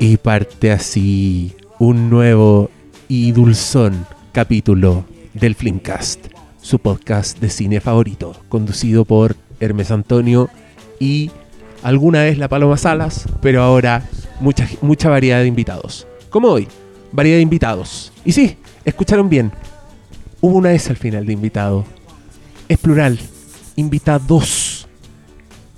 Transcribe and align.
Y 0.00 0.16
parte 0.18 0.72
así 0.72 1.54
un 1.78 2.10
nuevo 2.10 2.70
y 3.08 3.32
dulzón 3.32 4.06
capítulo 4.32 5.04
del 5.32 5.54
Flimcast, 5.54 6.26
su 6.60 6.78
podcast 6.78 7.38
de 7.40 7.50
cine 7.50 7.80
favorito, 7.80 8.36
conducido 8.48 9.04
por 9.04 9.36
Hermes 9.60 9.90
Antonio 9.90 10.50
y 10.98 11.30
alguna 11.82 12.22
vez 12.24 12.38
la 12.38 12.48
Paloma 12.48 12.76
Salas, 12.76 13.26
pero 13.40 13.62
ahora 13.62 14.08
mucha, 14.40 14.68
mucha 14.82 15.08
variedad 15.08 15.40
de 15.40 15.46
invitados. 15.46 16.06
Como 16.30 16.48
hoy, 16.48 16.68
variedad 17.12 17.38
de 17.38 17.42
invitados. 17.42 18.12
Y 18.24 18.32
sí, 18.32 18.56
escucharon 18.84 19.28
bien, 19.28 19.52
hubo 20.40 20.58
una 20.58 20.72
S 20.72 20.90
al 20.90 20.96
final 20.96 21.26
de 21.26 21.32
invitado. 21.32 21.84
Es 22.68 22.78
plural, 22.78 23.18
invitados. 23.76 24.88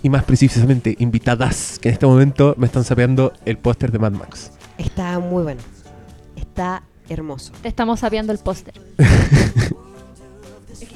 Y 0.02 0.10
más 0.10 0.24
precisamente, 0.24 0.94
invitadas, 0.98 1.78
que 1.80 1.88
en 1.88 1.94
este 1.94 2.06
momento 2.06 2.54
me 2.58 2.66
están 2.66 2.84
sapeando 2.84 3.32
el 3.44 3.58
póster 3.58 3.90
de 3.90 3.98
Mad 3.98 4.12
Max. 4.12 4.52
Está 4.78 5.18
muy 5.18 5.42
bueno. 5.42 5.60
Está 6.36 6.82
hermoso. 7.08 7.52
Te 7.62 7.68
estamos 7.68 8.00
sabiendo 8.00 8.32
el 8.32 8.38
póster. 8.38 8.74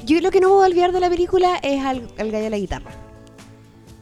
Yo 0.05 0.19
lo 0.21 0.31
que 0.31 0.39
no 0.39 0.49
voy 0.49 0.63
a 0.63 0.67
olvidar 0.67 0.91
de 0.91 0.99
la 0.99 1.09
película 1.09 1.57
es 1.61 1.83
al, 1.83 2.07
al 2.17 2.31
gallo 2.31 2.43
de 2.45 2.49
la 2.49 2.57
guitarra. 2.57 2.91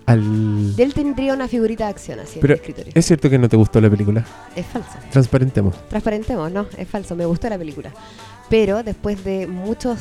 Al... 0.05 0.75
De 0.75 0.84
él 0.84 0.94
tendría 0.94 1.34
una 1.34 1.47
figurita 1.47 1.86
de 1.86 1.91
acción 1.91 2.20
así 2.20 2.39
Pero 2.41 2.53
en 2.53 2.59
el 2.59 2.61
escritorio. 2.61 2.91
es 2.95 3.05
cierto 3.05 3.30
que 3.30 3.38
no 3.38 3.47
te 3.47 3.58
gustó 3.58 3.80
la 3.80 3.89
película. 3.89 4.25
Es 4.55 4.66
falso. 4.66 4.89
Transparentemos. 5.11 5.75
Transparentemos, 5.88 6.52
no, 6.52 6.66
es 6.77 6.88
falso. 6.88 7.16
Me 7.16 7.25
gustó 7.25 7.50
la 7.50 7.58
película. 7.58 7.91
Pero 8.50 8.84
después 8.84 9.23
de 9.23 9.47
muchos 9.47 10.00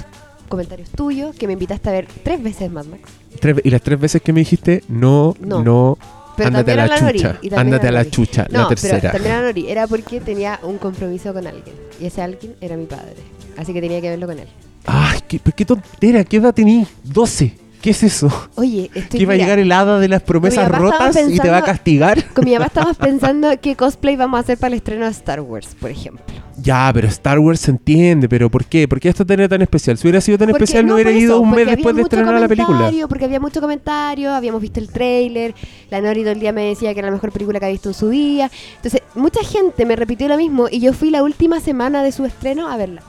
comentarios 0.49 0.89
tuyos, 0.91 1.35
que 1.37 1.47
me 1.47 1.53
invitaste 1.55 1.89
a 1.89 1.93
ver 1.93 2.09
tres 2.25 2.43
veces 2.43 2.71
Mad 2.71 2.87
Max. 2.87 3.03
Tres 3.41 3.57
y 3.63 3.71
las 3.71 3.83
tres 3.83 4.01
veces 4.01 4.21
que 4.23 4.33
me 4.33 4.41
dijiste, 4.41 4.83
no, 4.89 5.35
no, 5.41 5.63
No. 5.63 5.99
Pero 6.37 6.49
ándate 6.49 6.71
a 6.73 6.77
la, 6.77 6.83
a 6.85 6.87
la 6.87 7.01
Nori, 7.01 7.19
chucha. 7.19 7.33
también 7.35 7.59
Ándate 7.59 7.89
a 7.89 7.91
la 7.91 7.99
la 7.99 8.05
Nori. 8.05 8.11
chucha, 8.13 8.43
No, 8.51 8.59
la 8.61 8.69
pero 8.69 8.81
tercera. 8.81 9.13
también 9.13 9.35
a 9.35 9.43
Nori. 9.43 9.69
Era 9.69 9.87
porque 9.89 10.21
tenía 10.21 10.61
un 10.63 10.79
compromiso 10.79 11.35
con 11.35 11.45
alguien. 11.47 11.75
Y 12.01 12.07
ese 12.07 12.23
alguien 12.23 12.55
era 12.61 12.77
mi 12.77 12.87
padre. 12.87 13.17
Así 13.57 13.73
que 13.73 13.81
tenía 13.81 14.01
que 14.01 14.09
verlo 14.11 14.27
con 14.29 14.39
él. 14.39 14.47
Ay, 14.87 15.19
qué, 15.27 15.41
pero 15.43 15.57
qué 15.57 15.65
tontera, 15.65 16.23
¿qué 16.25 16.37
edad 16.37 16.55
tení? 16.55 16.87
12. 17.03 17.59
¿Qué 17.83 17.91
es 17.91 18.03
eso? 18.05 18.29
Oye, 18.55 18.89
estoy 18.95 19.19
¿Que 19.19 19.23
iba 19.25 19.35
a 19.35 19.37
llegar 19.37 19.59
el 19.59 19.71
hada 19.73 19.99
de 19.99 20.07
las 20.09 20.23
promesas 20.23 20.69
rotas 20.69 21.17
y 21.29 21.39
te 21.41 21.49
va 21.51 21.59
a 21.59 21.61
pensando- 21.61 21.65
castigar? 21.67 22.25
Con 22.33 22.45
mi 22.45 22.53
papá 22.53 22.67
estamos 22.67 22.97
pensando 22.97 23.49
qué 23.61 23.75
cosplay 23.75 24.15
vamos 24.17 24.39
a 24.39 24.41
hacer 24.43 24.59
para 24.59 24.69
el 24.69 24.75
estreno 24.75 25.07
de 25.07 25.11
Star 25.11 25.41
Wars, 25.41 25.77
por 25.81 25.91
ejemplo. 25.91 26.25
Ya, 26.61 26.91
pero 26.93 27.07
Star 27.09 27.39
Wars 27.39 27.61
se 27.61 27.71
entiende, 27.71 28.29
pero 28.29 28.51
¿por 28.51 28.65
qué? 28.65 28.89
¿Por 28.89 28.99
qué 29.01 29.09
esto 29.09 29.25
tenía 29.25 29.49
tan 29.49 29.63
especial? 29.63 29.97
Si 29.97 30.07
hubiera 30.07 30.21
sido 30.21 30.39
tan 30.39 30.49
Porque- 30.49 30.65
especial, 30.65 30.87
no, 30.87 30.95
hubiera 30.95 31.11
ido 31.13 31.41
un 31.41 31.51
mes 31.51 31.67
después 31.67 31.95
de 31.95 32.03
estrenar 32.03 32.41
la 32.41 32.49
película. 32.49 32.91
Porque 33.09 33.25
había 33.25 33.41
mucho 33.41 33.61
comentario, 33.61 34.33
habíamos 34.33 34.61
visto 34.61 34.81
el 34.81 34.89
tráiler, 34.91 35.55
la 35.91 36.01
Nori 36.01 36.23
todo 36.23 36.33
el 36.33 36.41
día 36.41 36.53
me 36.53 36.65
decía 36.65 36.93
que 36.93 36.99
era 37.01 37.09
la 37.09 37.15
mejor 37.15 37.31
película 37.33 37.59
que 37.61 37.67
había 37.67 37.75
visto 37.75 37.89
en 37.91 37.95
su 37.95 38.09
día. 38.09 38.51
Entonces, 38.77 39.03
mucha 39.15 39.43
gente 39.45 39.87
me 39.87 39.95
repitió 39.97 40.27
lo 40.29 40.37
mismo 40.37 40.67
y 40.71 40.81
yo 40.81 40.93
fui 40.93 41.11
la 41.11 41.23
última 41.23 41.61
semana 41.61 42.03
de 42.03 42.13
su 42.13 42.25
estreno 42.25 42.69
a 42.69 42.77
verla. 42.77 43.03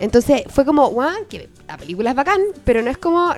Entonces 0.00 0.42
fue 0.48 0.64
como, 0.64 0.88
guau, 0.88 1.14
que 1.28 1.48
la 1.68 1.76
película 1.76 2.10
es 2.10 2.16
bacán, 2.16 2.40
pero 2.64 2.82
no 2.82 2.90
es 2.90 2.98
como, 2.98 3.32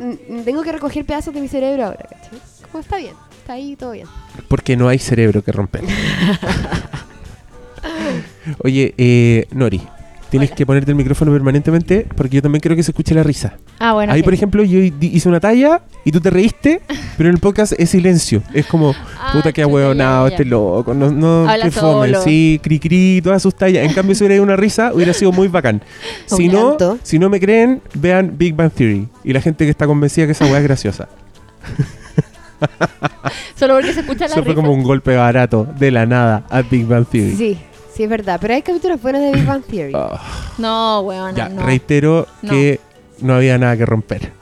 tengo 0.44 0.62
que 0.62 0.72
recoger 0.72 1.04
pedazos 1.04 1.34
de 1.34 1.40
mi 1.40 1.48
cerebro 1.48 1.86
ahora, 1.86 2.06
¿cachai? 2.08 2.38
Como 2.72 2.82
está 2.82 2.96
bien, 2.96 3.14
está 3.40 3.52
ahí 3.54 3.76
todo 3.76 3.92
bien. 3.92 4.06
Porque 4.48 4.76
no 4.76 4.88
hay 4.88 4.98
cerebro 4.98 5.42
que 5.42 5.52
romper. 5.52 5.82
Oye, 8.62 8.94
eh, 8.96 9.46
Nori, 9.52 9.80
tienes 10.30 10.50
Hola. 10.50 10.56
que 10.56 10.66
ponerte 10.66 10.90
el 10.90 10.96
micrófono 10.96 11.32
permanentemente 11.32 12.06
porque 12.16 12.36
yo 12.36 12.42
también 12.42 12.60
quiero 12.60 12.76
que 12.76 12.82
se 12.82 12.90
escuche 12.90 13.14
la 13.14 13.22
risa. 13.22 13.54
Ah, 13.78 13.92
bueno. 13.94 14.12
Ahí, 14.12 14.22
por 14.22 14.34
ejemplo, 14.34 14.62
yo 14.62 14.78
hice 15.00 15.28
una 15.28 15.40
talla 15.40 15.82
y 16.04 16.12
tú 16.12 16.20
te 16.20 16.30
reíste, 16.30 16.80
pero 17.16 17.28
en 17.28 17.34
el 17.36 17.40
podcast 17.40 17.72
es 17.78 17.90
silencio. 17.90 18.42
Es 18.52 18.66
como, 18.66 18.94
Ah, 19.20 19.30
puta 19.32 19.52
que 19.52 19.62
chuta, 19.62 19.70
ahueonado, 19.72 20.28
este 20.28 20.44
loco, 20.44 20.94
no, 20.94 21.10
no, 21.10 21.48
Habla 21.48 21.64
qué 21.66 21.70
fome, 21.70 22.08
solo. 22.08 22.22
sí, 22.22 22.60
cri 22.62 22.78
cri, 22.78 23.20
todas 23.22 23.42
sus 23.42 23.54
tallas. 23.54 23.84
En 23.86 23.92
cambio, 23.94 24.14
si 24.14 24.22
hubiera 24.24 24.34
ido 24.36 24.44
una 24.44 24.56
risa, 24.56 24.92
hubiera 24.94 25.12
sido 25.12 25.32
muy 25.32 25.48
bacán. 25.48 25.82
Si 26.26 26.48
no, 26.48 26.76
si 27.02 27.18
no 27.18 27.28
me 27.30 27.40
creen, 27.40 27.80
vean 27.94 28.34
Big 28.36 28.54
Bang 28.54 28.70
Theory. 28.72 29.08
Y 29.24 29.32
la 29.32 29.40
gente 29.40 29.64
que 29.64 29.70
está 29.70 29.86
convencida 29.86 30.26
que 30.26 30.32
esa 30.32 30.44
weá 30.46 30.58
es 30.58 30.64
graciosa. 30.64 31.08
Solo 33.58 33.74
porque 33.74 33.92
se 33.92 34.00
escucha 34.00 34.26
la 34.28 34.34
Eso 34.34 34.44
fue 34.44 34.54
como 34.54 34.72
un 34.72 34.82
golpe 34.82 35.16
barato, 35.16 35.66
de 35.78 35.90
la 35.90 36.06
nada, 36.06 36.44
a 36.50 36.62
Big 36.62 36.86
Bang 36.86 37.06
Theory. 37.06 37.34
Sí, 37.36 37.58
sí 37.94 38.02
es 38.04 38.08
verdad, 38.08 38.38
pero 38.40 38.54
hay 38.54 38.62
capítulos 38.62 39.00
buenos 39.02 39.22
de 39.22 39.32
Big 39.32 39.44
Bang 39.46 39.62
Theory. 39.64 39.92
Ah, 39.96 40.20
No, 40.58 41.00
weón, 41.00 41.34
ya, 41.34 41.48
no. 41.48 41.64
reitero 41.66 42.26
No. 42.42 42.50
que 42.50 42.80
no 43.20 43.34
había 43.34 43.58
nada 43.58 43.76
que 43.76 43.84
romper. 43.86 44.32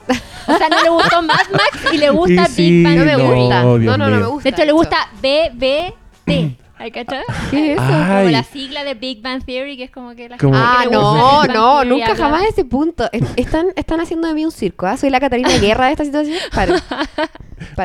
O 0.47 0.57
sea, 0.57 0.69
no 0.69 0.81
le 0.81 0.89
gustó 0.89 1.21
Mad 1.21 1.35
Max 1.51 1.93
y 1.93 1.97
le 1.97 2.09
gusta 2.09 2.43
Y 2.43 2.45
sí, 2.53 2.71
Big 2.71 2.83
Bang 2.85 2.97
no 2.99 3.05
me 3.05 3.11
no, 3.11 3.17
Theory. 3.17 3.39
gusta. 3.41 3.61
No, 3.63 3.77
no, 3.77 3.97
no 3.97 4.07
mío. 4.07 4.19
me 4.19 4.25
gusta. 4.27 4.43
De 4.43 4.49
hecho, 4.55 4.65
le 4.65 4.71
gusta 4.71 4.97
BBT. 5.21 6.57
¿Hay 6.79 6.91
cachado? 6.91 7.23
¿Qué 7.49 7.73
es 7.73 7.79
eso? 7.79 7.87
Ay. 7.87 8.25
Como 8.25 8.29
la 8.31 8.43
sigla 8.43 8.83
de 8.83 8.93
Big 8.93 9.21
Bang 9.21 9.43
Theory, 9.43 9.77
que 9.77 9.83
es 9.85 9.91
como 9.91 10.13
que 10.15 10.29
la 10.29 10.37
Como- 10.37 10.53
gente 10.53 10.67
Ah, 10.69 10.81
que 10.83 10.91
no, 10.91 11.43
no, 11.47 11.81
Theory 11.81 11.89
nunca 11.89 12.11
habla- 12.11 12.23
jamás 12.25 12.41
a 12.43 12.47
ese 12.47 12.65
punto. 12.65 13.09
Es- 13.11 13.23
Están, 13.35 13.67
están 13.75 13.99
haciendo 13.99 14.27
de 14.27 14.33
mí 14.33 14.45
un 14.45 14.51
circo, 14.51 14.85
¿ah? 14.85 14.95
Soy 14.97 15.09
la 15.09 15.19
Catarina 15.19 15.49
Guerra 15.59 15.87
de 15.87 15.91
esta 15.93 16.05
situación. 16.05 16.37
Paren. 16.53 16.75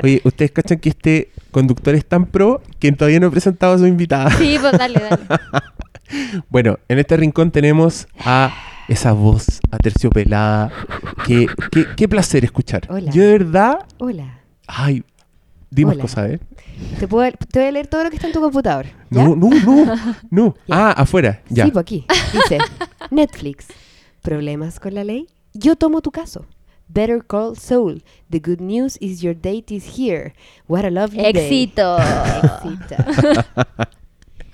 Oye, 0.03 0.21
¿ustedes 0.25 0.53
cachan 0.53 0.79
que 0.79 0.91
este 0.91 1.33
conductor 1.51 1.95
es 1.95 2.05
tan 2.07 2.27
pro 2.27 2.63
que 2.79 2.93
todavía 2.93 3.21
no 3.21 3.29
he 3.29 3.31
presentado 3.31 3.75
a 3.75 3.79
su 3.79 3.87
invitada? 3.87 4.31
Sí, 4.33 4.57
pues 4.61 4.73
dale, 4.79 5.01
dale. 5.01 5.23
Bueno, 6.51 6.79
en 6.89 6.99
este 6.99 7.17
rincón 7.17 7.51
tenemos 7.51 8.07
a 8.23 8.55
esa 8.89 9.13
voz 9.13 9.61
aterciopelada. 9.71 10.71
Que, 11.27 11.47
que- 11.71 11.87
qué 11.97 12.07
placer 12.09 12.45
escuchar. 12.45 12.83
Hola. 12.91 13.11
Yo 13.13 13.23
de 13.23 13.33
verdad... 13.39 13.79
Hola. 13.99 14.41
Ay, 14.67 15.03
dimos 15.72 15.94
Hola. 15.94 16.03
cosas, 16.03 16.31
¿eh? 16.31 16.41
Te, 17.00 17.09
puedo, 17.09 17.31
te 17.50 17.59
voy 17.59 17.69
a 17.69 17.72
leer 17.72 17.87
todo 17.87 18.05
lo 18.05 18.10
que 18.10 18.16
está 18.16 18.28
en 18.28 18.34
tu 18.34 18.41
computador. 18.41 18.87
¿ya? 19.10 19.25
No, 19.25 19.34
no, 19.34 19.49
no, 19.49 19.94
no. 20.31 20.55
Ah, 20.69 20.93
afuera, 20.93 21.43
ya. 21.49 21.65
Sí, 21.65 21.71
pues 21.71 21.83
aquí. 21.83 22.05
Dice, 22.33 22.59
Netflix. 23.10 23.66
¿Problemas 24.21 24.78
con 24.78 24.94
la 24.94 25.03
ley? 25.03 25.27
Yo 25.55 25.75
tomo 25.77 26.03
tu 26.03 26.11
caso. 26.11 26.47
Better 26.88 27.25
Call 27.27 27.56
Saul. 27.56 28.05
The 28.31 28.41
good 28.41 28.61
news 28.61 28.99
is 29.00 29.22
your 29.22 29.34
date 29.34 29.75
is 29.75 29.99
here. 29.99 30.34
What 30.69 30.84
a 30.84 30.91
lovely 30.91 31.22
day. 31.22 31.31
Éxito. 31.31 31.97
Éxito. 31.99 32.97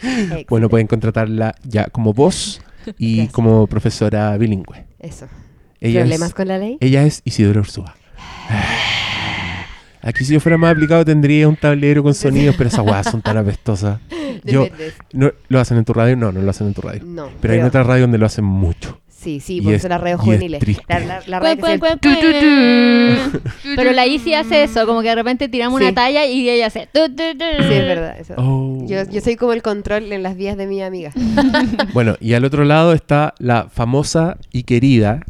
Bueno, 0.01 0.37
Éxito. 0.37 0.69
pueden 0.69 0.87
contratarla 0.87 1.55
ya 1.65 1.87
como 1.87 2.15
voz 2.15 2.63
y 2.97 3.17
Gracias. 3.17 3.33
como 3.33 3.67
profesora 3.67 4.37
bilingüe. 4.39 4.87
Eso. 5.01 5.27
Ella 5.81 6.01
¿Problemas 6.01 6.29
es, 6.29 6.35
con 6.35 6.49
la 6.49 6.59
ley? 6.59 6.79
ella 6.81 7.03
es 7.05 7.23
Isidora 7.25 7.61
Ursúa. 7.61 7.97
Aquí 10.03 10.25
si 10.25 10.33
yo 10.35 10.41
fuera 10.41 10.57
más 10.59 10.73
aplicado 10.73 11.05
tendría 11.05 11.49
un 11.49 11.57
tablero 11.57 12.03
con 12.03 12.15
sonidos, 12.15 12.55
pero 12.57 12.69
esas 12.69 12.85
weas 12.87 13.11
son 13.11 13.21
tan 13.23 13.37
apestosas. 13.39 13.99
Yo, 14.45 14.67
no, 15.13 15.33
¿Lo 15.49 15.59
hacen 15.61 15.79
en 15.79 15.85
tu 15.85 15.93
radio? 15.93 16.17
No, 16.17 16.31
no 16.33 16.41
lo 16.41 16.51
hacen 16.51 16.69
en 16.69 16.75
tu 16.75 16.81
radio. 16.83 17.03
No. 17.05 17.29
Pero 17.41 17.55
hay 17.55 17.61
otras 17.61 17.87
radios 17.87 18.05
donde 18.05 18.19
lo 18.19 18.27
hacen 18.27 18.45
mucho. 18.45 19.01
Sí, 19.09 19.41
sí, 19.41 19.61
porque 19.61 19.75
es- 19.77 19.83
son 19.83 19.89
las 19.91 20.01
redes 20.01 20.21
juveniles. 20.21 20.61
triste. 20.61 20.85
La, 20.89 21.01
la, 21.01 21.23
la 21.27 21.41
Cuen, 21.41 21.59
cuen, 21.59 21.81
cuen, 21.81 21.99
cuen. 22.01 23.43
Pero 23.75 23.93
la 23.93 24.07
Isi 24.07 24.35
hace 24.35 24.63
eso, 24.63 24.87
como 24.87 25.03
que 25.03 25.09
de 25.09 25.17
repente 25.17 25.49
tiramos 25.49 25.81
Sí. 25.81 25.87
una 25.87 25.95
talla 25.95 26.25
y 26.25 26.49
ella 26.49 26.67
hace. 26.69 26.89
tu, 26.93 27.01
tu, 27.09 27.17
tu. 27.37 27.45
Sí, 27.45 27.75
es 27.75 27.85
verdad. 27.85 28.17
Eso. 28.21 28.35
Oh. 28.37 28.79
Yo, 28.87 29.03
yo 29.11 29.21
soy 29.21 29.35
como 29.35 29.53
el 29.53 29.63
control 29.63 30.13
en 30.13 30.23
las 30.23 30.37
vías 30.37 30.57
de 30.57 30.67
mi 30.69 30.83
amiga. 30.83 31.11
Bueno, 31.93 32.17
y 32.21 32.35
al 32.35 32.45
otro 32.45 32.65
lado 32.65 32.93
está 32.93 33.35
la 33.39 33.69
famosa 33.73 34.37
y 34.53 34.63
querida. 34.63 35.21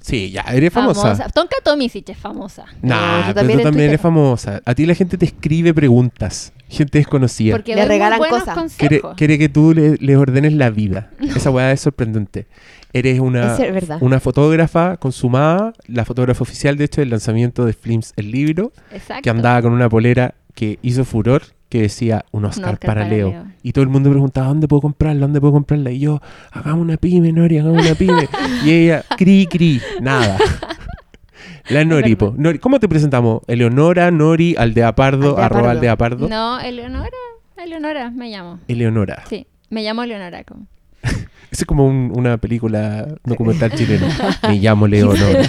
Sí, 0.00 0.30
ya, 0.30 0.42
eres 0.52 0.72
famosa. 0.72 1.28
Tonka 1.34 1.56
Tomisic 1.64 2.08
es 2.08 2.18
famosa. 2.18 2.64
Nah, 2.82 2.94
No, 2.94 3.16
tú 3.18 3.22
pero 3.26 3.34
también 3.34 3.58
tú 3.58 3.64
también 3.64 3.88
eres 3.88 4.00
famosa. 4.00 4.60
A 4.64 4.74
ti 4.74 4.86
la 4.86 4.94
gente 4.94 5.16
te 5.18 5.24
escribe 5.26 5.72
preguntas. 5.74 6.52
Gente 6.68 6.98
desconocida. 6.98 7.54
Porque 7.56 7.74
Le 7.74 7.84
regalan 7.84 8.18
cosas. 8.20 8.76
Quiere, 8.76 9.02
quiere 9.16 9.38
que 9.38 9.48
tú 9.48 9.74
le, 9.74 9.96
les 9.96 10.16
ordenes 10.16 10.52
la 10.52 10.70
vida. 10.70 11.10
Esa 11.36 11.50
weá 11.50 11.72
es 11.72 11.80
sorprendente. 11.80 12.46
Eres 12.92 13.20
una, 13.20 13.54
Es 13.56 13.72
verdad. 13.72 13.98
una 14.00 14.18
fotógrafa 14.20 14.96
consumada, 14.96 15.72
la 15.86 16.04
fotógrafa 16.04 16.42
oficial, 16.42 16.76
de 16.76 16.84
hecho, 16.84 17.00
del 17.00 17.10
lanzamiento 17.10 17.64
de 17.64 17.72
Flims, 17.72 18.12
el 18.16 18.30
libro, 18.32 18.72
Exacto. 18.92 19.22
que 19.22 19.30
andaba 19.30 19.62
con 19.62 19.72
una 19.72 19.88
polera 19.88 20.34
que 20.54 20.78
hizo 20.82 21.04
furor, 21.04 21.42
que 21.70 21.80
decía 21.82 22.26
un 22.32 22.44
Oscar, 22.44 22.74
Oscar 22.74 22.78
para, 22.80 23.00
para 23.02 23.08
Leo. 23.08 23.30
Leo. 23.30 23.44
Y 23.62 23.72
todo 23.72 23.82
el 23.84 23.88
mundo 23.88 24.10
preguntaba, 24.10 24.48
¿dónde 24.48 24.68
puedo 24.68 24.82
comprarla? 24.82 25.20
¿Dónde 25.22 25.40
puedo 25.40 25.54
comprarla? 25.54 25.90
Y 25.90 26.00
yo, 26.00 26.20
hagamos 26.52 26.82
una 26.82 26.98
pyme, 26.98 27.32
Nori, 27.32 27.56
hagamos 27.58 27.82
una 27.86 27.94
pyme. 27.94 28.28
y 28.64 28.70
ella, 28.70 29.02
cri, 29.16 29.46
cri, 29.46 29.80
nada. 30.02 30.36
La 31.70 31.84
Nori, 31.84 32.16
po. 32.16 32.34
Nori, 32.36 32.58
¿cómo 32.58 32.80
te 32.80 32.88
presentamos? 32.88 33.42
Eleonora, 33.46 34.10
Nori, 34.10 34.56
Aldea 34.58 34.94
Pardo, 34.96 35.30
Aldea 35.30 35.44
arroba 35.46 35.62
Pardo. 35.62 35.70
Aldea 35.78 35.96
Pardo. 35.96 36.28
No, 36.28 36.58
Eleonora. 36.60 37.08
Eleonora 37.56 38.10
me 38.10 38.28
llamo. 38.30 38.58
Eleonora. 38.66 39.22
Sí, 39.28 39.46
me 39.68 39.82
llamo 39.84 40.02
Eleonora. 40.02 40.42
como- 40.44 40.66
Es 41.52 41.64
como 41.64 41.86
un- 41.86 42.12
una 42.16 42.38
película 42.38 43.06
documental 43.24 43.72
chilena. 43.74 44.08
Me 44.48 44.56
llamo 44.58 44.86
Leonora. 44.88 45.44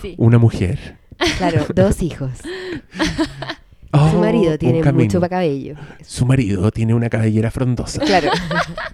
Sí. 0.00 0.14
Una 0.18 0.38
mujer. 0.38 0.96
Claro, 1.38 1.66
dos 1.74 2.02
hijos. 2.02 2.30
Oh, 3.92 4.10
Su 4.10 4.18
marido 4.18 4.56
tiene 4.58 4.82
mucho 4.92 5.20
cabello. 5.20 5.74
Su 6.02 6.24
marido 6.26 6.70
tiene 6.70 6.94
una 6.94 7.08
cabellera 7.10 7.50
frondosa 7.50 8.00
Claro. 8.00 8.30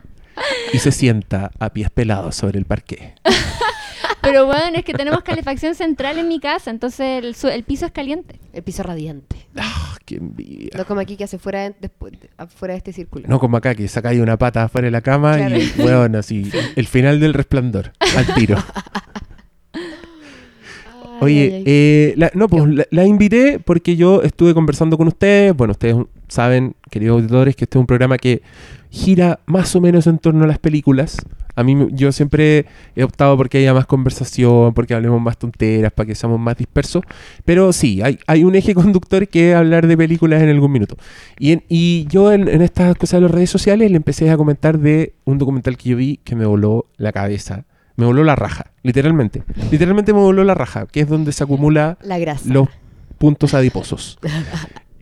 y 0.72 0.78
se 0.78 0.90
sienta 0.92 1.50
a 1.58 1.70
pies 1.70 1.90
pelados 1.90 2.34
sobre 2.36 2.58
el 2.58 2.64
parqué. 2.64 3.14
Pero 4.22 4.46
bueno, 4.46 4.76
es 4.78 4.84
que 4.84 4.92
tenemos 4.92 5.22
calefacción 5.22 5.74
central 5.76 6.18
en 6.18 6.26
mi 6.26 6.40
casa, 6.40 6.70
entonces 6.70 7.22
el, 7.24 7.34
su- 7.36 7.46
el 7.48 7.62
piso 7.62 7.86
es 7.86 7.92
caliente. 7.92 8.40
El 8.52 8.64
piso 8.64 8.82
radiante. 8.82 9.36
Ah, 9.56 9.96
qué 10.04 10.16
envidia. 10.16 10.70
No 10.76 10.84
como 10.84 11.00
aquí 11.00 11.16
que 11.16 11.24
hace 11.24 11.38
fuera 11.38 11.60
de, 11.60 11.74
después 11.80 12.12
de- 12.18 12.30
afuera 12.36 12.72
de 12.74 12.78
este 12.78 12.92
círculo. 12.92 13.28
No 13.28 13.38
como 13.38 13.56
acá, 13.56 13.74
que 13.76 13.86
sacáis 13.86 14.20
una 14.20 14.36
pata 14.36 14.64
afuera 14.64 14.86
de 14.86 14.90
la 14.90 15.00
cama 15.00 15.36
Claro. 15.36 15.56
y, 15.56 15.72
weón, 15.78 16.16
así, 16.16 16.50
el 16.76 16.86
final 16.88 17.20
del 17.20 17.34
resplandor, 17.34 17.92
al 18.16 18.34
tiro. 18.34 18.56
Oye, 21.20 21.42
ay, 21.44 21.52
ay. 21.54 21.62
eh, 21.66 22.14
la- 22.16 22.30
no, 22.34 22.48
pues 22.48 22.66
la, 22.68 22.86
la 22.90 23.04
invité 23.06 23.58
porque 23.58 23.96
yo 23.96 24.22
estuve 24.22 24.54
conversando 24.54 24.96
con 24.98 25.08
ustedes. 25.08 25.56
Bueno, 25.56 25.72
ustedes 25.72 25.96
saben, 26.28 26.74
queridos 26.90 27.16
auditores, 27.20 27.56
que 27.56 27.64
este 27.64 27.78
es 27.78 27.80
un 27.80 27.86
programa 27.86 28.18
que 28.18 28.42
gira 28.90 29.40
más 29.46 29.74
o 29.76 29.80
menos 29.80 30.06
en 30.06 30.18
torno 30.18 30.44
a 30.44 30.46
las 30.46 30.58
películas. 30.58 31.16
A 31.54 31.62
mí, 31.64 31.74
yo 31.92 32.12
siempre 32.12 32.66
he 32.94 33.02
optado 33.02 33.34
porque 33.36 33.56
haya 33.58 33.72
más 33.72 33.86
conversación, 33.86 34.74
porque 34.74 34.92
hablemos 34.94 35.20
más 35.22 35.38
tonteras, 35.38 35.90
para 35.92 36.06
que 36.06 36.14
seamos 36.14 36.38
más 36.38 36.56
dispersos. 36.58 37.02
Pero 37.46 37.72
sí, 37.72 38.02
hay, 38.02 38.18
hay 38.26 38.44
un 38.44 38.54
eje 38.54 38.74
conductor 38.74 39.26
que 39.28 39.50
es 39.50 39.56
hablar 39.56 39.86
de 39.86 39.96
películas 39.96 40.42
en 40.42 40.50
algún 40.50 40.70
minuto. 40.72 40.96
Y, 41.38 41.52
en- 41.52 41.64
y 41.68 42.06
yo 42.10 42.30
en, 42.32 42.46
en 42.48 42.60
estas 42.62 42.94
cosas 42.96 43.18
de 43.18 43.22
las 43.22 43.30
redes 43.30 43.50
sociales 43.50 43.90
le 43.90 43.96
empecé 43.96 44.28
a 44.30 44.36
comentar 44.36 44.78
de 44.78 45.14
un 45.24 45.38
documental 45.38 45.76
que 45.78 45.90
yo 45.90 45.96
vi 45.96 46.18
que 46.24 46.36
me 46.36 46.44
voló 46.44 46.86
la 46.98 47.12
cabeza. 47.12 47.64
Me 47.96 48.06
voló 48.06 48.22
la 48.24 48.36
raja, 48.36 48.72
literalmente. 48.82 49.42
Literalmente 49.70 50.12
me 50.12 50.20
voló 50.20 50.44
la 50.44 50.54
raja, 50.54 50.86
que 50.86 51.00
es 51.00 51.08
donde 51.08 51.32
se 51.32 51.42
acumula 51.44 51.98
La 52.02 52.18
grasa. 52.18 52.52
los 52.52 52.68
puntos 53.18 53.54
adiposos. 53.54 54.18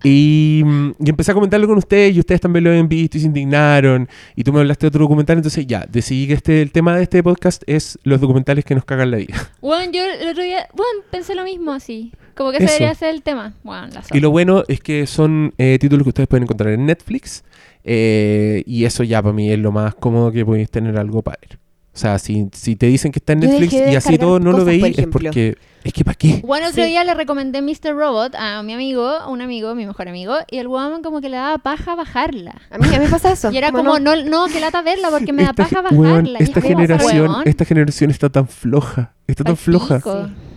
Y, 0.06 0.60
mm, 0.62 0.90
y 1.02 1.08
empecé 1.08 1.30
a 1.30 1.34
comentarlo 1.34 1.66
con 1.66 1.78
ustedes 1.78 2.14
y 2.14 2.20
ustedes 2.20 2.38
también 2.38 2.64
lo 2.64 2.68
habían 2.70 2.90
visto 2.90 3.16
y 3.16 3.20
se 3.22 3.26
indignaron. 3.26 4.06
Y 4.36 4.44
tú 4.44 4.52
me 4.52 4.60
hablaste 4.60 4.84
de 4.84 4.88
otro 4.88 5.00
documental, 5.04 5.38
entonces 5.38 5.66
ya, 5.66 5.86
decidí 5.90 6.26
que 6.26 6.34
este, 6.34 6.60
el 6.60 6.72
tema 6.72 6.94
de 6.94 7.04
este 7.04 7.22
podcast 7.22 7.62
es 7.66 7.98
los 8.02 8.20
documentales 8.20 8.66
que 8.66 8.74
nos 8.74 8.84
cagan 8.84 9.10
la 9.10 9.16
vida. 9.16 9.34
Bueno, 9.62 9.90
yo 9.92 10.02
el 10.04 10.28
otro 10.28 10.42
día, 10.42 10.68
bueno, 10.74 11.00
pensé 11.10 11.34
lo 11.34 11.42
mismo 11.44 11.72
así. 11.72 12.12
Como 12.34 12.50
que 12.50 12.58
Eso. 12.58 12.66
ese 12.66 12.74
debería 12.74 12.94
ser 12.94 13.14
el 13.14 13.22
tema. 13.22 13.54
Bueno, 13.62 13.86
la 13.94 14.02
Y 14.12 14.20
lo 14.20 14.30
bueno 14.30 14.62
es 14.68 14.80
que 14.80 15.06
son 15.06 15.54
eh, 15.56 15.78
títulos 15.80 16.02
que 16.02 16.10
ustedes 16.10 16.28
pueden 16.28 16.42
encontrar 16.42 16.74
en 16.74 16.84
Netflix. 16.84 17.42
eh, 17.82 18.62
y 18.66 18.84
eso 18.84 19.04
ya 19.04 19.22
para 19.22 19.32
mí 19.32 19.50
es 19.50 19.58
lo 19.58 19.72
más 19.72 19.94
cómodo 19.94 20.30
que 20.32 20.44
podéis 20.44 20.70
tener 20.70 20.98
algo 20.98 21.22
para 21.22 21.38
ver. 21.40 21.58
O 21.94 21.96
sea, 21.96 22.18
si, 22.18 22.48
si 22.52 22.74
te 22.74 22.86
dicen 22.86 23.12
que 23.12 23.20
está 23.20 23.34
en 23.34 23.40
Netflix 23.40 23.70
de 23.72 23.92
y 23.92 23.94
así 23.94 24.18
todo 24.18 24.40
no 24.40 24.50
lo 24.50 24.64
por 24.64 24.68
es 24.70 25.06
porque... 25.06 25.56
Es 25.84 25.92
que 25.92 26.02
¿para 26.02 26.14
qué? 26.14 26.40
Bueno, 26.42 26.68
otro 26.68 26.82
Sí. 26.82 26.88
día 26.88 27.04
le 27.04 27.12
recomendé 27.14 27.60
Mr. 27.60 27.94
Robot 27.94 28.34
a 28.36 28.62
mi 28.62 28.72
amigo, 28.72 29.06
a 29.06 29.28
un 29.28 29.42
amigo, 29.42 29.74
mi 29.74 29.84
mejor 29.86 30.08
amigo, 30.08 30.34
y 30.50 30.56
el 30.56 30.66
weón 30.66 31.02
como 31.02 31.20
que 31.20 31.28
le 31.28 31.36
daba 31.36 31.58
paja 31.58 31.94
bajarla. 31.94 32.54
A 32.70 32.78
mí, 32.78 32.86
a 32.88 32.92
mí 32.92 32.98
me 33.04 33.08
pasa 33.08 33.30
eso. 33.30 33.52
Y 33.52 33.58
era 33.58 33.70
¿Cómo 33.70 33.84
como, 33.92 33.98
no, 34.00 34.16
no, 34.24 34.46
que 34.46 34.60
lata 34.60 34.80
verla 34.80 35.10
porque 35.10 35.32
me 35.34 35.42
da 35.44 35.52
paja 35.52 35.82
bajarla. 35.82 36.38
Es 36.38 36.48
esta 36.48 36.62
generación, 36.62 37.36
esta 37.44 37.64
generación 37.66 38.10
está 38.10 38.30
tan 38.30 38.48
floja. 38.48 39.12
Está 39.26 39.44
tan 39.44 39.56
floja. 39.58 40.00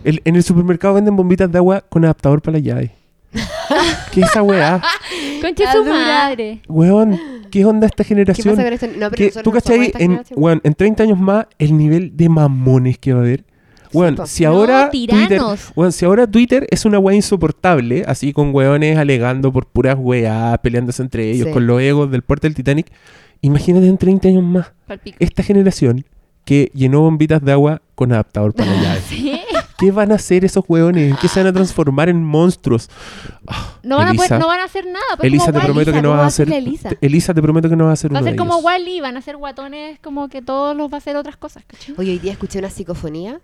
El- 0.02 0.22
en 0.24 0.34
el 0.34 0.42
supermercado 0.42 0.94
venden 0.94 1.14
bombitas 1.14 1.52
de 1.52 1.58
agua 1.58 1.82
con 1.88 2.04
adaptador 2.04 2.40
para 2.40 2.56
la 2.56 2.60
llave. 2.64 2.92
¿Qué 4.12 4.20
es 4.22 4.30
esa 4.30 4.42
weá? 4.42 4.80
Concha 5.42 5.72
su 5.72 5.78
dura. 5.84 5.92
madre. 5.94 6.60
Weón, 6.68 7.18
¿qué 7.50 7.64
onda 7.64 7.86
esta 7.86 8.02
¿Qué 8.04 8.08
generación? 8.08 8.56
pasa 8.56 8.64
con 8.64 8.72
esto? 8.72 8.86
No, 8.98 9.10
pero 9.10 9.30
¿Tú 9.42 9.50
no 9.50 9.52
cachai? 9.52 9.92
En, 9.98 10.20
weón, 10.34 10.60
en 10.64 10.74
30 10.74 11.02
años 11.02 11.18
más, 11.18 11.46
el 11.58 11.76
nivel 11.76 12.16
de 12.16 12.28
mamones 12.28 12.98
que 12.98 13.12
va 13.12 13.20
a 13.20 13.22
haber. 13.22 13.44
Weón, 13.92 14.18
si 14.26 14.44
No, 14.44 14.50
ahora 14.50 14.90
Twitter, 14.90 15.28
tiranos. 15.28 15.72
weón, 15.74 15.92
si 15.92 16.04
ahora 16.04 16.26
Twitter 16.26 16.66
es 16.70 16.84
una 16.84 16.98
weá 16.98 17.16
insoportable, 17.16 18.04
así 18.06 18.32
con 18.32 18.54
weones 18.54 18.98
alegando 18.98 19.50
por 19.52 19.66
puras 19.66 19.96
weas, 19.98 20.58
peleándose 20.58 21.02
entre 21.02 21.30
ellos, 21.30 21.46
Sí. 21.48 21.52
con 21.52 21.66
los 21.66 21.80
egos 21.80 22.10
del 22.10 22.22
puerto 22.22 22.46
del 22.46 22.54
Titanic, 22.54 22.86
imagínate 23.40 23.86
en 23.86 23.96
30 23.96 24.28
años 24.28 24.42
más, 24.42 24.72
esta 25.18 25.42
generación 25.42 26.04
que 26.44 26.70
llenó 26.74 27.00
bombitas 27.02 27.42
de 27.42 27.52
agua 27.52 27.80
con 27.94 28.12
adaptador 28.12 28.52
para 28.54 28.72
la 28.74 28.82
llave. 28.82 29.00
Sí. 29.08 29.37
¿Qué 29.78 29.92
van 29.92 30.10
a 30.10 30.16
hacer 30.16 30.44
esos 30.44 30.64
hueones? 30.66 31.12
¿En 31.12 31.16
qué 31.18 31.28
se 31.28 31.38
van 31.38 31.46
a 31.46 31.52
transformar 31.52 32.08
en 32.08 32.24
monstruos? 32.24 32.90
No 33.84 33.96
van, 33.96 34.08
a 34.08 34.10
poder- 34.12 34.18
Elisa, 34.32 34.38
no 34.40 34.48
van 34.48 34.58
a 34.60 34.64
hacer 34.64 34.84
nada. 34.86 34.98
pues 35.16 35.26
Elisa, 35.28 35.52
te 35.52 35.60
prometo 35.60 35.92
que 35.92 36.02
no 36.02 36.08
¿cómo 36.10 36.14
vas 36.14 36.18
a 36.18 36.20
va 36.20 36.24
a 36.24 36.26
hacer. 36.26 36.52
Elisa? 36.52 36.88
te- 36.88 36.98
Elisa, 37.06 37.32
te 37.34 37.40
prometo 37.42 37.68
que 37.68 37.76
no 37.76 37.84
vas 37.84 37.90
a 37.90 37.92
hacer 37.94 38.12
Va 38.14 38.18
a 38.18 38.22
ser 38.24 38.34
como. 38.36 38.56
Wally, 38.58 39.00
van 39.00 39.16
a 39.16 39.22
ser 39.22 39.36
guatones, 39.36 40.00
como 40.00 40.28
que 40.28 40.42
todos 40.42 40.76
los 40.76 40.90
va 40.90 40.96
a 40.96 40.98
hacer 40.98 41.16
otras 41.16 41.36
cosas, 41.36 41.62
¿cachai? 41.66 41.94
Oye, 41.96 42.10
hoy 42.10 42.18
día 42.18 42.32
escuché 42.32 42.58
una 42.58 42.70
psicofonía. 42.70 43.40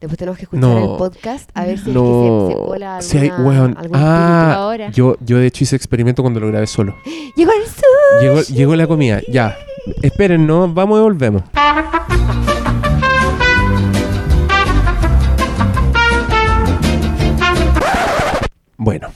Después 0.00 0.18
tenemos 0.18 0.36
que 0.38 0.44
escuchar 0.44 0.64
No. 0.68 0.92
el 0.92 0.98
podcast 0.98 1.50
a 1.54 1.64
ver 1.66 1.78
si 1.78 1.82
es 1.82 1.84
que 1.88 1.92
No, 1.92 2.46
se, 2.48 2.52
se 2.54 2.58
cola 2.60 3.00
si 3.02 3.18
hay, 3.18 3.28
algún 3.30 3.90
Ah, 3.94 4.54
ahora. 4.54 4.90
yo, 4.90 5.16
yo 5.20 5.38
de 5.38 5.46
hecho 5.46 5.64
hice 5.64 5.76
experimento 5.76 6.22
cuando 6.22 6.38
lo 6.40 6.48
grabé 6.48 6.66
solo. 6.66 6.96
Llegó 7.34 7.52
el 7.52 7.66
sur. 7.66 8.20
Llegó, 8.22 8.40
llegó 8.42 8.76
la 8.76 8.86
comida, 8.86 9.20
ya. 9.28 9.56
Esperen, 10.02 10.46
no, 10.46 10.72
vamos 10.72 10.98
y 10.98 11.02
volvemos. 11.02 11.42
Bueno, 18.76 19.08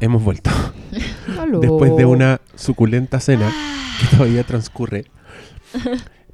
hemos 0.00 0.22
vuelto. 0.22 0.50
Después 1.60 1.96
de 1.96 2.04
una 2.04 2.40
suculenta 2.54 3.20
cena 3.20 3.52
que 4.00 4.16
todavía 4.16 4.44
transcurre. 4.44 5.04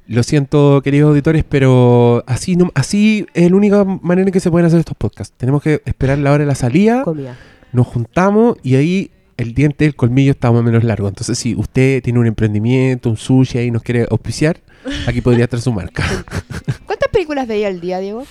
Lo 0.05 0.23
siento, 0.23 0.81
queridos 0.83 1.09
auditores, 1.09 1.43
pero 1.47 2.23
así, 2.27 2.55
no, 2.55 2.71
así 2.75 3.25
es 3.33 3.49
la 3.49 3.57
única 3.57 3.83
manera 3.83 4.27
en 4.27 4.33
que 4.33 4.39
se 4.39 4.51
pueden 4.51 4.67
hacer 4.67 4.79
estos 4.79 4.97
podcasts. 4.97 5.33
Tenemos 5.37 5.61
que 5.61 5.81
esperar 5.85 6.17
la 6.17 6.31
hora 6.31 6.43
de 6.43 6.47
la 6.47 6.55
salida, 6.55 7.03
Comida. 7.03 7.37
nos 7.71 7.87
juntamos 7.87 8.57
y 8.63 8.75
ahí 8.75 9.11
el 9.37 9.53
diente 9.53 9.85
del 9.85 9.95
colmillo 9.95 10.31
está 10.31 10.51
más 10.51 10.59
o 10.59 10.63
menos 10.63 10.83
largo. 10.83 11.07
Entonces, 11.07 11.37
si 11.37 11.55
usted 11.55 12.03
tiene 12.03 12.19
un 12.19 12.27
emprendimiento, 12.27 13.09
un 13.09 13.17
sushi 13.17 13.59
y 13.59 13.71
nos 13.71 13.81
quiere 13.81 14.05
auspiciar, 14.09 14.59
aquí 15.07 15.21
podría 15.21 15.45
estar 15.45 15.61
su 15.61 15.71
marca. 15.71 16.03
¿Cuántas 16.85 17.09
películas 17.09 17.47
veía 17.47 17.67
al 17.67 17.79
día, 17.79 17.99
Diego? 17.99 18.25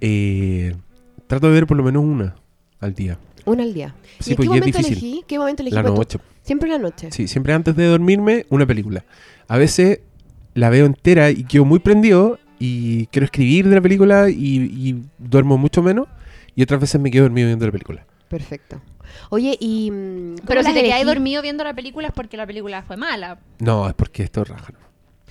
Eh, 0.00 0.74
trato 1.26 1.48
de 1.48 1.54
ver 1.54 1.66
por 1.66 1.76
lo 1.76 1.82
menos 1.82 2.04
una 2.04 2.36
al 2.80 2.94
día. 2.94 3.18
Una 3.46 3.62
al 3.62 3.74
día. 3.74 3.94
Sí, 4.20 4.30
¿Y 4.30 4.32
en 4.32 4.36
qué 4.36 4.42
es 4.42 4.48
momento 4.48 4.66
difícil. 4.66 4.92
elegí? 4.92 5.24
¿Qué 5.26 5.38
momento 5.38 5.62
elegí? 5.62 5.74
La 5.74 5.84
tu- 5.84 5.94
noche. 5.94 6.18
Siempre 6.42 6.68
la 6.70 6.78
noche. 6.78 7.08
Sí, 7.10 7.28
siempre 7.28 7.52
antes 7.54 7.74
de 7.76 7.86
dormirme, 7.86 8.46
una 8.50 8.66
película. 8.66 9.04
A 9.48 9.56
veces 9.58 10.00
la 10.54 10.70
veo 10.70 10.86
entera 10.86 11.30
y 11.30 11.44
quedo 11.44 11.64
muy 11.64 11.78
prendido 11.78 12.38
y 12.58 13.06
quiero 13.06 13.24
escribir 13.24 13.68
de 13.68 13.74
la 13.74 13.80
película 13.80 14.30
y, 14.30 14.34
y 14.62 15.02
duermo 15.18 15.58
mucho 15.58 15.82
menos. 15.82 16.06
Y 16.54 16.62
otras 16.62 16.80
veces 16.80 17.00
me 17.00 17.10
quedo 17.10 17.24
dormido 17.24 17.48
viendo 17.48 17.66
la 17.66 17.72
película. 17.72 18.06
Perfecto. 18.28 18.80
Oye, 19.30 19.56
y. 19.60 19.90
mm, 19.90 20.34
¿cómo 20.36 20.46
Pero 20.46 20.62
si 20.62 20.72
te 20.72 20.80
elegí? 20.80 21.04
dormido 21.04 21.42
viendo 21.42 21.64
la 21.64 21.74
película 21.74 22.08
es 22.08 22.14
porque 22.14 22.36
la 22.36 22.46
película 22.46 22.82
fue 22.82 22.96
mala. 22.96 23.38
No, 23.58 23.88
es 23.88 23.94
porque 23.94 24.22
esto 24.22 24.42
es 24.42 24.48
raja. 24.48 24.72
¿no? 24.72 24.78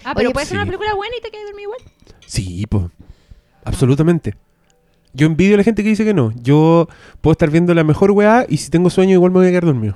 Ah, 0.04 0.14
pero 0.16 0.30
Oye, 0.30 0.34
puede 0.34 0.46
ser 0.46 0.56
sí. 0.58 0.62
una 0.62 0.66
película 0.66 0.94
buena 0.96 1.16
y 1.18 1.22
te 1.22 1.32
quedas 1.32 1.46
dormido 1.46 1.70
igual. 1.72 1.80
Sí, 2.26 2.66
pues. 2.68 2.86
Absolutamente. 3.64 4.36
Yo 5.14 5.28
envidio 5.28 5.56
a 5.56 5.58
la 5.58 5.64
gente 5.64 5.84
que 5.84 5.90
dice 5.90 6.04
que 6.04 6.14
no. 6.14 6.34
Yo 6.42 6.88
puedo 7.22 7.34
estar 7.34 7.50
viendo 7.50 7.74
la 7.74 7.84
mejor 7.84 8.12
weá 8.12 8.46
y 8.50 8.58
si 8.58 8.70
tengo 8.70 8.90
sueño 8.90 9.14
igual 9.14 9.32
me 9.32 9.40
voy 9.40 9.48
a 9.48 9.50
quedar 9.50 9.66
dormido. 9.66 9.96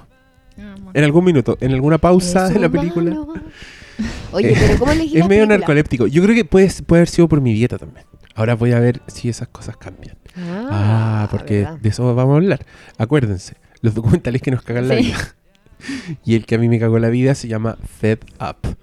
En 0.93 1.03
algún 1.03 1.25
minuto, 1.25 1.57
en 1.59 1.73
alguna 1.73 1.97
pausa 1.97 2.49
de 2.49 2.59
la 2.59 2.69
película. 2.69 3.15
Oye, 4.31 4.55
pero 4.59 4.79
¿cómo 4.79 4.91
elegí 4.91 5.17
Es 5.17 5.27
medio 5.27 5.45
narcoléptico. 5.45 6.07
Yo 6.07 6.21
creo 6.23 6.35
que 6.35 6.45
puede, 6.45 6.69
puede 6.85 7.01
haber 7.01 7.09
sido 7.09 7.27
por 7.27 7.41
mi 7.41 7.53
dieta 7.53 7.77
también. 7.77 8.05
Ahora 8.35 8.55
voy 8.55 8.71
a 8.71 8.79
ver 8.79 9.01
si 9.07 9.29
esas 9.29 9.47
cosas 9.47 9.77
cambian. 9.77 10.15
Ah, 10.35 11.27
porque 11.31 11.61
¿verdad? 11.61 11.77
de 11.79 11.89
eso 11.89 12.15
vamos 12.15 12.33
a 12.33 12.37
hablar. 12.37 12.65
Acuérdense, 12.97 13.55
los 13.81 13.95
documentales 13.95 14.41
que 14.41 14.51
nos 14.51 14.61
cagan 14.61 14.87
la 14.87 14.95
vida. 14.95 15.35
y 16.25 16.35
el 16.35 16.45
que 16.45 16.55
a 16.55 16.57
mí 16.57 16.69
me 16.69 16.79
cagó 16.79 16.99
la 16.99 17.09
vida 17.09 17.33
se 17.33 17.47
llama 17.47 17.77
Fed 17.99 18.19
Up. 18.39 18.77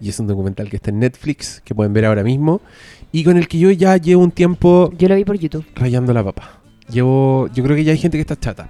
Y 0.00 0.08
es 0.08 0.18
un 0.18 0.28
documental 0.28 0.70
que 0.70 0.76
está 0.76 0.90
en 0.90 1.00
Netflix, 1.00 1.60
que 1.64 1.74
pueden 1.74 1.92
ver 1.92 2.06
ahora 2.06 2.22
mismo. 2.22 2.60
Y 3.12 3.24
con 3.24 3.36
el 3.36 3.48
que 3.48 3.58
yo 3.58 3.70
ya 3.70 3.96
llevo 3.96 4.22
un 4.22 4.30
tiempo 4.30 4.92
Yo 4.96 5.08
lo 5.08 5.14
vi 5.16 5.24
por 5.24 5.36
YouTube. 5.38 5.64
rayando 5.74 6.12
la 6.12 6.22
papa. 6.22 6.60
Llevo, 6.90 7.48
yo 7.54 7.62
creo 7.64 7.76
que 7.76 7.84
ya 7.84 7.92
hay 7.92 7.98
gente 7.98 8.16
que 8.18 8.22
está 8.22 8.38
chata 8.38 8.68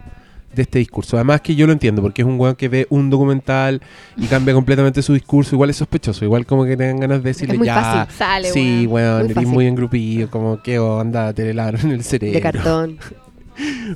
de 0.54 0.62
este 0.62 0.78
discurso. 0.78 1.16
Además 1.16 1.40
que 1.42 1.54
yo 1.54 1.66
lo 1.66 1.72
entiendo, 1.72 2.02
porque 2.02 2.22
es 2.22 2.28
un 2.28 2.38
weón 2.40 2.56
que 2.56 2.68
ve 2.68 2.86
un 2.90 3.08
documental 3.10 3.80
y 4.16 4.26
cambia 4.26 4.52
completamente 4.54 5.00
su 5.02 5.12
discurso. 5.14 5.54
Igual 5.54 5.70
es 5.70 5.76
sospechoso, 5.76 6.24
igual 6.24 6.44
como 6.46 6.64
que 6.64 6.76
tengan 6.76 7.00
ganas 7.00 7.22
de 7.22 7.30
decirle 7.30 7.56
muy 7.58 7.66
ya. 7.66 7.74
fácil. 8.06 8.14
Sale, 8.16 8.50
Sí, 8.50 8.86
weón. 8.86 9.30
eres 9.30 9.46
muy 9.46 9.66
engrupido, 9.66 10.30
como 10.30 10.60
que 10.62 10.78
onda, 10.78 11.32
te 11.32 11.48
en 11.50 11.58
el 11.90 12.02
cerebro. 12.02 12.34
De 12.34 12.40
cartón. 12.42 12.98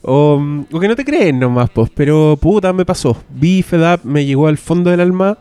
O, 0.02 0.38
o 0.72 0.80
que 0.80 0.88
no 0.88 0.94
te 0.96 1.04
creen 1.06 1.38
nomás, 1.38 1.70
pues. 1.70 1.90
Pero 1.94 2.36
puta, 2.38 2.72
me 2.74 2.84
pasó. 2.84 3.16
Vi 3.30 3.62
Fed 3.62 3.94
Up, 3.94 4.00
me 4.04 4.26
llegó 4.26 4.46
al 4.48 4.58
fondo 4.58 4.90
del 4.90 5.00
alma 5.00 5.38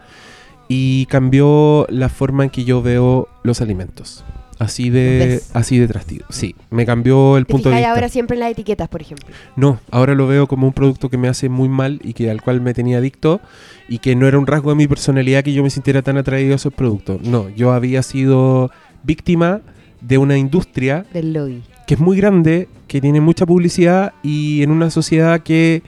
y 0.70 1.08
cambió 1.08 1.86
la 1.90 2.08
forma 2.08 2.46
en 2.46 2.50
que 2.50 2.64
yo 2.64 2.82
veo 2.82 3.28
los 3.44 3.60
alimentos. 3.60 4.24
Así 4.64 4.90
de, 4.90 5.18
¿Ves? 5.28 5.50
así 5.54 5.78
de 5.78 5.88
trastigo. 5.88 6.26
Sí, 6.30 6.56
me 6.70 6.86
cambió 6.86 7.38
el 7.38 7.46
Te 7.46 7.52
punto 7.52 7.70
de 7.70 7.76
vista. 7.76 7.92
ahora 7.92 8.10
siempre 8.10 8.36
en 8.36 8.40
las 8.42 8.52
etiquetas, 8.52 8.88
por 8.88 9.02
ejemplo. 9.02 9.28
No, 9.56 9.80
ahora 9.92 10.16
lo 10.16 10.26
veo 10.28 10.48
como 10.48 10.68
un 10.68 10.74
producto 10.74 11.10
que 11.10 11.18
me 11.18 11.28
hace 11.28 11.50
muy 11.50 11.70
mal 11.70 12.00
y 12.04 12.14
que 12.14 12.30
al 12.32 12.42
cual 12.42 12.62
me 12.62 12.74
tenía 12.74 12.98
adicto 13.00 13.42
y 13.90 14.00
que 14.00 14.16
no 14.16 14.28
era 14.28 14.40
un 14.40 14.48
rasgo 14.48 14.70
de 14.70 14.76
mi 14.76 14.88
personalidad 14.88 15.44
que 15.44 15.54
yo 15.54 15.64
me 15.64 15.70
sintiera 15.70 16.02
tan 16.02 16.18
atraído 16.18 16.54
a 16.54 16.56
esos 16.56 16.74
productos. 16.74 17.22
No, 17.22 17.50
yo 17.50 17.74
había 17.74 18.02
sido 18.04 18.72
víctima 19.04 19.62
de 20.02 20.18
una 20.18 20.38
industria 20.38 21.06
Del 21.14 21.34
lobby. 21.34 21.62
que 21.88 21.94
es 21.96 22.00
muy 22.00 22.18
grande, 22.18 22.68
que 22.88 23.02
tiene 23.02 23.22
mucha 23.22 23.46
publicidad 23.46 24.14
y 24.24 24.64
en 24.64 24.72
una 24.72 24.90
sociedad 24.90 25.42
que 25.42 25.82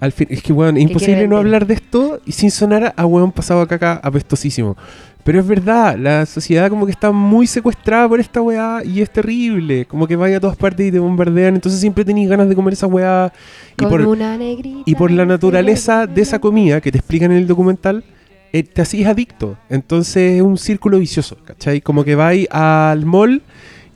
al 0.00 0.12
fin 0.12 0.28
es 0.30 0.42
que 0.42 0.52
weón, 0.52 0.74
quiere 0.76 0.90
imposible 0.90 1.26
no 1.28 1.36
hablar 1.38 1.66
de 1.66 1.74
esto 1.74 2.20
y 2.24 2.32
sin 2.32 2.50
sonar 2.52 2.94
a 2.96 3.04
weón 3.06 3.32
pasado 3.32 3.60
a 3.60 3.66
caca 3.66 4.00
apestosísimo. 4.02 4.76
Pero 5.24 5.40
es 5.40 5.46
verdad, 5.46 5.96
la 5.98 6.24
sociedad 6.24 6.70
como 6.70 6.86
que 6.86 6.92
está 6.92 7.10
muy 7.10 7.46
secuestrada 7.46 8.08
por 8.08 8.18
esta 8.18 8.40
weá 8.40 8.82
y 8.84 9.02
es 9.02 9.10
terrible. 9.10 9.84
Como 9.84 10.06
que 10.06 10.16
vaya 10.16 10.38
a 10.38 10.40
todas 10.40 10.56
partes 10.56 10.86
y 10.86 10.92
te 10.92 10.98
bombardean, 10.98 11.54
entonces 11.54 11.80
siempre 11.80 12.04
tenéis 12.04 12.28
ganas 12.28 12.48
de 12.48 12.54
comer 12.54 12.72
esa 12.72 12.86
weá. 12.86 13.32
Y 13.78 13.84
por, 13.84 14.16
negrita. 14.16 14.82
y 14.86 14.94
por 14.94 15.10
la 15.10 15.26
naturaleza 15.26 16.06
de 16.06 16.22
esa 16.22 16.38
comida 16.38 16.80
que 16.80 16.90
te 16.90 16.98
explican 16.98 17.30
en 17.32 17.38
el 17.38 17.46
documental, 17.46 18.04
eh, 18.52 18.62
te 18.62 18.80
hacís 18.80 19.06
adicto. 19.06 19.58
Entonces 19.68 20.36
es 20.36 20.42
un 20.42 20.56
círculo 20.56 20.98
vicioso, 20.98 21.36
¿cachai? 21.44 21.80
Como 21.80 22.04
que 22.04 22.14
vais 22.14 22.48
al 22.50 23.04
mall 23.04 23.42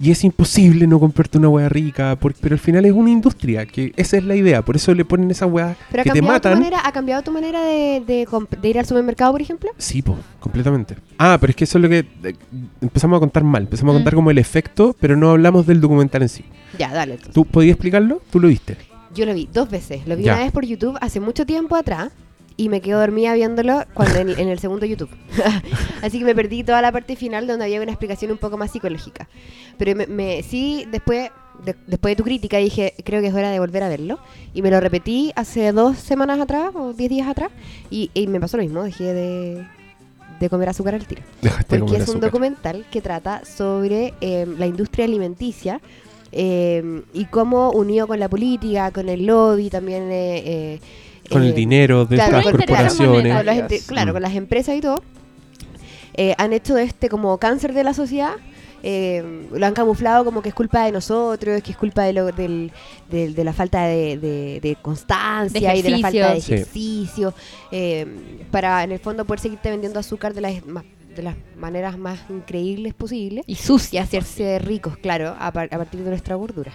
y 0.03 0.11
es 0.11 0.25
imposible 0.25 0.87
no 0.89 0.99
comprarte 0.99 1.39
una 1.39 1.49
hueá 1.49 1.69
rica, 1.69 2.17
por- 2.17 2.35
pero 2.35 2.55
al 2.55 2.59
final 2.59 2.85
es 2.85 2.93
una 2.93 3.11
industria, 3.11 3.65
que 3.67 3.93
esa 3.97 4.17
es 4.17 4.25
la 4.25 4.35
idea. 4.35 4.61
Por 4.63 4.75
eso 4.75 4.93
le 4.95 5.05
ponen 5.05 5.31
esa 5.31 5.47
hueá 5.47 5.77
que 5.93 5.99
te 5.99 6.03
cambiado, 6.11 6.27
tu 6.27 6.33
matan. 6.33 6.55
manera, 6.59 6.81
¿ha 6.85 6.91
cambiado 6.91 7.23
tu 7.23 7.31
manera 7.31 7.63
de, 7.63 8.03
de 8.05 8.27
comp- 8.27 8.59
de 8.61 8.69
ir 8.69 8.79
al 8.81 8.85
supermercado, 8.87 9.31
por 9.31 9.41
ejemplo? 9.41 9.71
Sí, 9.79 10.03
po, 10.03 10.17
completamente. 10.41 10.97
Ah, 11.19 11.39
pero 11.41 11.51
es 11.51 11.57
que 11.57 11.65
eso 11.65 11.79
es 11.79 11.83
lo 11.83 11.89
que 11.89 11.99
eh, 12.25 12.35
empezamos 12.81 13.17
a 13.17 13.21
contar 13.21 13.45
mal. 13.45 13.63
Empezamos 13.63 13.93
a 13.93 13.95
Mm. 13.95 13.99
contar 14.01 14.15
como 14.17 14.31
el 14.33 14.39
efecto, 14.39 14.97
pero 14.99 15.17
no 15.17 15.31
hablamos 15.31 15.67
del 15.67 15.81
documental 15.81 16.23
en 16.23 16.29
sí. 16.29 16.45
Ya, 16.79 16.89
dale. 16.93 17.13
entonces. 17.13 17.35
¿Tú 17.35 17.45
podías 17.45 17.75
explicarlo? 17.75 18.21
¿Tú 18.31 18.41
lo 18.41 18.49
viste? 18.49 18.77
Yo 19.15 19.25
lo 19.25 19.35
vi 19.35 19.49
dos 19.53 19.71
veces. 19.71 20.07
Lo 20.09 20.17
vi 20.17 20.25
Ya. 20.25 20.33
una 20.35 20.43
vez 20.43 20.51
por 20.53 20.65
YouTube 20.65 20.99
hace 21.01 21.21
mucho 21.21 21.47
tiempo 21.47 21.77
atrás 21.77 22.11
y 22.63 22.69
me 22.69 22.81
quedo 22.81 23.01
dormida 23.01 23.35
viéndolo 23.35 23.85
cuando 23.95 24.19
en, 24.21 24.29
en 24.39 24.49
el 24.49 24.59
segundo 24.61 24.87
YouTube. 24.87 25.11
Así 26.03 26.19
que 26.21 26.25
me 26.25 26.35
perdí 26.35 26.63
toda 26.63 26.81
la 26.81 26.93
parte 26.93 27.17
final 27.17 27.47
donde 27.47 27.65
había 27.65 27.81
una 27.81 27.91
explicación 27.91 28.31
un 28.31 28.39
poco 28.39 28.57
más 28.57 28.71
psicológica. 28.71 29.29
Pero 29.79 29.97
me, 29.97 30.07
me- 30.07 30.43
sí, 30.45 30.87
después, 30.91 31.31
de- 31.65 31.75
después 31.87 32.13
de 32.13 32.17
tu 32.17 32.23
crítica 32.25 32.59
dije, 32.59 32.95
creo 33.05 33.21
que 33.21 33.29
es 33.29 33.35
hora 33.35 33.51
de 33.51 33.59
volver 33.59 33.83
a 33.83 33.89
verlo. 33.89 34.19
Y 34.55 34.63
me 34.63 34.71
lo 34.71 34.79
repetí 34.81 35.33
hace 35.35 35.73
dos 35.73 35.97
semanas 35.99 36.39
atrás 36.41 36.71
o 36.75 36.93
diez 36.93 37.11
días 37.11 37.27
atrás 37.29 37.51
y, 37.91 38.11
y 38.15 38.27
me 38.29 38.39
pasó 38.39 38.57
lo 38.59 38.63
mismo. 38.63 38.85
Dejé 38.85 39.13
de, 39.13 39.67
de 40.39 40.49
comer 40.49 40.69
azúcar 40.69 40.95
al 40.95 41.05
tiro. 41.07 41.23
Dejaste 41.41 41.79
Porque 41.79 41.95
es 41.97 42.03
un 42.03 42.03
azúcar. 42.11 42.21
documental 42.31 42.85
que 42.93 43.01
trata 43.01 43.45
sobre 43.45 44.15
eh, 44.21 44.47
la 44.57 44.67
industria 44.67 45.05
alimenticia 45.07 45.81
eh, 46.31 47.03
y 47.13 47.25
cómo 47.25 47.73
unido 47.73 48.07
con 48.07 48.21
la 48.21 48.29
política, 48.29 48.91
con 48.93 49.09
el 49.09 49.27
lobby, 49.27 49.69
también... 49.69 50.05
eh, 50.13 50.81
eh, 51.33 51.35
Con 51.35 51.43
el 51.43 51.51
eh, 51.51 51.55
dinero 51.55 52.05
de 52.07 52.17
claro, 52.17 52.39
estas 52.39 52.53
intereses 52.55 52.97
corporaciones. 52.99 53.37
con 53.37 53.47
las 53.47 53.83
claro, 53.87 54.11
Mm. 54.11 54.15
con 54.15 54.23
las 54.23 54.35
empresas 54.35 54.77
y 54.77 54.81
todo, 54.81 55.03
eh, 56.15 56.35
han 56.39 56.53
hecho 56.53 56.75
de 56.75 56.85
este 56.85 57.09
como 57.09 57.37
cáncer 57.39 57.73
de 57.73 57.85
la 57.85 57.95
sociedad. 57.95 58.35
eh, 58.85 59.47
lo 59.53 59.65
han 59.65 59.75
camuflado 59.75 60.25
como 60.25 60.43
que 60.43 60.49
es 60.49 60.55
culpa 60.57 60.85
de 60.85 60.91
nosotros, 60.91 61.63
que 61.63 61.71
es 61.71 61.77
culpa 61.77 62.03
de, 62.03 62.13
lo, 62.15 62.33
del, 62.33 62.73
de 63.09 63.45
la 63.45 63.53
falta 63.53 63.85
de, 63.85 64.19
de- 64.19 64.59
de 64.61 64.77
constancia 64.83 65.71
De 65.71 65.77
y 65.79 65.83
de 65.83 65.91
la 65.91 65.99
falta 66.01 66.33
de 66.33 66.39
ejercicio. 66.39 67.31
Sí. 67.31 67.37
eh, 67.71 68.07
para 68.51 68.83
en 68.83 68.91
el 68.91 68.99
fondo 68.99 69.25
poder 69.25 69.39
seguirte 69.39 69.71
vendiendo 69.71 70.01
azúcar 70.01 70.35
de 70.35 70.41
las, 70.41 70.55
de 71.15 71.23
las 71.23 71.37
maneras 71.57 71.97
más 71.97 72.19
increíbles 72.29 72.93
posibles 72.93 73.45
Y 73.47 73.53
y 73.53 73.55
sucia. 73.55 74.03
hacerse 74.03 74.59
ricos, 74.59 74.97
claro, 74.97 75.37
a, 75.39 75.53
par- 75.53 75.69
a 75.73 75.79
partir 75.79 76.01
de 76.03 76.11
nuestra 76.11 76.35
gordura. 76.35 76.73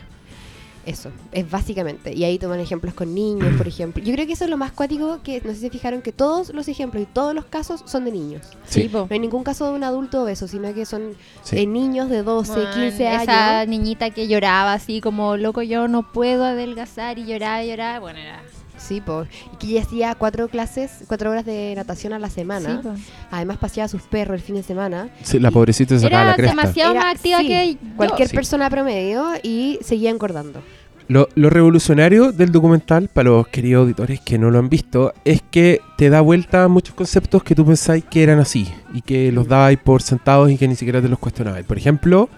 Eso, 0.88 1.12
es 1.34 1.52
básicamente. 1.52 2.14
Y 2.14 2.24
ahí 2.24 2.40
toman 2.40 2.62
ejemplos 2.62 2.94
con 2.94 3.14
niños, 3.14 3.54
por 3.58 3.68
ejemplo. 3.68 4.02
Yo 4.02 4.14
creo 4.14 4.26
que 4.26 4.32
eso 4.34 4.46
es 4.46 4.50
lo 4.50 4.56
más 4.56 4.72
cuático 4.72 5.20
que, 5.22 5.42
no 5.42 5.50
sé 5.50 5.56
si 5.56 5.62
se 5.64 5.70
fijaron, 5.70 6.02
que 6.02 6.14
todos 6.14 6.54
los 6.54 6.70
ejemplos 6.70 7.04
y 7.04 7.06
todos 7.06 7.36
los 7.36 7.44
casos 7.44 7.84
son 7.86 8.06
de 8.06 8.12
niños. 8.14 8.44
Sí. 8.68 8.90
No 8.94 9.06
hay 9.10 9.20
ningún 9.20 9.44
caso 9.44 9.66
de 9.66 9.72
un 9.74 9.84
adulto 9.84 10.24
obeso, 10.24 10.48
sino 10.48 10.74
que 10.74 10.86
son 10.86 11.14
Sí. 11.44 11.58
de 11.58 11.66
niños 11.68 12.10
de 12.10 12.24
12, 12.24 12.52
Man, 12.58 12.74
15 12.74 13.16
Esa 13.16 13.60
años. 13.60 13.70
niñita 13.70 14.12
que 14.12 14.30
lloraba 14.30 14.72
así 14.74 15.02
como, 15.02 15.36
loco, 15.36 15.62
yo 15.62 15.90
no 15.90 16.10
puedo 16.14 16.46
adelgazar 16.46 17.20
y 17.20 17.26
lloraba 17.26 17.64
y 17.66 17.70
lloraba. 17.70 18.00
Bueno, 18.00 18.20
era... 18.20 18.42
Sí, 18.78 19.02
por, 19.02 19.28
y 19.54 19.58
que 19.58 19.68
ella 19.68 19.82
hacía 19.82 20.16
cuatro 20.16 20.48
clases, 20.48 20.92
cuatro 21.08 21.32
horas 21.32 21.46
de 21.46 21.74
natación 21.76 22.14
a 22.14 22.20
la 22.20 22.30
semana. 22.30 22.82
Sí, 22.82 22.88
po. 22.88 22.94
Además 23.32 23.58
paseaba 23.58 23.86
a 23.86 23.90
sus 23.90 24.04
perros 24.04 24.36
el 24.36 24.42
fin 24.42 24.56
de 24.56 24.64
semana. 24.64 25.10
Sí, 25.24 25.40
la 25.40 25.52
pobrecita 25.52 25.96
se 25.96 26.02
sacaba 26.02 26.22
Era 26.22 26.30
la 26.32 26.36
cresta. 26.38 26.56
demasiado 26.56 26.92
Era- 26.92 27.02
más 27.02 27.16
activa 27.16 27.40
sí, 27.40 27.48
que 27.48 27.74
yo. 27.74 27.96
Cualquier 27.96 28.28
Sí. 28.30 28.36
persona 28.36 28.70
promedio 28.70 29.26
y 29.44 29.80
seguía 29.82 30.10
engordando. 30.12 30.62
Lo, 31.10 31.30
lo 31.36 31.50
revolucionario 31.50 32.34
del 32.34 32.52
documental, 32.52 33.08
para 33.08 33.30
los 33.30 33.48
queridos 33.48 33.84
auditores 33.84 34.20
que 34.20 34.38
no 34.38 34.52
lo 34.52 34.60
han 34.60 34.68
visto, 34.68 35.14
es 35.24 35.42
que 35.50 35.80
te 35.98 36.10
da 36.10 36.20
vuelta 36.20 36.66
a 36.66 36.68
muchos 36.68 36.94
conceptos 36.96 37.44
que 37.44 37.56
tú 37.56 37.66
pensáis 37.66 38.04
que 38.04 38.24
eran 38.24 38.40
así 38.40 38.68
y 38.94 39.02
que 39.02 39.32
los 39.32 39.48
dabais 39.48 39.80
por 39.80 40.02
sentados 40.02 40.52
y 40.52 40.58
que 40.58 40.68
ni 40.68 40.76
siquiera 40.76 41.02
te 41.02 41.08
los 41.08 41.18
cuestionabais. 41.18 41.66
Por 41.66 41.78
ejemplo, 41.78 42.30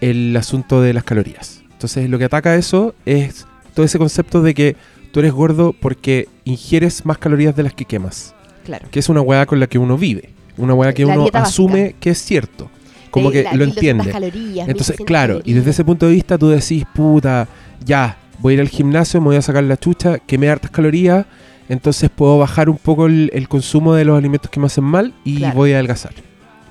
el 0.00 0.36
asunto 0.36 0.82
de 0.82 0.92
las 0.92 1.04
calorías. 1.04 1.62
Entonces, 1.70 2.10
lo 2.10 2.18
que 2.18 2.24
ataca 2.24 2.56
eso 2.56 2.94
es 3.06 3.46
todo 3.74 3.86
ese 3.86 3.98
concepto 3.98 4.42
de 4.42 4.54
que 4.54 4.76
tú 5.16 5.20
eres 5.20 5.32
gordo 5.32 5.74
porque 5.80 6.28
ingieres 6.44 7.06
más 7.06 7.16
calorías 7.16 7.56
de 7.56 7.62
las 7.62 7.72
que 7.72 7.86
quemas, 7.86 8.34
Claro. 8.66 8.86
que 8.90 8.98
es 8.98 9.08
una 9.08 9.22
weá 9.22 9.46
con 9.46 9.58
la 9.58 9.66
que 9.66 9.78
uno 9.78 9.96
vive, 9.96 10.28
una 10.58 10.74
weá 10.74 10.92
que 10.92 11.06
La 11.06 11.14
uno 11.18 11.30
asume 11.32 11.80
básica. 11.84 11.98
que 12.00 12.10
es 12.10 12.18
cierto, 12.18 12.68
como 13.10 13.30
De 13.30 13.38
que 13.38 13.44
lo 13.44 13.50
1200 13.64 13.76
entiende. 13.78 14.10
calorías, 14.12 14.68
Entonces, 14.68 14.98
1600 15.00 15.06
claro, 15.06 15.40
y 15.42 15.54
desde 15.54 15.70
ese 15.70 15.84
punto 15.86 16.04
de 16.06 16.12
vista 16.12 16.36
tú 16.36 16.48
decís, 16.50 16.84
puta, 16.94 17.48
ya, 17.82 18.18
voy 18.40 18.52
a 18.52 18.54
ir 18.56 18.60
al 18.60 18.68
gimnasio, 18.68 19.18
me 19.22 19.28
voy 19.28 19.36
a 19.36 19.40
sacar 19.42 19.64
la 19.64 19.78
chucha, 19.78 20.18
quemé 20.18 20.50
hartas 20.50 20.70
calorías, 20.70 21.24
entonces 21.70 22.10
puedo 22.14 22.36
bajar 22.36 22.68
un 22.68 22.76
poco 22.76 23.06
el, 23.06 23.30
el 23.32 23.48
consumo 23.48 23.94
de 23.94 24.04
los 24.04 24.18
alimentos 24.18 24.50
que 24.50 24.60
me 24.60 24.66
hacen 24.66 24.84
mal 24.84 25.14
y 25.24 25.38
Claro. 25.38 25.54
voy 25.56 25.72
a 25.72 25.76
adelgazar. 25.76 26.12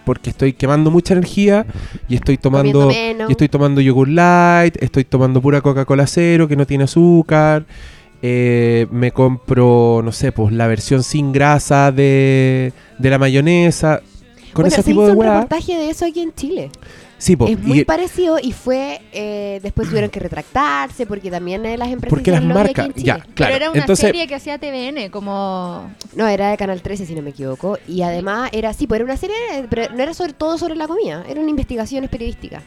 Porque 0.05 0.29
estoy 0.29 0.53
quemando 0.53 0.91
mucha 0.91 1.15
energía 1.15 1.65
y 2.07 2.13
estoy 2.13 2.37
tomando 2.37 2.91
y 2.91 3.31
estoy 3.31 3.49
tomando 3.49 3.81
yogur 3.81 4.07
light, 4.07 4.77
estoy 4.83 5.03
tomando 5.03 5.41
pura 5.41 5.61
Coca-Cola 5.61 6.05
cero 6.05 6.47
que 6.47 6.55
no 6.55 6.67
tiene 6.67 6.83
azúcar. 6.83 7.65
Eh, 8.27 8.87
me 8.89 9.11
compro, 9.11 10.01
no 10.03 10.11
sé, 10.11 10.31
pues 10.31 10.51
la 10.51 10.65
versión 10.65 11.03
sin 11.03 11.31
grasa 11.31 11.91
de, 11.91 12.73
de 12.97 13.09
la 13.11 13.19
mayonesa. 13.19 14.01
Con 14.51 14.63
Bueno, 14.63 14.67
ese 14.69 14.77
se 14.77 14.83
tipo 14.83 15.01
hizo 15.01 15.07
de 15.07 15.11
un 15.13 15.19
weá. 15.19 15.33
reportaje 15.41 15.77
de 15.77 15.89
eso 15.91 16.05
aquí 16.05 16.21
en 16.21 16.33
Chile. 16.33 16.71
Sí, 17.17 17.35
po, 17.35 17.47
es 17.47 17.57
muy 17.61 17.79
y- 17.81 17.85
parecido 17.85 18.37
y 18.41 18.51
fue 18.51 18.99
eh, 19.13 19.59
después 19.63 19.87
tuvieron 19.87 20.09
que 20.09 20.19
retractarse 20.19 21.05
porque 21.05 21.29
también 21.31 21.65
eh, 21.65 21.77
las 21.77 21.87
empresas 21.89 22.09
porque 22.09 22.31
las 22.31 22.43
marcas, 22.43 22.89
ya, 22.95 23.19
claro. 23.19 23.27
Pero 23.35 23.55
era 23.55 23.71
una 23.71 23.79
entonces, 23.81 24.05
serie 24.05 24.27
que 24.27 24.35
hacía 24.35 24.57
TVN, 24.57 25.09
como... 25.11 25.89
No, 26.15 26.27
era 26.27 26.49
de 26.51 26.57
Canal 26.57 26.81
13 26.81 27.05
si 27.05 27.15
no 27.15 27.21
me 27.21 27.29
equivoco 27.29 27.77
y 27.87 28.01
además 28.01 28.49
era 28.53 28.73
sí, 28.73 28.85
pues 28.87 28.97
era 28.97 29.05
una 29.05 29.17
serie, 29.17 29.35
pero 29.69 29.93
no 29.95 30.01
era 30.03 30.13
sobre 30.13 30.33
todo 30.33 30.57
sobre 30.57 30.75
la 30.75 30.87
comida, 30.87 31.23
eran 31.29 31.47
investigaciones 31.47 32.09
periodísticas. 32.09 32.63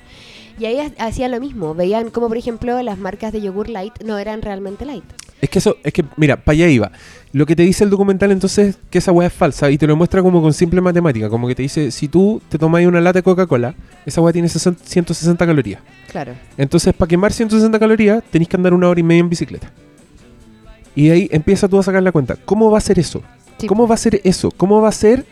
Y 0.58 0.64
ahí 0.64 0.78
ha- 0.80 1.04
hacían 1.06 1.30
lo 1.30 1.40
mismo, 1.40 1.74
veían 1.74 2.10
como 2.10 2.28
por 2.28 2.36
ejemplo 2.38 2.80
las 2.82 2.98
marcas 2.98 3.32
de 3.32 3.40
yogur 3.42 3.68
light 3.68 4.02
no 4.02 4.18
eran 4.18 4.40
realmente 4.42 4.84
light. 4.86 5.04
Es 5.40 5.50
que 5.50 5.58
eso, 5.58 5.76
es 5.84 5.92
que, 5.92 6.04
mira, 6.16 6.36
para 6.36 6.54
allá 6.54 6.68
iba. 6.68 6.90
Lo 7.32 7.46
que 7.46 7.54
te 7.54 7.62
dice 7.62 7.84
el 7.84 7.90
documental 7.90 8.32
entonces 8.32 8.68
es 8.68 8.78
que 8.90 8.98
esa 8.98 9.12
weá 9.12 9.28
es 9.28 9.32
falsa 9.32 9.70
y 9.70 9.78
te 9.78 9.86
lo 9.86 9.94
muestra 9.96 10.22
como 10.22 10.40
con 10.40 10.52
simple 10.52 10.80
matemática. 10.80 11.28
Como 11.28 11.46
que 11.46 11.54
te 11.54 11.62
dice, 11.62 11.90
si 11.90 12.08
tú 12.08 12.40
te 12.48 12.58
tomas 12.58 12.84
una 12.86 13.00
lata 13.00 13.18
de 13.18 13.22
Coca-Cola, 13.22 13.74
esa 14.06 14.20
weá 14.20 14.32
tiene 14.32 14.48
60 14.48 14.84
160 14.84 15.46
calorías. 15.46 15.80
Claro. 16.10 16.34
Entonces, 16.56 16.94
para 16.94 17.08
quemar 17.08 17.32
160 17.32 17.78
calorías, 17.78 18.22
tenés 18.30 18.48
que 18.48 18.56
andar 18.56 18.74
una 18.74 18.88
hora 18.88 18.98
y 18.98 19.02
media 19.02 19.20
en 19.20 19.28
bicicleta. 19.28 19.70
Y 20.94 21.08
de 21.08 21.12
ahí 21.12 21.28
empieza 21.30 21.68
tú 21.68 21.78
a 21.78 21.82
sacar 21.82 22.02
la 22.02 22.10
cuenta. 22.10 22.36
¿Cómo 22.36 22.70
va 22.70 22.78
a 22.78 22.80
ser 22.80 22.98
eso? 22.98 23.22
Sí. 23.58 23.66
¿Cómo 23.66 23.86
va 23.86 23.94
a 23.94 23.98
ser 23.98 24.20
eso? 24.24 24.50
¿Cómo 24.50 24.80
va 24.80 24.88
a 24.88 24.92
ser 24.92 25.24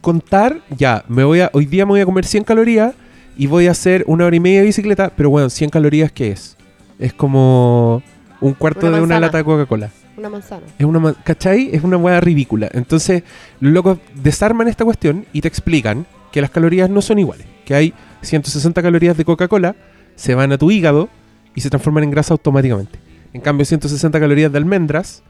contar, 0.00 0.60
ya, 0.76 1.04
me 1.08 1.24
voy 1.24 1.40
a, 1.40 1.50
hoy 1.52 1.66
día 1.66 1.84
me 1.84 1.90
voy 1.90 2.00
a 2.00 2.06
comer 2.06 2.24
100 2.24 2.44
calorías 2.44 2.94
y 3.36 3.46
voy 3.46 3.66
a 3.66 3.72
hacer 3.72 4.04
una 4.06 4.26
hora 4.26 4.36
y 4.36 4.40
media 4.40 4.60
de 4.60 4.66
bicicleta, 4.66 5.12
pero 5.16 5.30
bueno, 5.30 5.50
100 5.50 5.70
calorías, 5.70 6.12
¿qué 6.12 6.30
es? 6.30 6.56
Es 6.98 7.12
como 7.12 8.02
un 8.40 8.54
cuarto 8.54 8.86
Una 8.86 8.96
de 8.96 9.02
una 9.02 9.20
lata 9.20 9.38
de 9.38 9.44
Coca-Cola. 9.44 9.90
Una 10.16 10.28
manzana. 10.28 10.62
Es 10.78 10.84
una, 10.84 11.14
¿cachai? 11.24 11.70
Es 11.72 11.82
una 11.82 11.96
hueá 11.96 12.20
ridícula. 12.20 12.68
Entonces, 12.72 13.22
los 13.60 13.72
locos 13.72 13.98
desarman 14.14 14.68
esta 14.68 14.84
cuestión 14.84 15.26
y 15.32 15.40
te 15.40 15.48
explican 15.48 16.06
que 16.32 16.40
las 16.40 16.50
calorías 16.50 16.90
no 16.90 17.02
son 17.02 17.18
iguales. 17.18 17.46
Que 17.64 17.74
hay 17.74 17.94
160 18.22 18.82
calorías 18.82 19.16
de 19.16 19.24
Coca-Cola, 19.24 19.76
se 20.16 20.34
van 20.34 20.52
a 20.52 20.58
tu 20.58 20.70
hígado 20.70 21.08
y 21.54 21.60
se 21.60 21.70
transforman 21.70 22.04
en 22.04 22.10
grasa 22.10 22.34
automáticamente. 22.34 22.98
En 23.32 23.40
cambio, 23.40 23.64
160 23.64 24.18
calorías 24.18 24.50
de 24.50 24.58
almendras, 24.58 25.22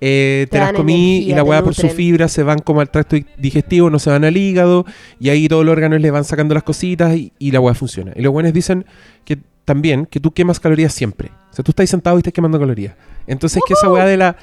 eh, 0.00 0.46
te, 0.50 0.58
Te 0.58 0.58
las 0.58 0.72
comí 0.72 1.16
energía, 1.16 1.32
y 1.32 1.36
la 1.36 1.44
hueá 1.44 1.62
por 1.62 1.74
su 1.74 1.88
fibra 1.88 2.26
se 2.28 2.42
van 2.42 2.58
como 2.58 2.80
al 2.80 2.90
tracto 2.90 3.16
digestivo, 3.38 3.90
no 3.90 4.00
se 4.00 4.10
van 4.10 4.24
al 4.24 4.36
hígado 4.36 4.84
y 5.20 5.28
ahí 5.28 5.46
todos 5.46 5.64
los 5.64 5.72
órganos 5.72 6.00
le 6.00 6.10
van 6.10 6.24
sacando 6.24 6.52
las 6.52 6.64
cositas 6.64 7.14
y, 7.16 7.32
y 7.38 7.52
la 7.52 7.60
hueá 7.60 7.74
funciona. 7.74 8.12
Y 8.16 8.22
los 8.22 8.32
buenos 8.32 8.52
dicen 8.52 8.84
que 9.24 9.38
también 9.64 10.06
que 10.06 10.18
tú 10.18 10.32
quemas 10.32 10.58
calorías 10.58 10.92
siempre. 10.92 11.30
O 11.54 11.56
sea, 11.56 11.62
tú 11.62 11.70
estás 11.70 11.88
sentado 11.88 12.16
y 12.16 12.18
estás 12.18 12.32
quemando 12.32 12.58
calorías. 12.58 12.94
Entonces, 13.28 13.62
que 13.66 13.74
esa 13.74 13.88
hueá 13.88 14.06
de 14.06 14.16
la 14.16 14.36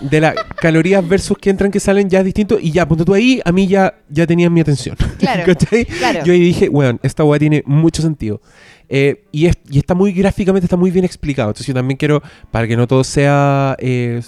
de 0.00 0.20
las 0.20 0.34
calorías 0.60 1.06
versus 1.08 1.36
que 1.38 1.50
entran 1.50 1.70
que 1.70 1.80
salen 1.80 2.08
ya 2.10 2.18
es 2.20 2.24
distinto 2.24 2.58
y 2.60 2.70
ya, 2.72 2.86
ponte 2.86 3.04
tú 3.04 3.12
ahí, 3.14 3.40
a 3.44 3.52
mí 3.52 3.66
ya, 3.68 3.94
ya 4.08 4.26
tenían 4.26 4.52
mi 4.52 4.60
atención. 4.60 4.96
Claro. 5.18 5.44
Yo 6.24 6.32
ahí 6.32 6.40
dije, 6.40 6.68
weón, 6.68 7.00
esta 7.02 7.24
weá 7.24 7.38
tiene 7.38 7.62
mucho 7.66 8.02
sentido. 8.02 8.40
Eh, 8.88 9.24
y, 9.32 9.46
es- 9.46 9.58
y 9.68 9.78
está 9.78 9.94
muy 9.94 10.12
gráficamente, 10.12 10.66
está 10.66 10.76
muy 10.76 10.90
bien 10.90 11.04
explicado. 11.04 11.50
Entonces 11.50 11.66
yo 11.66 11.74
también 11.74 11.96
quiero, 11.96 12.22
para 12.50 12.66
que 12.68 12.76
no 12.76 12.86
todo 12.86 13.02
sea 13.02 13.76
eh, 13.78 14.20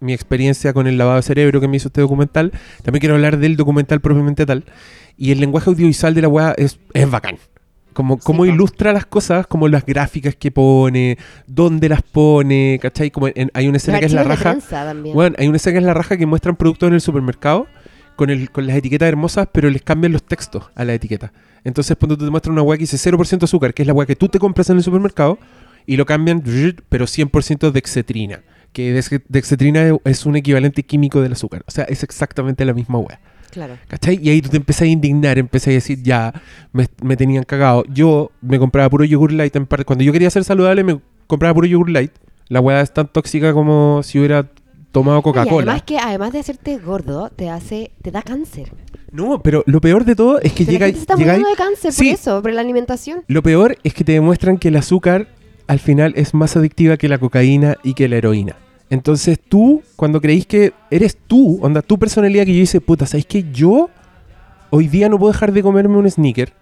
mi 0.00 0.12
experiencia 0.12 0.72
con 0.72 0.86
el 0.86 0.96
lavado 0.96 1.16
de 1.16 1.22
cerebro 1.22 1.60
que 1.60 1.68
me 1.68 1.76
hizo 1.78 1.88
este 1.88 2.00
documental, 2.02 2.52
también 2.82 3.00
quiero 3.00 3.14
hablar 3.16 3.38
del 3.38 3.56
documental 3.56 4.00
propiamente 4.00 4.46
tal. 4.46 4.64
Y 5.16 5.32
el 5.32 5.40
lenguaje 5.40 5.70
audiovisual 5.70 6.14
de 6.14 6.22
la 6.22 6.28
weá 6.28 6.54
es, 6.56 6.78
es 6.94 7.10
bacán. 7.10 7.38
Como, 7.96 8.18
cómo 8.18 8.40
po. 8.40 8.46
ilustra 8.46 8.92
las 8.92 9.06
cosas, 9.06 9.46
como 9.46 9.68
las 9.68 9.86
gráficas 9.86 10.36
que 10.36 10.50
pone, 10.50 11.16
dónde 11.46 11.88
las 11.88 12.02
pone, 12.02 12.78
¿cachai? 12.82 13.10
Como 13.10 13.28
en- 13.28 13.50
hay 13.54 13.64
una 13.68 13.76
Los 13.76 13.82
escena 13.84 13.98
que 14.00 14.04
es 14.06 14.12
la 14.12 14.22
de 14.22 14.28
raja. 14.28 14.50
Bueno, 15.14 15.36
hay 15.38 15.48
una 15.48 15.56
escena 15.56 15.72
que 15.72 15.78
es 15.78 15.84
la 15.84 15.94
raja 15.94 16.16
que 16.18 16.26
muestran 16.26 16.56
productos 16.56 16.88
en 16.88 16.92
el 16.94 17.00
supermercado 17.00 17.66
con, 18.14 18.28
el, 18.28 18.50
con 18.50 18.66
las 18.66 18.76
etiquetas 18.76 19.08
hermosas, 19.08 19.48
pero 19.50 19.70
les 19.70 19.80
cambian 19.80 20.12
los 20.12 20.22
textos 20.22 20.64
a 20.74 20.84
la 20.84 20.92
etiqueta. 20.92 21.32
Entonces, 21.64 21.96
cuando 21.98 22.18
te 22.18 22.28
muestran 22.30 22.52
una 22.52 22.62
weá 22.62 22.76
que 22.76 22.82
dice 22.82 22.98
0% 23.10 23.42
azúcar, 23.44 23.72
que 23.72 23.82
es 23.82 23.86
la 23.86 23.94
weá 23.94 24.06
que 24.06 24.14
tú 24.14 24.28
te 24.28 24.38
compras 24.38 24.68
en 24.68 24.76
el 24.76 24.82
supermercado, 24.82 25.38
y 25.86 25.96
lo 25.96 26.04
cambian, 26.04 26.42
pero 26.90 27.06
100% 27.06 27.70
dexetrina. 27.72 28.42
Que 28.72 28.94
dex- 28.94 29.22
dexetrina 29.28 29.96
es 30.04 30.26
un 30.26 30.36
equivalente 30.36 30.82
químico 30.82 31.22
del 31.22 31.32
azúcar. 31.32 31.64
O 31.66 31.70
sea, 31.70 31.84
es 31.84 32.02
exactamente 32.02 32.62
la 32.66 32.74
misma 32.74 32.98
weá. 32.98 33.20
Claro. 33.56 33.78
¿Cachai? 33.88 34.18
Y 34.22 34.28
ahí 34.28 34.42
tú 34.42 34.50
te 34.50 34.58
empezás 34.58 34.82
a 34.82 34.86
indignar, 34.86 35.38
empezás 35.38 35.68
a 35.68 35.70
decir, 35.70 36.02
ya, 36.02 36.30
me, 36.74 36.86
me 37.02 37.16
tenían 37.16 37.42
cagado. 37.44 37.84
Yo 37.88 38.30
me 38.42 38.58
compraba 38.58 38.90
puro 38.90 39.02
yogur 39.04 39.32
light 39.32 39.56
en 39.56 39.64
parte. 39.64 39.86
Cuando 39.86 40.04
yo 40.04 40.12
quería 40.12 40.28
ser 40.28 40.44
saludable, 40.44 40.84
me 40.84 41.00
compraba 41.26 41.54
puro 41.54 41.66
yogur 41.66 41.88
light. 41.88 42.12
La 42.48 42.60
weá 42.60 42.82
es 42.82 42.92
tan 42.92 43.08
tóxica 43.08 43.54
como 43.54 44.02
si 44.02 44.18
hubiera 44.18 44.46
tomado 44.92 45.22
Coca-Cola. 45.22 45.72
además 45.72 45.82
que 45.84 45.96
además 45.98 46.32
de 46.32 46.40
hacerte 46.40 46.76
gordo, 46.76 47.30
te 47.34 47.48
hace, 47.48 47.92
te 48.02 48.10
da 48.10 48.20
cáncer. 48.20 48.72
No, 49.10 49.42
pero 49.42 49.62
lo 49.66 49.80
peor 49.80 50.04
de 50.04 50.14
todo 50.14 50.38
es 50.40 50.52
que 50.52 50.64
Pero 50.64 50.66
la 50.66 50.72
llega, 50.72 50.86
gente 50.86 50.98
se 50.98 51.02
está 51.04 51.14
llegáis- 51.14 51.38
muriendo 51.40 51.48
de 51.48 51.56
cáncer 51.56 51.92
Sí. 51.94 52.04
por 52.10 52.14
eso, 52.14 52.42
por 52.42 52.52
la 52.52 52.60
alimentación. 52.60 53.22
Lo 53.26 53.42
peor 53.42 53.78
es 53.84 53.94
que 53.94 54.04
te 54.04 54.12
demuestran 54.12 54.58
que 54.58 54.68
el 54.68 54.76
azúcar 54.76 55.28
al 55.66 55.78
final 55.80 56.12
es 56.16 56.34
más 56.34 56.56
adictiva 56.56 56.98
que 56.98 57.08
la 57.08 57.16
cocaína 57.18 57.76
y 57.82 57.94
que 57.94 58.06
la 58.08 58.16
heroína. 58.16 58.56
Entonces 58.90 59.38
tú, 59.40 59.82
cuando 59.96 60.20
creís 60.20 60.46
que 60.46 60.72
eres 60.90 61.16
tú, 61.26 61.58
onda, 61.62 61.82
tu 61.82 61.98
personalidad 61.98 62.44
que 62.44 62.54
yo 62.54 62.60
dice, 62.60 62.80
puta, 62.80 63.06
¿sabéis 63.06 63.26
que 63.26 63.44
yo 63.52 63.90
hoy 64.70 64.86
día 64.88 65.08
no 65.08 65.18
puedo 65.18 65.32
dejar 65.32 65.52
de 65.52 65.62
comerme 65.62 65.96
un 65.96 66.08
sneaker? 66.10 66.52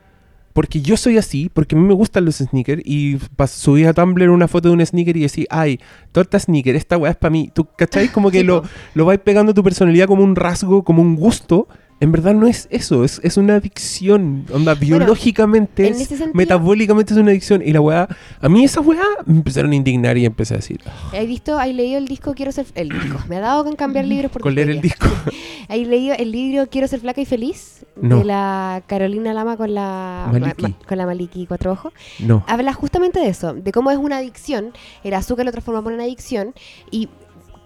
Porque 0.54 0.80
yo 0.80 0.96
soy 0.96 1.18
así, 1.18 1.50
porque 1.52 1.74
a 1.74 1.78
mí 1.78 1.84
me 1.86 1.94
gustan 1.94 2.24
los 2.24 2.36
sneakers 2.36 2.80
y 2.84 3.16
pas- 3.36 3.48
subí 3.48 3.84
a 3.84 3.92
Tumblr 3.92 4.30
una 4.30 4.46
foto 4.46 4.68
de 4.68 4.74
un 4.74 4.86
sneaker 4.86 5.16
y 5.16 5.22
decís, 5.22 5.46
ay, 5.50 5.80
torta 6.12 6.38
sneaker, 6.38 6.76
esta 6.76 6.96
weá 6.96 7.10
es 7.10 7.16
para 7.16 7.30
mí. 7.32 7.50
¿Tú 7.52 7.66
cacháis? 7.76 8.10
Como 8.12 8.30
que 8.30 8.38
Sí, 8.40 8.44
lo, 8.44 8.62
lo 8.94 9.04
vais 9.04 9.18
pegando 9.18 9.50
a 9.50 9.54
tu 9.54 9.64
personalidad 9.64 10.06
como 10.06 10.22
un 10.22 10.36
rasgo, 10.36 10.84
como 10.84 11.02
un 11.02 11.16
gusto. 11.16 11.66
En 12.00 12.12
verdad 12.12 12.34
no 12.34 12.46
es 12.46 12.66
eso, 12.70 13.04
es, 13.04 13.20
es 13.22 13.36
una 13.36 13.54
adicción. 13.56 14.44
Onda, 14.52 14.74
biológicamente, 14.74 15.88
es- 15.88 16.06
sentido- 16.08 16.30
metabólicamente 16.34 17.14
es 17.14 17.18
una 17.20 17.30
adicción. 17.30 17.62
Y 17.64 17.72
la 17.72 17.80
weá, 17.80 18.08
a 18.40 18.48
mí 18.48 18.64
esa 18.64 18.80
weá 18.80 19.02
me 19.24 19.36
empezaron 19.38 19.72
a 19.72 19.74
indignar 19.76 20.18
y 20.18 20.26
empecé 20.26 20.54
a 20.54 20.56
decir, 20.58 20.80
"Ah, 20.86 21.12
¿Has 21.18 21.26
visto, 21.26 21.56
hay 21.58 21.72
leído 21.72 21.98
el 21.98 22.06
disco 22.08 22.34
Quiero 22.34 22.52
ser... 22.52 22.66
El 22.74 22.88
disco. 22.90 23.18
Me 23.28 23.36
ha 23.36 23.40
dado 23.40 23.64
con 23.64 23.74
cambiar 23.76 24.04
libros 24.04 24.30
por 24.30 24.42
con 24.42 24.54
leer 24.54 24.70
el 24.70 24.80
disco. 24.80 25.06
¿Hay 25.68 25.84
leído 25.84 26.14
el 26.18 26.30
libro 26.32 26.66
Quiero 26.68 26.88
ser 26.88 27.00
flaca 27.00 27.20
y 27.20 27.24
feliz? 27.24 27.86
No. 28.00 28.18
De 28.18 28.24
la 28.24 28.82
Carolina 28.86 29.32
Lama 29.32 29.56
con 29.56 29.72
la... 29.72 30.28
Maliki. 30.30 30.62
ma- 30.62 30.74
con 30.86 30.98
la 30.98 31.06
Maliki 31.06 31.46
Cuatro 31.46 31.72
Ojos. 31.72 31.92
no. 32.18 32.44
Habla 32.48 32.72
justamente 32.74 33.20
de 33.20 33.28
eso, 33.28 33.54
de 33.54 33.72
cómo 33.72 33.90
es 33.90 33.96
una 33.98 34.18
adicción. 34.18 34.72
El 35.04 35.14
azúcar 35.14 35.46
lo 35.46 35.52
transformamos 35.52 35.90
en 35.90 35.94
una 35.94 36.04
adicción. 36.04 36.54
Y 36.90 37.08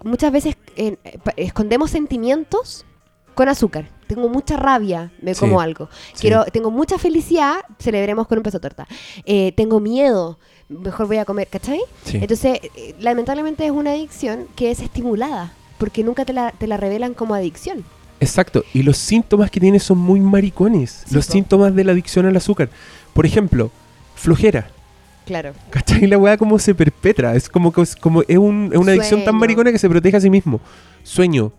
muchas 0.03 0.31
veces 0.31 0.55
eh, 0.77 0.95
escondemos 1.35 1.89
sentimientos 1.91 2.85
con 3.35 3.49
azúcar. 3.49 3.89
Tengo 4.09 4.27
mucha 4.27 4.57
rabia, 4.57 5.11
me 5.21 5.33
Sí. 5.35 5.39
como 5.39 5.61
algo. 5.61 5.87
Sí. 6.13 6.21
Quiero, 6.21 6.43
tengo 6.51 6.71
mucha 6.71 6.97
felicidad, 6.97 7.57
celebremos 7.79 8.25
con 8.27 8.39
un 8.39 8.43
peso 8.43 8.57
de 8.57 8.61
torta. 8.63 8.87
Eh, 9.23 9.53
tengo 9.55 9.79
miedo, 9.79 10.39
mejor 10.67 11.05
voy 11.07 11.17
a 11.17 11.25
comer, 11.25 11.47
¿cachai? 11.47 11.79
Sí. 12.05 12.17
Entonces, 12.17 12.59
eh, 12.75 12.95
lamentablemente 12.99 13.65
es 13.65 13.71
una 13.71 13.91
adicción 13.91 14.47
que 14.55 14.71
es 14.71 14.79
estimulada, 14.81 15.53
porque 15.77 16.03
nunca 16.03 16.25
te 16.25 16.33
la, 16.33 16.51
te 16.51 16.65
la 16.65 16.77
revelan 16.77 17.13
como 17.13 17.35
adicción. 17.35 17.85
Exacto. 18.19 18.63
Y 18.73 18.81
los 18.83 18.97
síntomas 18.97 19.51
que 19.51 19.59
tienes 19.59 19.83
son 19.83 19.99
muy 19.99 20.19
maricones. 20.19 21.05
Los 21.11 21.27
po. 21.27 21.33
síntomas 21.33 21.75
de 21.75 21.83
la 21.83 21.91
adicción 21.91 22.25
al 22.25 22.35
azúcar. 22.35 22.69
Por 23.13 23.25
ejemplo, 23.27 23.69
flojera. 24.15 24.69
Claro. 25.25 25.53
¿Cachai? 25.69 26.07
La 26.07 26.17
weá 26.17 26.35
como 26.37 26.57
se 26.57 26.73
perpetra. 26.73 27.35
Es 27.35 27.47
como 27.47 27.71
que 27.71 27.81
es, 27.83 27.95
como 27.95 28.23
es, 28.27 28.37
un- 28.39 28.71
es 28.73 28.79
una 28.79 28.91
adicción 28.93 29.23
tan 29.23 29.35
maricona 29.35 29.71
que 29.71 29.77
se 29.77 29.87
protege 29.87 30.17
a 30.17 30.19
sí 30.21 30.29
mismo. 30.31 30.59
Sueño. 31.03 31.51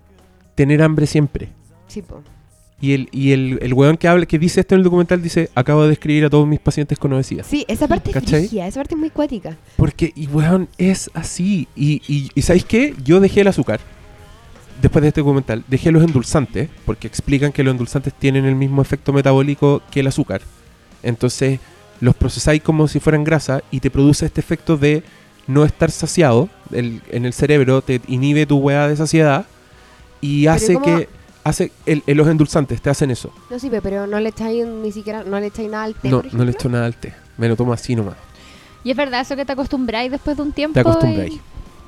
Tener 0.57 0.83
hambre 0.83 1.07
siempre. 1.07 1.49
Sí, 1.87 2.03
po. 2.03 2.21
Y 2.83 2.93
el, 2.95 3.09
y 3.13 3.33
el, 3.33 3.59
el 3.61 3.75
weón 3.75 3.97
que 3.99 4.09
habla, 4.09 4.25
que 4.25 4.39
dice 4.39 4.61
esto 4.61 4.75
en 4.75 4.79
el 4.79 4.85
documental, 4.85 5.21
dice, 5.23 5.51
acabo 5.55 5.83
de 5.83 5.91
describir 5.91 6.25
a 6.25 6.31
todos 6.31 6.47
mis 6.49 6.61
pacientes 6.61 6.99
con 6.99 7.13
obesidad. 7.13 7.45
Sí, 7.47 7.65
esa 7.69 7.87
parte 7.87 8.11
es 8.11 8.15
¿Cachai? 8.15 8.41
frigia, 8.41 8.67
esa 8.67 8.81
parte 8.81 8.95
es 8.95 8.99
muy 9.01 9.11
cuática. 9.11 9.57
Porque, 9.77 10.13
y 10.17 10.27
weón, 10.29 10.67
es 10.79 11.11
así. 11.13 11.69
Y, 11.77 12.01
y, 12.09 12.31
y 12.35 12.43
¿sabéis 12.43 12.65
qué? 12.65 12.95
Yo 13.05 13.21
dejé 13.21 13.43
el 13.43 13.49
azúcar. 13.49 13.81
Después 14.81 15.03
de 15.03 15.09
este 15.09 15.21
documental, 15.21 15.63
dejé 15.69 15.93
los 15.93 16.03
endulzantes, 16.03 16.71
porque 16.87 17.07
explican 17.07 17.53
que 17.53 17.63
los 17.63 17.73
endulzantes 17.73 18.15
tienen 18.15 18.47
el 18.47 18.55
mismo 18.55 18.81
efecto 18.81 19.13
metabólico 19.13 19.83
que 19.91 20.01
el 20.01 20.07
azúcar. 20.07 20.41
Entonces, 21.03 21.61
los 22.01 22.15
procesáis 22.15 22.63
como 22.63 22.89
si 22.89 22.99
fueran 22.99 23.25
grasa 23.25 23.63
y 23.71 23.81
te 23.81 23.91
produce 23.91 24.25
este 24.25 24.41
efecto 24.41 24.79
de 24.79 25.03
no 25.47 25.67
estar 25.67 25.91
saciado 25.91 26.49
el- 26.73 27.03
en 27.11 27.27
el 27.27 27.35
cerebro, 27.35 27.83
te 27.83 28.01
inhibe 28.09 28.47
tu 28.47 28.57
weá 28.57 28.89
de 28.89 28.97
saciedad 28.97 29.45
y 30.23 30.45
Pero 30.45 30.53
hace 30.55 30.79
que. 30.83 31.09
Hace 31.43 31.73
el- 31.87 32.03
el- 32.07 32.17
los 32.17 32.29
endulzantes 32.29 32.83
te 32.83 32.91
hacen 32.91 33.11
eso. 33.11 33.33
No 33.51 33.59
sirve, 33.59 33.81
pero 33.81 34.07
no 34.07 34.21
le 34.21 34.29
echáis 34.29 34.67
ni 34.67 34.93
siquiera, 34.93 35.25
no 35.25 35.41
le 35.41 35.47
echáis 35.47 35.71
nada 35.71 35.85
al 35.85 35.95
té, 35.95 36.09
No, 36.11 36.23
por 36.23 36.35
no 36.35 36.45
le 36.45 36.51
echo 36.53 36.69
nada 36.69 36.85
al 36.87 36.95
té. 36.97 37.15
Me 37.39 37.49
lo 37.49 37.57
tomo 37.57 37.73
así 37.73 37.97
nomás. 37.97 38.17
Y 38.85 38.91
es 38.91 38.97
verdad 38.97 39.21
eso 39.23 39.37
que 39.37 39.45
te 39.45 39.53
acostumbráis 39.53 40.11
después 40.11 40.37
de 40.37 40.43
un 40.43 40.53
tiempo. 40.53 40.75
Te 40.75 40.81
acostumbráis. 40.81 41.33
y- 41.35 41.41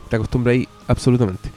Te 0.09 0.17
acostumbráis 0.17 0.69
absolutamente. 0.89 1.51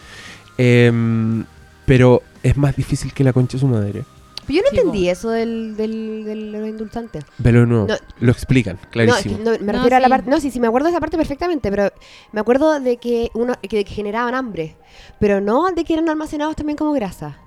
Em, 0.57 1.45
pero 1.85 2.21
es 2.43 2.55
más 2.57 2.75
difícil 2.75 3.13
que 3.13 3.23
la 3.23 3.33
concha 3.33 3.53
de 3.57 3.59
su 3.59 3.67
madre. 3.67 4.03
Pero 4.47 4.57
yo 4.57 4.61
no 4.61 4.69
Sí, 4.69 4.77
entendí 4.77 5.09
eso 5.09 5.29
del, 5.31 5.75
del, 5.75 6.23
del- 6.23 6.51
de 6.51 6.59
los 6.59 6.69
indultantes. 6.69 7.25
Velo 7.39 7.61
de 7.61 7.65
nuevo. 7.65 7.87
No. 7.87 7.95
Lo 8.19 8.31
explican, 8.31 8.75
No, 8.75 8.81
es 8.83 8.87
clarísimo. 8.89 9.37
que 9.37 9.43
no, 9.43 9.51
me 9.51 9.57
No, 9.59 9.71
refiero 9.73 9.95
a 9.95 9.99
la 9.99 10.05
sí. 10.07 10.09
parte. 10.11 10.29
No, 10.29 10.39
sí, 10.39 10.51
sí, 10.51 10.59
me 10.59 10.67
acuerdo 10.67 10.85
de 10.85 10.91
esa 10.91 10.99
parte 10.99 11.17
perfectamente, 11.17 11.69
pero 11.71 11.91
me 12.31 12.39
acuerdo 12.41 12.79
de 12.79 12.97
que 12.97 13.31
uno 13.33 13.55
que, 13.61 13.83
que 13.83 13.91
generaban 13.93 14.35
hambre, 14.35 14.75
pero 15.19 15.41
no 15.41 15.71
de 15.71 15.83
que 15.83 15.93
eran 15.93 16.07
almacenados 16.09 16.55
también 16.55 16.77
como 16.77 16.93
grasa. 16.93 17.37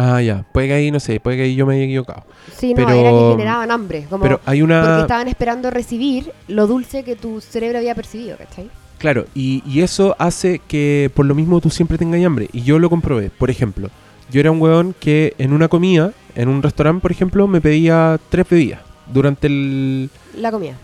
Ah, 0.00 0.22
ya. 0.22 0.44
Puede 0.52 0.68
que 0.68 0.74
ahí, 0.74 0.90
no 0.92 1.00
sé, 1.00 1.18
puede 1.18 1.36
que 1.38 1.42
ahí 1.42 1.56
yo 1.56 1.66
me 1.66 1.74
haya 1.74 1.84
equivocado. 1.84 2.22
Sí, 2.56 2.68
no, 2.70 2.76
Pero- 2.76 2.90
era 2.92 3.10
que 3.10 3.30
generaban 3.32 3.70
hambre, 3.72 4.06
como 4.08 4.22
Pero 4.22 4.40
hay 4.46 4.60
porque 4.60 4.62
una... 4.62 5.00
estaban 5.00 5.26
esperando 5.26 5.70
recibir 5.70 6.32
lo 6.46 6.68
dulce 6.68 7.02
que 7.02 7.16
tu 7.16 7.40
cerebro 7.40 7.78
había 7.78 7.96
percibido, 7.96 8.36
¿cachai? 8.36 8.70
Claro, 8.98 9.26
y, 9.34 9.62
y 9.66 9.80
eso 9.80 10.14
hace 10.20 10.60
que 10.68 11.10
por 11.14 11.26
lo 11.26 11.34
mismo 11.34 11.60
tú 11.60 11.68
siempre 11.70 11.98
tengas 11.98 12.24
hambre. 12.24 12.48
Y 12.52 12.62
yo 12.62 12.78
lo 12.78 12.88
comprobé. 12.90 13.30
Por 13.30 13.50
ejemplo, 13.50 13.90
yo 14.30 14.38
era 14.38 14.52
un 14.52 14.60
weón 14.62 14.94
que 15.00 15.34
en 15.38 15.52
una 15.52 15.66
comida, 15.66 16.12
en 16.36 16.48
un 16.48 16.62
restaurante, 16.62 17.02
por 17.02 17.10
ejemplo, 17.10 17.48
me 17.48 17.60
pedía 17.60 18.20
tres 18.28 18.46
bebidas 18.48 18.80
durante 19.12 19.48
el... 19.48 20.10
La 20.36 20.52
comida. 20.52 20.74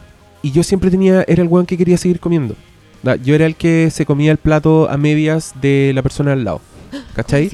Y 0.43 0.51
yo 0.51 0.65
siempre 0.65 0.91
tenía, 0.91 1.25
era 1.29 1.41
el 1.43 1.49
weón 1.49 1.67
que 1.67 1.79
quería 1.79 1.97
seguir 1.99 2.19
comiendo. 2.19 2.57
Yo 3.23 3.35
era 3.35 3.47
el 3.47 3.55
que 3.55 3.91
se 3.91 4.07
comía 4.07 4.33
el 4.33 4.39
plato 4.39 4.89
a 4.91 4.97
medias 4.97 5.53
de 5.61 5.93
la 5.95 6.03
persona 6.03 6.33
al 6.33 6.43
lado. 6.43 6.61
¿Cachai? 7.15 7.51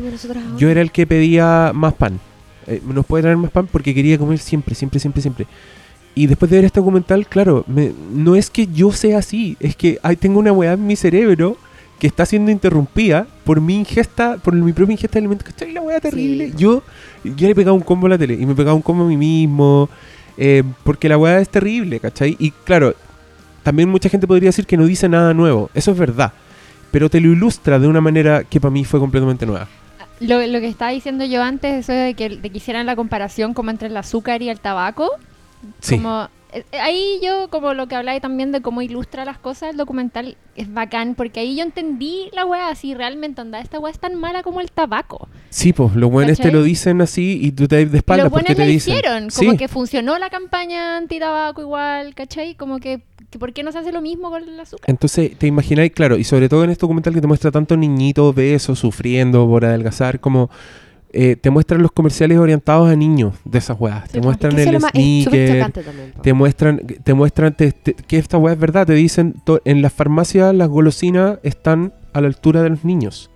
Yo 0.59 0.69
era 0.69 0.81
el 0.81 0.91
que 0.91 1.07
pedía 1.07 1.73
más 1.75 1.95
pan. 1.95 2.19
Eh, 2.67 2.81
¿Nos 2.87 3.07
puede 3.07 3.23
traer 3.23 3.37
más 3.37 3.51
pan? 3.51 3.69
Porque 3.71 3.95
quería 3.95 4.19
comer 4.19 4.39
siempre, 4.39 4.75
siempre, 4.75 5.01
siempre, 5.01 5.23
siempre. 5.23 5.47
Y 6.15 6.27
después 6.27 6.51
de 6.51 6.57
ver 6.59 6.65
este 6.67 6.81
documental, 6.81 7.27
claro, 7.27 7.65
me- 7.67 7.93
no 8.13 8.35
es 8.37 8.51
que 8.51 8.67
yo 8.67 8.93
sea 8.93 9.19
así, 9.19 9.57
es 9.61 9.77
que 9.77 9.99
tengo 10.19 10.39
una 10.41 10.53
weá 10.53 10.73
en 10.75 10.87
mi 10.87 10.97
cerebro 10.97 11.57
que 11.99 12.07
está 12.07 12.25
siendo 12.27 12.51
interrumpida 12.51 13.27
por 13.45 13.61
mi 13.61 13.77
ingesta, 13.77 14.39
por 14.39 14.55
mi 14.55 14.73
propia 14.73 14.93
ingesta 14.93 15.15
de 15.15 15.19
alimentos. 15.21 15.47
¿Cachai? 15.47 15.73
La 15.73 15.83
weá 15.83 16.01
terrible. 16.01 16.49
Sí. 16.49 16.55
Yo, 16.57 16.83
yo 17.25 17.47
le 17.49 17.55
pegaba 17.55 17.75
un 17.77 17.83
combo 17.83 18.07
a 18.07 18.11
la 18.11 18.19
tele 18.19 18.35
y 18.35 18.47
me 18.47 18.55
pegaba 18.55 18.75
un 18.75 18.83
combo 18.83 19.05
a 19.05 19.09
mí 19.09 19.17
mismo. 19.17 19.89
eh, 20.39 20.63
porque 20.85 21.09
la 21.09 21.19
weá 21.19 21.39
es 21.41 21.49
terrible, 21.51 22.01
¿cachai? 22.01 22.35
Y 22.39 22.51
claro, 22.53 22.95
también 23.63 23.89
mucha 23.91 24.09
gente 24.09 24.27
podría 24.27 24.49
decir 24.49 24.65
que 24.67 24.77
no 24.79 24.87
dice 24.87 25.09
nada 25.09 25.35
nuevo. 25.35 25.71
Eso 25.75 25.91
es 25.93 25.99
verdad. 25.99 26.33
Pero 26.91 27.09
te 27.09 27.21
lo 27.21 27.33
ilustra 27.33 27.79
de 27.79 27.87
una 27.87 28.01
manera 28.01 28.45
que 28.45 28.61
para 28.61 28.71
mí 28.71 28.85
fue 28.85 29.01
completamente 29.01 29.47
nueva. 29.47 29.69
Lo, 30.21 30.47
lo 30.47 30.61
que 30.61 30.69
estaba 30.69 30.91
diciendo 30.91 31.25
yo 31.25 31.43
antes, 31.43 31.73
eso 31.89 31.93
de 31.93 32.15
que, 32.15 32.29
de 32.29 32.51
que 32.51 32.59
hicieran 32.59 32.87
la 32.87 32.97
comparación 32.97 33.55
como 33.55 33.71
entre 33.71 33.89
el 33.89 33.97
azúcar 33.97 34.43
y 34.43 34.51
el 34.51 34.61
tabaco. 34.61 35.11
Sí. 35.81 35.97
Como, 35.97 36.29
eh, 36.53 36.65
ahí 36.81 37.21
yo, 37.23 37.49
como 37.49 37.75
lo 37.75 37.87
que 37.87 37.95
habláis 37.95 38.21
también 38.21 38.51
de 38.53 38.61
cómo 38.61 38.83
ilustra 38.83 39.25
las 39.25 39.39
cosas, 39.39 39.71
el 39.71 39.77
documental 39.77 40.37
es 40.57 40.73
bacán, 40.73 41.15
porque 41.15 41.41
ahí 41.41 41.57
yo 41.57 41.63
entendí 41.63 42.29
la 42.33 42.45
weá 42.45 42.69
así 42.69 42.95
realmente, 42.95 43.41
onda, 43.41 43.61
esta 43.61 43.79
weá 43.79 43.93
es 43.93 43.99
tan 43.99 44.15
mala 44.17 44.43
como 44.43 44.61
el 44.61 44.71
tabaco. 44.71 45.29
Sí, 45.49 45.73
pues 45.73 45.95
los 45.95 46.11
buenos 46.11 46.39
te 46.39 46.51
lo 46.51 46.63
dicen 46.63 47.01
así 47.01 47.39
y 47.43 47.53
tú 47.53 47.69
te 47.69 47.83
das 47.83 47.93
de 47.93 47.99
espaldas 47.99 48.25
los 48.25 48.33
porque 48.33 48.55
te 48.55 48.65
lo 48.65 48.71
dicen. 48.71 48.95
hicieron, 48.95 49.31
Sí, 49.31 49.47
como 49.47 49.57
que 49.57 49.69
funcionó 49.69 50.19
la 50.19 50.29
campaña 50.29 50.97
anti-tabaco 50.97 51.61
igual, 51.61 52.15
¿cachai? 52.15 52.55
Como 52.57 52.79
que, 52.79 53.01
que 53.31 53.39
¿por 53.39 53.53
qué 53.53 53.63
no 53.63 53.71
se 53.73 53.79
hace 53.79 53.93
lo 53.93 54.01
mismo 54.03 54.29
con 54.31 54.43
el 54.43 54.59
azúcar? 54.59 54.85
Entonces 54.91 55.37
te 55.39 55.47
imagináis, 55.47 55.93
claro, 55.93 56.17
y 56.19 56.25
sobre 56.25 56.49
todo 56.49 56.65
en 56.65 56.71
este 56.71 56.81
documental 56.83 57.15
que 57.15 57.21
te 57.21 57.27
muestra 57.27 57.51
tanto 57.51 57.77
niñito 57.77 58.27
obeso 58.29 58.75
sufriendo 58.75 59.47
por 59.47 59.65
adelgazar, 59.65 60.19
como 60.21 60.51
eh, 61.13 61.37
te 61.37 61.51
muestran 61.51 61.83
los 61.83 61.91
comerciales 61.93 62.39
orientados 62.39 62.89
a 62.89 62.95
niños 62.97 63.35
de 63.45 63.59
esas 63.59 63.81
weas. 63.81 64.05
Sí, 64.07 64.13
te 64.13 64.21
muestran 64.21 64.57
el 64.59 64.81
sneaker, 64.81 65.73
también. 65.73 66.13
po. 66.15 66.23
te 66.23 66.33
muestran, 66.33 66.79
te 67.03 67.15
muestran 67.15 67.57
te- 67.57 67.73
te- 67.73 67.95
que 67.95 68.17
esta 68.19 68.39
wea 68.39 68.55
es 68.55 68.61
verdad. 68.61 68.87
Te 68.87 68.95
dicen, 68.95 69.35
to- 69.45 69.61
en 69.65 69.83
las 69.83 69.93
farmacias 69.93 70.55
las 70.55 70.69
golosinas 70.69 71.39
están 71.43 71.93
a 72.13 72.21
la 72.21 72.29
altura 72.29 72.63
de 72.63 72.71
los 72.71 72.85
niños. 72.85 73.31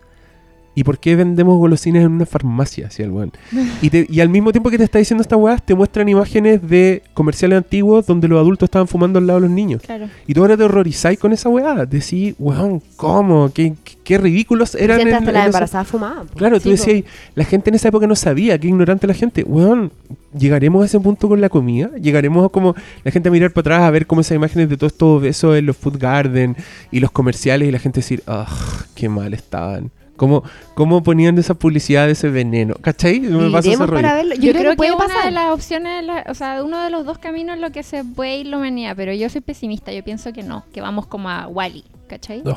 ¿Y 0.77 0.83
por 0.85 0.99
qué 0.99 1.15
vendemos 1.15 1.57
golosinas 1.59 2.03
en 2.05 2.13
una 2.13 2.27
farmacia? 2.27 2.87
Decía 2.87 3.05
el 3.05 3.13
weón. 3.13 3.33
Y, 3.83 3.91
te- 3.91 4.07
y 4.11 4.21
al 4.21 4.29
mismo 4.29 4.51
tiempo 4.53 4.71
que 4.71 4.79
te 4.79 4.85
está 4.85 4.99
diciendo 4.99 5.23
esta 5.23 5.37
weá, 5.37 5.57
te 5.59 5.75
muestran 5.75 6.09
imágenes 6.09 6.61
de 6.69 7.03
comerciales 7.15 7.59
antiguos 7.59 8.07
donde 8.07 8.27
los 8.29 8.39
adultos 8.41 8.67
estaban 8.67 8.89
fumando 8.89 9.19
al 9.19 9.27
lado 9.27 9.41
de 9.41 9.47
los 9.47 9.55
niños. 9.55 9.83
Claro. 9.83 10.09
Y 10.27 10.35
tú 10.35 10.41
ahora 10.41 10.57
te 10.57 10.65
horrorizáis 10.65 11.19
con 11.19 11.33
esa 11.33 11.49
weá. 11.49 11.87
Decís, 11.87 12.35
weón, 12.39 12.83
¿cómo? 12.97 13.51
¿Qué, 13.53 13.75
qué, 13.85 13.95
qué 14.03 14.19
ridículos 14.19 14.75
eran 14.75 15.01
en, 15.01 15.15
hasta 15.15 15.31
en 15.31 15.37
embarazadas 15.37 15.87
fumaban. 15.87 16.27
po. 16.27 16.35
Claro, 16.35 16.57
tú 16.61 16.71
Sí, 16.77 16.77
po. 16.77 16.87
decías, 16.91 17.05
la 17.35 17.45
gente 17.45 17.71
en 17.71 17.77
esa 17.77 17.89
época 17.89 18.07
no 18.07 18.17
sabía, 18.17 18.59
qué 18.59 18.67
ignorante 18.69 19.07
la 19.07 19.15
gente. 19.15 19.45
Weón, 19.45 19.93
¿llegaremos 20.37 20.83
a 20.83 20.87
ese 20.87 20.99
punto 21.01 21.29
con 21.29 21.41
la 21.41 21.49
comida? 21.49 21.91
¿Llegaremos 22.01 22.51
como 22.51 22.75
la 23.05 23.11
gente 23.11 23.29
a 23.29 23.33
mirar 23.33 23.53
para 23.53 23.61
atrás 23.77 23.83
a 23.83 23.91
ver 23.91 24.07
como 24.07 24.21
esas 24.23 24.35
imágenes 24.37 24.69
de 24.69 24.77
todos 24.77 24.93
estos 24.93 25.23
besos 25.23 25.57
en 25.57 25.67
los 25.67 25.77
food 25.77 25.99
garden 25.99 26.57
y 26.91 27.01
los 27.01 27.11
comerciales 27.13 27.69
y 27.69 27.73
la 27.73 27.79
gente 27.79 28.01
decir, 28.01 28.23
ah, 28.27 28.47
qué 28.95 29.09
mal 29.09 29.35
estaban? 29.35 29.91
¿Cómo, 30.17 30.45
¿Cómo 30.75 31.03
ponían 31.03 31.37
esa 31.39 31.55
publicidad 31.55 32.07
de 32.07 32.13
ese 32.13 32.29
veneno? 32.31 32.75
¿Cachai? 32.81 33.19
Me 33.21 33.51
pasa 33.51 33.69
ese 33.71 33.79
rollo. 33.79 33.93
para 33.95 34.15
verlo. 34.15 34.35
Yo, 34.37 34.53
creo, 34.53 34.71
que, 34.73 34.77
puede 34.77 34.93
una 34.93 35.07
pasar. 35.07 35.25
de 35.25 35.31
las 35.33 35.53
opciones, 35.53 36.05
la- 36.05 36.25
o 36.29 36.35
sea, 36.35 36.63
uno 36.63 36.83
de 36.83 36.91
los 36.91 37.05
dos 37.05 37.19
caminos 37.19 37.57
es 37.57 37.61
lo 37.61 37.71
que 37.73 37.83
se 37.83 38.05
puede 38.05 38.39
ir 38.39 38.47
la 38.47 38.59
humanidad, 38.59 38.95
pero 38.97 39.13
yo 39.13 39.29
soy 39.29 39.41
pesimista, 39.41 39.93
yo 39.93 40.05
pienso 40.05 40.33
que 40.33 40.43
no, 40.45 40.65
que 40.73 40.81
vamos 40.81 41.07
como 41.07 41.29
a 41.31 41.49
Wally, 41.49 41.85
¿cachai? 42.07 42.43
Oh, 42.47 42.55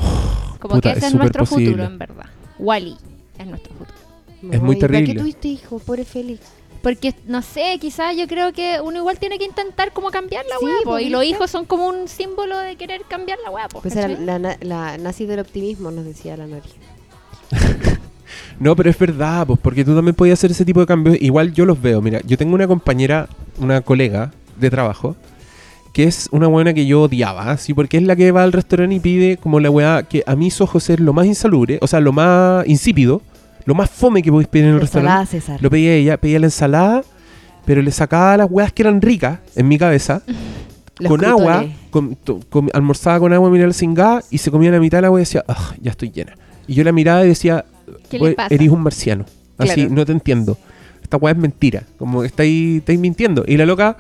como 0.60 0.76
puta, 0.76 0.94
que 0.94 1.00
ese 1.00 1.08
es 1.08 1.16
nuestro 1.16 1.46
posible. 1.46 1.66
futuro, 1.66 1.84
en 1.86 1.98
verdad. 1.98 2.26
Wally 2.60 2.96
es 3.40 3.48
nuestro 3.48 3.74
futuro. 3.74 3.98
es 4.52 4.62
muy 4.62 4.76
¿y 4.76 4.80
¿Para 4.80 4.92
terrible. 4.94 5.14
qué 5.14 5.20
tuviste 5.20 5.48
hijo? 5.48 5.80
Pobre 5.80 6.06
Félix. 6.06 6.42
Porque, 6.84 7.16
no 7.26 7.42
sé, 7.42 7.78
quizás 7.82 8.16
yo 8.16 8.28
creo 8.28 8.54
que 8.54 8.80
uno 8.82 8.98
igual 9.00 9.18
tiene 9.18 9.40
que 9.40 9.46
intentar 9.46 9.92
como 9.94 10.12
cambiar 10.12 10.46
la 10.46 10.58
Sí, 10.60 10.66
weá, 10.66 10.76
po, 10.84 10.92
pues, 10.92 11.06
y 11.06 11.10
los 11.10 11.24
hijos 11.24 11.50
son 11.50 11.66
como 11.66 11.88
un 11.88 12.08
símbolo 12.08 12.58
de 12.60 12.76
querer 12.76 13.02
cambiar 13.10 13.40
la 13.44 13.68
po, 13.68 13.82
Pues 13.82 13.96
era 13.96 14.08
la, 14.08 14.38
la, 14.38 14.58
la 14.62 14.98
nazi 15.00 15.26
del 15.26 15.40
optimismo, 15.40 15.90
nos 15.90 16.06
decía 16.06 16.38
la 16.38 16.46
Nori. 16.46 16.70
No, 18.60 18.76
pero 18.76 18.90
es 18.90 18.98
verdad, 18.98 19.46
pues, 19.46 19.60
porque 19.62 19.86
tú 19.86 19.96
también 19.96 20.16
podías 20.16 20.40
hacer 20.40 20.50
ese 20.50 20.66
tipo 20.66 20.80
de 20.80 20.88
cambios. 20.88 21.16
Igual 21.22 21.54
yo 21.54 21.64
los 21.66 21.80
veo. 21.80 22.02
Mira, 22.02 22.22
yo 22.26 22.38
tengo 22.40 22.56
una 22.56 22.68
compañera, 22.68 23.28
una 23.60 23.82
colega 23.82 24.32
de 24.60 24.72
trabajo, 24.72 25.16
que 25.94 26.06
es 26.06 26.28
una 26.32 26.48
buena 26.48 26.74
que 26.74 26.88
yo 26.88 27.04
odiaba, 27.04 27.56
¿sí? 27.58 27.76
Porque 27.76 27.98
es 27.98 28.04
la 28.04 28.16
que 28.16 28.32
va 28.32 28.42
al 28.42 28.52
restaurante 28.54 28.96
y 28.96 29.00
pide 29.00 29.38
como 29.38 29.60
la 29.60 29.70
weá 29.70 30.02
que 30.04 30.24
a 30.26 30.36
mis 30.36 30.60
ojos 30.60 30.90
es 30.90 31.00
lo 31.00 31.14
más 31.14 31.28
insalubre, 31.28 31.78
o 31.82 31.88
sea, 31.88 32.00
lo 32.00 32.12
más 32.14 32.68
insípido, 32.68 33.22
lo 33.66 33.76
más 33.76 33.92
fome 33.92 34.24
que 34.24 34.32
podéis 34.32 34.48
pedir 34.48 34.66
en 34.70 34.76
el 34.76 34.82
Ensalada 34.82 35.20
restaurante. 35.22 35.42
César. 35.42 35.62
Lo 35.62 35.70
pedía 35.70 35.94
ella, 35.94 36.18
pedía 36.18 36.40
la 36.40 36.48
ensalada, 36.48 37.04
pero 37.64 37.84
le 37.84 37.92
sacaba 37.92 38.38
las 38.38 38.48
weas 38.50 38.74
que 38.74 38.82
eran 38.82 39.00
ricas 39.04 39.38
en 39.56 39.68
mi 39.68 39.78
cabeza, 39.78 40.24
Los 41.00 41.12
con 41.12 41.24
agua, 41.26 41.64
con- 41.92 42.18
com- 42.50 42.70
almorzaba 42.74 43.20
con 43.20 43.34
agua 43.34 43.52
mineral 43.52 43.76
sin 43.76 43.94
gas 43.94 44.26
y 44.32 44.40
se 44.40 44.50
comía 44.50 44.72
la 44.72 44.80
mitad 44.80 44.98
de 44.98 45.04
la 45.04 45.08
agua 45.10 45.20
y 45.20 45.22
decía, 45.22 45.44
"Ah, 45.48 45.76
ya 45.80 45.92
estoy 45.92 46.10
llena. 46.10 46.36
Y 46.68 46.74
yo 46.74 46.84
la 46.84 46.92
miraba 46.92 47.24
y 47.26 47.30
decía, 47.30 47.66
¿Qué 48.10 48.18
"Güey, 48.18 48.32
le 48.32 48.36
pasa? 48.36 48.54
eres 48.54 48.70
un 48.70 48.82
marciano. 48.82 49.26
Así, 49.58 49.74
Claro. 49.76 49.90
no 49.92 50.06
te 50.06 50.12
entiendo. 50.12 50.58
Esta 51.02 51.18
weá 51.18 51.32
es 51.34 51.38
mentira. 51.40 51.84
Como 51.98 52.22
que 52.22 52.28
estáis, 52.28 52.78
estáis 52.80 53.00
mintiendo. 53.00 53.44
Y 53.48 53.58
la 53.58 53.66
loca 53.66 53.98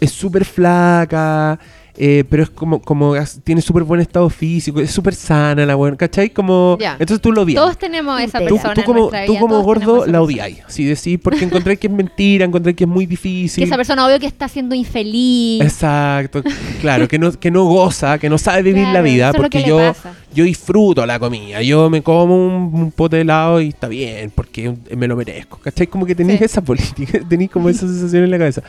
es 0.00 0.10
súper 0.10 0.44
flaca, 0.44 1.58
eh, 2.02 2.24
pero 2.30 2.42
es 2.44 2.48
como, 2.48 2.80
como 2.80 3.12
tiene 3.44 3.60
súper 3.60 3.82
buen 3.82 4.00
estado 4.00 4.30
físico, 4.30 4.80
es 4.80 4.90
súper 4.90 5.14
sana 5.14 5.66
la 5.66 5.76
weá, 5.76 5.94
¿cachai? 5.96 6.30
Como, 6.30 6.78
Ya. 6.80 6.92
entonces 6.92 7.20
tú 7.20 7.30
lo 7.30 7.42
odias. 7.42 7.62
Todos 7.62 7.76
tenemos 7.76 8.18
esa 8.22 8.38
Tú- 8.38 8.54
persona 8.54 8.72
tú 8.72 8.80
en 8.80 8.86
como, 8.86 9.06
tú 9.08 9.10
vida, 9.32 9.38
como 9.40 9.60
gordo 9.62 10.06
la 10.06 10.22
odiáis. 10.22 10.64
Así 10.66 10.84
decís, 10.84 11.18
porque 11.22 11.44
encontráis 11.44 11.78
que 11.78 11.88
es 11.88 11.92
mentira, 11.92 12.46
encontráis 12.46 12.74
que 12.74 12.84
es 12.84 12.88
muy 12.90 13.04
difícil. 13.04 13.60
Que 13.62 13.66
esa 13.66 13.76
persona 13.76 14.06
obvio 14.06 14.18
que 14.18 14.26
está 14.26 14.48
siendo 14.48 14.74
infeliz. 14.74 15.60
Exacto, 15.62 16.42
claro, 16.80 17.06
que 17.06 17.18
no, 17.18 17.32
que 17.32 17.50
no 17.50 17.64
goza, 17.64 18.18
que 18.18 18.30
no 18.30 18.38
sabe 18.38 18.62
vivir 18.62 18.88
la 18.88 19.02
vida, 19.02 19.28
eso 19.28 19.36
es 19.36 19.42
lo 19.42 19.50
que 19.50 19.58
porque 19.58 19.58
le 19.58 19.68
yo, 19.68 19.76
pasa. 19.92 20.14
yo 20.34 20.44
disfruto 20.44 21.04
la 21.04 21.18
comida, 21.18 21.60
yo 21.60 21.90
me 21.90 22.00
como 22.02 22.34
un, 22.34 22.70
un 22.72 22.92
pote 22.92 23.16
de 23.16 23.22
helado 23.22 23.60
y 23.60 23.68
está 23.68 23.88
bien, 23.88 24.32
porque 24.34 24.74
me 24.96 25.06
lo 25.06 25.16
merezco, 25.16 25.58
¿cachai? 25.58 25.86
Como 25.86 26.06
que 26.06 26.14
tenéis 26.14 26.38
Sí. 26.38 26.44
esa 26.46 26.62
política, 26.62 27.20
tenéis 27.28 27.50
como 27.50 27.68
esa 27.68 27.86
sensación 27.86 28.24
en 28.24 28.30
la 28.30 28.38
cabeza. 28.38 28.62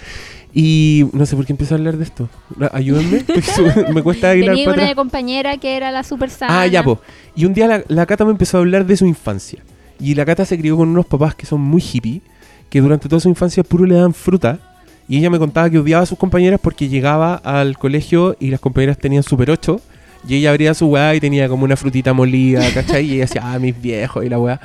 Y 0.53 1.05
no 1.13 1.25
sé 1.25 1.35
por 1.35 1.45
qué 1.45 1.53
empiezo 1.53 1.75
a 1.75 1.77
hablar 1.77 1.95
de 1.97 2.03
esto, 2.03 2.27
ayúdenme, 2.73 3.17
Estoy 3.27 3.41
su- 3.41 3.93
me 3.93 4.03
cuesta 4.03 4.35
hilar 4.35 4.55
Tenía 4.55 4.69
una 4.73 4.95
compañera 4.95 5.57
que 5.57 5.77
era 5.77 5.91
la 5.91 6.03
super 6.03 6.29
sana. 6.29 6.61
Ah, 6.61 6.67
ya, 6.67 6.83
po. 6.83 6.99
Y 7.35 7.45
un 7.45 7.53
día 7.53 7.67
la, 7.67 7.83
la 7.87 8.05
Cata 8.05 8.25
me 8.25 8.31
empezó 8.31 8.57
a 8.57 8.59
hablar 8.59 8.85
de 8.85 8.97
su 8.97 9.05
infancia. 9.05 9.59
Y 9.99 10.15
la 10.15 10.25
Cata 10.25 10.43
se 10.45 10.57
crió 10.57 10.75
con 10.75 10.89
unos 10.89 11.05
papás 11.05 11.35
que 11.35 11.45
son 11.45 11.61
muy 11.61 11.81
hippie, 11.81 12.21
que 12.69 12.81
durante 12.81 13.07
toda 13.07 13.19
su 13.21 13.29
infancia 13.29 13.63
puro 13.63 13.85
le 13.85 13.95
dan 13.95 14.13
fruta. 14.13 14.59
Y 15.07 15.17
ella 15.17 15.29
me 15.29 15.39
contaba 15.39 15.69
que 15.69 15.79
odiaba 15.79 16.03
a 16.03 16.05
sus 16.05 16.17
compañeras 16.17 16.59
porque 16.61 16.89
llegaba 16.89 17.35
al 17.35 17.77
colegio 17.77 18.35
y 18.39 18.49
las 18.49 18.59
compañeras 18.59 18.97
tenían 18.97 19.23
super 19.23 19.51
8. 19.51 19.79
Y 20.27 20.35
ella 20.35 20.49
abría 20.51 20.73
su 20.73 20.87
weá 20.87 21.15
y 21.15 21.19
tenía 21.19 21.47
como 21.49 21.63
una 21.65 21.75
frutita 21.77 22.13
molida, 22.13 22.69
¿cachai? 22.73 23.05
Y 23.05 23.11
ella 23.13 23.21
decía, 23.25 23.41
ah, 23.43 23.57
mis 23.59 23.79
viejos 23.81 24.23
y 24.25 24.29
la 24.29 24.37
weá. 24.37 24.59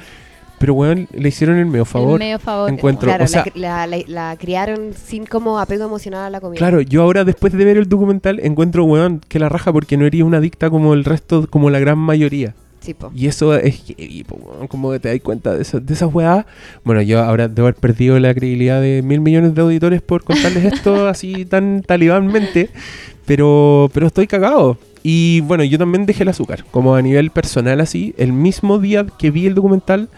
Pero 0.58 0.72
weón, 0.74 1.06
le 1.12 1.28
hicieron 1.28 1.58
el 1.58 1.66
medio 1.66 1.84
favor. 1.84 2.14
El 2.14 2.18
medio 2.18 2.38
favor. 2.38 2.70
encuentro- 2.70 3.08
Claro, 3.08 3.24
o 3.24 3.28
sea- 3.28 3.44
la, 3.54 3.86
la- 3.86 3.98
la- 3.98 4.04
la 4.30 4.36
criaron 4.38 4.92
sin 4.94 5.26
como 5.26 5.58
apego 5.58 5.84
emocional 5.84 6.24
a 6.24 6.30
la 6.30 6.40
comida. 6.40 6.58
Claro, 6.58 6.80
yo 6.80 7.02
ahora 7.02 7.24
después 7.24 7.52
de 7.52 7.64
ver 7.64 7.76
el 7.76 7.88
documental 7.88 8.40
encuentro, 8.42 8.84
weón, 8.84 9.20
que 9.28 9.38
la 9.38 9.48
raja 9.50 9.72
porque 9.72 9.96
no 9.98 10.06
eres 10.06 10.22
una 10.22 10.38
adicta 10.38 10.70
como 10.70 10.94
el 10.94 11.04
resto, 11.04 11.46
como 11.50 11.68
la 11.68 11.78
gran 11.78 11.98
mayoría. 11.98 12.54
Sí, 12.80 12.94
po. 12.94 13.10
Y 13.14 13.26
eso 13.26 13.54
es 13.54 13.82
heavy, 13.84 14.22
po, 14.24 14.36
weón, 14.36 14.68
como 14.68 14.92
que 14.92 15.00
te 15.00 15.08
das 15.10 15.20
cuenta 15.20 15.54
de, 15.54 15.62
eso- 15.62 15.80
de 15.80 15.92
esas 15.92 16.12
weas. 16.14 16.46
Bueno, 16.84 17.02
yo 17.02 17.20
ahora 17.20 17.48
debo 17.48 17.66
haber 17.68 17.74
perdido 17.80 18.18
la 18.20 18.32
credibilidad 18.32 18.80
de 18.80 19.02
mil 19.02 19.20
millones 19.20 19.54
de 19.54 19.60
auditores 19.60 20.00
por 20.02 20.24
contarles 20.24 20.64
esto 20.64 21.06
así 21.08 21.44
tan 21.44 21.82
talibánmente, 21.82 22.70
pero, 23.26 23.90
pero 23.92 24.06
estoy 24.06 24.26
cagado. 24.26 24.78
Y 25.02 25.40
bueno, 25.42 25.64
yo 25.64 25.78
también 25.78 26.06
dejé 26.06 26.22
el 26.24 26.30
azúcar, 26.30 26.64
como 26.70 26.94
a 26.94 27.02
nivel 27.02 27.30
personal 27.30 27.80
así. 27.80 28.14
El 28.18 28.32
mismo 28.32 28.78
día 28.78 29.06
que 29.18 29.30
vi 29.30 29.46
el 29.46 29.54
documental, 29.54 30.08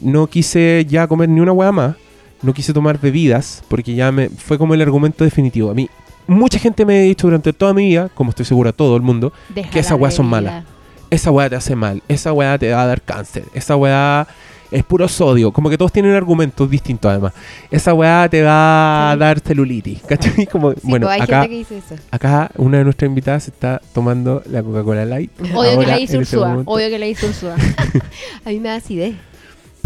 no 0.00 0.26
quise 0.26 0.84
ya 0.88 1.06
comer 1.06 1.28
ni 1.28 1.40
una 1.40 1.52
wea 1.52 1.72
más, 1.72 1.96
no 2.42 2.52
quise 2.54 2.72
tomar 2.72 3.00
bebidas, 3.00 3.62
porque 3.68 3.94
ya 3.94 4.12
me 4.12 4.28
fue 4.28 4.58
como 4.58 4.74
el 4.74 4.82
argumento 4.82 5.24
definitivo. 5.24 5.70
A 5.70 5.74
mí, 5.74 5.88
mucha 6.26 6.58
gente 6.58 6.84
me 6.84 6.98
ha 6.98 7.02
dicho 7.02 7.26
durante 7.26 7.52
toda 7.52 7.74
mi 7.74 7.86
vida, 7.88 8.10
como 8.14 8.30
estoy 8.30 8.44
seguro 8.44 8.68
a 8.70 8.72
todo 8.72 8.96
el 8.96 9.02
mundo, 9.02 9.32
Deja 9.48 9.70
que 9.70 9.78
esas 9.80 9.92
la 9.92 9.96
weas 9.96 10.14
son 10.14 10.26
malas. 10.26 10.64
esa 11.10 11.30
weá 11.30 11.48
te 11.50 11.56
hace 11.56 11.74
mal, 11.74 12.02
esa 12.08 12.32
weá 12.32 12.58
te 12.58 12.70
va 12.72 12.82
a 12.82 12.86
dar 12.86 13.00
cáncer, 13.02 13.44
esa 13.54 13.76
weá 13.76 14.26
es 14.70 14.84
puro 14.84 15.08
sodio, 15.08 15.50
como 15.50 15.70
que 15.70 15.78
todos 15.78 15.90
tienen 15.90 16.12
argumentos 16.14 16.68
distintos 16.68 17.10
además. 17.10 17.32
Esa 17.70 17.94
weá 17.94 18.28
te 18.28 18.42
va 18.42 19.12
a 19.12 19.16
dar 19.16 19.40
celulitis, 19.40 20.02
¿cachai? 20.02 20.44
Como, 20.52 20.72
Sí, 20.72 20.80
bueno, 20.82 21.08
hay 21.08 21.22
acá, 21.22 21.40
gente 21.40 21.48
que 21.48 21.56
dice 21.60 21.78
eso. 21.78 21.94
acá 22.10 22.50
una 22.58 22.76
de 22.76 22.84
nuestras 22.84 23.08
invitadas 23.08 23.44
se 23.44 23.50
está 23.50 23.80
tomando 23.94 24.42
la 24.50 24.62
Coca-Cola 24.62 25.06
Light. 25.06 25.30
Obvio 25.54 25.80
que 25.80 25.86
le 25.86 26.00
hizo 26.02 26.18
Ursúa. 26.18 26.48
momento. 26.50 26.70
Obvio 26.70 26.90
que 26.90 26.98
le 26.98 27.08
hizo 27.08 27.26
Ursúa. 27.28 27.56
A 28.44 28.50
mí 28.50 28.60
me 28.60 28.68
da 28.68 28.74
acidez. 28.74 29.14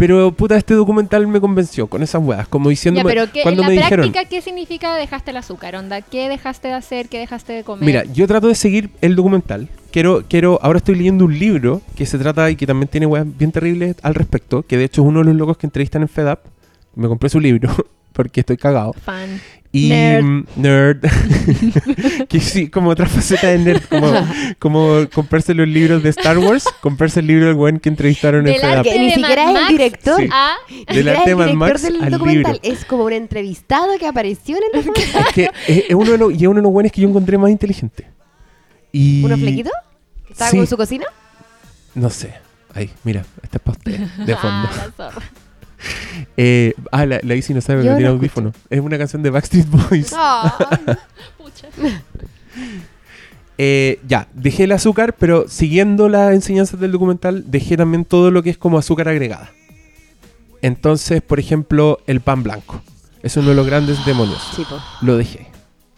Pero 0.05 0.33
puta, 0.33 0.57
este 0.57 0.73
documental 0.73 1.27
me 1.27 1.39
convenció 1.39 1.87
con 1.87 2.03
esas 2.03 2.21
weas, 2.21 2.45
como 2.49 2.65
ya, 2.65 2.71
diciéndome 2.71 3.09
pero 3.09 3.31
¿qué, 3.31 3.39
en 3.39 3.43
cuando 3.43 3.61
la 3.61 3.69
me 3.69 3.75
dijeron, 3.75 4.11
práctica, 4.11 4.25
¿qué 4.25 4.41
significa 4.41 4.93
dejaste 4.95 5.31
el 5.31 5.37
azúcar? 5.37 5.77
Onda, 5.77 6.01
¿qué 6.01 6.27
dejaste 6.27 6.67
de 6.67 6.73
hacer? 6.73 7.07
¿Qué 7.07 7.19
dejaste 7.19 7.53
de 7.53 7.63
comer? 7.63 7.85
Mira, 7.85 8.03
yo 8.13 8.27
trato 8.27 8.49
de 8.49 8.55
seguir 8.55 8.89
el 8.99 9.15
documental. 9.15 9.69
Quiero, 9.91 10.25
quiero, 10.27 10.59
ahora 10.61 10.79
estoy 10.79 10.95
leyendo 10.95 11.23
un 11.23 11.39
libro 11.39 11.81
que 11.95 12.05
se 12.05 12.17
trata 12.17 12.51
y 12.51 12.57
que 12.57 12.67
también 12.67 12.89
tiene 12.89 13.05
weas 13.05 13.25
bien 13.37 13.53
terribles 13.53 13.95
al 14.01 14.13
respecto, 14.13 14.63
que 14.63 14.75
de 14.75 14.83
hecho 14.83 15.03
es 15.03 15.07
uno 15.07 15.19
de 15.19 15.25
los 15.27 15.35
locos 15.37 15.55
que 15.55 15.67
entrevistan 15.67 16.01
en 16.01 16.09
FedUp. 16.09 16.39
Me 16.95 17.07
compré 17.07 17.29
su 17.29 17.39
libro 17.39 17.73
porque 18.11 18.41
estoy 18.41 18.57
cagado. 18.57 18.91
Fan. 18.91 19.39
Y 19.75 19.89
Nerd. 19.89 20.23
nerd. 20.55 20.99
que 22.29 22.39
sí, 22.39 22.69
como 22.69 22.91
otra 22.91 23.07
faceta 23.07 23.47
de 23.47 23.57
nerd, 23.57 23.81
como, 23.89 24.11
como 24.59 25.09
comprarse 25.11 25.55
los 25.55 25.67
libros 25.67 26.03
de 26.03 26.09
Star 26.09 26.37
Wars, 26.37 26.65
comprarse 26.79 27.21
el 27.21 27.25
libro 27.27 27.47
del 27.47 27.55
weón 27.55 27.79
que 27.79 27.89
entrevistaron 27.89 28.47
en 28.47 28.63
arte 28.63 28.91
Que 28.91 28.99
ni 28.99 29.07
de 29.09 29.15
siquiera 29.15 29.51
es 29.51 29.57
el 29.61 29.67
director. 29.69 30.21
Sí. 30.21 30.29
a... 30.31 30.57
Ni 30.69 30.95
Del 30.95 31.09
arte 31.09 31.31
es 31.31 31.35
Mad 31.37 31.53
Max 31.53 31.81
del 31.81 32.03
al 32.03 32.11
documental. 32.11 32.53
libro. 32.61 32.69
Es 32.77 32.85
como 32.85 33.05
un 33.05 33.13
entrevistado 33.13 33.87
que 33.97 34.05
apareció 34.05 34.57
en 34.57 34.63
el 34.71 34.85
documental. 34.85 35.25
Es 35.27 35.33
que 35.33 35.49
es, 35.67 35.83
es 35.89 35.95
uno 35.95 36.11
de 36.11 36.17
los, 36.19 36.31
y 36.33 36.35
es 36.43 36.47
uno 36.47 36.57
de 36.57 36.61
los 36.61 36.71
buenos 36.71 36.91
que 36.91 37.01
yo 37.01 37.09
encontré 37.09 37.35
más 37.39 37.49
inteligente. 37.49 38.07
Y 38.91 39.23
¿Unos 39.25 39.39
flequitos? 39.39 39.73
¿Estaba 40.29 40.51
Sí. 40.51 40.55
como 40.57 40.63
en 40.63 40.69
su 40.69 40.77
cocina? 40.77 41.05
No 41.95 42.11
sé. 42.11 42.31
Ahí, 42.75 42.91
mira, 43.03 43.25
este 43.41 43.57
es 43.57 43.63
para 43.63 43.77
usted, 43.77 43.99
de 43.99 44.35
fondo. 44.37 44.69
Ah, 44.71 44.85
la 44.97 45.09
zorra. 45.11 45.25
Eh, 46.37 46.73
ah, 46.91 47.05
la, 47.05 47.19
la 47.21 47.35
Isi 47.35 47.53
no 47.53 47.61
sabe 47.61 47.83
no 47.83 47.95
tiene 47.95 48.09
no 48.09 48.15
audífono. 48.15 48.53
Es 48.69 48.79
una 48.79 48.97
canción 48.97 49.21
de 49.21 49.29
Backstreet 49.29 49.67
Boys. 49.67 50.13
Ay, 50.17 50.49
Pucha. 51.37 51.67
Eh, 53.57 53.99
ya, 54.07 54.27
dejé 54.33 54.63
el 54.63 54.71
azúcar, 54.71 55.13
pero 55.17 55.47
siguiendo 55.47 56.09
las 56.09 56.33
enseñanzas 56.33 56.79
del 56.79 56.91
documental, 56.91 57.43
dejé 57.47 57.77
también 57.77 58.03
todo 58.05 58.31
lo 58.31 58.41
que 58.41 58.49
es 58.49 58.57
como 58.57 58.77
azúcar 58.77 59.07
agregada. 59.09 59.51
Entonces, 60.61 61.21
por 61.21 61.39
ejemplo, 61.39 61.99
el 62.07 62.21
pan 62.21 62.41
blanco. 62.41 62.81
Es 63.21 63.37
uno 63.37 63.49
de 63.49 63.55
los 63.55 63.65
grandes 63.65 64.03
demonios. 64.05 64.41
sí. 64.55 64.63
Lo 65.01 65.17
dejé. 65.17 65.47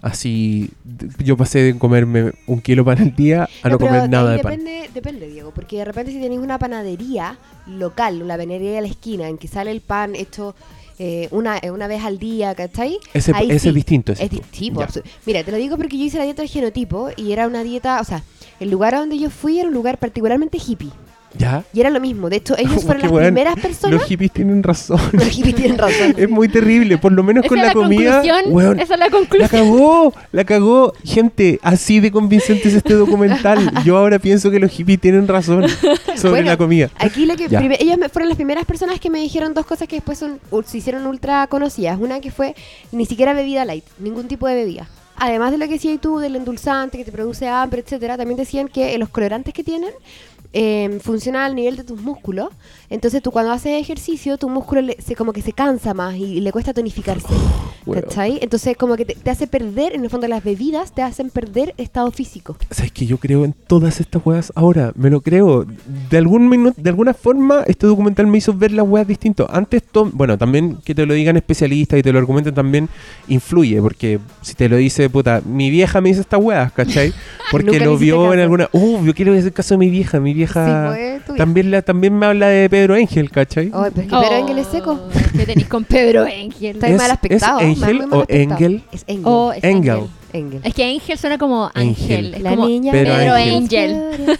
Así, 0.01 0.69
yo 1.17 1.35
pasé 1.35 1.59
de 1.63 1.77
comerme 1.79 2.33
un 2.45 2.61
kilo 2.61 2.83
de 2.83 2.85
pan 2.95 3.01
al 3.01 3.15
día 3.15 3.49
a 3.63 3.69
no, 3.69 3.79
comer 3.79 4.07
nada 4.07 4.33
de 4.33 4.39
pan. 4.39 4.51
depende, 4.51 4.84
depende, 4.95 5.27
Diego, 5.27 5.51
porque 5.51 5.77
de 5.77 5.85
repente 5.85 6.11
si 6.11 6.19
tenéis 6.19 6.41
una 6.41 6.57
panadería 6.57 7.37
local, 7.67 8.21
una 8.21 8.35
panadería 8.37 8.71
de 8.71 8.81
la 8.81 8.87
esquina, 8.87 9.27
en 9.27 9.37
que 9.37 9.47
sale 9.47 9.69
el 9.71 9.81
pan 9.81 10.15
hecho 10.15 10.55
eh, 10.97 11.27
una, 11.31 11.57
eh, 11.57 11.71
una 11.71 11.87
vez 11.87 12.03
al 12.03 12.17
día, 12.17 12.55
¿cachai? 12.55 12.99
Ese, 13.13 13.31
Ahí 13.35 13.51
ese 13.51 13.59
sí. 13.59 13.67
es 13.69 13.75
distinto. 13.75 14.13
ese 14.13 14.23
Es 14.23 14.31
distinto. 14.31 14.85
Mira, 15.25 15.43
te 15.43 15.51
lo 15.51 15.57
digo 15.57 15.77
porque 15.77 15.97
yo 15.97 16.05
hice 16.05 16.17
la 16.17 16.23
dieta 16.23 16.41
del 16.41 16.49
genotipo 16.49 17.09
y 17.15 17.33
era 17.33 17.47
una 17.47 17.63
dieta, 17.63 17.99
o 17.99 18.03
sea, 18.03 18.23
el 18.59 18.71
lugar 18.71 18.95
a 18.95 18.99
donde 18.99 19.19
yo 19.19 19.29
fui 19.29 19.59
era 19.59 19.67
un 19.67 19.73
lugar 19.73 19.97
particularmente 19.99 20.57
hippie. 20.57 20.91
¿Ya? 21.37 21.63
Y 21.73 21.79
era 21.81 21.89
lo 21.89 21.99
mismo. 21.99 22.29
De 22.29 22.37
hecho, 22.37 22.55
ellos 22.57 22.83
fueron 22.83 23.01
las 23.03 23.11
weón, 23.11 23.25
primeras 23.25 23.55
personas. 23.59 23.99
Los 23.99 24.07
hippies 24.07 24.31
tienen 24.31 24.63
razón. 24.63 24.99
Los 25.11 25.27
hippies 25.27 25.55
tienen 25.55 25.77
razón. 25.77 26.13
es 26.17 26.29
muy 26.29 26.47
terrible, 26.47 26.97
por 26.97 27.11
lo 27.11 27.23
menos 27.23 27.43
Esa 27.43 27.49
con 27.49 27.57
la, 27.59 27.65
la 27.67 27.73
comida. 27.73 28.23
weón, 28.47 28.79
Esa 28.79 28.93
es 28.93 28.99
la 28.99 29.05
la 29.05 29.11
conclusión. 29.11 29.49
cagó, 29.49 30.13
la 30.31 30.43
cagó. 30.45 30.93
Gente, 31.03 31.59
así 31.61 31.99
de 31.99 32.11
convincente 32.11 32.67
es 32.69 32.73
este 32.75 32.93
documental. 32.93 33.71
Yo 33.83 33.97
ahora 33.97 34.19
pienso 34.19 34.49
que 34.51 34.59
los 34.59 34.71
hippies 34.71 34.99
tienen 35.01 35.27
razón 35.27 35.65
sobre 36.15 36.29
Bueno, 36.31 36.47
la 36.47 36.57
comida. 36.57 36.89
Aquí 36.97 37.25
lo 37.25 37.35
que 37.35 37.45
ellos 37.79 37.97
me- 37.97 38.09
fueron 38.09 38.29
las 38.29 38.35
primeras 38.35 38.65
personas 38.65 38.99
que 38.99 39.09
me 39.09 39.19
dijeron 39.19 39.53
dos 39.53 39.65
cosas 39.65 39.87
que 39.87 39.97
después 39.97 40.17
son- 40.17 40.39
se 40.65 40.77
hicieron 40.77 41.05
ultra 41.05 41.47
conocidas. 41.47 41.99
Una 41.99 42.19
que 42.21 42.31
fue 42.31 42.55
ni 42.91 43.05
siquiera 43.05 43.33
bebida 43.33 43.65
light, 43.65 43.83
ningún 43.99 44.27
tipo 44.27 44.47
de 44.47 44.55
bebida. 44.55 44.87
Además 45.17 45.51
de 45.51 45.57
lo 45.57 45.65
que 45.67 45.73
decías 45.73 45.99
tú, 46.01 46.19
del 46.19 46.35
endulzante 46.35 46.97
que 46.97 47.05
te 47.05 47.11
produce 47.11 47.47
hambre, 47.47 47.81
etcétera, 47.81 48.17
también 48.17 48.37
decían 48.37 48.67
que 48.67 48.97
los 48.97 49.07
colorantes 49.09 49.53
que 49.53 49.63
tienen 49.63 49.91
eh, 50.57 50.99
funcionan 51.01 51.41
al 51.43 51.53
nivel 51.53 51.75
de 51.75 51.83
tus 51.83 52.01
músculos. 52.01 52.47
Entonces 52.89 53.21
tú 53.21 53.31
cuando 53.31 53.51
haces 53.51 53.81
ejercicio, 53.81 54.37
tu 54.37 54.49
músculo 54.49 54.81
le- 54.81 54.97
se, 55.01 55.15
como 55.15 55.33
que 55.33 55.41
se 55.41 55.53
cansa 55.53 55.93
más 55.93 56.15
y, 56.15 56.39
le 56.41 56.51
cuesta 56.51 56.73
tonificarse. 56.73 57.33
¿Cachai? 57.91 58.39
Entonces 58.41 58.75
como 58.77 58.95
que 58.95 59.05
te, 59.05 59.13
te 59.15 59.29
hace 59.29 59.45
perder, 59.45 59.93
en 59.93 60.03
el 60.03 60.09
fondo 60.09 60.27
las 60.27 60.43
bebidas 60.43 60.91
te 60.91 61.03
hacen 61.03 61.29
perder 61.29 61.73
estado 61.77 62.09
físico. 62.11 62.57
¿Sabes 62.71 62.91
que 62.91 63.05
yo 63.05 63.17
creo 63.17 63.45
en 63.45 63.53
todas 63.53 63.99
estas 63.99 64.25
weas 64.25 64.51
ahora? 64.55 64.91
Me 64.95 65.09
lo 65.09 65.21
creo. 65.21 65.65
De 66.09 66.17
algún 66.17 66.49
minuto, 66.49 66.81
de 66.81 66.89
alguna 66.89 67.13
forma, 67.13 67.63
este 67.67 67.85
documental 67.85 68.25
me 68.27 68.39
hizo 68.39 68.53
ver 68.53 68.71
las 68.71 68.87
weas 68.87 69.07
distinto. 69.07 69.47
Antes, 69.51 69.83
bueno, 70.13 70.37
también 70.37 70.77
que 70.83 70.95
te 70.95 71.05
lo 71.05 71.13
digan 71.13 71.37
especialistas 71.37 71.99
y 71.99 72.01
te 72.03 72.11
lo 72.11 72.19
argumenten 72.19 72.53
también 72.55 72.89
influye, 73.27 73.81
porque 73.81 74.19
si 74.41 74.55
te 74.55 74.67
lo 74.67 74.77
dice, 74.77 75.09
puta, 75.09 75.41
mi 75.45 75.69
vieja 75.69 76.01
me 76.01 76.09
dice 76.09 76.21
estas 76.21 76.41
weas, 76.41 76.71
¿cachai? 76.71 77.13
Porque 77.51 77.79
lo 77.79 77.95
vio 77.97 78.33
en 78.33 78.39
alguna. 78.39 78.69
Uh, 78.71 79.05
yo 79.05 79.13
quiero 79.13 79.31
hacer 79.33 79.53
caso 79.53 79.75
a 79.75 79.77
mi 79.77 79.89
vieja. 79.89 80.19
Mi 80.19 80.33
vieja 80.33 80.95
Sí, 80.95 81.23
tu 81.27 81.35
también, 81.35 81.69
la, 81.69 81.83
también 81.83 82.17
me 82.17 82.25
habla 82.25 82.47
de 82.47 82.67
Pedro 82.75 82.93
Ángel, 82.95 83.31
¿cachai? 83.31 83.71
Ay, 83.73 83.91
pero 83.93 84.01
es 84.01 84.07
que 84.13 84.19
Pedro 84.19 84.35
Engel 84.37 84.57
es 84.59 84.67
seco. 84.67 84.91
Oh, 84.91 85.09
¿Qué 85.37 85.45
tenéis 85.45 85.67
con 85.67 85.83
Pedro 85.85 86.23
Ángel? 86.23 86.75
Está 86.75 86.87
¿Es- 86.89 86.97
mal 86.97 87.11
aspectado. 87.11 87.59
es 87.61 87.77
mal 87.77 87.97
o 88.11 88.19
aspectado. 88.21 88.25
Engel? 88.29 88.83
Es 88.91 89.03
Engel. 89.07 89.23
Oh, 89.25 89.51
es 89.53 89.63
Engel. 89.63 89.91
Ángel. 89.95 90.09
Engel. 90.33 90.61
Es 90.63 90.73
que 90.73 90.83
Ángel 90.83 91.17
suena 91.17 91.37
como 91.37 91.71
Ángel. 91.73 91.87
ángel. 92.25 92.33
Es 92.35 92.41
La 92.41 92.49
como 92.51 92.67
niña 92.67 92.91
Pedro 92.91 93.13
Ángel. 93.33 93.55
Ángel. 93.55 94.39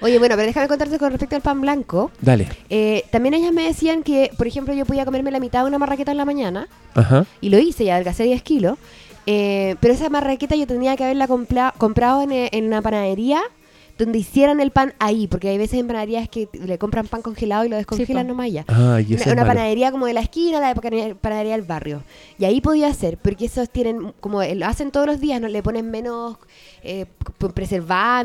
Oye, 0.00 0.18
bueno, 0.18 0.34
pero 0.36 0.46
déjame 0.46 0.68
contarte 0.68 0.98
con 0.98 1.10
respecto 1.10 1.36
al 1.36 1.42
pan 1.42 1.60
blanco. 1.60 2.10
Dale. 2.20 2.48
Eh, 2.70 3.04
también 3.10 3.34
ellas 3.34 3.52
me 3.52 3.62
decían 3.62 4.02
que, 4.02 4.30
por 4.36 4.46
ejemplo, 4.46 4.74
yo 4.74 4.84
podía 4.84 5.04
comerme 5.04 5.30
la 5.30 5.38
mitad 5.40 5.62
de 5.62 5.68
una 5.68 5.78
marraqueta 5.78 6.10
en 6.10 6.16
la 6.18 6.24
mañana, 6.24 6.68
Ajá. 6.94 7.24
y 7.40 7.50
lo 7.50 7.58
hice, 7.58 7.84
y 7.84 7.90
adelgacé 7.90 8.24
10 8.24 8.42
kilos. 8.42 8.78
eh, 9.26 9.76
pero 9.80 9.94
esa 9.94 10.08
marraqueta 10.08 10.56
yo 10.56 10.66
tendría 10.66 10.96
que 10.96 11.04
haberla 11.04 11.28
comprado 11.78 12.22
en, 12.22 12.32
en 12.32 12.64
una 12.66 12.82
panadería 12.82 13.40
donde 13.98 14.18
hicieran 14.18 14.60
el 14.60 14.70
pan 14.70 14.94
ahí, 14.98 15.26
porque 15.26 15.48
hay 15.48 15.58
veces 15.58 15.78
en 15.78 15.86
panaderías 15.86 16.28
que 16.28 16.48
le 16.52 16.78
compran 16.78 17.06
pan 17.06 17.22
congelado 17.22 17.64
y 17.64 17.68
lo 17.68 17.76
descongelan 17.76 18.26
po. 18.26 18.32
nomás 18.32 18.50
ya. 18.50 18.64
Ah, 18.68 19.00
y 19.00 19.14
Una, 19.14 19.46
panadería 19.46 19.92
como 19.92 20.06
de 20.06 20.14
la 20.14 20.20
esquina, 20.20 20.60
la 20.60 20.74
pana- 20.74 21.14
panadería 21.20 21.52
del 21.52 21.62
barrio. 21.62 22.02
Y 22.38 22.44
ahí 22.44 22.60
podía 22.60 22.92
ser, 22.94 23.18
porque 23.18 23.44
esos 23.46 23.70
tienen, 23.70 24.12
como 24.20 24.42
lo 24.42 24.66
hacen 24.66 24.90
todos 24.90 25.06
los 25.06 25.20
días, 25.20 25.40
no 25.40 25.48
le 25.48 25.62
ponen 25.62 25.90
menos 25.90 26.36
eh, 26.82 27.06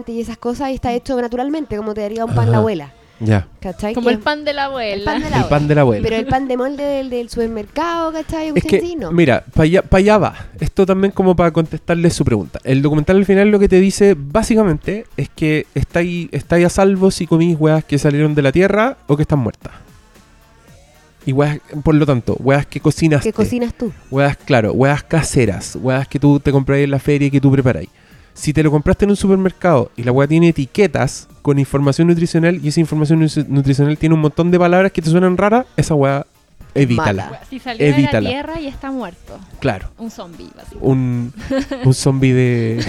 y 0.08 0.21
esas 0.21 0.38
cosas, 0.38 0.69
y 0.71 0.73
está 0.73 0.93
hecho 0.93 1.19
naturalmente, 1.21 1.77
como 1.77 1.93
te 1.93 2.01
daría 2.01 2.25
un 2.25 2.32
pan 2.32 2.43
Ajá. 2.45 2.51
la 2.51 2.58
abuela. 2.58 2.93
Ya. 3.19 3.47
¿Cachai? 3.60 3.95
Como 3.95 4.08
Que- 4.10 4.13
el 4.13 4.19
pan 4.19 4.45
de 4.45 4.53
la 4.53 4.65
abuela. 4.65 4.93
el 4.93 5.03
pan 5.03 5.23
de 5.23 5.30
la 5.32 5.38
El 5.39 5.45
pan 5.45 5.67
de 5.67 5.75
la 5.75 5.82
abuela. 5.82 6.03
Pero 6.03 6.15
el 6.17 6.27
pan 6.27 6.47
de 6.47 6.56
molde 6.56 6.84
del, 6.84 7.10
del 7.10 7.30
supermercado, 7.30 8.12
¿cachai? 8.13 8.51
Es 8.53 8.63
que, 8.63 8.95
no. 8.95 9.12
mira, 9.12 9.43
para 9.53 9.63
allá, 9.63 9.82
pa' 9.82 9.97
allá 9.97 10.17
va. 10.19 10.36
Esto 10.60 10.86
también 10.86 11.12
como 11.12 11.36
para 11.36 11.49
contestarle 11.51 12.10
su 12.12 12.23
pregunta. 12.23 12.60
El 12.63 12.82
documental 12.84 13.15
al 13.17 13.25
final 13.25 13.49
lo 13.49 13.58
que 13.60 13.67
te 13.67 13.80
dice 13.80 14.15
básicamente 14.15 15.06
es 15.17 15.30
que 15.30 15.65
estáis 15.73 16.30
estáis 16.32 16.65
a 16.67 16.69
salvo 16.69 17.10
si 17.10 17.25
comís 17.25 17.58
weas 17.60 17.84
que 17.84 17.97
salieron 17.97 18.36
de 18.36 18.41
la 18.43 18.51
tierra 18.51 18.97
o 19.08 19.15
que 19.15 19.23
están 19.23 19.39
muertas. 19.39 19.73
Y 21.25 21.34
weas, 21.34 21.60
por 21.84 21.95
lo 21.95 22.06
tanto, 22.06 22.36
weas 22.39 22.65
que 22.67 22.80
cocinas. 22.80 23.21
¿Qué 23.23 23.34
cocinas 23.34 23.73
tú? 23.73 23.91
Weas, 24.12 24.38
claro, 24.38 24.71
weas 24.73 25.03
caseras. 25.03 25.75
Weas 25.82 26.08
que 26.08 26.19
tú 26.19 26.39
te 26.39 26.51
compras 26.51 26.80
en 26.80 26.91
la 26.91 26.99
feria 26.99 27.27
y 27.27 27.32
que 27.32 27.41
tú 27.41 27.51
preparáis. 27.51 27.89
Si 28.38 28.54
te 28.54 28.62
lo 28.62 28.69
compraste 28.69 29.06
en 29.06 29.10
un 29.12 29.17
supermercado 29.17 29.91
y 29.97 30.04
la 30.04 30.12
wea 30.12 30.28
tiene 30.28 30.50
etiquetas 30.50 31.28
con 31.41 31.58
información 31.58 32.08
nutricional 32.08 32.60
y 32.63 32.67
esa 32.67 32.80
información 32.80 33.19
nu- 33.19 33.45
nutricional 33.47 33.97
tiene 33.97 34.13
un 34.13 34.21
montón 34.21 34.52
de 34.52 34.60
palabras 34.60 34.91
que 34.91 35.02
te 35.02 35.10
suenan 35.10 35.38
raras, 35.38 35.65
esa 35.76 35.95
wea 35.95 36.26
evítala. 36.76 37.26
Mala. 37.26 37.41
Si 37.50 37.58
salió 37.58 37.84
de 37.95 38.02
la 38.12 38.19
tierra 38.19 38.60
y 38.62 38.67
está 38.67 38.91
muerto. 38.91 39.39
Claro. 39.60 39.89
Un 39.97 40.12
zombie, 40.12 40.50
básicamente. 40.56 40.86
un, 40.88 41.34
un 41.84 41.93
zombie 41.95 42.32
de 42.34 42.86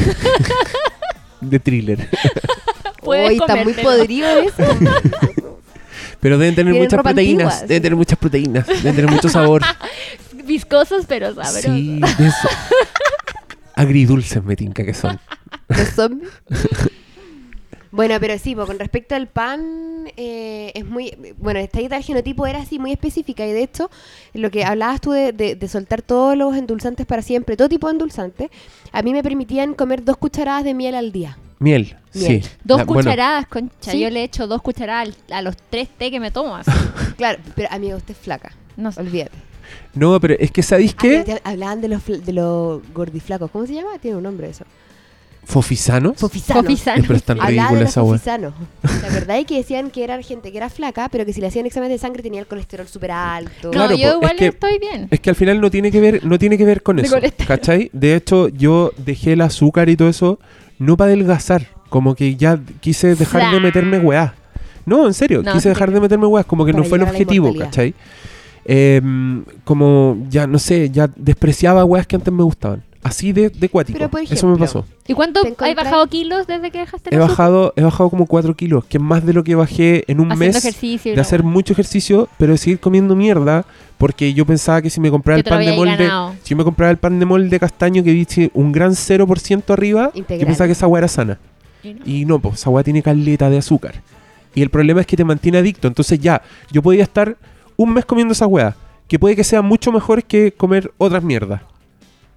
de 1.40 1.58
thriller. 1.58 2.08
Puedes 3.02 3.30
Hoy 3.30 3.37
está 3.38 3.56
muy 3.64 3.72
podrido 3.72 4.28
eso. 4.28 4.62
Pero 6.20 6.37
deben 6.37 6.54
tener 6.56 6.74
muchas 6.74 7.00
proteínas, 7.00 7.46
antigua, 7.54 7.66
deben 7.68 7.76
sí. 7.78 7.82
tener 7.82 7.96
muchas 7.96 8.18
proteínas, 8.18 8.66
deben 8.66 8.96
tener 8.96 9.11
mucho 9.11 9.28
sabor. 9.28 9.62
Viscosos, 10.44 11.04
pero 11.06 11.28
sabrosos. 11.34 11.62
sí, 11.62 12.00
eso. 12.18 12.48
Agridulces 13.78 14.42
me 14.44 14.56
tinca 14.56 14.84
que 14.84 14.94
son. 14.94 15.18
Los 15.68 15.88
zombies. 15.90 16.30
Bueno, 17.90 18.16
pero 18.20 18.36
sí, 18.38 18.54
con 18.54 18.78
respecto 18.78 19.14
al 19.14 19.28
pan, 19.28 20.08
eh, 20.16 20.72
es 20.74 20.84
muy. 20.84 21.16
Bueno, 21.38 21.58
esta 21.58 21.78
dieta 21.78 21.94
del 21.94 22.04
genotipo 22.04 22.46
era 22.46 22.58
así 22.60 22.78
muy 22.78 22.92
específica 22.92 23.46
y 23.46 23.52
de 23.52 23.62
hecho, 23.62 23.90
lo 24.34 24.50
que 24.50 24.64
hablabas 24.64 25.00
tú 25.00 25.12
de, 25.12 25.32
de- 25.32 25.54
de 25.56 25.68
soltar 25.68 26.02
todos 26.02 26.36
los 26.36 26.54
endulzantes 26.54 27.06
para 27.06 27.22
siempre, 27.22 27.56
todo 27.56 27.68
tipo 27.70 27.86
de 27.86 27.92
endulzantes, 27.92 28.50
a 28.92 29.02
mí 29.02 29.12
me 29.12 29.22
permitían 29.22 29.72
comer 29.74 30.04
dos 30.04 30.18
cucharadas 30.18 30.64
de 30.64 30.74
miel 30.74 30.94
al 30.94 31.12
día. 31.12 31.38
Miel, 31.60 31.96
Miel. 32.14 32.42
sí. 32.42 32.50
Dos 32.62 32.78
La- 32.78 32.84
bueno, 32.84 33.00
cucharadas, 33.08 33.46
concha. 33.46 33.90
Sí. 33.92 34.00
Yo 34.00 34.10
le 34.10 34.22
echo 34.22 34.46
dos 34.46 34.60
cucharadas 34.60 35.08
al- 35.30 35.34
a 35.34 35.42
los 35.42 35.56
tres 35.70 35.88
té 35.88 36.10
que 36.10 36.20
me 36.20 36.30
tomo. 36.30 36.56
así. 36.56 36.70
Claro, 37.16 37.38
pero 37.56 37.68
amiga, 37.72 37.96
usted 37.96 38.12
es 38.12 38.18
flaca. 38.20 38.52
No 38.76 38.92
sé. 38.92 39.00
Olvídate. 39.00 39.32
No, 39.94 40.18
pero 40.20 40.35
es 40.38 40.50
que 40.50 40.62
¿sabéis 40.62 40.92
Ah, 40.96 41.00
qué? 41.00 41.22
te- 41.24 41.40
hablaban 41.44 41.81
de 41.81 41.88
los, 41.88 42.04
de 42.07 42.33
los 42.33 42.81
gordiflacos. 42.92 43.50
¿Cómo 43.50 43.66
se 43.66 43.74
llama? 43.74 43.98
Tiene 44.00 44.16
un 44.16 44.22
nombre 44.22 44.48
eso. 44.50 44.64
¿Fofisanos? 45.44 46.18
Fofisanos. 46.18 46.62
Fofisano. 46.64 46.98
Eh, 47.00 47.04
pero 47.07 47.16
es 47.16 47.22
tan 47.22 47.40
Hablaban 47.40 47.54
de 47.57 47.61
ridícula 47.62 47.88
esa 47.88 48.00
fofisanos. 48.02 48.52
La 48.83 49.09
verdad 49.09 49.38
es 49.38 49.46
que 49.46 49.57
decían 49.57 49.90
que 49.90 50.04
eran 50.04 50.22
gente 50.22 50.52
que 50.52 50.59
era 50.59 50.68
flaca, 50.68 51.09
pero 51.09 51.24
que 51.24 51.33
si 51.33 51.40
le 51.40 51.46
hacían 51.46 51.64
exámenes 51.64 51.98
de 52.00 52.07
sangre 52.07 52.22
tenía 52.22 52.40
el 52.40 52.46
colesterol 52.46 52.87
súper 52.87 53.12
alto. 53.12 53.50
No, 53.64 53.70
Claro, 53.70 53.96
yo 53.96 54.11
po, 54.11 54.16
igual 54.16 54.33
es 54.33 54.37
que- 54.38 54.46
estoy 54.48 54.78
bien. 54.78 55.09
Es 55.11 55.20
que 55.20 55.31
al 55.31 55.37
final 55.37 55.59
no 55.61 55.70
tiene 55.70 55.90
que 55.90 56.00
ver, 56.02 56.22
no 56.24 56.38
tiene 56.38 56.59
que 56.59 56.66
ver 56.66 56.83
con 56.83 56.96
De 56.96 57.02
eso. 57.04 57.14
colesterol. 57.14 57.48
¿Cachai? 57.48 57.88
De 57.94 58.14
hecho, 58.14 58.48
yo 58.48 58.92
dejé 58.98 59.33
el 59.33 59.40
azúcar 59.40 59.88
y 59.88 59.96
todo 59.96 60.09
eso 60.11 60.38
no 60.78 60.98
para 60.98 61.12
adelgazar. 61.12 61.66
Como 61.88 62.14
que 62.14 62.37
ya 62.37 62.61
quise 62.81 63.14
dejar 63.14 63.50
de 63.50 63.59
meterme 63.61 63.98
weá. 64.00 64.35
No, 64.85 65.07
en 65.07 65.14
serio, 65.14 65.42
No, 65.42 65.54
quise 65.54 65.70
dejar 65.70 65.90
de 65.90 66.00
meterme 66.00 66.26
weá. 66.26 66.44
Como 66.44 66.66
que 66.66 66.74
no 66.74 66.85
fue 66.85 66.98
el 66.98 67.04
objetivo. 67.04 67.54
¿cachai? 67.57 67.94
Em, 68.70 69.44
como 69.64 70.18
ya, 70.28 70.46
no 70.46 70.59
sé, 70.59 70.90
ya 70.90 71.09
despreciaba 71.16 71.85
weas 71.87 72.07
que 72.07 72.16
antes 72.16 72.33
me 72.33 72.42
gustaban. 72.42 72.83
Así 73.02 73.33
de, 73.33 73.48
de 73.48 73.68
cuático. 73.70 73.96
Pero, 73.98 74.11
por 74.11 74.20
eso 74.20 74.46
me 74.46 74.59
pasó. 74.59 74.85
¿Y 75.07 75.14
cuánto 75.14 75.40
¿Te 75.42 75.54
has 75.64 75.74
bajado 75.74 76.07
kilos 76.09 76.46
desde 76.46 76.70
que 76.70 76.81
dejaste 76.81 77.09
He 77.11 77.14
el 77.16 77.22
azúcar? 77.22 77.31
bajado, 77.38 77.72
he 77.76 77.83
bajado 77.83 78.11
como 78.11 78.26
4 78.26 78.54
kilos, 78.57 78.85
que 78.85 78.98
es 78.98 79.02
más 79.02 79.24
de 79.24 79.33
lo 79.33 79.42
que 79.42 79.54
bajé 79.54 80.04
en 80.09 80.20
un 80.20 80.31
Haciendo 80.31 80.54
mes 80.57 80.64
ejercicio. 80.66 81.11
y 81.11 81.12
de 81.12 81.16
la 81.16 81.22
hacer 81.22 81.40
wea. 81.40 81.50
mucho 81.50 81.72
ejercicio, 81.72 82.28
pero 82.37 82.52
de 82.52 82.59
seguir 82.59 82.78
comiendo 82.81 83.16
mierda, 83.16 83.64
porque 83.96 84.35
yo 84.35 84.44
pensaba 84.44 84.83
que 84.83 84.90
si 84.90 85.00
me 85.00 85.11
compraba 85.11 85.37
Que 85.37 85.40
el 85.40 85.44
te 85.44 85.50
lo 85.50 85.57
pan 85.57 85.64
de 85.64 85.72
molde, 85.76 86.04
ganado. 86.04 86.35
si 86.42 86.50
yo 86.50 86.57
me 86.59 86.64
compraba 86.64 86.90
el 86.90 86.98
pan 86.98 87.18
de 87.18 87.24
molde 87.24 87.59
castaño 87.59 88.02
que 88.04 88.11
dice 88.11 88.50
un 88.52 88.70
gran 88.72 88.90
0% 88.92 89.70
arriba, 89.72 90.11
Integral. 90.12 90.40
yo 90.40 90.46
pensaba 90.46 90.66
que 90.66 90.72
esa 90.72 90.87
weá 90.88 90.98
era 90.98 91.09
sana. 91.09 91.38
Y 91.83 91.94
no. 91.94 92.00
Y 92.04 92.24
no, 92.26 92.38
pues 92.40 92.57
esa 92.57 92.68
weá 92.68 92.85
tiene 92.85 93.00
caleta 93.02 93.48
de 93.48 93.57
azúcar. 93.59 93.94
Y 94.54 94.61
el 94.61 94.68
problema 94.70 95.00
es 95.00 95.07
que 95.07 95.16
te 95.16 95.24
mantiene 95.24 95.59
adicto. 95.59 95.87
Entonces 95.88 96.18
ya, 96.18 96.42
yo 96.72 96.83
podía 96.83 97.04
estar 97.04 97.37
un 97.78 97.94
mes 97.94 98.04
comiendo 98.04 98.32
esa 98.32 98.46
weá, 98.46 98.76
que 99.06 99.18
puede 99.18 99.36
que 99.36 99.44
sea 99.44 99.62
mucho 99.62 99.92
mejor 99.92 100.24
que 100.24 100.52
comer 100.52 100.92
otras 100.98 101.22
mierdas. 101.22 101.62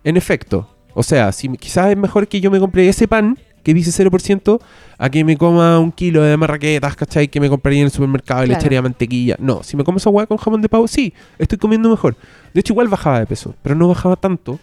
En 0.03 0.15
efecto. 0.15 0.69
O 0.93 1.01
sea, 1.01 1.31
si 1.31 1.49
quizás 1.57 1.89
es 1.89 1.97
mejor 1.97 2.27
que 2.27 2.39
yo 2.39 2.51
me 2.51 2.59
compre 2.59 2.87
ese 2.87 3.07
pan 3.07 3.37
que 3.63 3.73
dice 3.73 3.91
0% 4.03 4.59
a 4.97 5.09
que 5.09 5.23
me 5.23 5.37
coma 5.37 5.79
un 5.79 5.91
kilo 5.91 6.21
de 6.21 6.37
marraquetas, 6.37 6.95
¿cachai? 6.95 7.27
Que 7.27 7.39
me 7.39 7.49
compraría 7.49 7.79
en 7.79 7.85
el 7.85 7.91
supermercado 7.91 8.43
y 8.43 8.47
le 8.47 8.53
echaría 8.53 8.81
mantequilla. 8.83 9.35
No, 9.39 9.63
si 9.63 9.75
me 9.75 9.83
como 9.83 9.97
esa 9.97 10.11
weá 10.11 10.27
con 10.27 10.37
jamón 10.37 10.61
de 10.61 10.69
pavo, 10.69 10.87
sí, 10.87 11.11
estoy 11.39 11.57
comiendo 11.57 11.89
mejor. 11.89 12.15
De 12.53 12.59
hecho, 12.59 12.73
igual 12.73 12.87
bajaba 12.87 13.19
de 13.19 13.25
peso, 13.25 13.55
pero 13.63 13.73
no 13.73 13.87
bajaba 13.87 14.15
tanto 14.15 14.59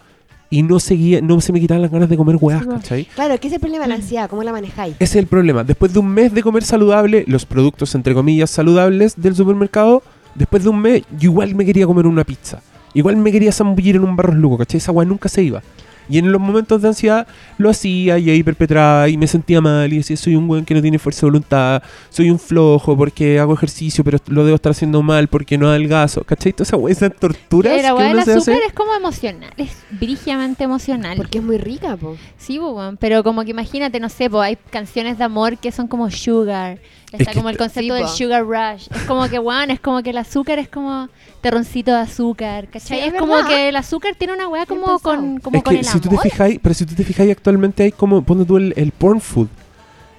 y 0.51 0.63
no 0.63 0.79
seguía, 0.81 1.21
no 1.21 1.41
se 1.41 1.53
me 1.53 1.61
quitaban 1.61 1.83
las 1.83 1.91
ganas 1.91 2.09
de 2.09 2.17
comer 2.17 2.39
po. 2.39 2.49
¿cachai? 2.49 3.05
Claro, 3.05 3.39
¿qué 3.41 3.49
es 3.49 3.55
el 3.55 3.61
problema 3.61 3.85
de 3.85 3.89
la 3.89 3.95
ansiedad? 3.97 4.31
¿Cómo 4.31 4.45
la 4.45 4.53
manejáis? 4.53 4.95
Ese 4.95 5.05
es 5.05 5.17
el 5.17 5.27
problema. 5.27 5.65
Después 5.65 5.93
de 5.93 5.99
un 5.99 6.09
mes 6.09 6.33
de 6.33 6.43
comer 6.43 6.63
saludable, 6.63 7.25
los 7.27 7.47
productos 7.47 7.95
entre 7.95 8.15
comillas 8.15 8.51
saludables 8.51 9.21
del 9.21 9.35
supermercado, 9.35 10.03
después 10.39 10.63
de 10.63 10.69
un 10.71 10.81
mes, 10.81 11.03
yo 11.19 11.31
igual 11.31 11.55
me 11.55 11.67
quería 11.67 11.87
comer 11.87 12.07
una 12.07 12.25
pizza. 12.25 12.63
Igual 12.95 13.17
me 13.17 13.31
quería 13.31 13.53
zambullir 13.53 13.97
en 13.97 14.05
un 14.05 14.17
barros 14.17 14.37
luco, 14.37 14.59
¿cachai? 14.59 14.79
Esa 14.79 14.93
weá 14.93 15.07
nunca 15.07 15.29
se 15.29 15.43
iba. 15.43 15.63
Y 16.09 16.19
en 16.19 16.33
los 16.33 16.41
momentos 16.41 16.81
de 16.81 16.89
ansiedad 16.89 17.27
lo 17.59 17.69
hacía 17.69 18.19
y 18.19 18.31
ahí 18.31 18.43
perpetraba 18.43 19.09
y 19.09 19.19
me 19.19 19.27
sentía 19.27 19.61
mal 19.61 19.93
y 19.93 19.99
decía, 19.99 20.17
soy 20.17 20.37
un 20.37 20.49
weón 20.49 20.65
que 20.65 20.75
no 20.75 20.81
tiene 20.81 20.99
fuerza 20.99 21.23
de 21.23 21.27
voluntad, 21.27 21.83
soy 22.09 22.31
un 22.31 22.39
flojo 22.39 22.97
porque 22.97 23.39
hago 23.39 23.53
ejercicio 23.53 24.03
pero 24.03 24.19
lo 24.29 24.45
debo 24.45 24.55
estar 24.55 24.71
haciendo 24.71 25.03
mal 25.03 25.29
porque 25.29 25.59
no 25.59 25.69
adelgazo, 25.69 26.25
¿cachai? 26.25 26.55
Toda 26.55 26.63
esa 26.63 26.77
weá, 26.79 26.93
esas 26.93 27.15
torturas 27.15 27.75
la 27.83 27.95
que 27.95 28.23
se 28.23 28.33
azúcar 28.33 28.55
hace. 28.57 28.67
es 28.69 28.73
como 28.73 28.95
emocional, 28.95 29.53
es 29.59 29.85
brígidamente 29.91 30.65
emocional. 30.65 31.17
Porque 31.19 31.39
es 31.39 31.45
muy 31.45 31.59
rica, 31.59 31.97
po. 31.97 32.17
Sí, 32.39 32.59
po, 32.59 32.71
weón, 32.71 32.97
pero 32.97 33.23
como 33.23 33.45
que 33.45 33.51
imagínate, 33.51 34.01
no 34.01 34.09
sé, 34.09 34.31
po, 34.31 34.41
hay 34.41 34.57
canciones 34.71 35.19
de 35.19 35.25
amor 35.25 35.59
que 35.59 35.73
son 35.73 35.89
como 35.89 36.11
Sugar 36.11 36.79
Está 37.13 37.33
que 37.33 37.37
como 37.39 37.49
el 37.49 37.57
concepto 37.57 37.95
del 37.95 38.09
sugar 38.09 38.45
rush. 38.45 38.89
Es 38.95 39.03
como 39.05 39.29
que, 39.29 39.39
weón, 39.39 39.71
es 39.71 39.81
como 39.81 40.03
que 40.03 40.11
el 40.11 40.19
azúcar 40.19 40.59
es 40.59 40.69
como 40.69 41.09
terroncito 41.41 41.91
de 41.93 41.99
azúcar, 41.99 42.67
¿cachai? 42.69 42.99
Sí, 43.01 43.05
es 43.07 43.15
es 43.15 43.19
como 43.19 43.37
que 43.47 43.69
el 43.71 43.77
azúcar 43.77 44.15
tiene 44.17 44.35
una 44.35 44.49
weá 44.49 44.67
como 44.67 44.99
con, 44.99 45.39
como 45.41 45.59
es 45.59 45.65
con 45.65 45.73
que 45.75 45.81
el 45.81 45.87
si 45.87 46.01
tú 46.01 46.09
amor. 46.11 46.23
te 46.23 46.31
fijáis, 46.31 46.59
pero 46.63 46.75
si 46.75 46.85
tú 46.85 46.95
te 46.95 47.05
fijáis 47.05 47.31
actualmente 47.33 47.83
hay 47.85 47.93
como, 47.93 48.23
ponte 48.23 48.45
tú 48.45 48.57
el, 48.59 48.75
el 48.77 48.93
porn 48.93 49.21
food. 49.21 49.49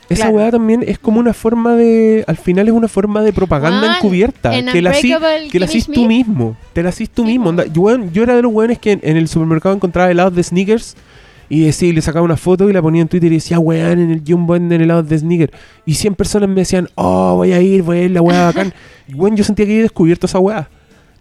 Esa 0.09 0.23
Claro. 0.23 0.37
weá 0.37 0.49
también 0.51 0.83
es 0.87 0.97
como 0.97 1.19
una 1.19 1.33
forma 1.35 1.75
de, 1.75 2.23
al 2.27 2.37
final 2.37 2.67
es 2.67 2.73
una 2.73 2.87
forma 2.87 3.21
de 3.21 3.31
propaganda 3.31 3.97
encubierta. 3.97 4.55
en 4.57 4.65
Que 4.65 4.81
la 4.81 4.89
hacís 4.89 5.15
que 5.51 5.59
la 5.59 5.67
tú 5.93 6.05
mismo. 6.07 6.57
Te 6.73 6.81
la 6.81 6.89
hacís 6.89 7.11
tú 7.11 7.21
Sí, 7.21 7.27
mismo. 7.27 7.49
onda. 7.49 7.65
Yo 7.67 8.23
era 8.23 8.35
de 8.35 8.41
los 8.41 8.51
weones 8.51 8.79
que 8.79 8.93
en, 8.93 9.01
en 9.03 9.17
el 9.17 9.27
supermercado 9.27 9.75
encontraba 9.75 10.09
helados 10.09 10.33
de 10.33 10.41
sneakers 10.41 10.95
y 11.49 11.65
decía, 11.65 11.89
y 11.89 11.93
le 11.93 12.01
sacaba 12.01 12.23
una 12.23 12.37
foto 12.37 12.69
y 12.69 12.73
la 12.73 12.81
ponía 12.81 13.01
en 13.01 13.07
Twitter 13.07 13.31
y 13.31 13.35
decía, 13.35 13.59
weón, 13.59 13.99
en 13.99 14.11
el 14.11 14.23
Jumbo 14.25 14.53
venden 14.53 14.81
helados 14.81 15.09
de 15.09 15.17
sneakers. 15.17 15.51
Y 15.85 15.95
100 15.95 16.15
personas 16.15 16.47
me 16.47 16.55
decían, 16.55 16.87
oh, 16.95 17.35
voy 17.37 17.53
a 17.53 17.61
ir, 17.61 17.81
voy 17.81 17.97
a 17.97 18.03
ir, 18.03 18.11
la 18.11 18.21
weá 18.21 18.45
bacán. 18.45 18.71
Y 19.07 19.15
weón, 19.15 19.35
yo 19.35 19.43
sentía 19.43 19.65
que 19.65 19.71
había 19.71 19.83
descubierto 19.83 20.27
esa 20.27 20.39
weá. 20.39 20.69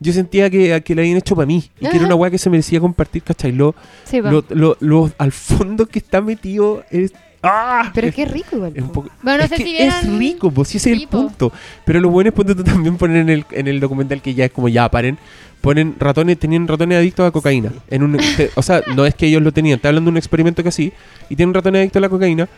Yo 0.00 0.12
sentía 0.12 0.48
que, 0.50 0.80
que 0.84 0.94
la 0.94 1.00
habían 1.02 1.16
hecho 1.16 1.34
para 1.34 1.46
mí 1.46 1.64
y 1.80 1.86
que 1.90 1.96
era 1.96 2.06
una 2.06 2.14
weá 2.14 2.30
que 2.30 2.38
se 2.38 2.48
merecía 2.50 2.78
compartir, 2.78 3.22
¿cachai? 3.22 3.50
Lo, 3.52 3.74
Sí, 4.04 4.20
lo, 4.20 4.44
lo- 4.50 4.76
lo- 4.80 5.10
al 5.18 5.32
fondo 5.32 5.86
que 5.86 5.98
está 5.98 6.20
metido 6.20 6.84
es. 6.90 7.12
¡Ah! 7.42 7.90
Pero 7.94 8.08
es 8.08 8.14
que 8.14 8.22
es 8.24 8.30
rico 8.30 8.56
igual. 8.56 8.72
es 8.74 8.82
un 8.82 8.88
po. 8.88 9.02
poco- 9.04 9.10
Bueno, 9.22 9.38
no 9.38 9.44
es 9.44 9.50
sé 9.50 9.56
que 9.56 9.62
si 9.64 9.70
vieron- 9.72 9.88
es 9.96 10.18
rico, 10.18 10.50
pues 10.50 10.68
sí, 10.68 10.78
ese 10.78 10.92
es 10.92 11.00
el 11.02 11.08
punto. 11.08 11.52
Pero 11.84 12.00
lo 12.00 12.10
bueno 12.10 12.28
es 12.30 12.34
cuando 12.34 12.56
tú 12.56 12.64
también 12.64 12.96
ponen 12.96 13.16
en 13.18 13.28
el, 13.28 13.44
en 13.52 13.68
el 13.68 13.78
documental 13.80 14.20
que 14.20 14.34
ya 14.34 14.46
es 14.46 14.50
como 14.50 14.68
ya 14.68 14.88
paren, 14.90 15.18
ponen 15.60 15.94
ratones, 15.98 16.38
tenían 16.38 16.66
ratones 16.66 16.98
adictos 16.98 17.26
a 17.26 17.30
cocaína. 17.30 17.70
En 17.90 18.02
un, 18.02 18.16
te- 18.16 18.50
o 18.54 18.62
sea, 18.62 18.82
no 18.94 19.06
es 19.06 19.14
que 19.14 19.26
ellos 19.26 19.42
lo 19.42 19.52
tenían, 19.52 19.76
está 19.76 19.88
hablando 19.88 20.08
de 20.08 20.12
un 20.12 20.16
experimento 20.18 20.62
que 20.62 20.68
así, 20.70 20.92
y 21.28 21.36
tienen 21.36 21.54
ratones 21.54 21.80
adictos 21.80 22.00
a 22.00 22.02
la 22.02 22.08
cocaína, 22.08 22.48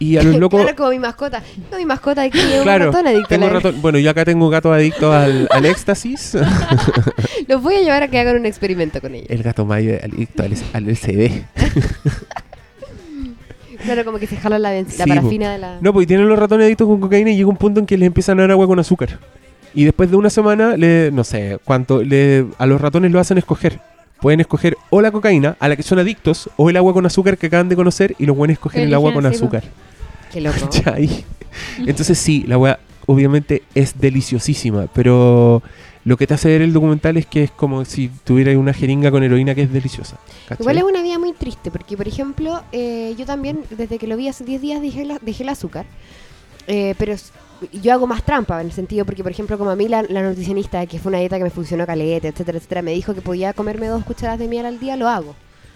y 0.00 0.16
a 0.16 0.22
los 0.22 0.36
locos. 0.38 0.60
Claro, 0.60 0.76
como 0.76 0.90
mi 0.90 0.98
mascota. 0.98 1.42
No, 1.72 1.78
mi 1.78 1.84
mascota 1.86 2.22
aquí 2.22 2.38
es 2.38 2.62
Claro, 2.62 2.86
un 2.88 2.92
ratón 2.92 3.06
adicto 3.08 3.26
a 3.26 3.28
tengo 3.28 3.46
la- 3.46 3.52
ratón- 3.60 3.80
bueno, 3.82 3.98
yo 3.98 4.10
acá 4.10 4.24
tengo 4.26 4.48
gatos 4.50 4.72
adictos 4.74 5.14
al, 5.14 5.48
al 5.50 5.64
éxtasis. 5.64 6.36
Los 7.48 7.62
voy 7.62 7.76
a 7.76 7.80
llevar 7.80 8.02
a 8.02 8.08
que 8.08 8.18
hagan 8.18 8.36
un 8.36 8.46
experimento 8.46 9.00
con 9.00 9.14
ella. 9.14 9.26
el 9.30 9.42
gato 9.42 9.64
mayo 9.64 9.94
adicto 10.02 10.42
al, 10.42 10.54
al 10.74 10.88
LCD. 10.88 11.42
Claro, 13.88 14.04
como 14.04 14.18
que 14.18 14.26
se 14.26 14.36
jala 14.36 14.58
la, 14.58 14.70
ben- 14.70 14.86
la 14.98 15.04
Sí, 15.04 15.08
parafina 15.08 15.52
de 15.52 15.58
la... 15.58 15.78
No, 15.80 15.92
pues 15.92 16.06
tienen 16.06 16.28
los 16.28 16.38
ratones 16.38 16.66
adictos 16.66 16.86
con 16.86 17.00
cocaína 17.00 17.30
y 17.30 17.36
llega 17.36 17.48
un 17.48 17.56
punto 17.56 17.80
en 17.80 17.86
que 17.86 17.96
les 17.96 18.06
empiezan 18.06 18.38
a 18.38 18.42
dar 18.42 18.50
agua 18.50 18.66
con 18.66 18.78
azúcar. 18.78 19.18
Y 19.74 19.84
después 19.84 20.10
de 20.10 20.16
una 20.16 20.30
semana, 20.30 20.76
le, 20.76 21.10
no 21.10 21.24
sé 21.24 21.58
cuánto, 21.64 22.02
le, 22.02 22.46
a 22.58 22.66
los 22.66 22.80
ratones 22.80 23.10
lo 23.12 23.20
hacen 23.20 23.38
escoger. 23.38 23.80
Pueden 24.20 24.40
escoger 24.40 24.76
o 24.90 25.00
la 25.00 25.10
cocaína, 25.10 25.56
a 25.60 25.68
la 25.68 25.76
que 25.76 25.82
son 25.82 25.98
adictos, 25.98 26.50
o 26.56 26.68
el 26.70 26.76
agua 26.76 26.92
con 26.92 27.06
azúcar 27.06 27.38
que 27.38 27.46
acaban 27.46 27.68
de 27.68 27.76
conocer, 27.76 28.14
y 28.18 28.26
los 28.26 28.36
buenos 28.36 28.54
escogen 28.54 28.82
el 28.82 28.94
agua 28.94 29.12
con 29.12 29.22
sí, 29.24 29.28
azúcar. 29.28 29.62
Qué 30.32 30.40
loco. 30.40 30.56
Entonces 31.78 32.18
sí, 32.18 32.44
la 32.46 32.56
agua 32.56 32.78
obviamente 33.06 33.62
es 33.74 33.98
deliciosísima, 33.98 34.86
pero 34.92 35.62
lo 36.04 36.16
que 36.16 36.26
te 36.26 36.34
hace 36.34 36.48
ver 36.48 36.62
el 36.62 36.72
documental 36.72 37.16
es 37.16 37.26
que 37.26 37.44
es 37.44 37.50
como 37.50 37.84
si 37.84 38.08
tuviera 38.24 38.56
una 38.58 38.72
jeringa 38.72 39.10
con 39.10 39.22
heroína 39.22 39.54
que 39.54 39.62
es 39.62 39.72
deliciosa. 39.72 40.16
¿cachai? 40.48 40.62
Igual 40.62 40.78
es 40.78 40.84
una 40.84 41.02
vida 41.02 41.18
muy 41.18 41.32
triste, 41.32 41.70
porque 41.70 41.96
por 41.96 42.08
ejemplo, 42.08 42.62
eh, 42.72 43.14
yo 43.18 43.26
también, 43.26 43.60
desde 43.70 43.98
que 43.98 44.06
lo 44.06 44.16
vi 44.16 44.28
hace 44.28 44.44
10 44.44 44.60
días, 44.60 44.80
dejé, 44.80 45.04
la- 45.04 45.18
dejé 45.20 45.42
el 45.42 45.48
azúcar. 45.50 45.86
Eh, 46.66 46.94
pero 46.98 47.14
yo 47.72 47.92
hago 47.92 48.06
más 48.06 48.22
trampa 48.22 48.60
en 48.60 48.66
el 48.68 48.72
sentido, 48.72 49.04
porque 49.04 49.22
por 49.22 49.32
ejemplo, 49.32 49.58
como 49.58 49.70
a 49.70 49.76
mí 49.76 49.88
la, 49.88 50.02
la 50.02 50.22
nutricionista, 50.22 50.84
que 50.86 50.98
fue 50.98 51.10
una 51.10 51.18
dieta 51.18 51.38
que 51.38 51.44
me 51.44 51.50
funcionó 51.50 51.86
caleta, 51.86 52.28
etcétera, 52.28 52.58
etcétera, 52.58 52.82
me 52.82 52.92
dijo 52.92 53.14
que 53.14 53.20
podía 53.20 53.52
comerme 53.52 53.86
dos 53.88 54.04
cucharadas 54.04 54.38
de 54.38 54.48
miel 54.48 54.66
al 54.66 54.78
día, 54.78 54.96
lo 54.96 55.08
hago. 55.08 55.34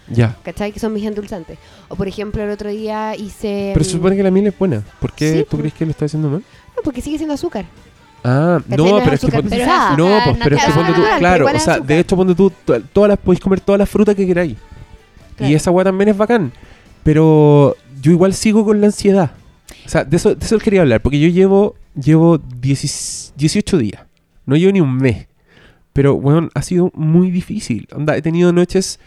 Ya. 0.09 0.37
¿Cachai? 0.43 0.71
Que 0.71 0.79
son 0.79 0.93
mis 0.93 1.05
endulzantes. 1.05 1.57
O 1.87 1.95
por 1.95 2.07
ejemplo, 2.07 2.43
el 2.43 2.49
otro 2.49 2.69
día 2.69 3.15
hice... 3.15 3.71
Pero 3.73 3.85
se 3.85 3.91
mm, 3.91 3.97
supone 3.97 4.15
que 4.17 4.23
la 4.23 4.31
miel 4.31 4.47
es 4.47 4.57
buena. 4.57 4.83
¿Por 4.99 5.13
qué 5.13 5.31
Sí, 5.39 5.45
tú 5.49 5.57
crees 5.57 5.73
que 5.73 5.85
lo 5.85 5.91
está 5.91 6.05
haciendo 6.05 6.29
mal? 6.29 6.43
No, 6.75 6.81
porque 6.83 7.01
sigue 7.01 7.17
siendo 7.17 7.33
azúcar. 7.33 7.65
Ah, 8.23 8.59
¿Cachai? 8.69 8.77
no, 8.91 8.99
pero 9.03 9.13
es 9.15 9.21
que 9.21 9.27
ponte-. 9.31 9.65
No, 9.97 10.19
pues, 10.25 10.37
pero 10.43 10.55
es 10.55 10.65
que 10.65 10.71
ponte 10.71 10.93
tú, 10.93 11.01
claro, 11.19 11.45
o 11.53 11.59
sea, 11.59 11.79
de 11.79 11.99
hecho 11.99 12.15
ponte 12.15 12.35
tú, 12.35 12.51
to- 12.63 12.81
todas 12.93 13.09
las 13.09 13.19
podéis 13.19 13.39
comer 13.41 13.59
todas 13.59 13.79
las 13.79 13.89
frutas 13.89 14.15
que 14.15 14.25
queráis. 14.25 14.55
Y 15.39 15.53
esa 15.53 15.71
weá 15.71 15.83
también 15.83 16.09
es 16.09 16.17
bacán. 16.17 16.51
Pero 17.03 17.75
yo 18.01 18.11
igual 18.11 18.33
sigo 18.33 18.63
con 18.63 18.79
la 18.79 18.87
ansiedad. 18.87 19.31
O 19.85 19.89
sea, 19.89 20.03
de 20.05 20.15
eso, 20.15 20.35
de 20.35 20.45
eso 20.45 20.57
quería 20.59 20.81
hablar, 20.81 21.01
porque 21.01 21.19
yo 21.19 21.27
llevo, 21.27 21.75
llevo 22.01 22.37
10 22.37 23.33
18 23.35 23.77
días. 23.77 24.01
No 24.45 24.55
llevo 24.55 24.71
ni 24.71 24.79
un 24.81 24.95
mes. 24.95 25.27
Pero, 25.91 26.15
bueno, 26.15 26.49
ha 26.53 26.61
sido 26.61 26.91
muy 26.95 27.29
difícil. 27.29 27.87
Onda, 27.93 28.15
he 28.15 28.21
tenido 28.21 28.53
noches 28.53 28.99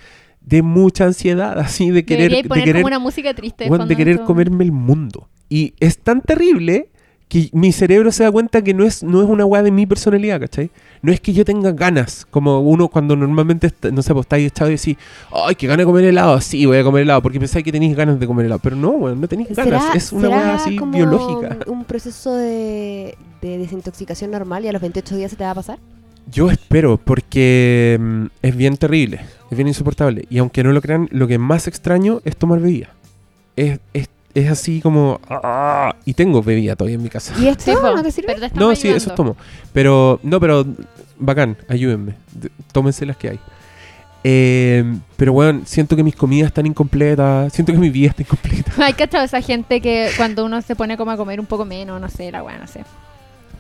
de 0.42 0.62
mucha 0.62 1.05
ansiedad, 1.07 1.59
así 1.59 1.90
de 1.90 2.05
querer, 2.05 2.22
Deberíais 2.31 2.42
de 2.44 2.48
poner 2.48 2.64
querer 2.64 2.83
como 2.83 2.88
una 2.88 2.98
música 2.98 3.33
triste. 3.35 3.68
de 3.70 3.96
querer 3.96 4.20
comerme 4.20 4.64
el 4.64 4.72
mundo. 4.72 5.29
Y 5.48 5.72
es 5.81 5.98
tan 5.98 6.20
terrible 6.20 6.90
que 7.28 7.50
mi 7.52 7.72
cerebro 7.72 8.12
se 8.12 8.22
da 8.22 8.30
cuenta 8.30 8.62
que 8.62 8.72
no 8.72 8.84
es, 8.84 9.02
no 9.02 9.20
es 9.20 9.28
una 9.28 9.44
weá 9.44 9.62
de 9.62 9.72
mi 9.72 9.84
personalidad, 9.84 10.38
¿cachai? 10.40 10.70
No 11.02 11.10
es 11.12 11.20
que 11.20 11.32
yo 11.32 11.44
tenga 11.44 11.72
ganas, 11.72 12.24
como 12.30 12.60
uno 12.60 12.86
cuando 12.88 13.16
normalmente, 13.16 13.66
está- 13.66 13.90
no 13.90 14.00
sé, 14.02 14.12
pues 14.12 14.24
estáis 14.26 14.46
echado 14.46 14.70
y 14.70 14.76
decís, 14.76 14.96
ay, 15.32 15.56
que 15.56 15.66
gana 15.66 15.78
de 15.82 15.86
comer 15.86 16.04
helado, 16.04 16.40
sí, 16.40 16.64
voy 16.66 16.78
a 16.78 16.84
comer 16.84 17.02
helado, 17.02 17.22
porque 17.22 17.40
pensáis 17.40 17.64
que 17.64 17.72
tenéis 17.72 17.96
ganas 17.96 18.20
de 18.20 18.26
comer 18.28 18.46
helado. 18.46 18.60
Pero 18.62 18.76
no, 18.76 18.90
weón, 18.90 19.20
no 19.20 19.26
tenéis 19.26 19.48
ganas, 19.56 19.82
¿Será- 19.82 19.94
es 19.96 20.12
una 20.12 20.28
weá 20.28 20.54
así 20.54 20.76
como 20.76 20.92
biológica. 20.92 21.58
Un 21.66 21.84
proceso 21.84 22.34
de, 22.36 23.16
de 23.42 23.58
desintoxicación 23.58 24.30
normal 24.30 24.64
y 24.64 24.68
a 24.68 24.72
los 24.72 24.80
28 24.82 25.16
días 25.16 25.30
se 25.32 25.36
te 25.36 25.42
va 25.44 25.50
a 25.50 25.54
pasar. 25.56 25.78
Yo 26.30 26.48
espero, 26.50 26.96
porque 26.96 27.98
mm, 28.00 28.24
es 28.42 28.56
bien 28.56 28.76
terrible, 28.76 29.20
es 29.50 29.56
bien 29.56 29.68
insoportable. 29.68 30.26
Y 30.30 30.38
aunque 30.38 30.62
no 30.64 30.72
lo 30.72 30.80
crean, 30.80 31.08
lo 31.10 31.26
que 31.26 31.38
más 31.38 31.66
extraño 31.66 32.20
es 32.24 32.36
tomar 32.36 32.60
bebida. 32.60 32.88
Es, 33.56 33.78
es, 33.94 34.08
es 34.37 34.51
así 34.51 34.81
como... 34.83 35.18
ah, 35.31 35.96
y 36.05 36.12
tengo 36.12 36.42
bebida 36.42 36.77
todavía 36.77 36.96
en 36.96 37.03
mi 37.03 37.09
casa. 37.09 37.35
¿Y 37.40 37.49
esto 37.49 37.72
no 37.81 38.03
te 38.03 38.11
sirve? 38.11 38.35
pero 38.35 38.51
te 38.51 38.59
No, 38.59 38.77
sí, 38.77 38.88
eso 38.88 39.14
tomo. 39.14 39.35
Pero, 39.72 40.20
no, 40.22 40.38
pero 40.40 40.66
bacán, 41.18 41.57
ayúdenme. 41.68 42.14
Tómense 42.70 43.07
las 43.07 43.16
que 43.16 43.31
hay. 43.31 43.40
Eh, 44.25 44.85
pero 45.16 45.33
bueno, 45.33 45.62
siento 45.64 45.96
que 45.96 46.03
mis 46.03 46.14
comidas 46.14 46.49
están 46.49 46.66
incompletas. 46.66 47.51
Siento 47.53 47.72
que 47.72 47.79
mi 47.79 47.88
vida 47.88 48.11
está 48.11 48.22
incompleta. 48.22 48.72
Hay 48.85 48.92
cachado 48.92 49.25
esa 49.25 49.40
gente 49.40 49.81
que 49.81 50.11
cuando 50.18 50.44
uno 50.44 50.61
se 50.61 50.77
pone 50.77 50.99
como 50.99 51.12
a 51.12 51.16
comer 51.16 51.40
un 51.40 51.46
poco 51.46 51.64
menos, 51.64 51.99
no 51.99 52.09
sé, 52.11 52.31
la 52.31 52.42
weá, 52.42 52.59
no 52.59 52.66
sé. 52.66 52.85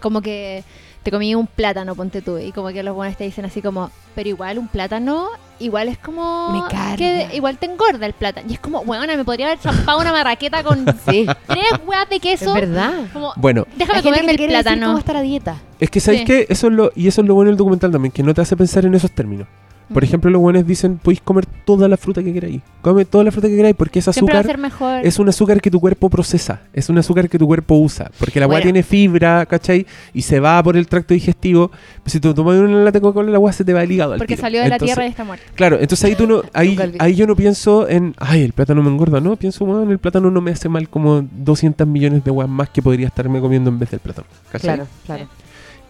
Como 0.00 0.20
que 0.20 0.62
te 1.06 1.12
comí 1.12 1.36
un 1.36 1.46
plátano, 1.46 1.94
ponte 1.94 2.20
tú, 2.20 2.36
y 2.36 2.50
como 2.50 2.66
que 2.70 2.82
los 2.82 2.92
buenos 2.92 3.16
te 3.16 3.22
dicen 3.22 3.44
así 3.44 3.62
como, 3.62 3.92
pero 4.16 4.28
igual 4.28 4.58
un 4.58 4.66
plátano, 4.66 5.28
igual 5.60 5.86
es 5.86 5.98
como... 5.98 6.50
Me 6.50 6.68
carga. 6.68 6.96
Que 6.96 7.28
igual 7.32 7.58
te 7.58 7.66
engorda 7.66 8.04
el 8.06 8.12
plátano. 8.12 8.48
Y 8.50 8.54
es 8.54 8.58
como, 8.58 8.80
weona, 8.80 9.16
me 9.16 9.24
podría 9.24 9.46
haber 9.46 9.58
zampado 9.60 10.00
una 10.00 10.10
marraqueta 10.10 10.64
con 10.64 10.84
Sí, 11.08 11.24
tres 11.46 11.64
weas 11.86 12.08
de 12.08 12.16
es 12.16 12.20
queso. 12.22 12.52
verdad. 12.52 12.92
Como, 13.12 13.32
Bueno, 13.36 13.68
déjame 13.76 14.02
comerme 14.02 14.32
el 14.32 14.36
decir 14.36 14.48
plátano. 14.50 14.86
cómo 14.88 14.98
estar 14.98 15.16
a 15.16 15.20
dieta. 15.22 15.58
es 15.78 15.90
que 15.90 16.00
¿sabéis 16.00 16.22
Sí. 16.22 16.26
qué? 16.26 16.46
Eso 16.48 16.66
es 16.66 16.72
lo, 16.72 16.90
y 16.96 17.06
eso 17.06 17.20
es 17.20 17.28
lo 17.28 17.34
bueno 17.36 17.50
del 17.50 17.56
documental 17.56 17.92
también, 17.92 18.10
que 18.10 18.24
no 18.24 18.34
te 18.34 18.40
hace 18.40 18.56
pensar 18.56 18.84
en 18.84 18.92
esos 18.96 19.12
términos. 19.12 19.46
Por 19.92 20.02
ejemplo, 20.02 20.30
los 20.30 20.40
buenos 20.40 20.66
dicen, 20.66 20.98
podéis 20.98 21.20
comer 21.20 21.46
toda 21.46 21.88
la 21.88 21.96
fruta 21.96 22.22
que 22.22 22.32
queráis. 22.32 22.60
Come 22.82 23.04
toda 23.04 23.22
la 23.24 23.30
fruta 23.30 23.46
que 23.48 23.54
queráis 23.56 23.76
porque 23.76 24.00
es 24.00 24.04
Siempre 24.06 24.32
va 24.34 24.38
a 24.38 24.40
azúcar. 24.40 24.56
ser 24.56 24.60
mejor. 24.60 25.06
Es 25.06 25.18
un 25.20 25.28
azúcar 25.28 25.60
que 25.60 25.70
tu 25.70 25.78
cuerpo 25.80 26.10
procesa, 26.10 26.62
es 26.72 26.88
un 26.88 26.98
azúcar 26.98 27.28
que 27.28 27.38
tu 27.38 27.46
cuerpo 27.46 27.76
usa, 27.76 28.10
porque 28.18 28.40
la 28.40 28.44
agua 28.46 28.54
Bueno. 28.56 28.64
tiene 28.64 28.82
fibra, 28.82 29.46
¿cachai? 29.46 29.86
Y 30.12 30.22
se 30.22 30.40
va 30.40 30.60
por 30.62 30.76
el 30.76 30.88
tracto 30.88 31.14
digestivo. 31.14 31.70
Pues 32.02 32.12
si 32.12 32.20
tú 32.20 32.34
tomas 32.34 32.56
una 32.58 32.78
lata 32.78 32.98
de 32.98 33.00
Coca-Cola, 33.00 33.28
el 33.28 33.34
agua 33.36 33.52
se 33.52 33.64
te 33.64 33.72
va 33.72 33.84
ligado 33.84 34.12
al 34.14 34.18
Porque 34.18 34.34
tiro. 34.34 34.42
salió 34.46 34.62
de 34.62 34.68
la 34.68 34.78
tierra 34.78 35.04
y 35.06 35.08
está 35.10 35.24
muerto. 35.24 35.44
Claro, 35.54 35.76
entonces 35.80 36.04
ahí 36.04 36.14
tú 36.16 36.26
no, 36.26 36.42
ahí 36.52 37.14
yo 37.14 37.26
no 37.26 37.36
pienso 37.36 37.88
en, 37.88 38.14
ay, 38.18 38.42
el 38.42 38.52
plátano 38.52 38.82
me 38.82 38.90
engorda, 38.90 39.20
no, 39.20 39.36
pienso, 39.36 39.64
bueno, 39.64 39.90
el 39.90 39.98
plátano 39.98 40.30
no 40.30 40.40
me 40.40 40.50
hace 40.50 40.68
mal 40.68 40.88
como 40.88 41.24
200 41.30 41.86
millones 41.86 42.24
de 42.24 42.30
guas 42.30 42.48
más 42.48 42.68
que 42.70 42.82
podría 42.82 43.06
estarme 43.06 43.40
comiendo 43.40 43.70
en 43.70 43.78
vez 43.78 43.90
del 43.90 44.00
plátano. 44.00 44.26
¿cachai? 44.50 44.74
Claro, 44.76 44.88
claro. 45.06 45.28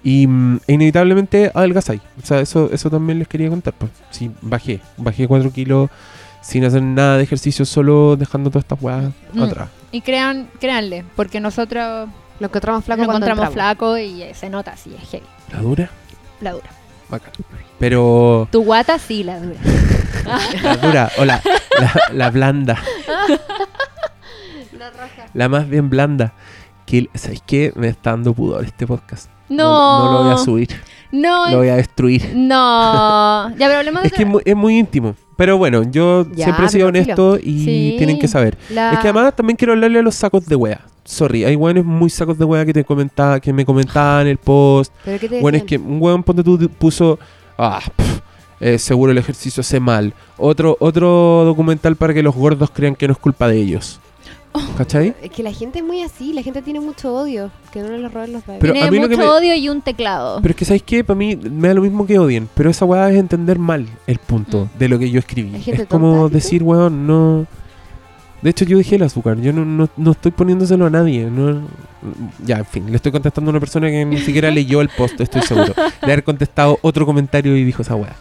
Y 0.07 0.27
mm, 0.29 0.61
inevitablemente 0.69 1.51
adelgazáis. 1.53 2.01
O 2.23 2.25
sea, 2.25 2.39
eso, 2.41 2.71
eso 2.73 2.89
también 2.91 3.19
les 3.19 3.27
quería 3.27 3.49
contar. 3.49 3.75
Pues. 3.75 3.91
Sí, 4.11 4.31
bajé, 4.41 4.81
bajé 4.97 5.27
4 5.27 5.51
kilos 5.51 5.91
sin 6.43 6.65
hacer 6.65 6.81
nada 6.83 7.17
de 7.17 7.25
ejercicio, 7.25 7.65
solo 7.65 8.15
dejando 8.17 8.51
todas 8.51 8.65
estas 8.65 8.81
weas 8.81 9.13
Mm. 9.33 9.43
atrás. 9.43 9.69
Y 9.91 10.01
crean, 10.03 10.49
créanle, 10.61 11.05
porque 11.17 11.41
nosotros 11.41 12.09
Lo 12.39 12.47
encontramos 12.47 12.85
flaco 12.85 13.03
lo 13.03 13.07
cuando 13.09 13.27
encontramos 13.27 13.49
entramos. 13.53 13.77
flaco 13.79 13.99
y 13.99 14.23
eh, 14.23 14.33
se 14.35 14.49
nota 14.49 14.73
así, 14.73 14.95
es 14.95 15.09
heavy. 15.11 15.27
¿La 15.53 15.61
dura? 15.61 15.91
La 16.41 16.53
dura. 16.53 16.69
Bacán. 17.09 17.33
Pero 17.81 18.47
Tu 18.53 18.63
guata 18.63 18.99
sí, 19.01 19.25
la 19.25 19.41
dura. 19.41 19.59
la 20.63 20.77
dura, 20.77 21.11
o 21.19 21.25
la, 21.25 21.41
la, 21.81 21.93
la 22.13 22.31
blanda. 22.31 22.79
La 25.35 25.49
más 25.49 25.69
bien 25.69 25.89
blanda. 25.91 26.33
Que, 26.85 27.09
¿Sabéis 27.15 27.43
qué? 27.47 27.73
Me 27.75 27.89
está 27.89 28.11
dando 28.11 28.33
pudor 28.35 28.65
este 28.65 28.87
podcast. 28.87 29.31
No. 29.49 30.05
No, 30.05 30.13
lo 30.13 30.25
voy 30.25 30.33
a 30.35 30.39
subir. 30.39 30.69
No, 31.13 31.51
Lo 31.51 31.59
voy 31.59 31.69
a 31.69 31.77
destruir. 31.77 32.33
no. 32.35 33.49
Ya, 33.59 33.67
pero 33.69 33.79
hablemos 33.79 34.03
de 34.03 34.09
Es 34.09 34.13
que 34.13 34.23
es 34.25 34.29
muy, 34.29 34.43
es 34.45 34.57
muy 34.57 34.79
íntimo. 34.79 35.15
Pero 35.37 35.57
bueno, 35.59 35.83
yo 35.85 36.27
Ya, 36.35 36.45
siempre 36.45 36.67
he 36.67 36.69
sido 36.69 36.89
honesto 36.89 37.37
y 37.37 37.65
Sí. 37.65 37.95
tienen 37.99 38.19
que 38.19 38.27
saber. 38.27 38.57
La- 38.71 38.93
Es 38.93 38.99
que 39.01 39.09
además 39.09 39.35
también 39.37 39.57
quiero 39.57 39.75
hablarle 39.75 39.99
a 39.99 40.03
los 40.03 40.15
sacos 40.15 40.47
de 40.47 40.57
wea. 40.57 40.81
Sorry, 41.05 41.45
hay 41.45 41.55
weones 41.55 41.85
muy 41.85 42.11
sacos 42.11 42.37
de 42.39 42.45
wea 42.45 42.65
que 42.67 42.73
te 42.73 42.85
comentaba, 42.85 43.39
que 43.39 43.53
me 43.53 43.65
comentaban 43.65 44.23
en 44.23 44.29
el 44.33 44.39
post. 44.39 44.93
¿Pero 45.05 45.19
qué 45.21 45.29
te 45.29 45.41
Bueno, 45.41 45.59
es 45.59 45.65
que 45.65 45.77
un 45.79 46.03
weón 46.03 46.23
ponte 46.23 46.43
tú 46.43 46.59
puso 46.71 47.19
ah, 47.59 47.81
pf, 47.97 48.21
eh, 48.61 48.79
seguro 48.79 49.13
el 49.13 49.19
ejercicio 49.19 49.61
hace 49.61 49.79
mal. 49.79 50.13
Otro, 50.39 50.77
otro 50.81 51.43
documental 51.45 51.95
para 51.97 52.13
que 52.15 52.23
los 52.23 52.35
gordos 52.35 52.71
crean 52.73 52.97
que 52.97 53.07
no 53.07 53.13
es 53.13 53.19
culpa 53.19 53.47
de 53.47 53.59
ellos. 53.59 54.01
¿Cachai? 54.77 55.15
Es 55.23 55.31
que 55.31 55.43
la 55.43 55.53
gente 55.53 55.79
es 55.81 55.85
muy 55.85 56.03
así, 56.03 56.33
la 56.33 56.43
gente 56.43 56.63
tiene 56.63 56.81
mucho 56.81 57.15
odio. 57.15 57.51
Que 57.73 57.83
no 57.83 57.89
les 57.97 58.13
roben 58.13 58.33
los 58.33 58.45
bebés. 58.47 58.61
Pero 58.61 58.73
Tiene 58.73 58.89
a 58.89 58.91
mí 58.91 58.99
lo 58.99 59.09
que 59.09 59.17
mucho 59.17 59.29
me- 59.29 59.33
odio 59.35 59.55
y 59.55 59.69
un 59.69 59.81
teclado. 59.83 60.41
Pero 60.43 60.53
es 60.53 60.57
que, 60.57 60.65
¿sabéis 60.65 60.83
qué? 60.85 61.05
Para 61.05 61.17
mí 61.19 61.37
me 61.37 61.69
da 61.69 61.75
lo 61.75 61.83
mismo 61.83 62.07
que 62.07 62.19
odien. 62.19 62.49
Pero 62.55 62.71
esa 62.71 62.85
weá 62.85 63.11
es 63.11 63.17
entender 63.19 63.59
mal 63.59 63.87
el 64.07 64.19
punto 64.19 64.65
Mm. 64.75 64.79
de 64.79 64.89
lo 64.89 64.99
que 64.99 65.11
yo 65.11 65.19
escribí. 65.19 65.55
¿Hay 65.55 65.63
gente 65.63 65.83
Es 65.83 65.89
como 65.89 66.29
decir, 66.29 66.63
weón, 66.63 67.07
no. 67.07 67.47
De 68.43 68.51
hecho, 68.51 68.65
yo 68.65 68.77
dejé 68.79 68.97
el 68.97 69.03
azúcar. 69.03 69.41
Yo 69.41 69.53
no, 69.53 69.65
no, 69.65 69.89
no 69.97 70.11
estoy 70.13 70.31
poniéndoselo 70.31 70.87
a 70.87 70.91
nadie. 70.91 71.25
No, 71.31 71.63
ya, 72.45 72.59
en 72.59 72.67
fin. 72.67 72.87
Le 72.91 72.97
estoy 72.97 73.11
contestando 73.11 73.49
a 73.49 73.53
una 73.53 73.61
persona 73.61 73.89
que 73.89 74.05
ni 74.05 74.19
siquiera 74.19 74.51
leyó 74.51 74.81
el 74.83 74.89
post, 74.91 75.21
estoy 75.21 75.43
seguro. 75.43 75.75
De 75.75 76.07
haber 76.13 76.23
contestado 76.23 76.79
otro 76.83 77.07
comentario 77.07 77.57
y 77.57 77.65
dijo 77.65 77.83
esa 77.83 77.97
weá. 77.97 78.15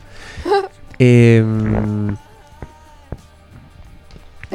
Em, 0.98 2.16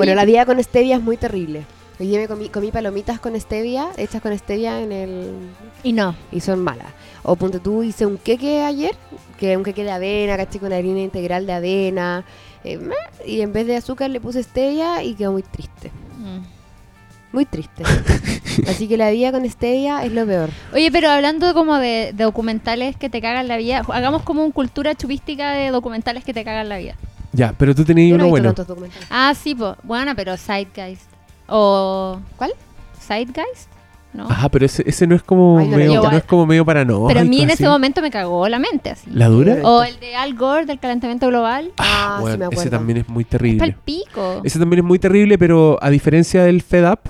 Bueno, 0.00 0.14
la 0.14 0.24
vida 0.24 0.46
con 0.46 0.58
stevia 0.64 0.96
es 0.96 1.02
muy 1.02 1.18
terrible. 1.18 1.66
Hoy 1.98 2.06
día 2.06 2.18
me 2.18 2.26
comí, 2.26 2.48
comí 2.48 2.70
palomitas 2.70 3.20
con 3.20 3.38
stevia, 3.38 3.90
hechas 3.98 4.22
con 4.22 4.32
stevia 4.38 4.80
en 4.80 4.92
el... 4.92 5.34
Y 5.82 5.92
no. 5.92 6.16
y 6.32 6.40
son 6.40 6.60
malas. 6.60 6.86
O 7.22 7.36
ponte 7.36 7.60
tú, 7.60 7.82
hice 7.82 8.06
un 8.06 8.16
queque 8.16 8.62
ayer, 8.62 8.96
que 9.38 9.58
un 9.58 9.62
queque 9.62 9.84
de 9.84 9.90
avena, 9.90 10.38
caché 10.38 10.58
con 10.58 10.72
harina 10.72 11.00
integral 11.00 11.44
de 11.44 11.52
avena. 11.52 12.24
eh, 12.64 12.80
y 13.26 13.42
en 13.42 13.52
vez 13.52 13.66
de 13.66 13.76
azúcar 13.76 14.08
le 14.08 14.22
puse 14.22 14.42
stevia 14.42 15.02
y 15.02 15.12
quedó 15.12 15.32
muy 15.32 15.42
triste. 15.42 15.90
Mm. 16.16 17.34
Muy 17.34 17.44
triste. 17.44 17.82
Así 18.68 18.88
que 18.88 18.96
la 18.96 19.10
vida 19.10 19.32
con 19.32 19.44
stevia 19.50 20.02
es 20.02 20.12
lo 20.12 20.24
peor. 20.24 20.48
Oye, 20.72 20.90
pero 20.90 21.10
hablando 21.10 21.52
como 21.52 21.76
de, 21.76 22.14
de 22.14 22.24
documentales 22.24 22.96
que 22.96 23.10
te 23.10 23.20
cagan 23.20 23.48
la 23.48 23.58
vida, 23.58 23.82
hagamos 23.92 24.22
como 24.22 24.46
una 24.46 24.54
cultura 24.54 24.94
chupística 24.94 25.52
de 25.52 25.68
documentales 25.68 26.24
que 26.24 26.32
te 26.32 26.42
cagan 26.42 26.70
la 26.70 26.78
vida. 26.78 26.96
Ya, 27.32 27.54
pero 27.56 27.74
tú 27.74 27.84
tenías 27.84 28.10
Yo 28.10 28.18
no 28.18 28.24
uno 28.24 28.24
he 28.24 28.26
visto 28.26 28.30
bueno. 28.30 28.48
tantos 28.54 28.66
documentales. 28.66 29.06
Ah, 29.10 29.32
sí, 29.40 29.54
pues. 29.54 29.74
Bueno, 29.82 30.12
pero 30.16 30.36
Zeitgeist. 30.36 31.08
O. 31.48 32.20
¿Cuál? 32.36 32.52
Zeitgeist, 33.00 33.68
¿no? 34.12 34.24
Ajá, 34.30 34.48
pero 34.48 34.66
ese, 34.66 34.82
ese 34.86 35.06
no 35.06 35.14
es 35.16 35.22
como 35.22 35.58
Ay, 35.58 35.66
no 35.66 35.70
lo 35.72 35.76
medio, 35.78 36.02
no 36.02 36.16
es 36.16 36.24
como 36.24 36.46
medio 36.46 36.64
paranoico. 36.64 37.08
pero 37.08 37.20
a 37.20 37.24
mí 37.24 37.40
en 37.42 37.50
así. 37.50 37.62
ese 37.62 37.68
momento 37.68 38.02
me 38.02 38.10
cagó 38.10 38.48
la 38.48 38.58
mente, 38.58 38.90
así. 38.90 39.08
¿La 39.12 39.28
dura? 39.28 39.58
O 39.64 39.82
el 39.82 39.98
de 40.00 40.14
Al 40.16 40.34
Gore 40.34 40.66
del 40.66 40.78
calentamiento 40.78 41.26
global. 41.28 41.72
Ah, 41.78 42.16
sí 42.18 42.22
Bueno, 42.22 42.38
me 42.38 42.44
ese 42.46 42.54
acuerdo. 42.54 42.70
también 42.70 42.98
es 42.98 43.08
muy 43.08 43.22
Es 43.24 43.28
terrible. 43.30 43.76
pico. 43.84 44.40
Ese 44.44 44.58
también 44.58 44.80
es 44.80 44.84
muy 44.84 44.98
terrible, 44.98 45.38
pero 45.38 45.78
a 45.82 45.90
diferencia 45.90 46.44
del 46.44 46.62
Fed 46.62 46.88
Up, 46.90 47.00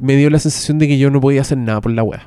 me 0.00 0.16
dio 0.16 0.28
la 0.30 0.38
sensación 0.40 0.78
de 0.78 0.88
que 0.88 0.98
yo 0.98 1.10
no 1.10 1.20
podía 1.20 1.42
hacer 1.42 1.58
nada 1.58 1.80
por 1.80 1.92
la 1.92 2.02
wea. 2.02 2.26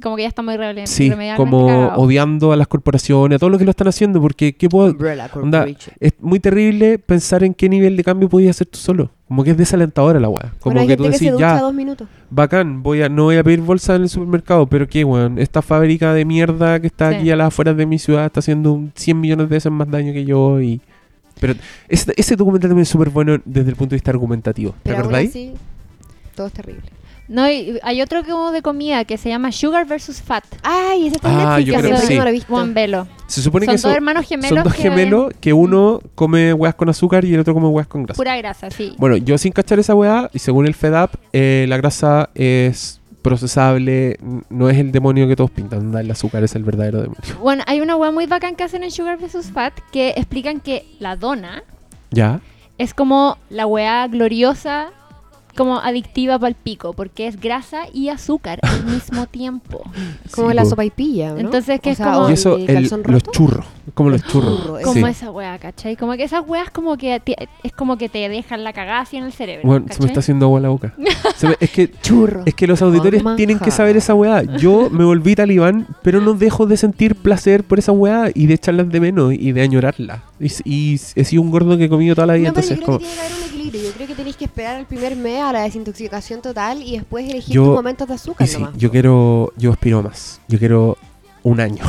Como 0.00 0.14
que 0.14 0.22
ya 0.22 0.28
está 0.28 0.42
muy 0.42 0.54
irremedi- 0.54 0.86
Sí, 0.86 1.10
como 1.36 1.66
cagado. 1.66 2.00
odiando 2.00 2.52
a 2.52 2.56
las 2.56 2.68
corporaciones, 2.68 3.36
a 3.36 3.38
todo 3.40 3.50
lo 3.50 3.58
que 3.58 3.64
lo 3.64 3.70
están 3.70 3.88
haciendo, 3.88 4.20
porque 4.20 4.52
¿qué 4.54 4.68
puedo? 4.68 4.92
Umbrella 4.92 5.28
Onda, 5.34 5.58
Corporation. 5.64 5.96
es 5.98 6.12
muy 6.20 6.38
terrible 6.38 6.98
pensar 7.00 7.42
en 7.42 7.52
qué 7.52 7.68
nivel 7.68 7.96
de 7.96 8.04
cambio 8.04 8.28
podías 8.28 8.56
hacer 8.56 8.68
tú 8.68 8.78
solo. 8.78 9.10
Como 9.26 9.42
que 9.44 9.50
es 9.50 9.56
desalentadora 9.56 10.20
la 10.20 10.28
wea. 10.28 10.52
Como 10.60 10.74
Bueno, 10.76 10.86
que 10.88 10.96
tú 10.96 11.02
que 11.02 11.08
se 11.12 11.24
decís, 11.24 11.32
ducha 11.32 11.56
ya, 11.56 11.60
dos 11.60 11.74
minutos. 11.74 12.08
bacán, 12.30 12.82
voy 12.82 13.02
a, 13.02 13.08
no 13.08 13.24
voy 13.24 13.36
a 13.36 13.44
pedir 13.44 13.60
bolsa 13.60 13.96
en 13.96 14.02
el 14.02 14.08
supermercado, 14.08 14.66
pero 14.68 14.88
qué, 14.88 15.04
weón, 15.04 15.38
esta 15.38 15.62
fábrica 15.62 16.14
de 16.14 16.24
mierda 16.24 16.78
que 16.80 16.86
está 16.86 17.10
Sí. 17.10 17.16
aquí 17.16 17.30
a 17.30 17.36
las 17.36 17.48
afueras 17.48 17.76
de 17.76 17.84
mi 17.84 17.98
ciudad 17.98 18.24
está 18.26 18.38
haciendo 18.40 18.72
un 18.72 18.92
100 18.94 19.20
millones 19.20 19.48
de 19.48 19.56
veces 19.56 19.72
más 19.72 19.90
daño 19.90 20.12
que 20.12 20.24
yo 20.24 20.60
y... 20.60 20.80
Pero 21.40 21.54
ese, 21.88 22.12
ese 22.16 22.36
documental 22.36 22.70
también 22.70 22.82
es 22.82 22.88
súper 22.88 23.10
bueno 23.10 23.36
desde 23.44 23.70
el 23.70 23.76
punto 23.76 23.90
de 23.90 23.96
vista 23.96 24.10
argumentativo. 24.10 24.72
¿Te 24.72 24.78
Pero 24.84 24.96
aún 24.96 25.02
acordáis? 25.02 25.30
así, 25.30 25.52
todo 26.34 26.46
es 26.48 26.52
terrible. 26.52 26.82
No, 27.28 27.48
y 27.50 27.78
hay 27.82 28.00
otro 28.00 28.24
como 28.24 28.52
de 28.52 28.62
comida 28.62 29.04
que 29.04 29.18
se 29.18 29.28
llama 29.28 29.52
Sugar 29.52 29.86
versus 29.86 30.22
Fat. 30.22 30.44
Ay, 30.62 31.08
ese 31.08 31.16
está 31.16 31.30
en 31.30 31.38
Ah, 31.40 31.56
Netflix, 31.58 31.66
yo 31.66 31.80
creo 31.80 32.00
que 32.00 32.06
sí. 32.06 32.16
no 32.16 32.22
lo 32.24 32.28
he 32.30 32.32
visto. 32.32 32.48
Juan 32.52 32.72
Velo. 32.72 33.06
Se 33.26 33.42
supone 33.42 33.66
Son 33.66 33.72
que 33.72 33.76
dos 33.76 33.82
son, 33.82 33.92
hermanos 33.92 34.26
gemelos. 34.26 34.48
son 34.56 34.64
dos 34.64 34.74
que- 34.74 34.82
gemelos 34.82 35.32
que 35.38 35.52
uno 35.52 36.00
come 36.14 36.54
weas 36.54 36.74
con 36.74 36.88
azúcar 36.88 37.24
y 37.26 37.34
el 37.34 37.40
otro 37.40 37.52
come 37.52 37.68
weas 37.68 37.86
con 37.86 38.04
grasa. 38.04 38.16
Pura 38.16 38.34
grasa, 38.38 38.70
sí. 38.70 38.94
Bueno, 38.96 39.18
yo 39.18 39.36
sin 39.36 39.52
cachar 39.52 39.78
esa 39.78 39.94
wea, 39.94 40.30
y 40.32 40.38
según 40.38 40.66
el 40.66 40.74
FedUp, 40.74 41.10
eh, 41.34 41.66
la 41.68 41.76
grasa 41.76 42.30
es 42.34 43.00
procesable, 43.20 44.18
no 44.48 44.70
es 44.70 44.78
el 44.78 44.90
demonio 44.90 45.28
que 45.28 45.36
todos 45.36 45.50
pintan, 45.50 45.94
el 45.94 46.10
azúcar 46.10 46.42
es 46.44 46.54
el 46.54 46.64
verdadero 46.64 47.02
demonio. 47.02 47.20
Bueno, 47.42 47.62
hay 47.66 47.80
una 47.82 47.94
hueá 47.96 48.10
muy 48.10 48.24
bacán 48.26 48.56
que 48.56 48.64
hacen 48.64 48.82
en 48.84 48.90
Sugar 48.90 49.18
vs. 49.18 49.50
Fat 49.52 49.74
que 49.92 50.14
explican 50.16 50.60
que 50.60 50.86
la 50.98 51.16
dona 51.16 51.62
¿Ya? 52.10 52.40
es 52.78 52.94
como 52.94 53.36
la 53.50 53.66
hueá 53.66 54.06
gloriosa, 54.08 54.88
como 55.58 55.78
adictiva 55.80 56.38
para 56.38 56.48
el 56.48 56.54
pico, 56.54 56.94
porque 56.94 57.26
es 57.26 57.38
grasa 57.38 57.82
y 57.92 58.08
azúcar 58.08 58.60
al 58.62 58.84
mismo 58.94 59.26
tiempo. 59.26 59.82
Como 60.30 60.48
Sí, 60.50 60.54
la 60.56 60.64
sopa 60.64 60.84
y 60.86 60.90
pilla, 60.90 61.32
¿no? 61.32 61.38
Entonces, 61.40 61.80
¿qué 61.80 61.90
O 61.90 61.92
es 61.92 61.98
sea, 61.98 62.12
como- 62.12 62.30
Y 62.30 62.32
eso, 62.32 62.56
el 62.56 62.88
los 63.08 63.22
churros, 63.24 63.66
como 63.94 64.08
los 64.10 64.22
churros. 64.24 64.62
churro, 64.62 64.78
Como 64.82 65.06
Sí. 65.06 65.10
esa 65.10 65.30
hueá, 65.30 65.58
¿cachai? 65.58 65.96
Como 65.96 66.12
que 66.16 66.22
esas 66.24 66.42
hueás 66.46 66.70
como 66.70 66.96
que 66.96 67.20
te- 67.20 67.48
es 67.62 67.72
como 67.72 67.98
que 67.98 68.08
te 68.08 68.28
dejan 68.28 68.62
la 68.64 68.72
cagada 68.72 69.00
así 69.00 69.16
en 69.16 69.24
el 69.24 69.32
cerebro. 69.32 69.66
Bueno, 69.66 69.86
se 69.90 70.00
me 70.00 70.06
está 70.06 70.20
haciendo 70.20 70.46
agua 70.46 70.60
la 70.60 70.68
boca. 70.70 70.94
Se 71.36 71.48
me- 71.48 71.56
es 71.60 71.70
que 71.70 71.90
Churro. 72.02 72.42
Es 72.46 72.54
que 72.54 72.66
los 72.66 72.80
auditores 72.80 73.22
tienen 73.36 73.58
que 73.58 73.70
saber 73.72 73.96
esa 73.96 74.14
weá. 74.14 74.42
Yo 74.58 74.88
me 74.90 75.04
volví 75.04 75.34
talibán, 75.34 75.86
pero 76.02 76.20
no 76.20 76.34
dejo 76.34 76.66
de 76.66 76.76
sentir 76.76 77.16
placer 77.16 77.64
por 77.64 77.78
esa 77.80 77.92
weá 77.92 78.30
y 78.32 78.46
de 78.46 78.54
echarlas 78.54 78.88
de 78.90 79.00
menos 79.00 79.32
y 79.34 79.52
de 79.52 79.60
añorarla. 79.62 80.22
Y, 80.40 80.52
y 80.64 81.00
he 81.16 81.24
sido 81.24 81.42
un 81.42 81.50
gordo 81.50 81.76
que 81.76 81.84
he 81.84 81.88
comido 81.88 82.14
toda 82.14 82.28
la 82.28 82.34
vida, 82.34 82.44
No, 82.52 82.60
entonces 82.60 82.78
como... 82.80 83.00
Yo 83.72 83.92
creo 83.92 84.06
que 84.06 84.14
tenéis 84.14 84.36
que 84.36 84.44
esperar 84.46 84.78
el 84.80 84.86
primer 84.86 85.14
mes 85.16 85.42
a 85.42 85.52
la 85.52 85.62
desintoxicación 85.62 86.40
total 86.42 86.82
y 86.82 86.96
después 86.96 87.28
elegir 87.28 87.54
Yo- 87.54 87.64
tus 87.66 87.74
momentos 87.74 88.08
de 88.08 88.14
azúcar 88.14 88.46
sí, 88.48 88.54
nomás. 88.58 88.76
yo 88.76 88.90
quiero, 88.90 89.52
yo 89.56 89.72
aspiro 89.72 90.02
más. 90.02 90.40
Yo 90.48 90.58
quiero 90.58 90.96
un 91.42 91.60
año. 91.60 91.82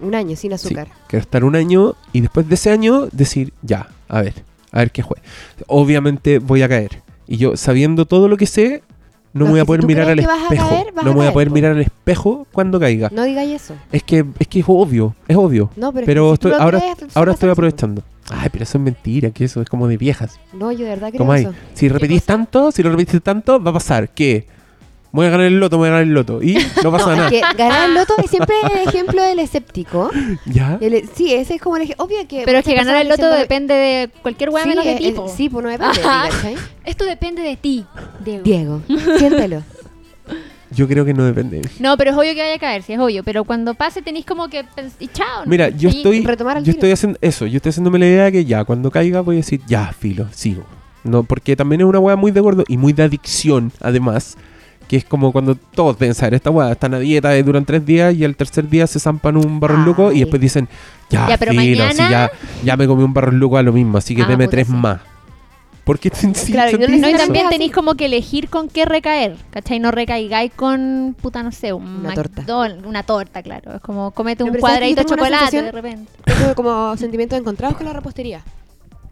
Un 0.00 0.14
año 0.14 0.34
sin 0.36 0.50
Sí, 0.50 0.54
azúcar. 0.54 0.88
quiero 1.08 1.20
estar 1.22 1.44
un 1.44 1.56
año 1.56 1.94
y 2.12 2.20
después 2.22 2.48
de 2.48 2.54
ese 2.54 2.70
año 2.70 3.06
decir, 3.12 3.52
ya, 3.62 3.88
a 4.08 4.22
ver, 4.22 4.34
a 4.72 4.78
ver 4.78 4.90
qué 4.90 5.02
juega. 5.02 5.22
Obviamente 5.66 6.38
voy 6.38 6.62
a 6.62 6.68
caer. 6.68 7.02
Y 7.26 7.36
yo, 7.36 7.56
sabiendo 7.56 8.06
todo 8.06 8.26
lo 8.28 8.36
que 8.36 8.46
sé, 8.46 8.82
no 9.32 9.44
me 9.44 9.50
voy 9.52 9.60
es 9.60 9.62
a 9.62 9.66
poder 9.66 9.80
si 9.82 9.86
mirar 9.86 10.08
al 10.08 10.18
espejo. 10.18 10.68
caer, 10.68 10.94
no 10.94 11.02
me 11.04 11.10
voy 11.12 11.26
a 11.26 11.32
poder 11.32 11.48
po. 11.48 11.54
mirar 11.54 11.72
al 11.72 11.80
espejo 11.80 12.46
cuando 12.50 12.80
caiga. 12.80 13.08
No 13.12 13.22
digáis 13.24 13.62
eso. 13.62 13.74
Es 13.92 14.02
que, 14.02 14.24
es 14.38 14.48
que 14.48 14.60
es 14.60 14.64
obvio, 14.66 15.14
es 15.28 15.36
obvio. 15.36 15.70
No, 15.76 15.92
pero, 15.92 16.00
es 16.02 16.06
Pero 16.06 16.22
que 16.24 16.28
si 16.28 16.34
estoy- 16.34 16.52
ahora, 16.60 16.78
crees, 16.80 17.16
ahora 17.16 17.32
estoy 17.32 17.50
aprovechando. 17.50 18.02
Ay, 18.30 18.48
pero 18.50 18.62
eso 18.64 18.78
es 18.78 18.84
mentira, 18.84 19.30
que 19.30 19.44
eso 19.44 19.60
es 19.60 19.68
como 19.68 19.88
de 19.88 19.96
viejas. 19.96 20.38
No, 20.52 20.70
yo 20.72 20.84
de 20.84 20.90
verdad 20.90 21.10
creo 21.12 21.34
eso. 21.34 21.54
Si 21.74 21.88
repetís 21.88 22.24
tanto, 22.24 22.70
si 22.72 22.82
lo 22.82 22.90
repetís 22.90 23.20
tanto, 23.22 23.62
va 23.62 23.70
a 23.70 23.74
pasar 23.74 24.08
que 24.10 24.46
voy 25.12 25.26
a 25.26 25.30
ganar 25.30 25.46
el 25.46 25.58
loto, 25.58 25.76
voy 25.78 25.88
a 25.88 25.90
ganar 25.90 26.04
el 26.06 26.14
loto. 26.14 26.40
Y 26.42 26.56
no 26.84 26.92
pasa 26.92 27.06
No, 27.10 27.16
nada. 27.16 27.26
es 27.28 27.32
que 27.32 27.40
ganar 27.56 27.88
el 27.88 27.94
loto 27.94 28.14
es 28.22 28.30
siempre 28.30 28.54
el 28.72 28.88
ejemplo 28.88 29.20
del 29.22 29.40
escéptico. 29.40 30.10
¿Ya? 30.46 30.78
El- 30.80 31.08
sí, 31.14 31.34
ese 31.34 31.56
es 31.56 31.60
como 31.60 31.76
el 31.76 31.82
ejemplo. 31.82 32.04
Obvio 32.04 32.18
que. 32.28 32.42
Pero 32.44 32.58
es 32.58 32.64
que 32.64 32.74
ganar 32.74 32.96
el 33.02 33.08
loto 33.08 33.28
depende 33.30 33.74
de 33.74 34.10
cualquier 34.22 34.50
hueá 34.50 34.62
sí, 34.62 34.68
menos 34.68 34.84
de 34.84 34.94
ti. 34.94 35.14
Sí, 35.36 35.48
pues 35.48 35.64
no 35.64 35.70
depende 35.70 35.98
de 35.98 36.54
ti. 36.54 36.60
Esto 36.84 37.04
depende 37.04 37.42
de 37.42 37.56
ti, 37.56 37.84
Diego. 38.24 38.42
Diego, 38.44 38.82
siéntelo. 39.18 39.62
Yo 40.72 40.86
creo 40.86 41.04
que 41.04 41.12
no 41.14 41.24
depende. 41.24 41.62
No, 41.80 41.96
pero 41.96 42.10
es 42.12 42.16
obvio 42.16 42.32
que 42.34 42.40
vaya 42.40 42.54
a 42.54 42.58
caer, 42.58 42.82
sí 42.82 42.92
es 42.92 42.98
obvio. 43.00 43.24
Pero 43.24 43.44
cuando 43.44 43.74
pase 43.74 44.02
tenéis 44.02 44.24
como 44.24 44.48
que... 44.48 44.64
Y 45.00 45.08
chao. 45.08 45.42
Mira, 45.46 45.68
yo 45.68 45.88
estoy, 45.88 46.24
retomar 46.24 46.58
yo 46.58 46.64
tiro. 46.64 46.74
estoy 46.76 46.90
haciendo 46.92 47.18
eso, 47.22 47.46
yo 47.46 47.56
estoy 47.56 47.70
haciéndome 47.70 47.98
la 47.98 48.06
idea 48.06 48.24
de 48.26 48.32
que 48.32 48.44
ya, 48.44 48.64
cuando 48.64 48.90
caiga 48.90 49.20
voy 49.20 49.36
a 49.36 49.38
decir, 49.38 49.60
ya, 49.66 49.92
filo, 49.92 50.28
sigo. 50.32 50.64
No, 51.02 51.24
porque 51.24 51.56
también 51.56 51.80
es 51.80 51.86
una 51.88 51.98
weá 51.98 52.14
muy 52.14 52.30
de 52.30 52.40
gordo 52.40 52.62
y 52.68 52.76
muy 52.76 52.92
de 52.92 53.02
adicción, 53.02 53.72
además, 53.80 54.36
que 54.86 54.96
es 54.98 55.04
como 55.04 55.32
cuando 55.32 55.54
todos 55.56 55.98
deben 55.98 56.14
saber, 56.14 56.34
esta 56.34 56.50
weá, 56.50 56.70
están 56.72 56.94
a 56.94 56.98
dieta, 56.98 57.34
eh, 57.36 57.42
duran 57.42 57.64
tres 57.64 57.84
días 57.86 58.14
y 58.14 58.24
al 58.24 58.36
tercer 58.36 58.68
día 58.68 58.86
se 58.86 59.00
zampan 59.00 59.36
un 59.38 59.58
barro 59.60 59.78
loco 59.78 60.12
y 60.12 60.20
después 60.20 60.40
dicen, 60.40 60.68
ya, 61.08 61.26
Ya, 61.30 61.36
pero 61.38 61.52
filo, 61.52 61.84
mañana- 61.84 61.92
si 62.06 62.12
ya, 62.12 62.30
ya 62.64 62.76
me 62.76 62.86
comí 62.86 63.02
un 63.02 63.12
barro 63.14 63.32
loco 63.32 63.56
a 63.56 63.62
lo 63.62 63.72
mismo, 63.72 63.98
así 63.98 64.14
que 64.14 64.22
Ah, 64.22 64.26
deme 64.26 64.46
tres 64.46 64.66
sí. 64.68 64.72
más. 64.72 65.00
Porque 65.84 66.10
te 66.10 66.16
sí, 66.34 66.52
Claro, 66.52 66.76
y 66.76 66.98
no 66.98 67.08
y 67.08 67.14
también 67.14 67.48
tenéis 67.48 67.72
como 67.72 67.94
que 67.94 68.06
elegir 68.06 68.48
con 68.48 68.68
qué 68.68 68.84
recaer, 68.84 69.36
¿cachai? 69.50 69.80
No 69.80 69.90
recaigáis 69.90 70.52
con, 70.54 71.16
puta, 71.20 71.42
no 71.42 71.52
sé, 71.52 71.72
un 71.72 71.84
Una 72.04 72.14
torta. 72.14 72.44
Una 72.84 73.02
torta, 73.02 73.42
claro. 73.42 73.76
Es 73.76 73.80
como 73.80 74.10
comete 74.12 74.44
un 74.44 74.52
pero 74.52 74.66
¿sabes 74.66 74.80
que 74.80 74.88
yo 74.90 74.96
cuadradito 74.96 75.14
de 75.14 75.22
chocolate 75.22 75.62
de 75.62 75.72
repente. 75.72 76.12
Tengo 76.24 76.54
como 76.54 76.96
sentimientos 76.96 77.38
encontrados 77.38 77.76
con 77.76 77.86
la 77.86 77.92
repostería. 77.92 78.42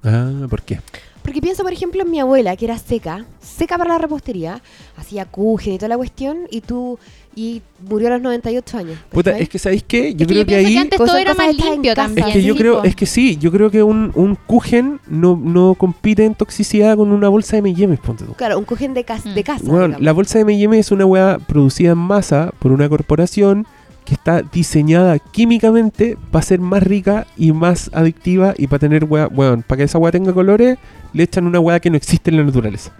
Ah, 0.04 0.46
¿por 0.48 0.62
qué? 0.62 0.80
Porque 1.22 1.42
pienso, 1.42 1.62
por 1.62 1.72
ejemplo, 1.72 2.02
en 2.02 2.10
mi 2.10 2.20
abuela, 2.20 2.56
que 2.56 2.64
era 2.64 2.78
seca, 2.78 3.26
seca 3.38 3.76
para 3.76 3.90
la 3.90 3.98
repostería, 3.98 4.62
hacía 4.96 5.26
kuchen 5.26 5.74
y 5.74 5.76
toda 5.76 5.90
la 5.90 5.98
cuestión, 5.98 6.46
y 6.50 6.62
tú, 6.62 6.98
y 7.38 7.62
murió 7.88 8.08
a 8.08 8.10
los 8.12 8.22
98 8.22 8.78
años. 8.78 8.98
Puta, 9.10 9.38
es 9.38 9.48
que 9.48 9.60
¿sabéis 9.60 9.84
qué? 9.86 10.12
Yo 10.14 10.22
Es 10.22 10.26
que 10.26 10.26
creo 10.26 10.38
yo 10.42 10.46
que 10.46 10.54
ahí... 10.56 10.72
que 10.72 10.78
antes 10.80 10.98
todo 10.98 11.16
era 11.16 11.34
más 11.34 11.54
limpio 11.54 11.94
también. 11.94 12.26
Es 12.26 12.32
que 12.34 12.42
yo 12.42 12.54
sí, 12.54 12.58
creo, 12.58 12.82
es 12.82 12.96
que 12.96 13.06
sí, 13.06 13.36
yo 13.36 13.52
creo 13.52 13.70
que 13.70 13.82
un, 13.84 14.10
un 14.16 14.34
kuchen 14.34 14.98
no, 15.06 15.40
no 15.40 15.74
compite 15.74 16.24
en 16.24 16.34
toxicidad 16.34 16.96
con 16.96 17.12
una 17.12 17.28
bolsa 17.28 17.52
de 17.52 17.58
M&M's, 17.70 18.00
ponte 18.00 18.24
tú. 18.24 18.32
Claro, 18.34 18.58
un 18.58 18.64
kuchen 18.64 18.92
de, 18.92 19.04
cas- 19.04 19.24
Mm. 19.24 19.34
de 19.34 19.44
casa. 19.44 19.64
Bueno, 19.64 19.86
digamos. 19.86 20.02
la 20.04 20.12
bolsa 20.12 20.38
de 20.38 20.42
M&M 20.42 20.78
es 20.80 20.90
una 20.90 21.06
weá 21.06 21.38
producida 21.38 21.92
en 21.92 21.98
masa 21.98 22.50
por 22.58 22.72
una 22.72 22.88
corporación 22.88 23.66
que 24.04 24.14
está 24.14 24.42
diseñada 24.42 25.18
químicamente 25.20 26.16
para 26.32 26.42
ser 26.42 26.58
más 26.60 26.82
rica 26.82 27.26
y 27.36 27.52
más 27.52 27.90
adictiva 27.92 28.54
y 28.58 28.66
para 28.66 28.80
tener 28.80 29.04
weá, 29.04 29.28
weón, 29.28 29.62
para 29.62 29.76
que 29.78 29.82
esa 29.84 29.98
weá 29.98 30.10
tenga 30.10 30.32
colores, 30.32 30.76
le 31.12 31.22
echan 31.22 31.46
una 31.46 31.60
weá 31.60 31.78
que 31.78 31.90
no 31.90 31.96
existe 31.96 32.30
en 32.30 32.38
la 32.38 32.42
naturaleza. 32.42 32.90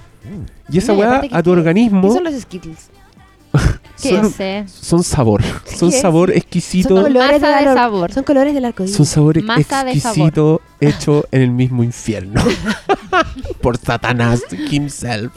Y 0.71 0.79
esa 0.79 0.93
No, 0.93 0.99
weá 1.01 1.23
a 1.33 1.43
tu 1.43 1.51
¿Qué 1.51 1.59
organismo 1.59 2.13
son 2.13 2.23
los 2.25 2.35
Skittles? 2.35 2.91
¿Qué 4.03 4.11
son, 4.11 4.31
sé? 4.31 4.65
son 4.67 5.03
sabor, 5.03 5.43
son 5.67 5.91
sabor 5.93 6.31
exquisito, 6.31 6.89
Son 6.91 6.97
son, 6.99 7.13
colores 7.13 7.41
Masa 7.41 7.49
de 7.49 7.69
ar- 7.69 7.75
sabor. 7.75 8.13
Son 8.13 8.23
colores 8.25 8.55
del 8.55 8.65
arcoíris. 8.65 8.97
sabor 9.09 9.43
Masa 9.43 9.85
de 9.85 9.93
exquisito 9.93 10.61
hecho 10.81 11.25
en 11.33 11.43
el 11.43 11.51
mismo 11.51 11.83
infierno 11.83 12.41
por 13.61 13.77
Satanás 13.77 14.43
himself. 14.71 15.33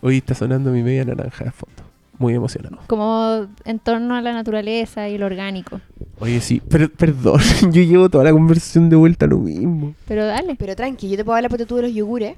Hoy 0.00 0.18
está 0.18 0.34
sonando 0.34 0.70
mi 0.70 0.82
media 0.82 1.04
naranja 1.04 1.44
de 1.44 1.50
fondo. 1.50 1.82
Muy 2.18 2.34
emocionado. 2.34 2.78
Como 2.88 3.46
en 3.64 3.78
torno 3.78 4.16
a 4.16 4.20
la 4.20 4.32
naturaleza 4.32 5.08
y 5.08 5.18
lo 5.18 5.26
orgánico. 5.26 5.80
Oye, 6.18 6.40
sí, 6.40 6.60
pero, 6.68 6.88
perdón, 6.88 7.40
yo 7.70 7.82
llevo 7.82 8.08
toda 8.08 8.24
la 8.24 8.32
conversación 8.32 8.90
de 8.90 8.96
vuelta 8.96 9.26
a 9.26 9.28
lo 9.28 9.38
mismo. 9.38 9.94
Pero 10.08 10.26
dale. 10.26 10.56
Pero 10.56 10.74
tranqui, 10.74 11.08
yo 11.08 11.16
te 11.16 11.24
puedo 11.24 11.36
hablar 11.36 11.50
por 11.50 11.64
tú 11.64 11.76
de 11.76 11.82
los 11.82 11.94
yogures. 11.94 12.36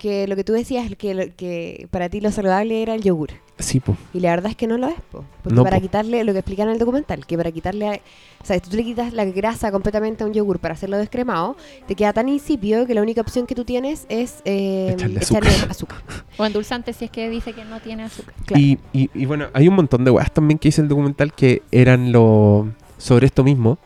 Que 0.00 0.26
lo 0.26 0.34
que 0.34 0.44
tú 0.44 0.54
decías, 0.54 0.90
que, 0.96 1.12
lo- 1.14 1.26
que 1.36 1.86
para 1.90 2.08
ti 2.08 2.22
lo 2.22 2.30
saludable 2.32 2.80
era 2.80 2.94
el 2.94 3.02
yogur. 3.02 3.32
Sí, 3.58 3.80
pues. 3.80 3.98
Y 4.14 4.20
la 4.20 4.30
verdad 4.30 4.50
es 4.50 4.56
que 4.56 4.66
no 4.66 4.78
lo 4.78 4.86
es, 4.88 4.94
po. 5.12 5.26
porque 5.42 5.54
No, 5.54 5.62
para 5.62 5.76
po. 5.76 5.82
quitarle, 5.82 6.24
lo 6.24 6.32
que 6.32 6.38
explican 6.38 6.68
en 6.68 6.72
el 6.72 6.78
documental, 6.78 7.26
que 7.26 7.36
para 7.36 7.52
quitarle, 7.52 8.00
o 8.42 8.46
sea, 8.46 8.56
si 8.58 8.62
tú 8.70 8.74
le 8.78 8.82
quitas 8.82 9.12
la 9.12 9.26
grasa 9.26 9.70
completamente 9.70 10.24
a 10.24 10.26
un 10.26 10.32
yogur 10.32 10.58
para 10.58 10.72
hacerlo 10.72 10.96
descremado, 10.96 11.54
te 11.86 11.94
queda 11.94 12.14
tan 12.14 12.30
insípido 12.30 12.86
que 12.86 12.94
la 12.94 13.02
única 13.02 13.20
opción 13.20 13.46
que 13.46 13.54
tú 13.54 13.66
tienes 13.66 14.06
es 14.08 14.40
eh, 14.46 14.92
Echarle 14.94 15.18
echarle 15.20 15.50
azúcar. 15.50 15.70
azúcar. 15.70 15.98
O 16.38 16.46
endulzante 16.46 16.94
si 16.94 17.04
es 17.04 17.10
que 17.10 17.28
dice 17.28 17.52
que 17.52 17.66
no 17.66 17.78
tiene 17.80 18.04
azúcar. 18.04 18.32
Claro. 18.46 18.62
Y, 18.62 18.78
y, 18.94 19.10
y 19.14 19.26
bueno, 19.26 19.48
hay 19.52 19.68
un 19.68 19.74
montón 19.74 20.06
de 20.06 20.10
weas 20.10 20.32
también 20.32 20.58
que 20.58 20.68
dice 20.68 20.80
el 20.80 20.88
documental 20.88 21.34
que 21.34 21.60
eran 21.70 22.10
lo 22.10 22.68
sobre 22.96 23.26
esto 23.26 23.44
mismo, 23.44 23.76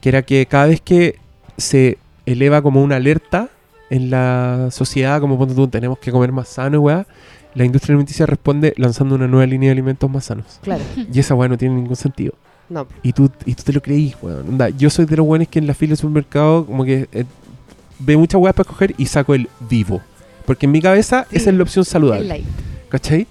que 0.00 0.08
era 0.08 0.22
que 0.22 0.46
cada 0.46 0.66
vez 0.66 0.80
que 0.80 1.20
se 1.56 1.98
eleva 2.26 2.60
como 2.60 2.82
una 2.82 2.96
alerta 2.96 3.50
en 3.92 4.10
la 4.10 4.68
sociedad, 4.70 5.20
como 5.20 5.36
ponte 5.38 5.54
tú, 5.54 5.68
tenemos 5.68 5.98
que 5.98 6.10
comer 6.10 6.32
más 6.32 6.48
sano, 6.48 6.80
weá, 6.80 7.06
la 7.54 7.64
industria 7.64 7.92
alimenticia 7.92 8.24
responde 8.26 8.72
lanzando 8.78 9.14
una 9.14 9.28
nueva 9.28 9.46
línea 9.46 9.68
de 9.68 9.72
alimentos 9.72 10.10
más 10.10 10.24
sanos. 10.24 10.58
Claro, 10.62 10.82
Y 11.12 11.18
esa 11.20 11.34
weá 11.34 11.48
no 11.48 11.58
tiene 11.58 11.74
ningún 11.76 11.96
sentido. 11.96 12.32
no. 12.70 12.86
Y 13.02 13.12
tú, 13.12 13.30
y 13.44 13.54
tú 13.54 13.62
te 13.64 13.72
lo 13.72 13.82
creís, 13.82 14.16
weón. 14.22 14.58
Yo 14.78 14.88
soy 14.90 15.04
de 15.04 15.16
los 15.16 15.26
weones 15.26 15.48
que 15.48 15.58
en 15.58 15.66
la 15.66 15.74
fila 15.74 15.90
del 15.90 15.98
supermercado 15.98 16.64
como 16.64 16.84
que 16.84 17.08
eh, 17.12 17.24
ve 17.98 18.16
muchas 18.16 18.40
weas 18.40 18.54
para 18.54 18.62
escoger 18.68 18.94
y 18.96 19.04
saco 19.06 19.34
el 19.34 19.48
vivo. 19.68 20.00
Porque 20.46 20.66
en 20.66 20.72
mi 20.72 20.80
cabeza 20.80 21.26
Sí. 21.30 21.36
esa 21.36 21.50
es 21.50 21.56
la 21.56 21.62
opción 21.62 21.82
El 21.82 21.86
saludable. 21.86 22.24
light. 22.26 22.46
¿Cachai? 22.88 23.26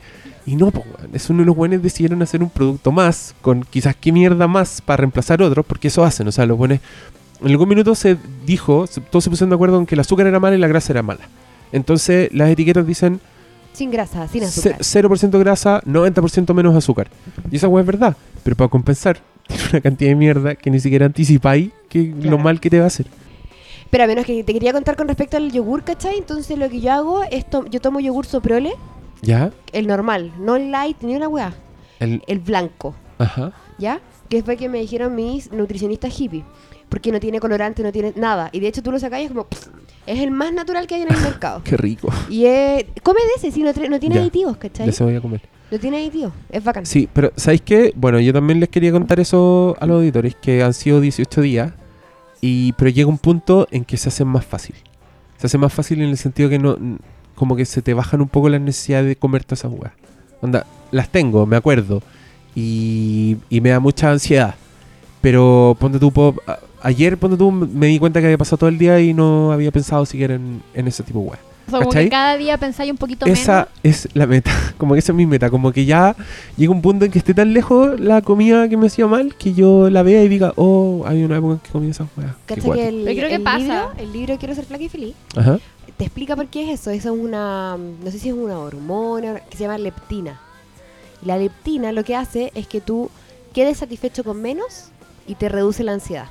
Y 0.46 0.56
no, 0.56 0.70
pues, 0.72 0.86
weón. 0.86 1.10
Es 1.14 1.30
uno 1.32 1.40
de 1.40 1.46
los 1.46 1.56
buenos 1.56 1.82
decidieron 1.82 2.22
hacer 2.22 2.44
un 2.44 2.50
producto 2.52 2.92
más, 2.92 3.34
con 3.42 3.64
quizás 3.64 3.96
qué 4.00 4.12
mierda 4.12 4.48
más 4.48 4.82
para 4.82 4.98
reemplazar 4.98 5.42
otro, 5.42 5.64
porque 5.64 5.88
eso 5.88 6.04
hacen. 6.04 6.28
O 6.28 6.32
sea, 6.32 6.46
los 6.46 6.58
buenos. 6.58 6.80
En 7.42 7.50
algún 7.50 7.70
minuto 7.70 7.96
se 7.96 8.18
dijo, 8.46 8.86
todos 9.10 9.24
se 9.24 9.30
pusieron 9.30 9.50
de 9.50 9.56
acuerdo 9.56 9.80
en 9.80 9.86
que 9.86 9.96
el 9.96 10.02
azúcar 10.02 10.28
era 10.28 10.40
mala 10.40 10.56
y 10.56 10.60
la 10.60 10.68
grasa 10.68 10.94
era 10.94 11.02
mala. 11.02 11.22
Entonces 11.72 12.30
las 12.34 12.50
etiquetas 12.50 12.86
dicen 12.86 13.20
Sin 13.74 13.90
grasa, 13.92 14.28
sin 14.28 14.44
azúcar. 14.44 14.78
0% 14.80 15.40
grasa, 15.40 15.82
90% 15.86 16.54
menos 16.54 16.76
azúcar. 16.76 17.10
Y 17.50 17.56
esa 17.56 17.68
weá 17.68 17.82
es 17.82 17.88
verdad. 17.88 18.16
Pero 18.44 18.56
para 18.56 18.70
compensar, 18.70 19.20
tiene 19.48 19.64
una 19.72 19.82
cantidad 19.82 20.10
de 20.12 20.16
mierda 20.16 20.56
que 20.56 20.70
ni 20.70 20.80
siquiera 20.80 21.06
anticipáis 21.06 21.72
que 21.90 22.04
lo 22.04 22.22
Claro. 22.22 22.38
mal 22.40 22.60
que 22.60 22.70
te 22.70 22.78
va 22.78 22.86
a 22.86 22.88
hacer. 22.88 23.08
Pero 23.90 24.04
a 24.04 24.08
menos 24.08 24.26
que 24.26 24.44
te 24.44 24.54
quería 24.54 24.72
contar 24.72 24.96
con 24.96 25.08
respecto 25.08 25.38
al 25.38 25.52
yogur, 25.52 25.84
¿cachai? 25.84 26.18
Entonces 26.18 26.58
lo 26.58 26.70
que 26.70 26.80
yo 26.80 26.92
hago 26.94 27.24
es, 27.30 27.50
to- 27.50 27.66
yo 27.66 27.82
tomo 27.82 28.00
yogur 28.00 28.26
soprole, 28.26 28.72
¿Ya? 29.22 29.52
el 29.74 29.88
normal, 29.88 30.32
no 30.40 30.56
el 30.56 30.72
light 30.72 30.98
ni 31.02 31.16
una 31.16 31.28
weá, 31.28 31.54
El, 32.00 32.24
el 32.28 32.40
blanco, 32.40 32.96
ajá. 33.18 33.52
¿ya? 33.78 34.00
Que 34.30 34.44
fue 34.44 34.56
que 34.56 34.70
me 34.70 34.80
dijeron 34.80 35.14
mis 35.16 35.52
nutricionistas 35.52 36.18
hippie. 36.20 36.44
Porque 36.92 37.10
no 37.12 37.20
tiene 37.22 37.40
colorante, 37.40 37.82
no 37.84 37.92
tiene 37.94 38.12
nada. 38.18 38.50
Y 38.52 38.60
de 38.60 38.68
hecho 38.68 38.84
tú 38.84 38.92
lo 38.92 38.98
es 38.98 39.06
como... 39.30 39.46
pff, 39.46 39.68
es 40.06 40.20
el 40.20 40.30
más 40.30 40.52
natural 40.52 40.88
que 40.88 40.96
hay 40.96 41.04
en 41.04 41.14
el 41.14 41.22
mercado. 41.22 41.62
Qué 41.64 41.78
rico. 41.78 42.10
Y 42.30 42.46
es... 42.46 42.84
Come 43.02 43.22
de 43.22 43.30
ese, 43.38 43.52
sí, 43.52 43.64
no, 43.64 43.74
tiene 43.74 44.16
Ya. 44.16 44.22
aditivos, 44.22 44.58
¿cachai? 44.58 44.88
Ya 44.88 44.92
se 44.92 45.04
voy 45.06 45.16
a 45.16 45.22
comer. 45.22 45.42
No 45.72 45.80
tiene 45.80 45.98
aditivos. 46.00 46.34
Es 46.50 46.62
bacán. 46.62 46.86
Sí, 46.86 47.08
pero 47.14 47.32
¿sabéis 47.38 47.62
qué? 47.62 47.94
Bueno, 47.96 48.20
yo 48.20 48.34
también 48.34 48.60
les 48.60 48.68
quería 48.68 48.92
contar 48.92 49.22
eso 49.22 49.78
a 49.80 49.86
los 49.86 49.96
auditores, 50.00 50.36
que 50.36 50.62
han 50.62 50.74
sido 50.74 51.00
18 51.00 51.40
días, 51.40 51.72
y 52.42 52.74
pero 52.74 52.90
llega 52.90 53.08
un 53.08 53.18
punto 53.20 53.68
en 53.72 53.86
que 53.86 53.96
se 53.96 54.10
hacen 54.10 54.28
más 54.28 54.44
fácil. 54.46 54.76
Se 55.38 55.48
hace 55.48 55.58
más 55.58 55.72
fácil 55.74 56.02
en 56.02 56.10
el 56.10 56.18
sentido 56.18 56.50
que 56.50 56.60
no, 56.60 56.78
como 57.36 57.56
que 57.56 57.64
se 57.64 57.82
te 57.82 57.94
bajan 57.94 58.20
un 58.20 58.28
poco 58.28 58.50
las 58.50 58.60
necesidades 58.60 59.08
de 59.08 59.16
comer 59.16 59.46
todas 59.46 59.60
esas 59.60 59.72
weas. 59.72 59.94
Onda, 60.42 60.66
las 60.92 61.08
tengo, 61.08 61.46
me 61.46 61.56
acuerdo, 61.56 62.04
y, 62.54 63.38
y 63.50 63.62
me 63.62 63.70
da 63.70 63.80
mucha 63.80 64.12
ansiedad. 64.12 64.56
Pero 65.22 65.78
ponte 65.80 66.00
tú, 66.00 66.12
puedo- 66.12 66.36
a- 66.48 66.60
ayer 66.82 67.18
ponte 67.18 67.38
tú, 67.38 67.52
me 67.52 67.88
di 67.88 68.00
cuenta 68.00 68.20
que 68.20 68.26
había 68.28 68.38
pasado 68.38 68.58
todo 68.58 68.70
el 68.70 68.78
día 68.78 69.00
y 69.00 69.14
no 69.14 69.52
había 69.52 69.72
pensado 69.72 70.06
siquiera 70.06 70.36
en, 70.36 70.62
en 70.74 70.88
ese 70.88 71.04
tipo 71.04 71.20
de 71.20 71.26
weas. 71.26 71.40
O 71.68 71.72
sea, 71.72 71.80
como 71.80 71.92
¿Cachai? 71.92 72.06
que 72.06 72.10
cada 72.10 72.38
día 72.38 72.58
pensáis 72.58 72.92
un 72.92 72.98
poquito 72.98 73.26
Esa 73.28 73.70
es 73.84 74.10
la 74.14 74.26
meta, 74.28 74.52
como 74.78 74.94
que 74.94 75.00
esa 75.00 75.12
es 75.12 75.16
mi 75.16 75.26
meta, 75.26 75.50
como 75.50 75.72
que 75.72 75.86
ya 75.86 76.16
llega 76.58 76.72
un 76.72 76.82
punto 76.82 77.06
en 77.06 77.12
que 77.12 77.20
esté 77.20 77.34
tan 77.34 77.54
lejos 77.54 78.00
la 78.00 78.22
comida 78.22 78.68
que 78.68 78.76
me 78.78 78.88
hacía 78.88 79.08
mal 79.08 79.36
que 79.36 79.54
yo 79.54 79.90
la 79.90 80.04
vea 80.04 80.24
y 80.24 80.28
diga, 80.28 80.54
oh, 80.58 81.04
hay 81.06 81.24
una 81.24 81.38
época 81.38 81.54
en 81.54 81.60
que 81.60 81.70
comía 81.70 81.92
esas 81.92 82.08
weas. 82.18 82.34
Qué 82.46 82.56
¿Cachai 82.56 82.62
que 82.62 82.68
cuático. 82.68 82.88
el, 82.90 83.04
Pero 83.06 83.16
creo 83.18 83.30
que 83.30 83.36
el 83.36 83.42
pasa. 83.44 83.60
libro, 83.60 83.92
el 83.98 84.12
libro 84.14 84.38
Quiero 84.38 84.56
ser 84.56 84.66
flaca 84.66 84.84
y 84.84 84.90
feliz, 84.90 85.16
Ajá. 85.38 85.60
te 85.98 86.04
explica 86.04 86.36
por 86.36 86.48
qué 86.48 86.72
es 86.74 86.80
eso. 86.82 86.90
Eso 86.90 87.14
es 87.14 87.20
una, 87.20 87.78
no 87.78 88.12
sé 88.12 88.20
si 88.20 88.30
es 88.30 88.36
una 88.36 88.58
hormona 88.58 89.36
que 89.50 89.56
se 89.56 89.64
llama 89.64 89.78
leptina. 89.78 90.42
La 91.24 91.38
leptina 91.38 91.92
lo 91.92 92.04
que 92.04 92.16
hace 92.16 92.52
es 92.56 92.68
que 92.68 92.82
tú 92.82 93.10
quedes 93.54 93.78
satisfecho 93.78 94.24
con 94.24 94.42
menos 94.42 94.88
y 95.28 95.36
te 95.36 95.48
reduce 95.48 95.84
la 95.84 95.94
ansiedad. 95.94 96.26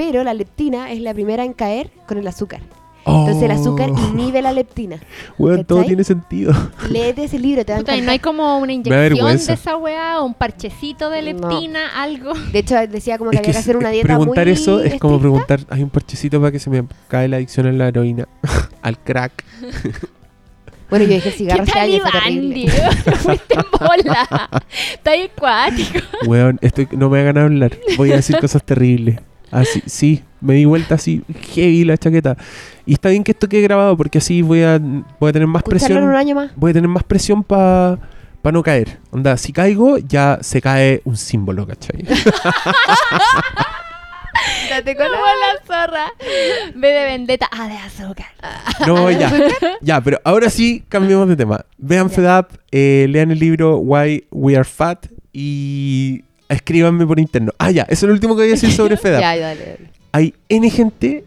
Pero 0.00 0.24
la 0.24 0.32
leptina 0.32 0.90
es 0.92 1.00
la 1.02 1.12
primera 1.12 1.44
en 1.44 1.52
caer 1.52 1.90
con 2.08 2.16
el 2.16 2.26
azúcar. 2.26 2.62
Entonces 3.04 3.42
el 3.42 3.50
azúcar 3.50 3.90
Oh, 3.92 4.08
inhibe 4.08 4.40
la 4.40 4.50
leptina. 4.50 4.98
weón, 5.38 5.66
todo 5.66 5.84
tiene 5.84 6.04
sentido. 6.04 6.54
Léete 6.88 7.24
ese 7.24 7.38
libro, 7.38 7.66
te 7.66 7.72
va 7.72 7.78
a 7.78 7.80
Puta, 7.82 8.00
no 8.00 8.10
hay 8.10 8.18
como 8.18 8.58
una 8.60 8.72
inyección 8.72 9.36
de 9.36 9.52
esa 9.52 9.76
weá 9.76 10.22
o 10.22 10.24
un 10.24 10.32
parchecito 10.32 11.10
de 11.10 11.34
No. 11.34 11.48
leptina, 11.50 11.80
algo. 12.02 12.32
De 12.50 12.60
hecho, 12.60 12.76
decía 12.88 13.18
como 13.18 13.28
que 13.30 13.36
Es 13.36 13.40
había 13.42 13.52
que 13.52 13.58
hacer 13.58 13.76
una 13.76 13.90
dieta 13.90 14.06
preguntar 14.06 14.46
muy 14.46 14.52
eso 14.54 14.80
es 14.80 14.98
como 14.98 15.18
preguntar, 15.18 15.60
hay 15.68 15.82
un 15.82 15.90
parchecito 15.90 16.40
para 16.40 16.50
que 16.50 16.60
se 16.60 16.70
me 16.70 16.82
cae 17.08 17.28
la 17.28 17.36
adicción 17.36 17.66
a 17.66 17.72
la 17.72 17.88
heroína, 17.88 18.26
al 18.82 18.98
crack. 18.98 19.44
Bueno, 20.88 21.04
yo 21.04 21.12
dije 21.12 21.28
el 21.28 21.64
¿Qué 21.64 21.72
tal, 21.72 21.88
Iván? 21.88 22.10
Fuiste 23.18 23.54
en 23.54 23.64
bola. 23.78 24.50
Está 24.92 25.12
ahí 25.12 25.30
acuático. 25.36 26.00
Weón, 26.26 26.58
estoy, 26.62 26.88
no 26.90 27.08
me 27.08 27.20
hagan 27.20 27.38
hablar, 27.38 27.78
voy 27.96 28.10
a 28.10 28.16
decir 28.16 28.36
cosas 28.38 28.64
terribles. 28.64 29.20
Así, 29.50 29.82
sí, 29.86 30.22
me 30.40 30.54
di 30.54 30.64
vuelta 30.64 30.94
así, 30.94 31.22
heavy 31.54 31.84
la 31.84 31.98
chaqueta. 31.98 32.36
Y 32.86 32.92
está 32.94 33.08
bien 33.08 33.24
que 33.24 33.32
esto 33.32 33.48
quede 33.48 33.62
grabado 33.62 33.96
porque 33.96 34.18
así 34.18 34.42
voy 34.42 34.62
a, 34.62 34.78
voy 34.78 35.30
a 35.30 35.32
tener 35.32 35.48
más 35.48 35.60
Escucharlo 35.62 35.86
presión. 35.96 36.04
un 36.04 36.14
año 36.14 36.34
más. 36.34 36.50
voy 36.56 36.70
a 36.70 36.74
tener 36.74 36.88
más 36.88 37.02
presión 37.04 37.42
para 37.44 37.98
no 38.44 38.62
caer. 38.62 38.98
Onda, 39.10 39.36
si 39.36 39.52
caigo, 39.52 39.98
ya 39.98 40.38
se 40.40 40.60
cae 40.60 41.02
un 41.04 41.16
símbolo, 41.16 41.66
¿cachai? 41.66 42.04
Date 44.70 44.96
con 44.96 45.06
la 45.06 45.66
zorra. 45.66 46.12
B 46.74 46.88
de 46.88 47.04
vendetta. 47.04 47.48
Ah, 47.52 47.68
de 47.68 47.76
azúcar. 47.76 48.28
No, 48.86 49.10
ya. 49.10 49.30
Ya, 49.80 50.00
pero 50.00 50.20
ahora 50.24 50.48
sí 50.48 50.84
cambiemos 50.88 51.28
de 51.28 51.36
tema. 51.36 51.64
Vean. 51.76 52.08
Fed 52.10 52.38
Up, 52.38 52.46
eh, 52.70 53.06
lean 53.08 53.30
el 53.32 53.38
libro 53.38 53.78
Why 53.78 54.24
We 54.30 54.54
Are 54.54 54.64
Fat 54.64 55.06
y 55.32 56.22
escríbanme 56.54 57.06
por 57.06 57.18
interno. 57.18 57.52
Ah, 57.58 57.70
ya, 57.70 57.82
eso 57.84 58.06
es 58.06 58.08
lo 58.08 58.12
último 58.14 58.34
que 58.36 58.42
voy 58.42 58.48
a 58.48 58.52
decir 58.52 58.70
sobre 58.70 58.96
Fed 58.96 59.14
Up. 59.14 59.20
Ya, 59.20 59.36
ya, 59.36 59.46
dale, 59.48 59.60
dale. 59.60 59.90
Hay 60.12 60.34
N 60.48 60.68
gente 60.70 61.24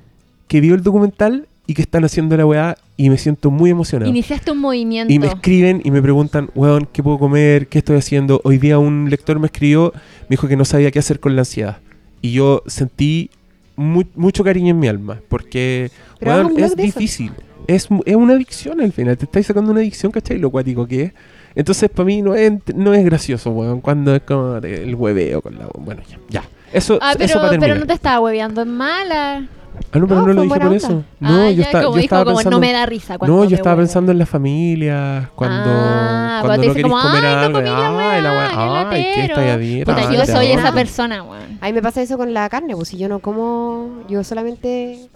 que 0.47 0.61
vio 0.61 0.75
el 0.75 0.83
documental 0.83 1.47
y 1.65 1.73
que 1.73 1.81
están 1.81 2.03
haciendo 2.03 2.35
la 2.37 2.45
weá 2.45 2.77
y 2.97 3.09
me 3.09 3.17
siento 3.17 3.49
muy 3.49 3.69
emocionado. 3.71 4.09
Iniciaste 4.09 4.51
un 4.51 4.59
movimiento. 4.59 5.11
Y 5.11 5.17
me 5.17 5.27
escriben 5.27 5.81
y 5.83 5.89
me 5.91 6.01
preguntan, 6.01 6.49
weón, 6.53 6.87
¿qué 6.91 7.01
puedo 7.01 7.17
comer? 7.17 7.67
¿Qué 7.67 7.79
estoy 7.79 7.95
haciendo? 7.97 8.41
Hoy 8.43 8.57
día 8.59 8.77
un 8.79 9.09
lector 9.09 9.39
me 9.39 9.47
escribió, 9.47 9.93
me 10.23 10.27
dijo 10.31 10.47
que 10.47 10.55
no 10.57 10.65
sabía 10.65 10.91
qué 10.91 10.99
hacer 10.99 11.19
con 11.19 11.35
la 11.35 11.41
ansiedad. 11.41 11.77
Y 12.21 12.33
yo 12.33 12.61
sentí 12.67 13.29
mu- 13.75 14.03
mucho 14.15 14.43
cariño 14.43 14.71
en 14.71 14.79
mi 14.79 14.87
alma, 14.87 15.19
porque 15.29 15.89
Pero 16.19 16.31
weón, 16.47 16.59
es 16.59 16.75
difícil. 16.75 17.31
Es, 17.65 17.87
es 18.05 18.15
una 18.15 18.33
adicción 18.33 18.81
al 18.81 18.91
final, 18.91 19.17
te 19.17 19.23
estáis 19.23 19.47
sacando 19.47 19.71
una 19.71 19.79
adicción, 19.79 20.11
¿cachai? 20.11 20.37
Lo 20.37 20.49
cuático 20.51 20.85
que 20.85 21.03
es. 21.03 21.13
Entonces, 21.55 21.89
para 21.89 22.05
mí 22.05 22.21
no 22.21 22.33
es, 22.35 22.51
no 22.75 22.93
es 22.93 23.05
gracioso, 23.05 23.51
weón, 23.51 23.81
cuando 23.81 24.15
es 24.15 24.21
como 24.23 24.57
el 24.57 24.95
hueveo 24.95 25.41
con 25.41 25.57
la... 25.57 25.65
Bueno, 25.77 26.01
ya, 26.09 26.17
ya. 26.29 26.43
Eso, 26.71 26.97
Ah, 27.01 27.11
eso 27.11 27.17
pero, 27.19 27.33
para 27.39 27.49
terminar. 27.51 27.69
pero 27.69 27.79
no 27.81 27.85
te 27.87 27.93
estaba 27.93 28.19
hueveando 28.19 28.61
en 28.63 28.69
mala. 28.75 29.45
Ah, 29.91 29.99
no, 29.99 30.07
pero 30.07 30.21
No, 30.21 30.27
no, 30.27 30.33
lo 30.33 30.41
dije 30.43 30.53
por 30.55 30.63
onda. 30.65 30.77
eso. 30.77 31.03
No, 31.19 31.29
ah, 31.29 31.49
yo, 31.49 31.57
ya, 31.57 31.63
esta- 31.63 31.83
como 31.83 31.95
yo 31.95 32.01
dijo, 32.01 32.03
estaba 32.05 32.23
como 32.25 32.35
pensando... 32.37 32.57
no 32.57 32.61
me 32.61 32.71
da 32.73 32.85
risa. 32.87 33.17
cuando 33.19 33.37
No, 33.37 33.43
yo 33.45 33.55
estaba 33.55 33.75
huevo. 33.75 33.85
pensando 33.85 34.11
en 34.11 34.17
la 34.19 34.25
familia, 34.25 35.29
cuando, 35.35 35.69
Ah, 35.71 36.39
cuando 36.41 36.61
te 36.61 36.67
no 36.67 36.73
dice 36.73 36.75
queréis 36.83 36.91
como, 36.93 37.03
comer 37.03 37.25
"Ay, 37.25 37.33
no 37.33 37.39
algo. 37.41 37.57
comí 37.59 37.69
la 37.69 37.87
ay, 37.87 37.95
weá, 37.95 38.21
la 38.21 38.31
weá, 38.33 38.89
qué 38.89 38.95
ay, 38.95 39.03
que 39.03 39.09
latero". 39.21 39.33
está 39.35 39.45
ya 39.45 39.57
dieta. 39.57 39.95
Puta, 39.95 40.09
ay, 40.09 40.17
yo 40.17 40.25
soy 40.25 40.47
esa 40.47 40.71
persona, 40.73 41.23
weón. 41.23 41.57
A 41.61 41.65
mí 41.67 41.73
me 41.73 41.81
pasa 41.83 42.01
eso 42.01 42.17
con 42.17 42.33
la 42.33 42.49
carne, 42.49 42.75
pues 42.75 42.87
si 42.89 42.97
yo 42.97 43.07
no 43.09 43.19
como, 43.19 44.03
yo 44.09 44.23
solamente 44.23 45.07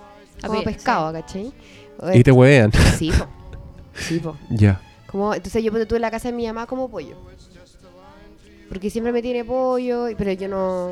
como 0.45 0.59
A 0.59 0.63
pescado, 0.63 1.11
¿cachai? 1.13 1.51
Y 2.13 2.21
te 2.23 2.31
huevean. 2.31 2.71
Sí, 2.97 3.11
po. 3.11 3.25
Sí, 3.95 4.19
po. 4.19 4.35
ya. 4.51 4.79
Como, 5.17 5.33
entonces 5.33 5.63
yo 5.63 5.87
tú 5.87 5.95
en 5.95 6.01
la 6.03 6.11
casa 6.11 6.27
de 6.29 6.35
mi 6.35 6.45
mamá 6.45 6.67
como 6.67 6.89
pollo. 6.91 7.15
Porque 8.69 8.89
siempre 8.91 9.11
me 9.11 9.21
tiene 9.23 9.43
pollo, 9.43 10.09
y- 10.09 10.15
pero 10.15 10.31
yo 10.33 10.47
no, 10.47 10.91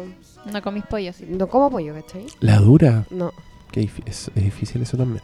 No 0.51 0.61
comís 0.63 0.83
pollo, 0.89 1.13
sí. 1.13 1.25
no 1.29 1.47
como 1.47 1.69
pollo, 1.69 1.93
¿cachai? 1.93 2.25
La 2.39 2.57
dura. 2.57 3.05
No. 3.11 3.31
Qué 3.71 3.81
difí- 3.81 4.01
es, 4.07 4.31
es 4.35 4.43
difícil 4.43 4.81
eso 4.81 4.97
también. 4.97 5.21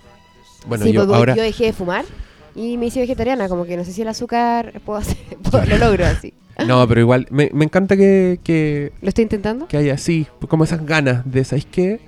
Bueno, 0.68 0.86
sí, 0.86 0.92
yo 0.92 1.02
porque 1.02 1.16
ahora... 1.18 1.36
yo 1.36 1.42
dejé 1.42 1.66
de 1.66 1.74
fumar 1.74 2.06
y 2.54 2.78
me 2.78 2.86
hice 2.88 3.00
vegetariana, 3.00 3.50
como 3.50 3.66
que 3.66 3.76
no 3.76 3.84
sé 3.84 3.92
si 3.94 4.04
el 4.04 4.08
azúcar 4.10 4.80
puedo 4.86 5.00
hacer, 5.00 5.18
puedo- 5.50 5.66
lo 5.66 5.78
logro 5.78 6.06
así. 6.06 6.34
No, 6.68 6.88
pero 6.88 7.02
igual, 7.02 7.26
me, 7.32 7.50
me 7.54 7.66
encanta 7.66 7.98
que, 7.98 8.40
que, 8.44 8.92
¿Lo 9.02 9.10
estoy 9.10 9.24
intentando? 9.24 9.68
que 9.68 9.78
haya 9.78 9.96
así, 9.96 10.28
como 10.48 10.64
esas 10.66 10.86
ganas 10.86 11.24
de, 11.26 11.44
¿sabéis 11.44 11.66
qué? 11.66 12.02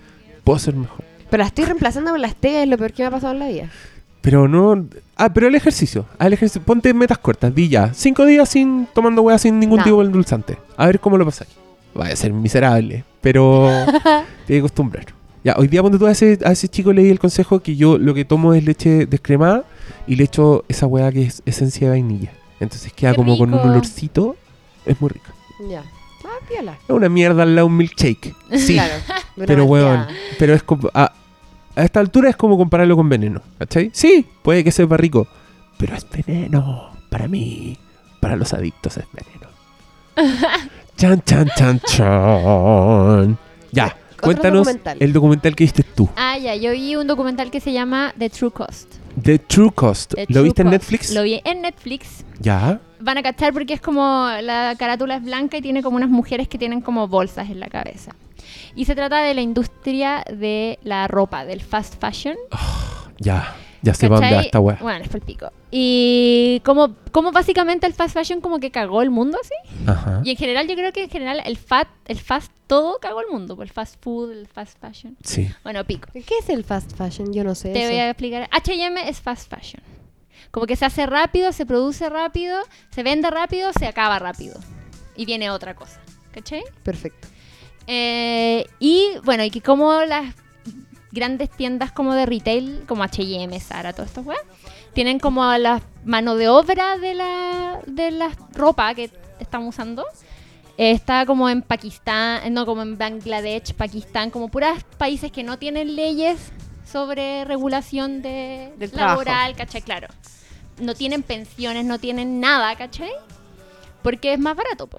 Puedo 0.44 0.60
ser 0.60 0.76
mejor. 0.76 1.04
Pero 1.32 1.42
la 1.42 1.48
estoy 1.48 1.66
reemplazando 1.66 2.12
por 2.12 2.20
las 2.20 2.34
stevia, 2.34 2.62
es 2.62 2.70
lo 2.70 2.78
peor 2.78 2.94
que 2.94 3.02
me 3.02 3.08
ha 3.08 3.12
pasado 3.12 3.34
en 3.34 3.40
la 3.40 3.48
vida. 3.48 3.70
Pero 4.24 4.48
no, 4.48 4.86
Ah, 5.16 5.32
pero 5.32 5.48
el 5.48 5.54
ejercicio. 5.54 6.06
al 6.18 6.34
ejercicio. 6.34 6.62
Ponte 6.64 6.92
metas 6.96 7.20
cortas. 7.20 7.54
Di 7.54 7.70
ya. 7.70 7.94
Cinco 7.94 8.26
días 8.26 8.50
sin 8.50 8.88
tomando 8.94 9.22
hueá 9.22 9.38
sin 9.38 9.60
ningún 9.60 9.78
No. 9.80 9.84
tipo 9.84 10.00
de 10.00 10.06
endulzante. 10.08 10.58
A 10.76 10.88
ver 10.88 11.00
cómo 11.00 11.18
lo 11.20 11.26
pasáis. 11.26 11.52
Va 11.96 12.08
a 12.08 12.16
ser 12.16 12.34
miserable. 12.34 13.04
Pero 13.22 13.70
te 14.48 14.54
que 14.54 14.58
acostumbrar. 14.60 15.06
Ya, 15.44 15.56
hoy 15.58 15.68
día 15.68 15.82
ponte 15.84 16.00
tú 16.00 16.08
a 16.08 16.12
ese, 16.12 16.40
a 16.46 16.52
ese 16.54 16.68
chico 16.70 16.94
le 16.94 17.04
di 17.04 17.10
el 17.12 17.20
consejo 17.20 17.60
que 17.60 17.76
yo 17.76 17.98
lo 18.00 18.14
que 18.16 18.24
tomo 18.26 18.54
es 18.54 18.64
leche 18.64 19.06
descremada 19.06 19.66
y 20.08 20.16
le 20.16 20.24
echo 20.24 20.64
esa 20.70 20.88
hueá 20.88 21.12
que 21.12 21.24
es 21.24 21.44
esencia 21.46 21.88
de 21.88 21.92
vainilla. 21.92 22.32
Entonces 22.62 22.92
queda 22.94 23.12
Qué 23.12 23.18
como 23.18 23.38
con 23.38 23.54
un 23.54 23.60
olorcito. 23.60 24.36
Es 24.86 25.00
muy 25.02 25.10
rico. 25.10 25.28
Ya. 25.70 25.84
Ah, 26.26 26.46
piola. 26.48 26.78
Es 26.82 26.90
una 26.90 27.10
mierda 27.10 27.44
al 27.44 27.56
lado 27.56 27.68
un 27.68 27.76
milkshake. 27.78 28.34
Sí. 28.58 28.74
Claro. 28.76 28.94
una 29.36 29.46
Pero, 29.46 29.66
weón, 29.66 30.06
pero 30.40 30.54
es 30.54 30.64
como. 30.64 30.90
A, 30.94 31.12
a 31.76 31.84
esta 31.84 32.00
altura 32.00 32.30
es 32.30 32.36
como 32.36 32.58
compararlo 32.58 32.96
con 32.96 33.10
veneno, 33.10 33.42
¿cachai? 33.58 33.90
Sí, 33.94 34.26
puede 34.42 34.64
que 34.64 34.72
sepa 34.72 34.98
rico, 34.98 35.28
pero 35.78 35.96
es 35.96 36.06
veneno. 36.10 36.92
Para 37.10 37.28
mí, 37.28 37.78
para 38.20 38.36
los 38.36 38.54
adictos 38.54 38.98
es 38.98 39.06
veneno. 39.14 39.48
chan, 40.98 41.22
chan, 41.26 41.50
chan, 41.56 41.80
chan. 41.86 43.38
Ya, 43.72 43.96
cuéntanos 44.22 44.66
documental. 44.68 44.98
el 45.00 45.14
documental 45.14 45.56
que 45.56 45.64
viste 45.64 45.84
tú. 45.84 46.10
Ah, 46.16 46.38
ya, 46.38 46.56
yo 46.56 46.72
vi 46.72 46.96
un 46.96 47.08
documental 47.08 47.52
que 47.52 47.60
se 47.60 47.74
llama 47.74 48.14
The 48.18 48.30
True 48.30 48.52
Cost. 48.52 48.96
The 49.22 49.40
True 49.40 49.72
Cost. 49.72 50.14
The 50.16 50.22
¿Lo 50.22 50.34
True 50.34 50.44
viste 50.44 50.62
en. 50.64 50.70
Netflix? 50.70 51.12
Lo 51.14 51.24
vi 51.24 51.42
en 51.44 51.62
Netflix. 51.62 52.24
Ya. 52.40 52.80
Van 53.00 53.18
a 53.18 53.24
cachar 53.24 53.54
porque 53.54 53.74
es 53.74 53.82
como 53.82 54.28
la 54.42 54.76
carátula 54.78 55.18
es 55.18 55.24
blanca 55.24 55.58
y 55.58 55.62
tiene 55.62 55.84
como 55.84 55.98
unas 55.98 56.10
mujeres 56.10 56.48
que 56.48 56.58
tienen 56.58 56.82
como 56.82 57.08
bolsas 57.08 57.50
en 57.50 57.60
la 57.60 57.68
cabeza. 57.68 58.16
Y 58.76 58.86
se 58.86 58.96
trata 58.96 59.22
de 59.22 59.34
la 59.34 59.42
industria 59.42 60.24
de 60.30 60.80
la 60.84 61.08
ropa, 61.08 61.46
del 61.46 61.62
fast 61.62 62.00
fashion. 62.00 62.36
Ya. 63.20 63.56
Ya 63.84 63.94
para 63.94 64.08
dónde 64.08 64.26
va 64.26 64.30
¿cachai? 64.30 64.46
esta 64.46 64.60
weá. 64.62 64.78
Bueno, 64.82 65.04
es 65.04 65.10
por 65.10 65.18
el 65.18 65.26
pico. 65.26 65.52
Y 65.70 66.62
como, 66.64 66.96
como 67.12 67.32
básicamente 67.34 67.86
el 67.86 67.94
fast 67.94 68.14
fashion 68.14 68.40
como 68.40 68.60
que 68.60 68.72
cagó 68.72 69.02
el 69.02 69.12
mundo 69.12 69.38
así. 69.42 69.90
Ajá. 69.90 70.22
Y 70.24 70.32
en 70.32 70.38
general 70.38 70.68
yo 70.68 70.76
creo 70.76 70.94
que 70.94 71.04
en 71.04 71.10
general 71.10 71.42
el 71.46 71.58
fat, 71.58 71.90
el 72.06 72.18
fast 72.18 72.52
todo 72.68 72.98
cagó 73.00 73.20
el 73.20 73.28
mundo. 73.28 73.62
El 73.62 73.70
fast 73.70 74.02
food, 74.02 74.32
el 74.32 74.48
fast 74.48 74.80
fashion. 74.80 75.18
Sí. 75.24 75.50
Bueno, 75.64 75.84
pico. 75.84 76.08
¿Qué 76.14 76.38
es 76.40 76.50
el 76.50 76.64
fast 76.64 76.96
fashion? 76.96 77.34
Yo 77.34 77.44
no 77.44 77.56
sé. 77.56 77.74
Te 77.74 77.80
eso. 77.80 77.90
voy 77.90 78.00
a 78.00 78.10
explicar. 78.10 78.48
H&M 78.52 79.10
es 79.10 79.20
fast 79.20 79.54
fashion. 79.54 79.84
Como 80.52 80.66
que 80.66 80.78
se 80.78 80.86
hace 80.86 81.06
rápido, 81.06 81.52
se 81.52 81.66
produce 81.66 82.10
rápido, 82.10 82.58
se 82.92 83.04
vende 83.04 83.30
rápido, 83.32 83.74
se 83.74 83.86
acaba 83.86 84.18
rápido. 84.18 84.60
Y 85.16 85.26
viene 85.26 85.50
otra 85.50 85.76
cosa. 85.76 86.00
¿Cachai? 86.32 86.64
Perfecto. 86.84 87.28
Eh, 87.88 88.66
y 88.80 89.10
bueno, 89.24 89.44
y 89.44 89.50
que 89.52 89.62
como 89.62 90.02
las 90.02 90.34
grandes 91.12 91.50
tiendas 91.50 91.92
como 91.92 92.14
de 92.16 92.26
retail, 92.26 92.84
como 92.88 93.04
H&M, 93.04 93.60
Zara, 93.60 93.94
todo 93.94 94.06
esto, 94.06 94.22
weá, 94.22 94.38
tienen 94.94 95.20
como 95.20 95.46
la 95.58 95.82
mano 96.06 96.36
de 96.36 96.48
obra 96.48 96.98
de 96.98 97.14
la, 97.14 97.80
de 97.86 98.12
la 98.12 98.32
ropa 98.54 98.94
que 98.96 99.12
estamos 99.40 99.76
usando. 99.76 100.06
Eh, 100.78 100.92
está 100.92 101.26
como 101.28 101.50
en 101.50 101.62
Pakistán, 101.62 102.52
no, 102.54 102.66
como 102.66 102.82
en 102.82 102.98
Bangladesh, 102.98 103.74
Pakistán, 103.76 104.32
como 104.32 104.48
puras 104.48 104.84
países 104.98 105.32
que 105.32 105.44
no 105.44 105.60
tienen 105.60 105.96
leyes 105.96 106.52
sobre 106.84 107.46
regulación 107.46 108.22
de 108.24 108.74
Del 108.78 108.92
trabajo. 108.92 109.24
laboral, 109.24 109.56
¿cachai? 109.56 109.82
Claro. 109.84 110.08
No 110.80 110.96
tienen 110.96 111.22
pensiones, 111.22 111.86
no 111.86 112.00
tienen 112.00 112.40
nada, 112.40 112.76
¿cachai? 112.76 113.12
Porque 114.02 114.34
es 114.34 114.40
más 114.40 114.56
barato, 114.56 114.88
po. 114.88 114.98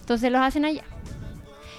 Entonces 0.00 0.32
los 0.32 0.40
hacen 0.40 0.64
allá. 0.64 0.84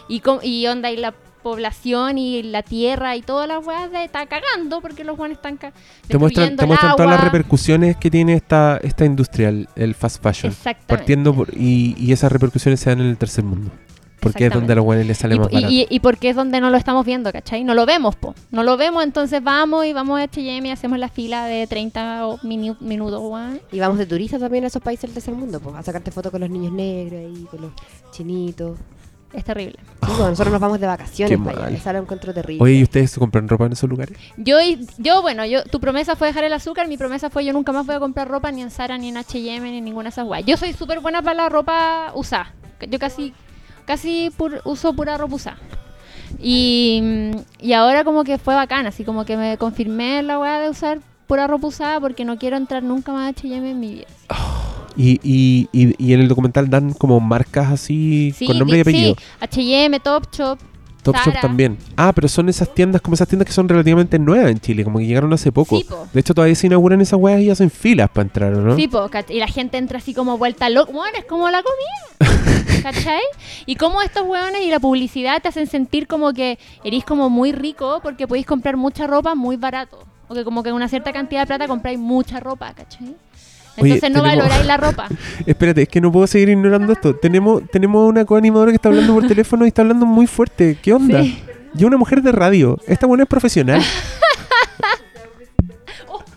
Y, 0.08 0.20
com- 0.20 0.40
y 0.44 0.68
onda, 0.68 0.92
y 0.92 0.98
la 0.98 1.14
población 1.44 2.18
y 2.18 2.42
la 2.42 2.64
tierra 2.64 3.16
y 3.18 3.22
todas 3.22 3.48
las 3.50 3.66
weas 3.66 3.92
de, 3.92 4.06
está 4.06 4.26
cagando 4.28 4.80
porque 4.82 5.04
los 5.04 5.20
weones 5.20 5.38
están 5.38 5.58
ca- 5.58 5.74
Te 6.08 6.18
muestran, 6.18 6.56
te 6.56 6.64
el 6.64 6.68
muestran 6.68 6.96
todas 6.96 7.12
las 7.12 7.24
repercusiones 7.24 7.98
que 7.98 8.10
tiene 8.10 8.34
esta, 8.34 8.80
esta 8.82 9.04
industria, 9.06 9.50
el, 9.50 9.68
el 9.76 9.94
fast 9.94 10.24
fashion. 10.24 10.52
Exactamente. 10.54 10.88
Partiendo 10.88 11.34
por, 11.34 11.50
y, 11.54 11.96
y 11.98 12.14
esas 12.14 12.32
repercusiones 12.32 12.80
se 12.80 12.90
dan 12.90 13.02
en 13.02 13.08
el 13.08 13.18
tercer 13.18 13.44
mundo. 13.44 13.72
Porque 14.22 14.46
es 14.46 14.54
donde 14.54 14.72
a 14.72 14.78
los 14.78 14.86
buenos 14.86 15.06
les 15.06 15.18
sale 15.18 15.36
Y, 15.36 15.40
más 15.40 15.50
y- 15.52 15.56
barato. 15.56 15.74
y- 15.74 15.88
y 15.90 16.00
porque 16.00 16.30
es 16.30 16.36
donde 16.38 16.62
no 16.62 16.70
lo 16.70 16.78
estamos 16.78 17.06
viendo, 17.06 17.30
¿cachai? 17.34 17.66
No 17.66 17.74
lo 17.74 17.86
vemos, 17.86 18.16
po. 18.16 18.34
No 18.52 18.64
lo 18.64 18.78
vemos, 18.78 19.04
entonces 19.04 19.44
vamos 19.44 19.86
y 19.86 19.92
vamos 19.92 20.18
a 20.18 20.24
H&M 20.24 20.66
y 20.66 20.72
hacemos 20.72 20.98
la 20.98 21.10
fila 21.10 21.46
de 21.48 21.68
30 21.68 22.26
o 22.26 22.38
minu- 22.38 22.80
minutos, 22.80 23.20
weón. 23.22 23.60
Y 23.70 23.80
vamos 23.82 23.98
de 23.98 24.06
turista 24.06 24.40
también 24.40 24.64
a 24.64 24.68
esos 24.68 24.82
países 24.82 25.02
del 25.10 25.14
tercer 25.16 25.34
mundo, 25.34 25.60
pues, 25.60 25.76
a 25.76 25.84
sacarte 25.84 26.10
fotos 26.12 26.32
con 26.32 26.40
los 26.40 26.50
niños 26.50 26.72
negros 26.72 27.20
ahí, 27.20 27.46
con 27.52 27.62
los 27.64 27.72
chinitos. 28.12 28.78
Es 29.34 29.44
terrible. 29.44 29.80
Nosotros 30.02 30.52
nos 30.52 30.62
vamos 30.62 30.80
de 30.80 30.86
vacaciones 30.86 31.36
Qué 31.38 31.44
para 31.44 31.58
allá. 31.58 31.66
mal. 31.66 31.76
Esa 31.76 31.92
lo 31.94 32.00
encuentro 32.00 32.34
terrible. 32.34 32.64
Oye, 32.64 32.74
¿y 32.76 32.84
ustedes 32.84 33.10
se 33.12 33.20
compran 33.20 33.48
ropa 33.48 33.66
en 33.66 33.72
esos 33.74 33.90
lugares? 33.90 34.16
Yo, 34.38 34.58
yo, 35.00 35.22
bueno, 35.24 35.44
yo, 35.46 35.64
tu 35.64 35.80
promesa 35.80 36.16
fue 36.16 36.28
dejar 36.28 36.44
el 36.44 36.54
azúcar, 36.54 36.88
mi 36.88 36.98
promesa 36.98 37.30
fue 37.32 37.44
yo 37.44 37.52
nunca 37.52 37.72
más 37.72 37.86
voy 37.88 37.96
a 37.96 38.00
comprar 38.00 38.28
ropa 38.28 38.52
ni 38.52 38.62
en 38.62 38.70
Zara, 38.70 38.98
ni 38.98 39.10
en 39.10 39.18
H&M, 39.18 39.72
ni 39.72 39.78
en 39.80 39.84
ninguna 39.86 40.06
de 40.06 40.10
esas 40.10 40.28
weas. 40.28 40.46
Yo 40.46 40.56
soy 40.56 40.74
súper 40.74 41.00
buena 41.00 41.22
para 41.24 41.34
la 41.36 41.50
ropa 41.50 42.12
usada. 42.14 42.54
Yo 42.88 43.00
casi, 43.00 43.34
casi 43.86 44.30
pur- 44.38 44.62
uso 44.66 44.94
pura 44.94 45.18
ropa 45.18 45.36
usada. 45.36 45.58
Y, 46.40 47.32
y 47.60 47.74
ahora 47.74 48.04
como 48.04 48.24
que 48.24 48.38
fue 48.38 48.54
bacán, 48.56 48.86
así 48.88 49.04
como 49.04 49.26
que 49.26 49.38
me 49.38 49.58
confirmé 49.58 50.22
la 50.24 50.38
wea 50.40 50.60
de 50.60 50.70
usar 50.70 51.00
pura 51.28 51.48
ropa 51.48 51.68
usada 51.68 52.00
porque 52.00 52.26
no 52.26 52.38
quiero 52.38 52.58
entrar 52.58 52.84
nunca 52.84 53.12
más 53.12 53.26
a 53.28 53.30
H&M 53.30 53.72
en 53.72 53.80
mi 53.80 53.94
vida. 53.96 54.08
Y, 54.96 55.20
y, 55.24 55.70
y, 55.72 55.96
y 55.98 56.14
en 56.14 56.22
el 56.22 56.28
documental 56.28 56.70
dan 56.70 56.94
como 56.94 57.20
marcas 57.20 57.72
así 57.72 58.34
Sí, 58.38 58.46
con 58.46 58.60
nombre 58.60 58.78
y 58.78 58.82
apellido. 58.82 59.16
Sí, 59.16 59.24
H&M, 59.40 60.00
Topshop. 60.00 60.60
Topshop 61.04 61.26
Zara. 61.26 61.42
también. 61.42 61.78
Ah, 61.98 62.14
pero 62.14 62.28
son 62.30 62.48
esas 62.48 62.74
tiendas, 62.74 63.02
como 63.02 63.16
esas 63.16 63.28
tiendas 63.28 63.46
que 63.46 63.52
son 63.52 63.68
relativamente 63.68 64.18
nuevas 64.18 64.50
en 64.50 64.60
Chile, 64.60 64.86
como 64.86 65.00
que 65.00 65.06
llegaron 65.06 65.34
hace 65.34 65.52
poco. 65.52 65.78
Sí, 65.78 65.84
po. 65.84 66.08
de 66.14 66.20
hecho, 66.20 66.34
todavía 66.34 66.56
se 66.56 66.68
inauguran 66.68 67.02
esas 67.02 67.20
weas 67.20 67.42
y 67.42 67.50
hacen 67.50 67.70
filas 67.70 68.10
para 68.10 68.24
entrar, 68.24 68.54
¿o 68.54 68.62
¿no? 68.62 68.76
Sí, 68.76 68.88
po, 68.88 69.10
y 69.30 69.40
la 69.40 69.48
gente 69.48 69.78
entra 69.78 69.98
así 69.98 70.14
como 70.14 70.38
vuelta 70.38 70.70
loca. 70.70 70.92
Bueno, 70.94 71.18
es 71.18 71.26
como 71.26 71.50
la 71.50 71.62
comida. 71.62 72.54
¿Cachai? 72.84 73.22
Y 73.66 73.76
como 73.76 74.02
estos 74.02 74.24
hueones 74.26 74.62
y 74.62 74.70
la 74.70 74.80
publicidad 74.80 75.42
te 75.42 75.50
hacen 75.50 75.68
sentir 75.68 76.08
como 76.08 76.34
que 76.34 76.58
eres 76.86 77.04
como 77.04 77.30
muy 77.30 77.52
rico 77.52 78.00
porque 78.02 78.28
podéis 78.28 78.46
comprar 78.46 78.78
mucha 78.78 79.06
ropa 79.06 79.36
muy 79.36 79.58
barato. 79.58 80.00
O 80.30 80.34
que 80.34 80.46
como 80.46 80.64
que 80.64 80.72
una 80.72 80.88
cierta 80.88 81.12
cantidad 81.12 81.42
de 81.42 81.48
plata 81.48 81.68
compráis 81.68 82.00
mucha 82.00 82.40
ropa, 82.40 82.74
¿cachai? 82.74 83.16
Oye, 83.78 83.94
Entonces 83.96 84.12
no 84.12 84.22
tenemos- 84.24 84.44
valoráis 84.46 84.66
la 84.68 84.78
ropa. 84.90 85.08
Espérate, 85.46 85.84
es 85.84 85.90
que 85.90 86.00
no 86.02 86.12
puedo 86.12 86.28
seguir 86.28 86.50
ignorando 86.50 86.94
esto. 86.94 87.16
Tenemos, 87.16 87.64
tenemos 87.72 88.08
una 88.08 88.26
coanimadora 88.26 88.72
que 88.72 88.76
está 88.76 88.90
hablando 88.90 89.14
por 89.14 89.28
teléfono 89.28 89.66
y 89.66 89.70
está 89.70 89.82
hablando 89.82 90.06
muy 90.06 90.28
fuerte. 90.28 90.78
¿Qué 90.82 90.94
onda? 90.94 91.22
Sí. 91.24 91.42
Y 91.76 91.86
una 91.86 91.98
mujer 91.98 92.22
de 92.22 92.32
radio. 92.32 92.78
Esta 92.88 93.08
buena 93.08 93.24
es 93.24 93.30
profesional. 93.30 93.82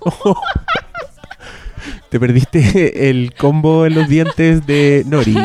Te 2.08 2.20
perdiste 2.20 3.10
el 3.10 3.34
combo 3.34 3.84
en 3.86 3.94
los 3.96 4.08
dientes 4.08 4.64
de 4.66 5.02
Nori. 5.06 5.36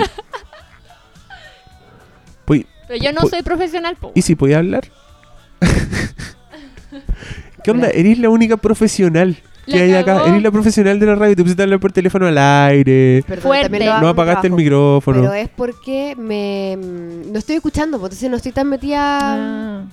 Pues, 2.45 2.65
Pero 2.87 3.03
yo 3.03 3.11
no 3.11 3.21
soy 3.27 3.41
profesional, 3.41 3.95
po. 3.95 4.11
¿Y 4.15 4.21
si 4.21 4.35
podía 4.35 4.59
hablar? 4.59 4.83
¿Qué 7.63 7.71
onda? 7.71 7.89
Eres 7.89 8.19
la 8.19 8.29
única 8.29 8.57
profesional 8.57 9.37
que 9.72 9.78
La 9.80 9.84
hay 9.86 9.93
acá. 9.93 10.15
cagó. 10.17 10.28
Eres 10.28 10.43
la 10.43 10.51
profesional 10.51 10.99
de 10.99 11.05
la 11.05 11.15
radio. 11.15 11.36
Te 11.36 11.43
pusiste 11.43 11.61
a 11.61 11.65
hablar 11.65 11.80
por 11.80 11.91
teléfono 11.91 12.28
al 12.28 12.38
aire. 12.38 13.24
Perdón, 13.28 13.51
lo 13.72 13.91
hago 13.91 14.01
No 14.01 14.07
apagaste 14.09 14.47
el 14.47 14.53
micrófono. 14.53 15.22
Pero 15.22 15.34
es 15.34 15.49
porque 15.49 16.15
me 16.17 16.78
mm, 16.78 17.32
no 17.32 17.39
estoy 17.39 17.55
escuchando, 17.57 17.97
pues, 17.99 18.09
entonces 18.11 18.30
no 18.30 18.38
estoy 18.38 18.51
tan 18.51 18.67
metida. 18.69 19.19
Ah. 19.22 19.86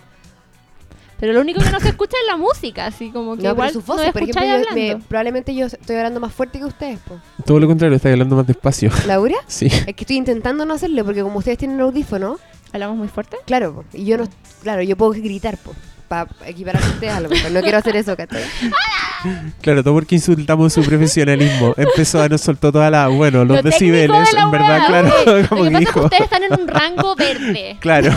Pero 1.21 1.33
lo 1.33 1.41
único 1.41 1.61
que 1.61 1.71
no 1.71 1.81
se 1.81 1.89
escucha 1.89 2.17
es 2.23 2.27
la 2.31 2.37
música, 2.37 2.87
así 2.87 3.11
como 3.11 3.33
que 3.37 3.43
No, 3.43 3.49
pero 3.51 3.55
igual 3.55 3.73
sus 3.73 3.89
no 3.89 3.95
voces, 3.95 4.13
por 4.13 4.23
ejemplo, 4.23 4.45
yo- 4.45 4.75
me- 4.75 5.03
probablemente 5.09 5.53
yo 5.53 5.67
estoy 5.67 5.97
hablando 5.97 6.21
más 6.21 6.33
fuerte 6.33 6.61
que 6.61 6.65
ustedes, 6.65 7.01
pues. 7.09 7.21
Todo 7.45 7.59
lo 7.59 7.67
contrario, 7.67 7.97
estás 7.97 8.13
hablando 8.13 8.37
más 8.37 8.47
despacio. 8.47 8.91
¿Laura? 9.07 9.35
Sí. 9.49 9.67
Es 9.67 9.85
que 9.97 10.05
estoy 10.05 10.17
intentando 10.17 10.65
no 10.65 10.75
hacerlo 10.75 11.05
porque 11.05 11.23
como 11.23 11.39
ustedes 11.39 11.59
tienen 11.59 11.81
audífono, 11.81 12.39
¿Hablamos 12.73 12.97
muy 12.99 13.09
fuerte? 13.09 13.37
claro, 13.47 13.75
po, 13.75 13.85
y 13.95 14.05
yo 14.05 14.17
no, 14.17 14.29
claro, 14.63 14.83
yo 14.83 14.97
puedo 14.97 15.11
gritar, 15.11 15.59
pues, 15.65 15.77
para 16.07 16.31
equiparar 16.47 16.85
a 16.85 16.87
ustedes 16.87 17.13
a 17.13 17.21
lo 17.21 17.29
mejor. 17.31 17.51
No 17.51 17.61
quiero 17.63 17.79
hacer 17.79 17.97
eso, 17.97 18.17
¿cachai? 18.17 18.43
Claro, 19.61 19.83
todo 19.83 19.95
porque 19.95 20.15
insultamos 20.15 20.73
su 20.73 20.83
profesionalismo. 20.83 21.75
Empezó 21.77 22.23
a 22.23 22.29
nos 22.29 22.41
soltó 22.41 22.71
toda 22.73 22.91
la. 22.91 23.09
Bueno, 23.09 23.45
los 23.45 23.57
Lo 23.59 23.63
decibeles, 23.63 24.27
de 24.31 24.33
la 24.37 24.43
en 24.43 24.51
verdad, 24.51 24.87
claro. 24.87 25.13
sí. 25.25 25.47
Como 25.49 25.65
Lo 25.65 25.71
que 25.71 25.77
pasa 25.77 25.79
es 25.79 25.79
que 25.79 25.79
dijo. 25.79 26.05
ustedes 26.05 26.23
están 26.23 26.43
en 26.45 26.53
un 26.61 26.69
rango 26.69 27.17
verde. 27.17 27.77
Claro. 27.81 28.13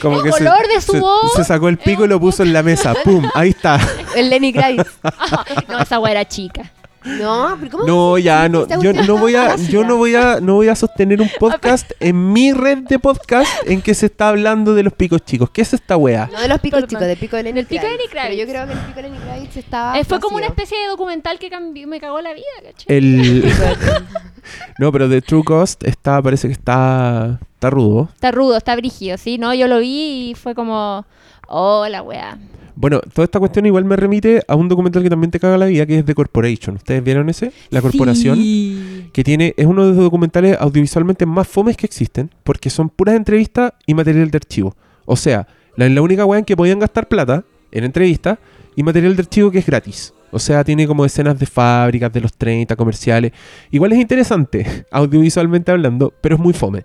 Como 0.00 0.18
El 0.18 0.22
que 0.24 0.32
se, 0.32 0.38
color 0.38 0.68
de 0.74 0.80
su 0.80 0.92
se- 0.92 1.00
voz 1.00 1.32
se 1.36 1.44
sacó 1.44 1.68
el 1.68 1.78
pico 1.78 2.04
y 2.04 2.08
lo 2.08 2.18
puso 2.20 2.42
en 2.42 2.52
la 2.52 2.62
mesa. 2.62 2.94
¡Pum! 3.04 3.28
Ahí 3.34 3.50
está. 3.50 3.78
El 4.16 4.30
Lenny 4.30 4.52
Kravitz. 4.52 4.90
no, 5.68 5.78
esa 5.80 5.98
wea 5.98 6.12
era 6.12 6.24
chica. 6.26 6.70
No, 7.04 7.56
pero 7.58 7.70
¿cómo? 7.72 7.84
No, 7.84 8.18
ya 8.18 8.48
no. 8.48 8.66
Yo 8.80 8.92
no 8.92 9.18
voy 9.18 9.34
a, 9.34 9.56
yo 9.56 9.84
no 9.84 9.96
voy 9.96 10.14
a, 10.14 10.40
no 10.40 10.54
voy 10.54 10.68
a 10.68 10.74
sostener 10.76 11.20
un 11.20 11.30
podcast 11.38 11.90
en 12.00 12.32
mi 12.32 12.52
red 12.52 12.78
de 12.78 12.98
podcast 12.98 13.50
en 13.66 13.82
que 13.82 13.94
se 13.94 14.06
está 14.06 14.28
hablando 14.28 14.74
de 14.74 14.82
los 14.82 14.92
picos 14.92 15.24
chicos. 15.24 15.50
¿Qué 15.50 15.62
es 15.62 15.74
esta 15.74 15.96
wea? 15.96 16.28
No 16.32 16.40
de 16.40 16.48
los 16.48 16.60
picos 16.60 16.80
Perdón. 16.80 16.88
chicos, 16.88 17.06
del 17.06 17.16
pico 17.18 17.36
de 17.36 17.42
Lenny 17.42 17.56
Del 17.56 17.66
pico 17.66 17.84
de. 17.84 17.90
Lenny 17.90 18.08
Kravitz. 18.08 18.30
Pero 18.30 18.42
yo 18.42 18.52
creo 18.52 18.66
que 18.66 18.72
el 18.72 18.78
pico 18.78 18.96
de 18.96 19.02
Lenny 19.02 19.18
Kravitz 19.18 19.56
estaba. 19.56 19.98
Eh, 19.98 20.04
fue 20.04 20.20
como 20.20 20.36
una 20.36 20.48
vacío. 20.48 20.62
especie 20.62 20.78
de 20.82 20.88
documental 20.88 21.38
que 21.38 21.50
cambió, 21.50 21.86
me 21.88 22.00
cagó 22.00 22.20
la 22.20 22.32
vida, 22.32 22.44
¿cachai? 22.64 22.96
El. 22.96 23.44
No, 24.78 24.90
pero 24.92 25.08
The 25.08 25.22
True 25.22 25.44
Cost 25.44 25.84
está, 25.84 26.20
parece 26.22 26.48
que 26.48 26.52
está, 26.52 27.38
está 27.54 27.70
rudo. 27.70 28.08
Está 28.12 28.30
rudo, 28.30 28.56
está 28.56 28.74
brígido, 28.76 29.16
¿sí? 29.16 29.38
No, 29.38 29.54
yo 29.54 29.68
lo 29.68 29.78
vi 29.78 30.30
y 30.30 30.34
fue 30.34 30.54
como... 30.54 31.06
Oh, 31.48 31.86
la 31.88 32.02
weá. 32.02 32.38
Bueno, 32.74 33.00
toda 33.00 33.24
esta 33.24 33.38
cuestión 33.38 33.66
igual 33.66 33.84
me 33.84 33.96
remite 33.96 34.42
a 34.48 34.54
un 34.54 34.68
documental 34.68 35.02
que 35.02 35.10
también 35.10 35.30
te 35.30 35.38
caga 35.38 35.58
la 35.58 35.66
vida, 35.66 35.84
que 35.86 35.98
es 35.98 36.04
The 36.04 36.14
Corporation. 36.14 36.76
¿Ustedes 36.76 37.04
vieron 37.04 37.28
ese? 37.28 37.52
La 37.70 37.82
Corporación. 37.82 38.36
Sí. 38.36 39.10
Que 39.12 39.22
tiene, 39.22 39.54
es 39.56 39.66
uno 39.66 39.82
de 39.86 39.94
los 39.94 39.98
documentales 39.98 40.56
audiovisualmente 40.58 41.26
más 41.26 41.46
fomes 41.46 41.76
que 41.76 41.86
existen, 41.86 42.30
porque 42.44 42.70
son 42.70 42.88
puras 42.88 43.14
entrevistas 43.14 43.72
y 43.86 43.94
material 43.94 44.30
de 44.30 44.36
archivo. 44.36 44.74
O 45.04 45.16
sea, 45.16 45.46
la, 45.76 45.88
la 45.88 46.02
única 46.02 46.24
weá 46.24 46.38
en 46.38 46.44
que 46.44 46.56
podían 46.56 46.78
gastar 46.78 47.08
plata 47.08 47.44
en 47.70 47.84
entrevistas 47.84 48.38
y 48.74 48.82
material 48.82 49.16
de 49.16 49.22
archivo 49.22 49.50
que 49.50 49.58
es 49.58 49.66
gratis. 49.66 50.14
O 50.32 50.38
sea, 50.38 50.64
tiene 50.64 50.86
como 50.86 51.04
escenas 51.04 51.38
de 51.38 51.44
fábricas 51.44 52.10
de 52.10 52.22
los 52.22 52.32
30 52.32 52.74
comerciales. 52.74 53.32
Igual 53.70 53.92
es 53.92 53.98
interesante, 53.98 54.86
audiovisualmente 54.90 55.70
hablando, 55.70 56.12
pero 56.22 56.36
es 56.36 56.40
muy 56.40 56.54
fome. 56.54 56.84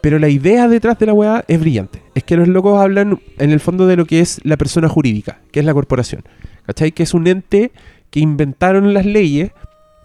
Pero 0.00 0.18
la 0.18 0.28
idea 0.28 0.68
detrás 0.68 0.98
de 0.98 1.06
la 1.06 1.12
weá 1.12 1.44
es 1.46 1.60
brillante. 1.60 2.02
Es 2.14 2.24
que 2.24 2.36
los 2.36 2.48
locos 2.48 2.80
hablan 2.80 3.20
en 3.38 3.50
el 3.50 3.60
fondo 3.60 3.86
de 3.86 3.96
lo 3.96 4.06
que 4.06 4.20
es 4.20 4.40
la 4.44 4.56
persona 4.56 4.88
jurídica, 4.88 5.40
que 5.52 5.60
es 5.60 5.66
la 5.66 5.74
corporación. 5.74 6.24
¿Cachai? 6.66 6.92
Que 6.92 7.02
es 7.02 7.14
un 7.14 7.26
ente 7.26 7.72
que 8.10 8.20
inventaron 8.20 8.94
las 8.94 9.04
leyes 9.04 9.52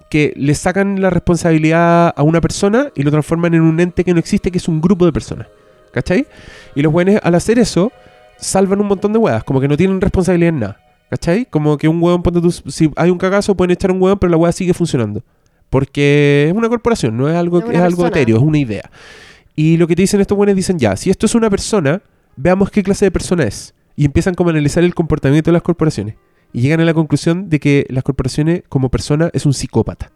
que 0.09 0.33
le 0.35 0.53
sacan 0.55 1.01
la 1.01 1.09
responsabilidad 1.09 2.13
a 2.15 2.23
una 2.23 2.41
persona 2.41 2.89
y 2.95 3.03
lo 3.03 3.11
transforman 3.11 3.53
en 3.53 3.61
un 3.61 3.79
ente 3.79 4.03
que 4.03 4.13
no 4.13 4.19
existe, 4.19 4.51
que 4.51 4.57
es 4.57 4.67
un 4.67 4.81
grupo 4.81 5.05
de 5.05 5.13
personas. 5.13 5.47
¿Cachai? 5.91 6.27
Y 6.75 6.81
los 6.81 6.91
buenos 6.91 7.19
al 7.23 7.35
hacer 7.35 7.57
eso 7.57 7.91
salvan 8.37 8.81
un 8.81 8.87
montón 8.87 9.13
de 9.13 9.19
weas, 9.19 9.43
como 9.43 9.61
que 9.61 9.67
no 9.67 9.77
tienen 9.77 10.01
responsabilidad 10.01 10.49
en 10.49 10.59
nada. 10.59 10.79
¿Cachai? 11.09 11.45
Como 11.45 11.77
que 11.77 11.87
un 11.87 12.01
hueón, 12.01 12.23
si 12.67 12.91
hay 12.95 13.09
un 13.09 13.17
cagazo, 13.17 13.55
pueden 13.55 13.71
echar 13.71 13.91
un 13.91 14.01
hueón, 14.01 14.19
pero 14.19 14.29
la 14.31 14.37
wea 14.37 14.51
sigue 14.51 14.73
funcionando. 14.73 15.23
Porque 15.69 16.47
es 16.49 16.53
una 16.53 16.69
corporación, 16.69 17.15
no 17.17 17.29
es 17.29 17.35
algo, 17.35 17.59
Es 17.59 17.69
es 17.69 17.79
algo 17.79 18.05
etéreo, 18.07 18.37
es 18.37 18.43
una 18.43 18.57
idea. 18.57 18.89
Y 19.55 19.77
lo 19.77 19.87
que 19.87 19.95
te 19.95 20.01
dicen 20.01 20.21
estos 20.21 20.37
buenos 20.37 20.55
dicen, 20.55 20.77
ya, 20.79 20.95
si 20.95 21.09
esto 21.09 21.25
es 21.25 21.35
una 21.35 21.49
persona, 21.49 22.01
veamos 22.35 22.69
qué 22.71 22.83
clase 22.83 23.05
de 23.05 23.11
persona 23.11 23.43
es. 23.43 23.73
Y 23.95 24.05
empiezan 24.05 24.33
como 24.33 24.49
a 24.49 24.53
analizar 24.53 24.83
el 24.83 24.93
comportamiento 24.93 25.49
de 25.49 25.53
las 25.53 25.61
corporaciones. 25.61 26.15
Y 26.51 26.61
llegan 26.61 26.81
a 26.81 26.85
la 26.85 26.93
conclusión 26.93 27.49
de 27.49 27.59
que 27.59 27.85
las 27.89 28.03
corporaciones 28.03 28.63
como 28.67 28.89
persona 28.89 29.29
es 29.33 29.45
un 29.45 29.53
psicópata. 29.53 30.11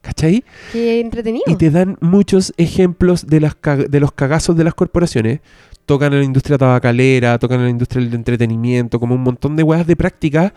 ¿Cachai? 0.00 0.44
Qué 0.72 1.00
entretenido. 1.00 1.44
Y 1.46 1.56
te 1.56 1.70
dan 1.70 1.96
muchos 2.00 2.52
ejemplos 2.56 3.26
de, 3.26 3.40
las 3.40 3.56
cag- 3.60 3.88
de 3.88 4.00
los 4.00 4.12
cagazos 4.12 4.56
de 4.56 4.62
las 4.64 4.74
corporaciones. 4.74 5.40
Tocan 5.86 6.12
en 6.12 6.20
la 6.20 6.24
industria 6.24 6.58
tabacalera, 6.58 7.38
tocan 7.38 7.58
en 7.60 7.64
la 7.64 7.70
industria 7.70 8.04
del 8.04 8.14
entretenimiento, 8.14 9.00
como 9.00 9.14
un 9.14 9.22
montón 9.22 9.56
de 9.56 9.62
weas 9.62 9.86
de 9.86 9.96
práctica. 9.96 10.52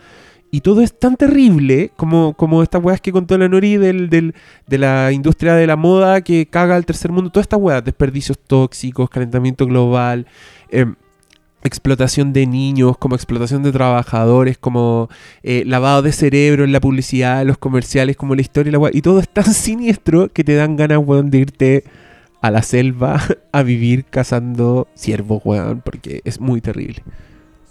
Y 0.50 0.62
todo 0.62 0.80
es 0.80 0.98
tan 0.98 1.16
terrible 1.16 1.90
como, 1.96 2.32
como 2.34 2.62
estas 2.62 2.82
weas 2.82 3.00
que 3.02 3.12
contó 3.12 3.36
la 3.36 3.48
Nori 3.48 3.76
del, 3.76 4.08
del- 4.08 4.34
de 4.66 4.78
la 4.78 5.12
industria 5.12 5.54
de 5.54 5.66
la 5.66 5.76
moda 5.76 6.22
que 6.22 6.46
caga 6.46 6.74
al 6.76 6.86
tercer 6.86 7.12
mundo. 7.12 7.30
Todas 7.30 7.44
estas 7.44 7.60
weas, 7.60 7.84
desperdicios 7.84 8.38
tóxicos, 8.38 9.10
calentamiento 9.10 9.66
global, 9.66 10.26
em, 10.70 10.94
explotación 11.64 12.32
de 12.32 12.46
niños, 12.46 12.96
como 12.98 13.14
explotación 13.16 13.62
de 13.62 13.72
trabajadores, 13.72 14.56
como 14.58 15.08
eh, 15.42 15.64
lavado 15.66 16.02
de 16.02 16.12
cerebro 16.12 16.64
en 16.64 16.72
la 16.72 16.80
publicidad, 16.80 17.44
los 17.44 17.58
comerciales, 17.58 18.16
como 18.16 18.34
la 18.34 18.40
historia 18.42 18.70
y 18.70 18.72
la 18.72 18.78
wea. 18.78 18.90
Y 18.94 19.02
todo 19.02 19.20
es 19.20 19.28
tan 19.28 19.44
siniestro 19.52 20.28
que 20.32 20.44
te 20.44 20.54
dan 20.54 20.76
ganas, 20.76 20.98
weón, 21.04 21.30
de 21.30 21.38
irte 21.38 21.84
a 22.40 22.50
la 22.50 22.62
selva 22.62 23.20
a 23.52 23.62
vivir 23.62 24.04
cazando 24.06 24.88
ciervos, 24.94 25.42
weón, 25.44 25.82
porque 25.84 26.20
es 26.24 26.40
muy 26.40 26.60
terrible. 26.60 27.02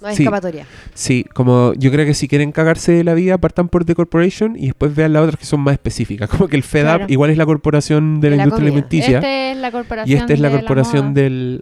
No 0.01 0.07
hay 0.07 0.15
sí. 0.15 0.23
escapatoria. 0.23 0.65
Sí, 0.93 1.25
como 1.33 1.73
yo 1.75 1.91
creo 1.91 2.05
que 2.05 2.13
si 2.13 2.27
quieren 2.27 2.51
cagarse 2.51 2.91
de 2.91 3.03
la 3.03 3.13
vida, 3.13 3.37
partan 3.37 3.67
por 3.69 3.85
The 3.85 3.95
Corporation 3.95 4.55
y 4.57 4.67
después 4.67 4.93
vean 4.95 5.13
las 5.13 5.23
otras 5.23 5.39
que 5.39 5.45
son 5.45 5.59
más 5.61 5.73
específicas. 5.73 6.29
Como 6.29 6.47
que 6.47 6.55
el 6.55 6.63
FedUp 6.63 6.85
Claro. 6.87 7.05
igual 7.09 7.29
es 7.31 7.37
la 7.37 7.45
corporación 7.45 8.19
de 8.21 8.29
la, 8.29 8.31
De 8.31 8.37
la 8.37 8.43
industria 8.43 8.69
comida. 8.69 8.85
alimenticia 8.87 9.17
Esta 9.17 9.51
es 9.51 9.57
la 9.57 9.71
corporación. 9.71 10.17
y 10.17 10.19
esta 10.21 10.33
es 10.33 10.39
la 10.39 10.49
de 10.49 10.55
corporación 10.57 11.13
del... 11.13 11.61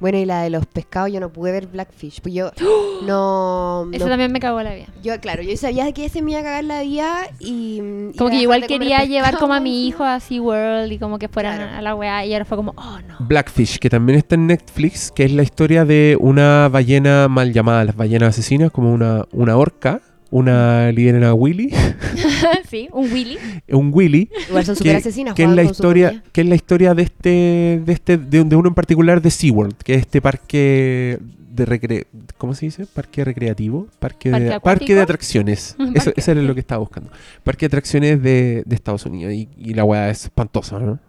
Bueno, 0.00 0.18
y 0.18 0.24
la 0.24 0.42
de 0.42 0.50
los 0.50 0.64
pescados, 0.66 1.10
yo 1.12 1.18
no 1.20 1.30
pude 1.32 1.50
ver 1.52 1.66
Blackfish. 1.66 2.20
Pues 2.20 2.32
yo 2.34 2.52
no. 3.06 3.88
Eso 3.92 4.04
no- 4.04 4.10
también 4.10 4.32
me 4.32 4.40
cagó 4.40 4.62
la 4.62 4.74
vida. 4.74 4.86
yo, 5.02 5.18
claro, 5.20 5.42
yo 5.42 5.56
sabía 5.56 5.90
que 5.92 6.04
ese 6.04 6.22
me 6.22 6.32
iba 6.32 6.40
a 6.40 6.44
cagar 6.44 6.64
la 6.64 6.82
vida 6.82 7.28
y. 7.40 7.80
Como 8.16 8.28
a 8.28 8.30
que 8.32 8.36
igual 8.42 8.66
quería 8.66 9.04
llevar 9.04 9.38
como 9.38 9.54
a 9.54 9.60
mi 9.60 9.86
hijo 9.86 10.04
a 10.04 10.20
SeaWorld 10.20 10.92
y 10.92 10.98
como 10.98 11.18
que 11.18 11.28
fueran 11.28 11.56
Claro. 11.56 11.76
a 11.78 11.82
la 11.82 11.94
weá 11.94 12.24
y 12.26 12.32
ahora 12.32 12.44
fue 12.44 12.56
como, 12.56 12.74
oh 12.76 12.98
no. 13.08 13.16
Blackfish, 13.20 13.78
que 13.78 13.90
también 13.90 14.18
está 14.18 14.34
en 14.36 14.46
Netflix, 14.46 15.10
que 15.10 15.24
es 15.24 15.32
la 15.32 15.42
historia 15.42 15.84
de 15.84 16.16
una 16.20 16.68
ballena 16.68 17.28
mal 17.28 17.52
llamada, 17.52 17.84
las 17.84 17.96
ballenas 17.96 18.30
asesinas, 18.30 18.70
como 18.70 18.92
una, 18.92 19.24
una 19.32 19.56
orca, 19.56 20.00
una 20.30 20.92
líder 20.92 21.32
Willy, 21.34 21.72
sí, 22.68 22.88
un 22.92 23.10
Willy. 23.12 23.38
un 23.70 23.90
Willy, 23.92 24.28
Igual 24.48 24.64
son 24.64 24.76
súper 24.76 24.92
que, 24.92 24.98
asesinas. 24.98 25.34
que 25.34 25.44
es 25.44 25.50
la 25.50 25.62
historia, 25.62 26.22
que 26.32 26.40
es 26.42 26.46
la 26.46 26.54
historia 26.54 26.94
de 26.94 27.02
este, 27.02 27.82
de 27.84 27.92
este, 27.92 28.18
de, 28.18 28.44
de 28.44 28.56
uno 28.56 28.68
en 28.68 28.74
particular 28.74 29.22
de 29.22 29.30
SeaWorld, 29.30 29.76
que 29.78 29.94
es 29.94 30.00
este 30.00 30.20
parque 30.20 31.18
de 31.50 31.64
recre 31.64 32.06
¿cómo 32.36 32.54
se 32.54 32.66
dice? 32.66 32.86
Parque 32.86 33.24
recreativo, 33.24 33.88
parque, 33.98 34.30
¿Parque 34.30 34.44
de, 34.44 34.54
acuático? 34.54 34.60
parque 34.80 34.94
de 34.94 35.00
atracciones. 35.00 35.74
Parque- 35.76 35.98
Eso, 35.98 36.12
eso 36.14 36.30
era 36.30 36.42
lo 36.42 36.54
que 36.54 36.60
estaba 36.60 36.78
buscando. 36.78 37.10
Parque 37.42 37.60
de 37.64 37.66
atracciones 37.66 38.22
de, 38.22 38.62
de 38.64 38.74
Estados 38.76 39.04
Unidos. 39.06 39.32
Y, 39.32 39.48
y 39.58 39.74
la 39.74 39.82
weá 39.84 40.08
es 40.10 40.24
espantosa, 40.24 40.78
¿no? 40.78 41.00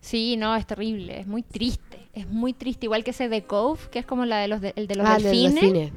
Sí, 0.00 0.36
no, 0.36 0.54
es 0.54 0.64
terrible, 0.66 1.18
es 1.20 1.26
muy 1.26 1.42
triste. 1.42 1.98
Es 2.14 2.26
muy 2.28 2.52
triste, 2.52 2.86
igual 2.86 3.04
que 3.04 3.10
ese 3.12 3.28
de 3.28 3.42
Cove, 3.42 3.80
que 3.90 3.98
es 4.00 4.06
como 4.06 4.24
la 4.26 4.38
de 4.38 4.48
los 4.48 4.60
de, 4.60 4.72
el 4.76 4.86
de 4.86 4.94
los 4.96 5.06
Ah, 5.06 5.16
el 5.16 5.22
de 5.22 5.28
los 5.28 5.90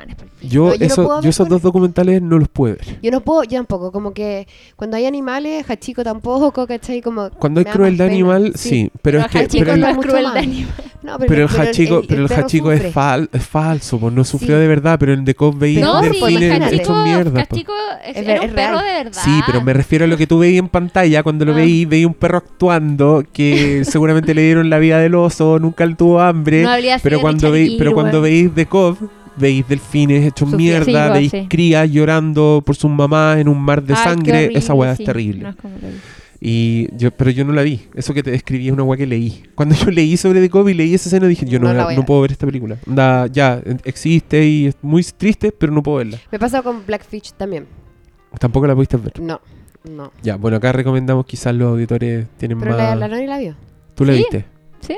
es. 0.00 0.50
Yo, 0.50 0.66
No, 0.68 0.72
yo 0.74 0.78
no 0.80 0.86
eso- 0.86 1.04
puedo 1.04 1.22
yo 1.22 1.30
esos 1.30 1.48
dos 1.48 1.62
documentales 1.62 2.22
no 2.22 2.38
los 2.38 2.48
puedo 2.48 2.74
ver. 2.76 2.98
Yo 3.02 3.10
no 3.10 3.20
puedo, 3.20 3.42
yo 3.44 3.58
tampoco. 3.58 3.90
Como 3.92 4.12
que 4.12 4.46
cuando 4.76 4.96
hay 4.96 5.06
animales, 5.06 5.64
Hachiko 5.68 6.02
tampoco, 6.04 6.66
¿cachai? 6.66 7.00
Como. 7.02 7.30
Cuando 7.30 7.60
hay 7.60 7.64
crueldad 7.66 8.06
animal, 8.08 8.52
sí, 8.54 8.90
pero, 9.02 9.20
es 9.20 9.26
que... 9.28 9.48
Pero 9.58 9.72
el- 9.72 9.80
no 9.80 9.88
es 9.88 9.96
mucho 9.96 10.08
cruel 10.08 10.24
más. 10.24 10.34
de 10.34 10.40
animal. 10.40 10.74
No, 11.06 11.18
Pero 11.20 11.44
el 11.46 11.60
hachico, 11.60 12.02
pero 12.08 12.26
el 12.26 12.32
hachico 12.32 12.72
es, 12.72 12.92
fal- 12.92 13.28
es 13.32 13.46
falso, 13.46 13.96
pues 14.00 14.12
no 14.12 14.24
sufrió 14.24 14.56
Sí. 14.56 14.60
de 14.62 14.66
verdad, 14.66 14.96
pero 14.98 15.12
el 15.12 15.24
de 15.24 15.36
Cobb 15.36 15.56
veía 15.56 15.78
Pero 15.80 15.92
No, 15.92 16.00
de 16.02 16.08
sí, 16.10 16.18
delfines 16.18 16.60
Hachico- 16.60 16.72
hechos 16.82 17.04
mierda. 17.04 17.40
Hachico 17.42 17.72
es, 18.04 18.16
Es 18.16 18.26
era 18.26 18.40
un 18.40 18.46
es 18.48 18.52
perro 18.54 18.78
de 18.78 18.84
verdad. 19.04 19.22
Sí, 19.24 19.40
pero 19.46 19.62
me 19.62 19.72
refiero 19.72 20.04
a 20.06 20.08
lo 20.08 20.16
que 20.16 20.26
tú 20.26 20.40
veías 20.40 20.58
en 20.58 20.68
pantalla 20.68 21.22
cuando 21.22 21.44
lo 21.44 21.52
Ah. 21.52 21.56
veí, 21.56 21.84
veía 21.84 22.08
un 22.08 22.14
perro 22.14 22.38
actuando 22.38 23.22
que 23.32 23.84
seguramente 23.84 24.34
le 24.34 24.42
dieron 24.42 24.68
la 24.68 24.80
vida 24.80 24.98
del 24.98 25.14
oso, 25.14 25.60
nunca 25.60 25.86
tuvo 25.94 26.20
hambre, 26.20 26.64
No 26.64 26.70
pero 27.04 27.20
cuando 27.20 27.52
veis, 27.52 27.74
pero 27.78 27.92
cuando 27.94 28.20
veis 28.20 28.52
de 28.52 28.66
Cobb, 28.66 28.96
veis 29.36 29.66
delfines 29.68 30.24
hechos 30.26 30.50
mierda, 30.52 31.06
Sí, 31.08 31.12
veis 31.18 31.30
sí. 31.30 31.46
crías 31.48 31.90
llorando 31.90 32.62
por 32.64 32.76
sus 32.76 32.90
mamás 32.90 33.38
en 33.38 33.48
un 33.48 33.60
mar 33.60 33.82
de 33.82 33.94
Ay, 33.94 34.04
sangre, 34.04 34.38
horrible, 34.44 34.58
esa 34.58 34.74
weá 34.74 34.94
sí. 34.96 35.02
es 35.02 35.06
terrible. 35.06 35.42
No 35.42 35.48
es 35.50 35.56
como 35.56 35.74
lo 35.80 35.88
vi. 35.88 35.94
Y 36.38 36.88
yo, 36.96 37.10
pero 37.12 37.30
yo 37.30 37.44
no 37.46 37.52
la 37.54 37.62
vi. 37.62 37.80
Eso 37.94 38.12
que 38.12 38.22
te 38.22 38.30
describí 38.30 38.66
es 38.66 38.72
una 38.72 38.82
weá 38.82 38.98
que 38.98 39.06
leí. 39.06 39.42
Cuando 39.54 39.74
yo 39.74 39.90
leí 39.90 40.16
sobre 40.18 40.40
The 40.40 40.50
Cobb 40.50 40.68
y 40.68 40.74
leí 40.74 40.94
esa 40.94 41.08
escena, 41.08 41.26
dije, 41.26 41.46
yo 41.46 41.58
no, 41.58 41.68
No 41.68 41.74
la 41.74 41.94
no 41.94 42.04
puedo 42.04 42.20
ver 42.20 42.32
esta 42.32 42.44
película. 42.46 42.76
Onda, 42.86 43.26
ya, 43.26 43.60
existe 43.84 44.44
y 44.46 44.66
es 44.66 44.76
muy 44.82 45.02
triste, 45.02 45.50
pero 45.50 45.72
no 45.72 45.82
puedo 45.82 45.98
verla. 45.98 46.18
Me 46.30 46.38
pasa 46.38 46.60
con 46.62 46.84
Blackfish 46.86 47.32
también. 47.32 47.66
Tampoco 48.38 48.66
la 48.66 48.74
pudiste 48.74 48.98
ver. 48.98 49.18
No, 49.18 49.40
no. 49.90 50.12
Ya, 50.22 50.36
bueno, 50.36 50.58
acá 50.58 50.72
recomendamos 50.72 51.24
quizás 51.24 51.54
los 51.54 51.68
auditores 51.70 52.26
tienen 52.36 52.58
Pero 52.58 52.72
más... 52.72 52.78
la, 52.80 52.94
la 52.96 53.08
Noni 53.08 53.26
la 53.26 53.38
vio. 53.38 53.56
¿Tú 53.94 54.04
la 54.04 54.12
viste? 54.12 54.44
Sí. 54.80 54.94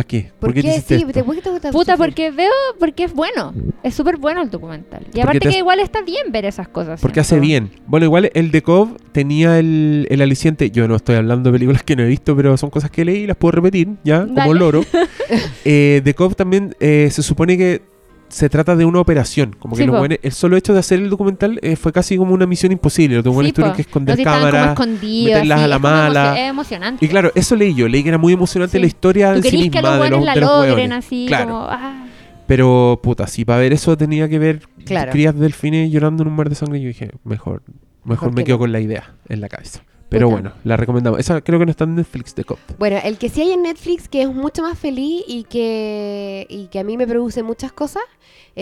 ¿Para 0.00 0.08
qué? 0.08 0.32
¿Por, 0.40 0.54
qué, 0.54 0.62
Puta, 0.62 1.72
sufrir? 1.72 1.96
porque 1.98 2.30
veo, 2.30 2.50
porque 2.78 3.04
es 3.04 3.12
bueno. 3.12 3.52
Es 3.82 3.94
súper 3.94 4.16
bueno 4.16 4.40
el 4.40 4.48
documental. 4.48 5.02
Y 5.02 5.04
Porque 5.04 5.20
aparte 5.20 5.40
te 5.40 5.48
que 5.50 5.58
igual 5.58 5.78
está 5.78 6.00
bien 6.00 6.32
ver 6.32 6.46
esas 6.46 6.68
cosas. 6.68 7.02
Porque 7.02 7.20
hace 7.20 7.38
bien. 7.38 7.70
Bueno, 7.86 8.06
igual 8.06 8.30
el 8.32 8.50
de 8.50 8.62
Cobb 8.62 8.98
tenía 9.12 9.58
el, 9.58 10.06
el 10.08 10.22
aliciente. 10.22 10.70
Yo 10.70 10.88
no 10.88 10.96
estoy 10.96 11.16
hablando 11.16 11.50
de 11.50 11.52
películas 11.52 11.82
que 11.82 11.96
no 11.96 12.02
he 12.02 12.06
visto, 12.06 12.34
pero 12.34 12.56
son 12.56 12.70
cosas 12.70 12.90
que 12.90 13.04
leí 13.04 13.24
y 13.24 13.26
las 13.26 13.36
puedo 13.36 13.52
repetir, 13.52 13.88
ya, 14.02 14.22
como 14.22 14.34
Dale. 14.34 14.58
loro. 14.58 14.84
eh, 15.66 16.00
de 16.02 16.14
Cobb 16.14 16.34
también 16.34 16.74
eh, 16.80 17.10
se 17.12 17.22
supone 17.22 17.58
que 17.58 17.82
se 18.30 18.48
trata 18.48 18.74
de 18.76 18.84
una 18.84 19.00
operación. 19.00 19.54
Como 19.58 19.74
que 19.76 19.82
Sí, 19.82 19.86
los 19.86 19.98
buenos- 19.98 20.18
el 20.22 20.32
solo 20.32 20.56
hecho 20.56 20.72
de 20.72 20.78
hacer 20.80 20.98
el 21.00 21.10
documental 21.10 21.58
eh, 21.62 21.76
fue 21.76 21.92
casi 21.92 22.16
como 22.16 22.32
una 22.32 22.46
misión 22.46 22.72
imposible. 22.72 23.16
Los 23.16 23.24
buenos 23.24 23.48
Sí, 23.48 23.52
tuvieron 23.52 23.72
po. 23.72 23.76
que 23.76 23.82
esconder 23.82 24.22
cámaras. 24.22 24.78
meterlas 24.78 25.58
sí, 25.58 25.64
a 25.64 25.68
la 25.68 25.78
mala. 25.78 26.40
Es 26.40 26.50
emocionante. 26.50 27.04
Y 27.04 27.08
claro, 27.08 27.30
eso 27.34 27.56
leí 27.56 27.74
yo. 27.74 27.88
Leí 27.88 28.02
que 28.02 28.08
era 28.10 28.18
muy 28.18 28.32
emocionante 28.32 28.78
Sí. 28.78 28.80
la 28.80 28.86
historia 28.86 29.30
Tú 29.32 29.36
en 29.38 29.42
sí 29.42 29.50
querís 29.50 29.70
que 29.70 29.78
misma 29.78 29.96
los 29.96 30.04
de 30.04 30.10
los, 30.10 30.24
la 30.24 30.34
de 30.34 30.40
los 30.40 30.66
logren 30.68 30.92
así, 30.92 31.24
Claro. 31.28 31.46
como... 31.46 31.66
ah. 31.68 32.06
Pero, 32.46 32.98
puta, 33.02 33.26
si 33.28 33.44
para 33.44 33.60
ver 33.60 33.72
eso 33.72 33.96
tenía 33.96 34.28
que 34.28 34.38
ver 34.38 34.62
Claro. 34.84 35.12
crías 35.12 35.34
de 35.34 35.40
delfines 35.42 35.90
llorando 35.90 36.22
en 36.24 36.28
un 36.30 36.34
mar 36.36 36.48
de 36.48 36.54
sangre, 36.56 36.80
yo 36.80 36.88
dije, 36.88 37.10
mejor, 37.24 37.62
mejor, 38.04 38.30
me 38.30 38.36
que 38.42 38.44
quedo 38.46 38.56
no. 38.56 38.60
con 38.60 38.72
la 38.72 38.80
idea 38.80 39.14
en 39.28 39.40
la 39.40 39.48
cabeza. 39.48 39.82
Pero 40.08 40.26
Puta. 40.26 40.40
bueno, 40.40 40.56
la 40.64 40.76
recomendamos. 40.76 41.20
Esa 41.20 41.40
creo 41.40 41.60
que 41.60 41.66
no 41.66 41.70
está 41.70 41.84
en 41.84 41.94
Netflix 41.94 42.34
de 42.34 42.42
Cop. 42.42 42.58
Bueno, 42.80 42.96
el 43.04 43.16
que 43.18 43.28
sí 43.28 43.42
hay 43.42 43.52
en 43.52 43.62
Netflix 43.62 44.08
que 44.08 44.22
es 44.22 44.34
mucho 44.34 44.62
más 44.64 44.76
feliz 44.76 45.22
y 45.28 45.44
que, 45.44 46.48
y 46.50 46.66
que 46.66 46.80
a 46.80 46.84
mí 46.84 46.96
me 46.96 47.06
produce 47.06 47.44
muchas 47.44 47.70
cosas 47.70 48.02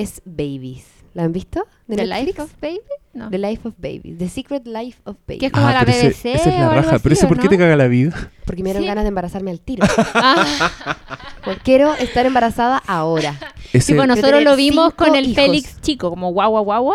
es 0.00 0.22
Babies. 0.24 0.84
¿La 1.14 1.24
han 1.24 1.32
visto? 1.32 1.66
¿De 1.86 1.96
¿The 1.96 2.06
Netflix? 2.06 2.26
Life 2.36 2.42
of 2.42 2.52
Baby? 2.60 2.80
No. 3.14 3.30
The 3.30 3.38
Life 3.38 3.66
of 3.68 3.74
Babies. 3.78 4.18
The 4.18 4.28
Secret 4.28 4.66
Life 4.66 5.00
of 5.04 5.16
Babies. 5.26 5.40
Que 5.40 5.46
es 5.46 5.52
como 5.52 5.66
la 5.68 5.80
Ah, 5.80 5.84
ese- 5.88 6.08
BBC 6.08 6.34
esa 6.34 6.48
es 6.50 6.58
la 6.58 6.68
raja. 6.68 6.90
así, 6.96 7.00
pero 7.02 7.12
ese, 7.14 7.24
¿o 7.24 7.28
¿por 7.28 7.38
qué 7.38 7.44
no? 7.44 7.50
te 7.50 7.58
caga 7.58 7.74
la 7.76 7.88
vida? 7.88 8.30
Porque 8.44 8.62
me 8.62 8.68
dieron 8.68 8.82
Sí. 8.82 8.86
ganas 8.88 9.04
de 9.04 9.08
embarazarme 9.08 9.50
al 9.50 9.60
tiro. 9.60 9.86
Ah, 10.14 10.44
Pues 11.44 11.58
quiero 11.64 11.94
estar 11.94 12.26
embarazada 12.26 12.76
ahora. 12.86 13.34
Ese, 13.72 13.94
bueno, 13.94 14.14
Yo 14.14 14.20
nosotros 14.20 14.44
lo 14.44 14.54
vimos 14.54 14.92
con 14.94 15.16
el 15.16 15.24
hijos. 15.30 15.36
Félix 15.44 15.80
chico, 15.80 16.10
como 16.10 16.30
guagua 16.32 16.60
guagua. 16.60 16.94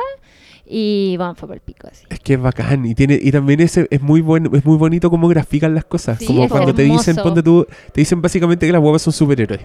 Y 0.65 1.15
vamos, 1.17 1.37
fue 1.37 1.47
por 1.47 1.55
el 1.57 1.61
pico 1.61 1.87
así. 1.91 2.05
Es 2.09 2.19
que 2.19 2.33
es 2.35 2.41
bacán. 2.41 2.85
Y, 2.85 2.95
tiene, 2.95 3.19
y 3.21 3.31
también 3.31 3.59
ese 3.59 3.87
es 3.89 4.01
muy 4.01 4.21
bueno, 4.21 4.49
es 4.55 4.63
muy 4.63 4.77
bonito 4.77 5.09
cómo 5.09 5.27
grafican 5.27 5.75
las 5.75 5.83
cosas. 5.85 6.19
Sí, 6.19 6.27
como 6.27 6.45
es 6.45 6.51
cuando 6.51 6.73
te 6.73 6.83
dicen, 6.83 7.17
hermoso. 7.17 7.23
ponte 7.23 7.43
tú, 7.43 7.65
te 7.91 8.01
dicen 8.01 8.21
básicamente 8.21 8.65
que 8.65 8.71
las 8.71 8.81
huevas 8.81 9.01
son 9.01 9.11
superhéroes. 9.11 9.61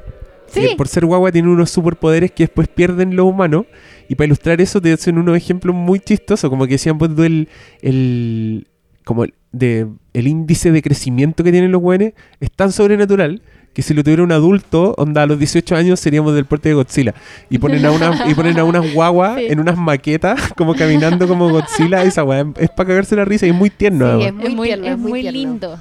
Sí. 0.50 0.60
que 0.70 0.76
por 0.76 0.88
ser 0.88 1.04
guagua 1.06 1.30
tienen 1.32 1.50
unos 1.50 1.70
superpoderes 1.70 2.30
que 2.32 2.44
después 2.44 2.68
pierden 2.68 3.16
los 3.16 3.26
humanos. 3.26 3.66
Y 4.08 4.14
para 4.14 4.26
ilustrar 4.26 4.60
eso 4.60 4.80
te 4.80 4.92
hacen 4.92 5.18
unos 5.18 5.36
ejemplos 5.36 5.74
muy 5.76 6.00
chistosos, 6.00 6.48
como 6.48 6.66
que 6.66 6.72
decían 6.72 6.96
pues 6.98 7.14
tú, 7.14 7.22
el, 7.24 7.48
el 7.82 8.66
como 9.04 9.24
el, 9.24 9.34
de, 9.52 9.86
el 10.14 10.26
índice 10.26 10.70
de 10.72 10.82
crecimiento 10.82 11.42
que 11.44 11.50
tienen 11.52 11.72
los 11.72 11.82
hueones 11.82 12.12
es 12.40 12.50
tan 12.50 12.72
sobrenatural 12.72 13.40
que 13.74 13.82
si 13.82 13.94
lo 13.94 14.02
tuviera 14.02 14.22
un 14.24 14.32
adulto, 14.32 14.94
onda 14.98 15.22
a 15.22 15.26
los 15.26 15.38
18 15.38 15.76
años 15.76 16.00
seríamos 16.00 16.34
del 16.34 16.46
porte 16.46 16.70
de 16.70 16.74
Godzilla. 16.74 17.14
Y 17.48 17.58
ponen 17.58 17.84
a 17.86 17.92
una, 17.92 18.24
y 18.28 18.34
ponen 18.34 18.58
a 18.58 18.64
unas 18.64 18.92
guaguas 18.94 19.36
Sí. 19.38 19.46
en 19.50 19.60
unas 19.60 19.76
maquetas, 19.76 20.52
como 20.56 20.74
caminando 20.74 21.28
como 21.28 21.48
Godzilla, 21.50 22.02
esa 22.02 22.24
weá 22.24 22.44
es 22.58 22.70
para 22.70 22.88
cagarse 22.88 23.14
la 23.14 23.24
risa 23.24 23.46
y 23.46 23.50
es 23.50 23.54
muy 23.54 23.70
tierno. 23.70 24.18
Sí, 24.20 24.26
es 24.26 24.34
muy 24.34 24.46
es 24.46 24.54
muy, 24.54 24.66
tierno, 24.68 24.86
es 24.86 24.92
es 24.92 24.98
muy 24.98 25.10
muy 25.10 25.20
tierno. 25.20 25.38
lindo. 25.38 25.78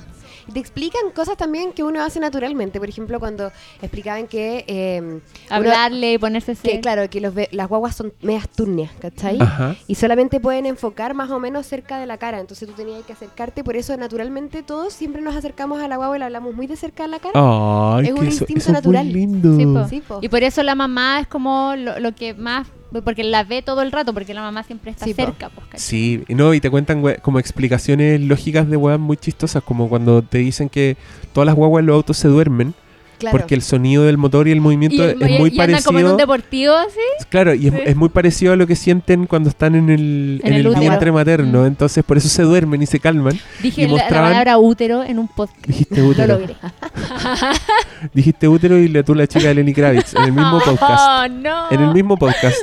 Y 0.47 0.51
Te 0.53 0.59
explican 0.59 1.11
cosas 1.13 1.35
también 1.37 1.73
que 1.73 1.83
uno 1.83 2.01
hace 2.03 2.19
naturalmente. 2.19 2.79
Por 2.79 2.87
ejemplo, 2.89 3.19
cuando 3.19 3.51
explicaban 3.81 4.27
que, 4.27 4.63
eh, 4.67 5.01
uno- 5.01 5.21
Hablarle 5.49 6.13
y 6.13 6.17
ponerse 6.17 6.53
que 6.53 6.55
serio. 6.55 6.81
claro, 6.81 7.09
que 7.09 7.19
los 7.21 7.33
ve- 7.33 7.49
las 7.51 7.67
guaguas 7.67 7.95
son 7.95 8.13
medias 8.21 8.47
turnias, 8.49 8.91
¿cachai? 8.99 9.37
Ajá. 9.39 9.75
Y 9.87 9.95
solamente 9.95 10.39
pueden 10.39 10.65
enfocar 10.65 11.13
más 11.13 11.29
o 11.31 11.39
menos 11.39 11.65
cerca 11.65 11.99
de 11.99 12.05
la 12.05 12.17
cara. 12.17 12.39
Entonces 12.39 12.67
tú 12.67 12.73
tenías 12.75 13.03
que 13.05 13.13
acercarte. 13.13 13.63
Por 13.63 13.75
eso, 13.75 13.95
naturalmente, 13.97 14.63
todos 14.63 14.93
siempre 14.93 15.21
nos 15.21 15.35
acercamos 15.35 15.81
a 15.81 15.87
la 15.87 15.97
guagua 15.97 16.15
y 16.15 16.19
la 16.19 16.25
hablamos 16.27 16.55
muy 16.55 16.67
de 16.67 16.75
cerca 16.77 17.03
de 17.03 17.09
la 17.09 17.19
cara. 17.19 17.33
Ay, 17.35 18.05
Es 18.05 18.11
un 18.11 18.19
que 18.21 18.27
eso, 18.27 18.43
instinto 18.43 18.59
eso 18.61 18.71
es 18.71 18.85
muy 18.85 18.93
natural. 18.95 19.11
lindo. 19.13 19.57
Sí, 19.57 19.65
po. 19.65 19.87
Sí, 19.89 20.01
po. 20.07 20.19
Y 20.21 20.29
por 20.29 20.43
eso 20.43 20.63
la 20.63 20.75
mamá 20.75 21.19
es 21.19 21.27
como 21.27 21.73
lo, 21.75 21.99
lo 21.99 22.13
que 22.15 22.33
más. 22.33 22.67
Porque 23.03 23.23
la 23.23 23.43
ve 23.43 23.61
todo 23.61 23.81
el 23.81 23.91
rato, 23.91 24.13
porque 24.13 24.33
la 24.33 24.41
mamá 24.41 24.63
siempre 24.63 24.91
está 24.91 25.05
Sí, 25.05 25.13
po. 25.13 25.23
cerca. 25.25 25.49
Pues. 25.49 25.81
Sí, 25.81 26.23
y 26.27 26.35
no, 26.35 26.53
y 26.53 26.61
te 26.61 26.69
cuentan 26.69 27.03
we- 27.03 27.17
como 27.17 27.37
explicaciones 27.39 28.21
lógicas 28.21 28.69
de 28.69 28.77
weas 28.77 28.99
muy 28.99 29.17
chistosas, 29.17 29.61
como 29.63 29.89
cuando 29.89 30.21
te 30.21 30.37
dicen 30.37 30.69
que 30.69 30.95
todas 31.33 31.45
las 31.45 31.55
guaguas 31.55 31.81
en 31.81 31.87
los 31.87 31.95
autos 31.95 32.17
se 32.17 32.27
duermen, 32.29 32.73
Claro. 33.17 33.37
porque 33.37 33.55
el 33.55 33.61
sonido 33.63 34.03
del 34.03 34.17
motor 34.17 34.47
y 34.47 34.51
el 34.51 34.61
movimiento 34.61 34.97
Y, 34.97 35.01
el- 35.01 35.21
es 35.23 35.29
y- 35.31 35.37
muy 35.39 35.49
y 35.49 35.59
andan 35.59 35.81
como 35.81 35.97
en 35.99 36.05
parecido. 36.05 36.11
un 36.11 36.17
deportivo 36.17 36.73
así. 36.75 37.25
Claro, 37.29 37.53
y 37.55 37.67
es, 37.67 37.73
Sí. 37.73 37.79
es 37.85 37.95
muy 37.95 38.09
parecido 38.09 38.53
a 38.53 38.55
lo 38.55 38.67
que 38.67 38.75
sienten 38.75 39.25
cuando 39.25 39.49
están 39.49 39.73
en 39.75 39.89
el, 39.89 40.39
En 40.43 40.53
en 40.53 40.59
el 40.59 40.67
el 40.67 40.75
vientre 40.75 41.11
materno, 41.11 41.63
Mm. 41.63 41.65
entonces 41.65 42.03
por 42.03 42.17
eso 42.17 42.29
se 42.29 42.43
duermen 42.43 42.81
y 42.81 42.85
se 42.85 42.99
calman. 42.99 43.39
Dije 43.61 43.81
Y 43.83 43.87
la- 43.87 44.03
la, 44.03 44.09
palabra 44.09 44.57
útero 44.59 45.03
en 45.03 45.17
un 45.19 45.27
podcast. 45.27 45.65
Dijiste 45.65 45.99
Lo 46.01 46.07
útero. 46.09 46.37
logré. 46.37 46.55
Dijiste 48.13 48.47
útero 48.47 48.77
y 48.77 48.87
le 48.87 49.03
tú 49.03 49.15
la 49.15 49.27
chica 49.27 49.47
de 49.47 49.55
Lenny 49.55 49.73
Kravitz, 49.73 50.13
en 50.15 50.23
el 50.23 50.33
mismo 50.33 50.59
podcast. 50.65 51.03
Oh, 51.07 51.27
no. 51.27 51.71
En 51.71 51.81
el 51.81 51.93
mismo 51.93 52.17
podcast. 52.17 52.55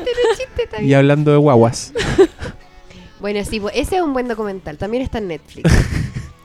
Y 0.81 0.95
hablando 0.95 1.31
de 1.33 1.37
guaguas. 1.39 1.93
Bueno, 3.21 3.43
sí, 3.43 3.59
pues, 3.59 3.75
ese 3.75 3.97
es 3.97 4.03
un 4.03 4.13
buen 4.13 4.29
documental. 4.29 4.77
También 4.77 5.03
está 5.03 5.17
en 5.17 5.29
Netflix. 5.29 5.65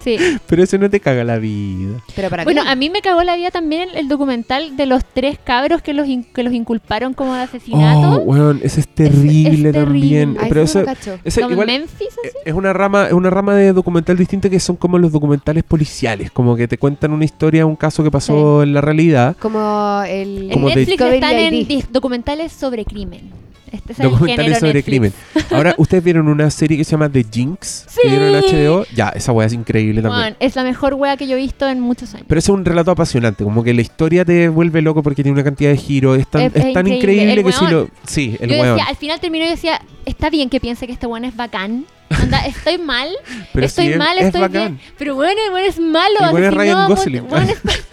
Sí. 0.04 0.18
Pero 0.48 0.64
eso 0.64 0.78
no 0.78 0.90
te 0.90 1.00
caga 1.00 1.24
la 1.24 1.38
vida. 1.38 2.02
Pero 2.16 2.30
para 2.30 2.44
Bueno, 2.44 2.62
a 2.66 2.76
mí 2.76 2.90
me 2.90 3.02
cagó 3.02 3.24
la 3.24 3.36
vida 3.36 3.52
también 3.52 3.90
el, 3.96 4.08
documental 4.08 4.78
de 4.78 4.86
los 4.86 5.04
tres 5.06 5.38
cabros 5.44 5.82
que 5.82 5.94
los, 5.94 6.08
in- 6.08 6.24
que 6.24 6.44
los 6.44 6.54
inculparon 6.54 7.14
como 7.14 7.34
de 7.34 7.42
Oh, 7.42 7.44
asesinato. 7.44 8.20
weón, 8.22 8.60
ese 8.64 8.80
es 8.82 8.88
terrible 8.88 9.70
es 9.70 9.76
también. 9.76 10.34
terrible. 10.36 10.50
Pero 10.50 10.62
eso, 10.62 10.84
ese 11.24 11.42
como 11.42 11.54
igual, 11.54 11.70
en 11.70 11.82
Memphis, 11.82 12.08
así. 12.24 12.38
Es 12.46 12.54
una 12.54 12.74
rama, 12.74 13.08
es 13.08 13.14
una 13.14 13.30
rama 13.30 13.56
de 13.56 13.74
documental 13.74 14.18
distinta 14.18 14.50
que 14.50 14.60
son 14.60 14.76
como 14.76 14.98
los 14.98 15.12
documentales 15.12 15.64
policiales, 15.64 16.32
como 16.32 16.56
que 16.56 16.68
te 16.68 16.78
cuentan 16.78 17.12
una 17.12 17.26
historia, 17.26 17.66
un 17.66 17.76
caso 17.76 18.04
que 18.04 18.12
pasó 18.12 18.64
en 18.64 18.74
la 18.74 18.82
realidad. 18.82 19.36
Como 19.40 20.02
el... 20.08 20.44
En 20.44 20.50
Como 20.52 20.70
de- 20.70 20.76
Netflix 20.76 21.02
están 21.02 21.36
en 21.36 21.68
documentales 21.92 22.52
sobre 22.52 22.86
crimen. 22.86 23.32
Este 23.72 23.94
es 23.94 23.98
documentales 24.00 24.60
sobre 24.60 24.74
Netflix. 24.74 24.86
crimen. 24.86 25.14
Ahora, 25.52 25.76
¿ustedes 25.78 26.04
vieron 26.04 26.28
una 26.28 26.50
serie 26.50 26.78
que 26.78 26.84
se 26.84 26.92
llama 26.92 27.10
The 27.10 27.26
Jinx? 27.32 27.86
Sí. 27.90 28.00
Que 28.04 28.10
vieron 28.10 28.36
en 28.36 28.42
HBO. 28.42 28.86
Ya, 28.96 29.10
esa 29.10 29.32
weá 29.32 29.48
es 29.48 29.54
increíble 29.54 30.02
también. 30.02 30.22
Weón, 30.24 30.36
es 30.40 30.56
la 30.56 30.64
mejor 30.64 30.94
wea 30.96 31.18
que 31.18 31.28
yo 31.28 31.36
he 31.36 31.40
visto 31.40 31.68
en 31.68 31.80
muchos 31.80 32.14
años. 32.14 32.26
Pero 32.28 32.40
es 32.40 32.50
un 32.50 32.66
relato 32.66 32.92
apasionante, 32.92 33.44
como 33.44 33.64
que 33.64 33.74
la 33.74 33.82
historia 33.82 34.26
te 34.26 34.50
vuelve 34.50 34.82
loco 34.82 35.04
porque 35.04 35.24
tiene 35.24 35.34
una 35.34 35.44
cantidad 35.44 35.70
de 35.72 35.78
giros, 35.78 36.18
es 36.20 36.28
tan, 36.28 36.42
Es- 36.44 36.56
es 36.56 36.74
tan 36.74 36.88
increíble. 36.88 37.24
increíble, 37.32 37.44
que 37.44 37.52
si 37.52 37.68
lo... 37.68 37.90
Sí, 38.06 38.38
el 38.40 38.50
yo 38.50 38.64
decía, 38.64 38.86
al 38.86 38.96
final 38.96 39.20
terminó 39.20 39.46
y 39.46 39.50
decía, 39.50 39.82
está 40.06 40.30
bien 40.30 40.50
que 40.50 40.60
piense 40.60 40.88
que 40.88 40.94
este 40.94 41.08
weón 41.08 41.26
es 41.26 41.36
bacán. 41.36 41.86
Onda, 42.24 42.40
estoy 42.48 42.80
mal, 42.80 43.08
Pero 43.54 43.66
estoy 43.68 43.88
es- 43.90 43.98
mal, 43.98 44.18
es 44.18 44.26
estoy 44.26 44.42
bacán. 44.42 44.78
bien. 44.78 44.80
Pero 44.98 45.14
bueno, 45.16 45.40
el 45.48 45.54
weón 45.54 45.66
es 45.70 45.80
malo. 45.80 46.16
El 46.22 46.34
weón 46.34 46.44
es 46.46 46.54
Ryan 46.56 46.78
a 46.78 46.88
mon- 46.88 46.96
Gosling. 46.98 47.24
weón 47.30 47.50
es. 47.50 47.62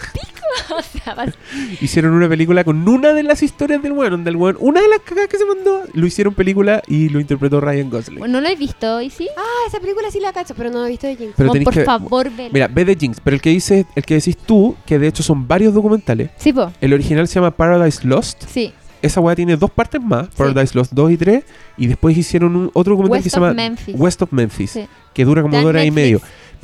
O 0.77 0.83
sea, 0.83 1.15
vas- 1.15 1.35
Hicieron 1.81 2.13
una 2.13 2.29
película 2.29 2.65
con 2.65 2.87
una 2.89 3.13
de 3.13 3.23
las 3.23 3.43
historias 3.43 3.83
del 3.83 3.93
weón, 3.93 4.11
donde 4.11 4.31
el 4.31 4.37
weón, 4.37 4.57
una 4.61 4.81
de 4.81 4.89
las 4.89 5.01
cagadas 5.01 5.29
que 5.29 5.39
se 5.39 5.45
mandó, 5.45 5.83
lo 5.93 6.07
hicieron 6.07 6.35
película 6.35 6.83
y 6.87 7.09
lo 7.09 7.21
interpretó 7.21 7.61
Ryan 7.61 7.91
Gosling. 7.91 8.31
no 8.31 8.41
lo 8.41 8.49
he 8.49 8.57
visto, 8.57 9.01
¿y 9.01 9.11
sí? 9.11 9.29
Ah, 9.37 9.69
esa 9.69 9.81
película 9.81 10.11
sí 10.11 10.21
la 10.21 10.33
cacho, 10.33 10.55
pero 10.57 10.71
no 10.71 10.81
la 10.81 10.87
he 10.87 10.91
visto 10.91 11.07
de 11.07 11.17
Jinx. 11.17 11.35
Pero 11.37 11.53
por 11.65 11.73
que- 11.75 11.85
favor, 11.85 12.31
velo. 12.31 12.51
Mira, 12.53 12.69
ve 12.69 12.85
The 12.85 12.97
Jinx, 12.97 13.21
pero 13.21 13.35
el 13.37 13.41
que 13.41 13.51
dice, 13.51 13.87
el 13.95 14.05
que 14.05 14.15
decís 14.15 14.37
tú, 14.37 14.77
que 14.87 14.99
de 14.99 15.07
hecho 15.09 15.23
son 15.23 15.47
varios 15.47 15.73
documentales, 15.75 16.31
Sí, 16.37 16.53
po. 16.53 16.73
el 16.81 16.93
original 16.93 17.27
se 17.29 17.35
llama 17.37 17.51
Paradise 17.53 18.07
Lost, 18.07 18.45
Sí. 18.49 18.73
esa 19.03 19.21
weá 19.21 19.37
tiene 19.37 19.57
dos 19.57 19.71
partes 19.71 20.01
más, 20.03 20.29
Paradise 20.37 20.75
Lost 20.77 20.93
2 20.93 21.11
y 21.13 21.17
3, 21.17 21.45
y 21.77 21.87
después 21.87 22.17
hicieron 22.17 22.57
un, 22.57 22.71
otro 22.75 22.93
documental 22.95 23.23
que 23.23 23.31
se 23.31 23.37
llama 23.37 23.53
Memphis. 23.55 23.95
West 23.99 24.23
of 24.23 24.33
Memphis, 24.33 24.71
Sí. 24.73 24.87
que 25.15 25.25
dura 25.25 25.43
como 25.43 25.57
dos 25.57 25.65
horas 25.67 25.85
y 25.85 25.91
medio. 25.91 26.21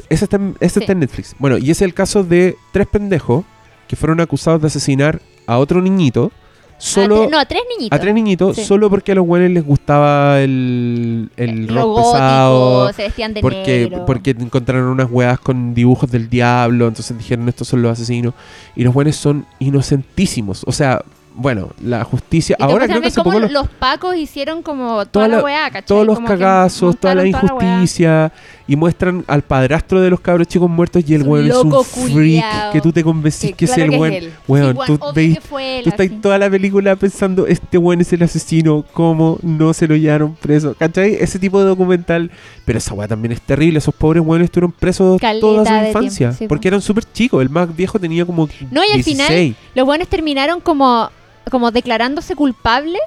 Ese 0.09 0.25
está, 0.25 0.37
en, 0.37 0.57
ese 0.61 0.75
Sí. 0.75 0.81
está 0.81 0.93
en 0.93 1.01
Netflix. 1.01 1.35
Bueno, 1.39 1.59
y 1.59 1.65
ese 1.65 1.73
es 1.73 1.83
el 1.83 1.95
caso 1.95 2.25
de 2.25 2.57
tres 2.73 2.87
pendejos 2.87 3.45
que 3.93 3.97
fueron 3.97 4.21
acusados 4.21 4.63
de 4.63 4.69
asesinar 4.69 5.21
a 5.47 5.59
otro 5.59 5.83
niñito, 5.83 6.33
solo... 6.79 7.25
A 7.25 7.27
tre- 7.27 7.31
no, 7.31 7.39
a 7.39 7.45
tres 7.45 7.61
niñitos. 7.77 7.99
A 7.99 8.01
tres 8.01 8.15
niñitos, 8.15 8.57
Sí. 8.57 8.65
solo 8.65 8.89
porque 8.89 9.13
a 9.13 9.15
los 9.17 9.27
buenos 9.27 9.51
les 9.51 9.63
gustaba 9.67 10.41
el, 10.41 11.29
el 11.37 11.67
Lo 11.67 11.83
rock 11.95 11.97
pesado. 12.13 12.93
se 12.95 13.03
vestían 13.03 13.35
de 13.35 13.43
Porque, 13.43 13.81
negro. 13.91 14.07
porque 14.07 14.31
encontraron 14.31 14.85
unas 14.89 15.09
weas 15.11 15.39
con 15.39 15.75
dibujos 15.75 16.11
del 16.11 16.31
diablo, 16.31 16.89
entonces 16.89 17.19
dijeron 17.19 17.47
estos 17.51 17.69
son 17.69 17.83
los 17.83 17.93
asesinos. 17.93 18.33
Y 18.75 18.83
los 18.83 18.95
buenos 18.95 19.15
son 19.17 19.45
inocentísimos. 19.59 20.63
O 20.67 20.73
sea, 20.73 21.03
bueno, 21.35 21.71
la 21.83 22.05
justicia. 22.05 22.57
Y 22.59 22.63
Ahora 22.63 22.87
creo 22.87 23.01
que 23.01 23.11
poco 23.11 23.39
los, 23.41 23.51
los 23.51 23.69
pacos 23.69 24.17
hicieron 24.17 24.63
como 24.63 25.05
Toda 25.07 25.29
la 25.29 25.37
la- 25.39 25.43
weá, 25.45 25.65
¿cachai? 25.71 25.87
todos 25.87 26.07
los 26.07 26.17
Como 26.17 26.29
cagazos, 26.29 26.97
toda 26.99 27.15
la 27.15 27.23
toda 27.25 27.29
injusticia. 27.45 28.33
y 28.69 28.77
muestran 28.77 29.25
al 29.27 29.43
padrastro 29.43 30.01
de 30.01 30.09
los 30.11 30.21
cabros 30.21 30.47
chicos 30.49 30.71
muertos 30.71 31.03
y 31.07 31.15
el 31.15 31.23
weón 31.23 31.47
es 31.49 31.57
un 31.57 31.85
freak 31.85 32.73
que 32.73 32.81
tú 32.81 32.93
te 32.93 33.03
convencís 33.03 33.41
Sí, 33.41 33.53
que 33.53 33.65
es 33.65 33.77
el 33.77 33.89
que 33.91 33.95
es 33.97 34.01
weón. 34.01 34.13
él. 34.15 34.33
Weón, 34.49 34.73
Sí, 34.73 34.79
weón, 34.79 34.99
tú 34.99 35.13
veis 35.15 35.39
Tú 35.83 35.89
estás 35.91 36.09
toda 36.21 36.39
la 36.39 36.49
película 36.49 36.97
pensando, 36.97 37.47
este 37.47 37.77
weón 37.79 38.01
es 38.01 38.13
el 38.13 38.23
asesino, 38.23 38.85
¿cómo 38.93 39.39
no 39.43 39.73
se 39.75 39.87
lo 39.89 39.97
llevaron 39.97 40.35
preso? 40.35 40.75
¿Cachai? 40.79 41.15
Ese 41.21 41.39
tipo 41.39 41.61
de 41.61 41.67
documental. 41.67 42.31
Pero 42.65 42.79
esa 42.79 42.95
weá 42.95 43.09
también 43.09 43.33
es 43.33 43.41
terrible. 43.41 43.79
Esos 43.79 43.95
pobres 43.95 44.23
weones 44.25 44.45
estuvieron 44.47 44.71
presos 44.73 45.21
Caleta 45.21 45.41
toda 45.41 45.65
su 45.67 45.87
infancia. 45.87 46.19
tiempo, 46.29 46.39
sí, 46.39 46.47
porque 46.47 46.69
eran 46.69 46.81
súper 46.81 47.05
chicos. 47.13 47.43
El 47.43 47.51
más 47.51 47.75
viejo 47.75 47.99
tenía 47.99 48.25
como 48.25 48.49
No, 48.71 48.83
y 48.85 48.93
al 48.93 49.03
final 49.03 49.27
16. 49.29 49.57
Los 49.75 49.85
buenos 49.87 50.07
terminaron 50.09 50.61
como, 50.61 51.11
como 51.51 51.71
declarándose 51.71 52.35
culpables, 52.37 53.03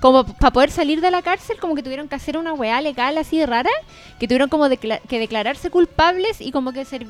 como 0.00 0.24
para 0.24 0.52
poder 0.52 0.70
salir 0.70 1.00
de 1.00 1.10
la 1.10 1.22
cárcel, 1.22 1.58
como 1.60 1.74
que 1.74 1.82
tuvieron 1.82 2.08
que 2.08 2.16
hacer 2.16 2.36
una 2.36 2.52
weá 2.52 2.80
legal 2.80 3.16
así 3.18 3.38
de 3.38 3.46
rara, 3.46 3.70
que 4.18 4.26
tuvieron 4.26 4.48
como 4.48 4.68
decla- 4.68 5.00
que 5.08 5.18
declararse 5.18 5.70
culpables 5.70 6.40
y 6.40 6.50
como 6.52 6.72
que 6.72 6.84
ser... 6.84 7.06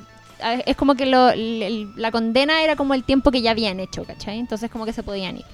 Es 0.67 0.77
como 0.77 0.97
que 0.97 1.07
lo- 1.07 1.33
la 1.35 2.11
condena 2.11 2.63
era 2.65 2.75
como 2.77 2.95
el 2.95 3.05
tiempo 3.05 3.31
que 3.31 3.43
ya 3.43 3.53
habían 3.53 3.79
hecho, 3.81 4.05
¿cachai? 4.05 4.39
Entonces 4.41 4.71
como 4.71 4.85
que 4.85 4.93
se 4.93 5.03
podían 5.05 5.37
ir. 5.37 5.45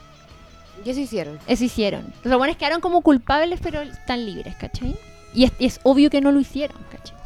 Y 0.84 0.90
eso 0.90 1.00
hicieron. 1.00 1.38
Eso 1.46 1.64
hicieron. 1.64 2.12
Los 2.24 2.38
buenos 2.38 2.56
quedaron 2.56 2.80
como 2.80 3.02
culpables, 3.02 3.60
pero 3.62 3.82
están 3.82 4.24
libres, 4.24 4.54
¿cachai? 4.56 4.96
Y 5.34 5.44
es, 5.44 5.52
y 5.58 5.66
es 5.66 5.80
obvio 5.82 6.08
que 6.08 6.20
no 6.22 6.32
lo 6.32 6.40
hicieron, 6.40 6.78
¿cachai? 6.90 7.17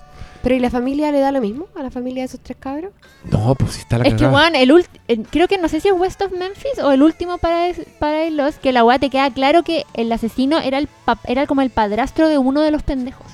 Pero 0.42 0.54
¿y 0.56 0.58
la 0.60 0.70
familia 0.70 1.12
le 1.12 1.20
da 1.20 1.30
lo 1.30 1.40
mismo 1.40 1.66
a 1.76 1.82
la 1.82 1.90
familia 1.90 2.22
de 2.22 2.26
esos 2.26 2.40
tres 2.40 2.56
cabros? 2.58 2.92
No, 3.30 3.54
pues 3.54 3.72
sí 3.72 3.80
está 3.80 3.98
la 3.98 4.04
Es 4.04 4.14
que, 4.14 4.26
weón, 4.26 4.54
el 4.56 4.70
ult- 4.70 4.86
el- 5.08 5.22
creo 5.28 5.46
que 5.48 5.56
no 5.58 5.68
sé 5.68 5.80
si 5.80 5.88
es 5.88 5.94
West 5.94 6.20
of 6.22 6.32
Memphis 6.32 6.78
o 6.82 6.90
el 6.90 7.02
último 7.02 7.38
para, 7.38 7.68
para 7.98 8.28
los 8.30 8.56
que 8.56 8.72
la 8.72 8.84
weá 8.84 8.98
te 8.98 9.08
queda 9.10 9.30
claro 9.30 9.62
que 9.62 9.84
el 9.94 10.10
asesino 10.10 10.58
era 10.58 10.78
el 10.78 10.88
pap- 11.06 11.20
era 11.26 11.46
como 11.46 11.62
el 11.62 11.70
padrastro 11.70 12.28
de 12.28 12.38
uno 12.38 12.60
de 12.60 12.70
los 12.72 12.82
pendejos. 12.82 13.26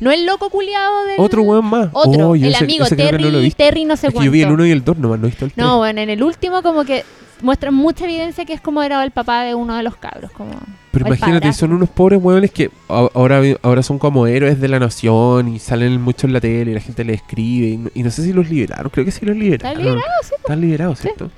No 0.00 0.10
el 0.10 0.24
loco 0.24 0.48
culiado 0.50 1.04
del... 1.06 1.20
Otro 1.20 1.42
weón 1.42 1.64
más. 1.66 1.88
Otro, 1.92 2.30
Oh, 2.30 2.34
yo 2.36 2.46
el 2.46 2.54
ese- 2.54 2.64
amigo 2.64 2.84
ese 2.84 2.94
creo 2.96 3.06
que 3.08 3.12
Terry, 3.12 3.24
no 3.24 3.30
lo 3.30 3.38
he 3.38 3.42
visto. 3.42 3.56
Terry 3.58 3.84
no 3.84 3.96
sé 3.96 4.06
Es 4.06 4.10
que 4.12 4.14
cuánto. 4.14 4.26
yo 4.26 4.30
vi 4.32 4.42
el 4.42 4.50
1 4.52 4.66
y 4.66 4.70
el 4.70 4.84
2 4.84 4.96
nomás, 4.98 5.18
no 5.18 5.26
he 5.26 5.30
visto 5.30 5.44
el 5.46 5.52
3. 5.52 5.64
No, 5.66 5.78
bueno, 5.78 6.00
en 6.00 6.10
el 6.10 6.22
último 6.22 6.62
como 6.62 6.84
que 6.84 7.04
muestran 7.42 7.74
mucha 7.74 8.04
evidencia 8.04 8.44
que 8.44 8.52
es 8.52 8.60
como 8.60 8.82
era 8.82 9.02
el 9.04 9.10
papá 9.10 9.42
de 9.44 9.54
uno 9.54 9.76
de 9.76 9.82
los 9.82 9.96
cabros, 9.96 10.30
como... 10.32 10.52
Pero 10.92 11.06
imagínate, 11.06 11.52
son 11.52 11.72
unos 11.72 11.88
pobres 11.88 12.20
hueones 12.20 12.50
que 12.50 12.68
ahora, 12.88 13.40
ahora 13.62 13.82
son 13.82 13.98
como 14.00 14.26
héroes 14.26 14.60
de 14.60 14.66
la 14.66 14.80
nación 14.80 15.46
y 15.48 15.60
salen 15.60 16.02
mucho 16.02 16.26
en 16.26 16.32
la 16.32 16.40
tele 16.40 16.72
y 16.72 16.74
la 16.74 16.80
gente 16.80 17.04
les 17.04 17.16
escribe. 17.20 17.68
Y 17.68 17.76
no, 17.76 17.90
y 17.94 18.02
no 18.02 18.10
sé 18.10 18.24
si 18.24 18.32
los 18.32 18.50
liberaron, 18.50 18.90
creo 18.90 19.04
que 19.04 19.12
sí 19.12 19.24
los 19.24 19.36
liberaron. 19.36 19.70
¿Están 19.78 19.84
liberados? 19.84 20.26
Sí, 20.26 20.34
Están 20.36 20.60
liberados, 20.60 20.98
Sí. 20.98 21.02
¿cierto? 21.02 21.30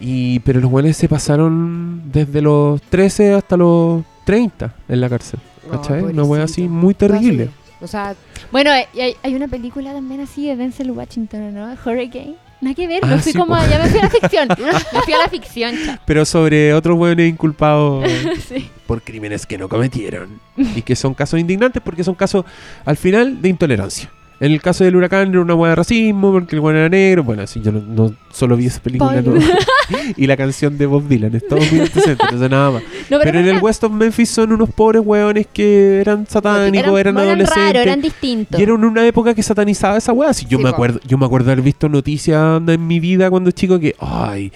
Y, 0.00 0.38
pero 0.40 0.60
los 0.60 0.70
hueones 0.70 0.96
se 0.96 1.08
pasaron 1.08 2.12
desde 2.12 2.42
los 2.42 2.80
13 2.82 3.34
hasta 3.34 3.56
los 3.56 4.02
30 4.24 4.72
en 4.88 5.00
la 5.00 5.08
cárcel. 5.08 5.40
¿Cachai? 5.70 6.02
Una 6.02 6.22
hueá 6.24 6.44
así 6.44 6.68
muy 6.68 6.94
terrible. 6.94 7.50
O 7.80 7.86
sea, 7.88 8.14
Bueno, 8.52 8.70
y 8.94 9.00
hay, 9.00 9.14
hay 9.24 9.34
una 9.34 9.48
película 9.48 9.92
también 9.92 10.20
así 10.20 10.46
de 10.46 10.54
Denzel 10.56 10.92
Washington, 10.92 11.54
¿no? 11.54 11.74
Hurricane. 11.84 12.36
Nada 12.62 12.74
que 12.74 12.86
ver, 12.86 13.00
Ah, 13.02 13.08
no 13.08 13.18
fui 13.18 13.32
sí, 13.32 13.38
como... 13.38 13.54
po. 13.56 13.60
Ya 13.68 13.78
me 13.78 13.88
fui 13.90 13.98
a 13.98 14.02
la 14.04 14.08
ficción. 14.10 14.48
me 14.92 15.00
fui 15.02 15.12
a 15.12 15.18
la 15.18 15.28
ficción. 15.28 15.74
Pero 16.06 16.24
sobre 16.24 16.72
otros 16.72 16.96
hueones 16.98 17.28
inculpados 17.28 18.04
Sí. 18.48 18.70
por 18.86 19.02
crímenes 19.02 19.44
que 19.46 19.58
no 19.58 19.68
cometieron. 19.68 20.40
y 20.56 20.80
que 20.82 20.96
son 20.96 21.12
casos 21.12 21.38
indignantes 21.40 21.82
porque 21.84 22.02
son 22.04 22.14
casos, 22.14 22.44
al 22.86 22.96
final, 22.96 23.42
de 23.42 23.48
intolerancia. 23.50 24.10
En 24.40 24.50
el 24.50 24.60
caso 24.62 24.82
del 24.82 24.96
huracán 24.96 25.28
era 25.30 25.40
una 25.40 25.54
hueá 25.54 25.70
de 25.70 25.76
racismo 25.76 26.32
porque 26.32 26.56
el 26.56 26.60
hueón 26.60 26.76
era 26.76 26.88
negro. 26.88 27.22
Bueno, 27.22 27.46
sí, 27.46 27.60
yo 27.62 27.70
no, 27.70 27.80
no 27.80 28.14
solo 28.32 28.56
vi 28.56 28.66
esa 28.66 28.80
película. 28.80 29.20
No. 29.22 29.34
y 30.16 30.26
la 30.26 30.36
canción 30.36 30.76
de 30.78 30.86
Bob 30.86 31.06
Dylan. 31.08 31.34
Es 31.34 31.46
todo 31.46 31.58
muy 31.60 31.80
no 31.80 31.86
sé 31.86 32.48
nada 32.48 32.70
más. 32.70 32.82
No, 33.10 33.18
Pero 33.22 33.38
en 33.40 33.48
el 33.48 33.58
West 33.62 33.84
of 33.84 33.92
Memphis 33.92 34.30
son 34.30 34.52
unos 34.52 34.70
pobres 34.70 35.02
hueones 35.04 35.46
que 35.52 36.00
eran 36.00 36.26
satánicos, 36.26 36.98
eran, 36.98 37.14
no 37.14 37.20
adolescentes. 37.20 37.54
raros, 37.66 37.82
eran 37.82 38.00
distintos. 38.00 38.58
Y 38.58 38.62
era 38.62 38.74
una 38.74 39.06
época 39.06 39.34
que 39.34 39.42
satanizaba 39.42 39.96
esa 39.98 40.12
weá. 40.12 40.32
Si 40.32 40.46
yo 40.46 40.58
Sí, 40.58 40.64
me 40.64 40.70
po. 40.70 40.76
acuerdo, 40.76 41.00
yo 41.06 41.18
me 41.18 41.26
acuerdo 41.26 41.50
haber 41.52 41.62
visto 41.62 41.88
noticias 41.88 42.60
en 42.66 42.86
mi 42.86 43.00
vida 43.00 43.28
cuando 43.30 43.50
chico 43.50 43.78
que 43.78 43.94
ay, 44.00 44.52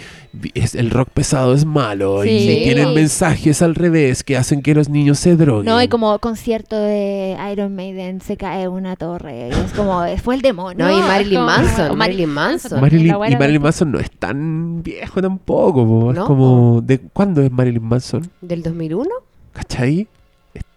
es, 0.55 0.75
el 0.75 0.91
rock 0.91 1.09
pesado 1.13 1.55
es 1.55 1.65
malo 1.65 2.25
y 2.25 2.29
Sí. 2.29 2.61
tienen 2.65 2.95
mensajes 2.95 3.63
al 3.63 3.75
revés 3.75 4.23
que 4.25 4.37
hacen 4.37 4.63
que 4.63 4.75
los 4.75 4.89
niños 4.89 5.19
se 5.19 5.37
droguen. 5.37 5.67
No, 5.67 5.83
y 5.83 5.89
como 5.89 6.19
concierto 6.19 6.77
de 6.79 7.37
Iron 7.53 7.75
Maiden 7.75 8.21
se 8.21 8.37
cae 8.37 8.69
una 8.69 8.97
torre. 8.97 9.49
Y 9.49 9.53
es 9.53 9.73
como, 9.73 10.05
fue 10.23 10.35
el 10.37 10.43
demonio. 10.43 10.87
No, 10.87 10.91
y 10.99 11.03
Marilyn 11.03 11.41
Manson, 11.45 11.97
Marilyn 11.99 12.29
Manson. 12.31 12.81
Marilyn, 12.81 13.07
y 13.09 13.37
Marilyn 13.37 13.63
Manson 13.63 13.93
no 13.93 13.99
es 13.99 14.11
tan 14.11 14.83
viejo 14.83 15.21
tampoco, 15.27 15.87
po. 15.87 16.11
es 16.13 16.17
No, 16.19 16.27
como 16.27 16.81
de 16.83 16.99
¿cuándo 16.99 17.43
es 17.43 17.51
Marilyn 17.51 17.83
Manson? 17.85 18.31
¿Del 18.41 18.63
2001? 18.63 19.09
¿Cachai? 19.53 20.07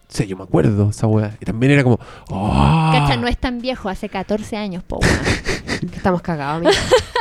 Sea, 0.08 0.26
yo 0.26 0.36
me 0.36 0.44
acuerdo 0.44 0.90
esa 0.90 1.06
weá. 1.06 1.38
Y 1.40 1.46
también 1.46 1.72
era 1.72 1.84
como, 1.84 2.00
¡oh! 2.32 2.90
Cacha, 2.92 3.16
no 3.18 3.28
es 3.28 3.38
tan 3.38 3.60
viejo, 3.62 3.90
hace 3.90 4.10
14 4.10 4.58
años, 4.58 4.84
po. 4.84 5.00
Estamos 5.94 6.22
cagados, 6.24 6.58
amigo. 6.66 6.72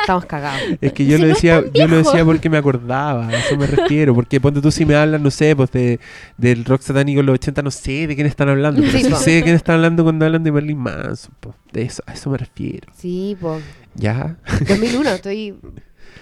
Estamos 0.00 0.24
cagados. 0.24 0.62
Es 0.80 0.94
que 0.94 1.04
yo 1.04 1.16
Si 1.16 1.22
lo 1.22 1.28
no 1.28 1.34
decía, 1.34 1.62
yo 1.74 1.86
lo 1.86 1.96
decía 1.98 2.24
porque 2.24 2.48
me 2.48 2.56
acordaba, 2.56 3.28
a 3.28 3.36
eso 3.36 3.58
me 3.58 3.66
refiero, 3.66 4.14
porque 4.14 4.40
ponte 4.40 4.62
tú 4.62 4.70
si 4.70 4.86
me 4.86 4.94
hablas, 4.96 5.20
no 5.20 5.30
sé, 5.30 5.54
pues 5.54 5.70
de, 5.70 6.00
del 6.38 6.64
rock 6.64 6.80
satánico 6.80 7.20
en 7.20 7.26
los 7.26 7.34
80, 7.34 7.60
no 7.62 7.70
sé 7.70 8.06
de 8.06 8.14
quién 8.14 8.26
están 8.26 8.48
hablando, 8.48 8.80
pero 8.80 8.92
Sí, 8.98 9.04
sí 9.04 9.10
po. 9.10 9.16
sé 9.16 9.30
de 9.32 9.42
quién 9.42 9.54
están 9.54 9.74
hablando 9.76 10.02
cuando 10.02 10.24
hablan 10.24 10.42
de 10.42 10.50
Marilyn 10.50 10.78
Manson, 10.78 11.34
pues, 11.40 11.54
de 11.72 11.82
eso, 11.82 12.02
a 12.06 12.14
eso 12.14 12.30
me 12.30 12.38
refiero. 12.38 12.90
Sí, 12.96 13.36
po. 13.38 13.58
Ya, 13.96 14.36
2001, 14.66 15.10
estoy... 15.10 15.54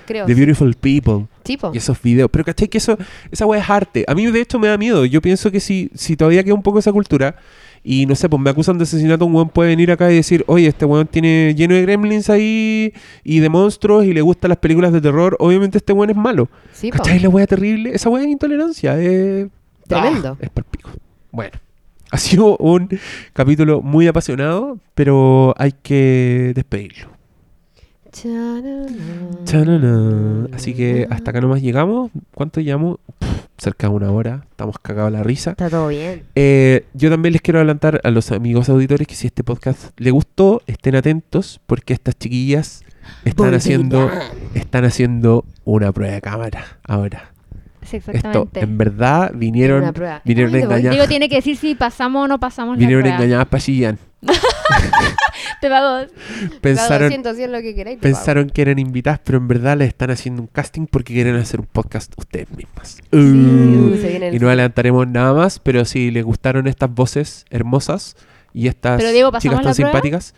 Creo. 0.06 0.26
The 0.26 0.34
Beautiful 0.34 0.74
People 0.74 1.26
Sí, 1.44 1.56
po. 1.56 1.70
y 1.74 1.78
esos 1.78 2.00
videos, 2.02 2.28
pero 2.30 2.44
¿cachai? 2.44 2.68
Que 2.68 2.78
eso, 2.78 2.96
esa 3.30 3.46
weá 3.46 3.60
es 3.60 3.68
arte. 3.70 4.04
A 4.08 4.14
mí 4.14 4.26
de 4.26 4.40
hecho 4.40 4.58
me 4.58 4.68
da 4.68 4.76
miedo, 4.78 5.04
yo 5.04 5.20
pienso 5.20 5.50
que 5.50 5.60
si, 5.60 5.90
si 5.94 6.16
todavía 6.16 6.42
queda 6.44 6.54
un 6.54 6.62
poco 6.62 6.78
esa 6.78 6.92
cultura 6.92 7.36
y 7.82 8.04
no 8.06 8.14
sé, 8.16 8.28
pues 8.28 8.42
me 8.42 8.50
acusan 8.50 8.78
de 8.78 8.82
asesinato, 8.84 9.24
un 9.26 9.34
weón 9.34 9.48
puede 9.48 9.70
venir 9.70 9.92
acá 9.92 10.10
y 10.10 10.16
decir, 10.16 10.44
oye, 10.48 10.66
este 10.66 10.84
weón 10.84 11.06
tiene 11.06 11.54
lleno 11.56 11.74
de 11.74 11.82
gremlins 11.82 12.28
ahí 12.30 12.92
y 13.22 13.38
de 13.38 13.48
monstruos 13.48 14.04
y 14.04 14.12
le 14.12 14.20
gustan 14.22 14.48
las 14.48 14.58
películas 14.58 14.92
de 14.92 15.00
terror, 15.00 15.36
obviamente 15.38 15.78
este 15.78 15.92
weón 15.92 16.10
es 16.10 16.16
malo. 16.16 16.48
Sí, 16.72 16.90
po. 16.90 16.98
¿Cachai? 16.98 17.20
La 17.20 17.28
wea 17.28 17.46
terrible. 17.46 17.90
Esa 17.94 18.08
wea 18.10 18.24
es 18.24 18.28
intolerancia. 18.30 19.00
Es... 19.00 19.46
Tremendo. 19.86 20.30
Ah, 20.32 20.38
es 20.40 20.50
palpico. 20.50 20.90
Bueno. 21.30 21.52
Ha 22.12 22.18
sido 22.18 22.56
un 22.58 22.88
capítulo 23.32 23.82
muy 23.82 24.06
apasionado, 24.06 24.78
pero 24.94 25.54
hay 25.58 25.72
que 25.82 26.52
despedirlo. 26.54 27.08
Así 30.54 30.74
que 30.74 31.06
hasta 31.10 31.30
acá 31.30 31.40
nomás 31.40 31.60
llegamos. 31.62 32.10
¿Cuánto 32.34 32.60
llevamos? 32.60 32.98
Cerca 33.58 33.88
de 33.88 33.94
una 33.94 34.10
hora. 34.10 34.46
Estamos 34.50 34.78
cagados 34.78 35.12
la 35.12 35.22
risa. 35.22 35.50
Está 35.52 35.70
todo 35.70 35.88
bien. 35.88 36.24
Eh, 36.34 36.84
yo 36.94 37.10
también 37.10 37.32
les 37.32 37.42
quiero 37.42 37.58
adelantar 37.58 38.00
a 38.04 38.10
los 38.10 38.30
amigos 38.32 38.68
auditores 38.68 39.06
que 39.06 39.14
si 39.14 39.26
este 39.26 39.44
podcast 39.44 39.98
les 39.98 40.12
gustó, 40.12 40.62
estén 40.66 40.94
atentos 40.94 41.60
porque 41.66 41.94
estas 41.94 42.18
chiquillas 42.18 42.84
están 43.24 43.54
haciendo, 43.54 44.10
están 44.54 44.84
haciendo 44.84 45.44
una 45.64 45.92
prueba 45.92 46.14
de 46.14 46.20
cámara 46.20 46.78
ahora. 46.84 47.32
Sí, 47.82 47.98
Esto, 47.98 48.10
exactamente. 48.10 48.60
en 48.60 48.78
verdad, 48.78 49.30
vinieron, 49.34 49.92
vinieron 50.24 50.54
engañadas. 50.54 50.92
Digo, 50.92 51.06
tiene 51.06 51.28
que 51.28 51.36
decir 51.36 51.56
si 51.56 51.74
pasamos 51.76 52.24
o 52.24 52.28
no 52.28 52.40
pasamos 52.40 52.76
Vinieron 52.76 53.04
la 53.04 53.10
prueba. 53.10 53.24
engañadas 53.24 53.46
para 53.46 53.62
Chillán. 53.62 53.98
Te 55.60 55.68
pago. 55.70 56.06
Pensaron, 56.60 57.08
200, 57.08 57.36
100, 57.36 57.52
lo 57.52 57.60
que 57.60 57.74
queráis. 57.74 57.98
te 57.98 58.02
pensaron 58.02 58.50
que 58.50 58.62
eran 58.62 58.78
invitadas, 58.78 59.20
pero 59.24 59.38
en 59.38 59.48
verdad 59.48 59.76
les 59.76 59.88
están 59.88 60.10
haciendo 60.10 60.42
un 60.42 60.48
casting 60.48 60.86
porque 60.86 61.14
quieren 61.14 61.36
hacer 61.36 61.60
un 61.60 61.66
podcast 61.66 62.12
ustedes 62.16 62.50
mismas. 62.50 62.98
pago. 63.10 63.22
Sí, 63.22 63.28
Uh, 63.28 63.92
uh, 63.94 63.96
se 64.00 64.08
viene 64.08 64.28
el- 64.28 64.34
y 64.34 64.38
no 64.38 64.48
adelantaremos 64.48 65.06
nada 65.08 65.32
más, 65.34 65.58
pero 65.58 65.84
si 65.84 66.10
les 66.10 66.24
gustaron 66.24 66.66
estas 66.66 66.92
voces 66.92 67.44
hermosas 67.50 68.16
y 68.52 68.68
estas 68.68 68.98
Pero, 68.98 69.12
Diego, 69.12 69.32
¿pasamos 69.32 69.42
chicas 69.42 69.58
tan 69.62 69.70
la 69.70 69.74
simpáticas, 69.74 70.34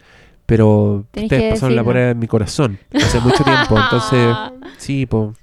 pero 0.47 1.07
Tenés 1.11 1.27
ustedes 1.33 1.51
pasaron 1.55 1.77
la 1.77 1.83
decirlo. 1.83 1.93
prueba 1.93 2.11
en 2.11 2.19
mi 2.19 2.27
corazón 2.27 2.79
hace 2.95 3.21
mucho 3.21 3.45
tiempo, 3.45 3.79
entonces 3.79 4.37
sí, 4.79 5.07
pues 5.07 5.37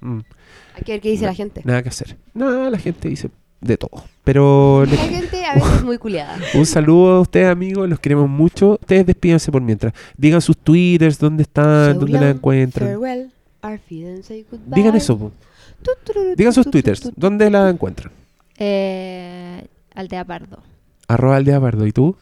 Hay 0.76 0.84
que 0.84 0.92
ver 0.94 1.02
qué 1.02 1.10
dice 1.10 1.26
la 1.26 1.34
gente. 1.34 1.62
nada 1.64 1.82
que 1.84 1.90
hacer. 1.90 2.18
Nada, 2.34 2.70
la 2.70 2.78
gente 2.80 3.10
dice 3.10 3.30
de 3.66 3.78
todo. 3.78 4.04
Pero 4.24 4.86
les 4.86 5.00
La 5.00 5.06
gente 5.08 5.46
a 5.46 5.54
veces 5.56 5.74
es 5.78 5.84
muy 5.84 5.98
culiada. 5.98 6.38
Un 6.54 6.66
saludo 6.66 7.16
a 7.16 7.22
ustedes, 7.22 7.48
amigos. 7.48 7.88
Los 7.90 8.00
queremos 8.00 8.30
mucho. 8.30 8.74
Ustedes 8.82 9.06
despídense 9.06 9.52
por 9.52 9.62
mientras. 9.62 9.94
Digan 10.18 10.42
sus 10.42 10.58
twitters, 10.58 11.20
dónde 11.20 11.44
están, 11.44 11.94
So 11.94 12.00
dónde 12.00 12.20
la 12.20 12.30
encuentran. 12.30 12.88
farewell, 12.88 13.32
our 13.64 13.80
goodbye. 14.50 14.76
Digan 14.76 14.96
eso. 14.96 15.18
po. 15.18 15.32
Digan 16.36 16.54
sus 16.54 16.70
twitters. 16.70 17.12
¿Dónde 17.16 17.50
la 17.50 17.70
encuentran? 17.70 18.12
Eh, 18.58 19.66
Aldea 19.94 20.26
Pardo. 20.26 20.60
Arroba 21.08 21.36
Aldea 21.38 21.60
Pardo. 21.60 21.86
¿Y 21.86 21.92
tú? 21.92 22.16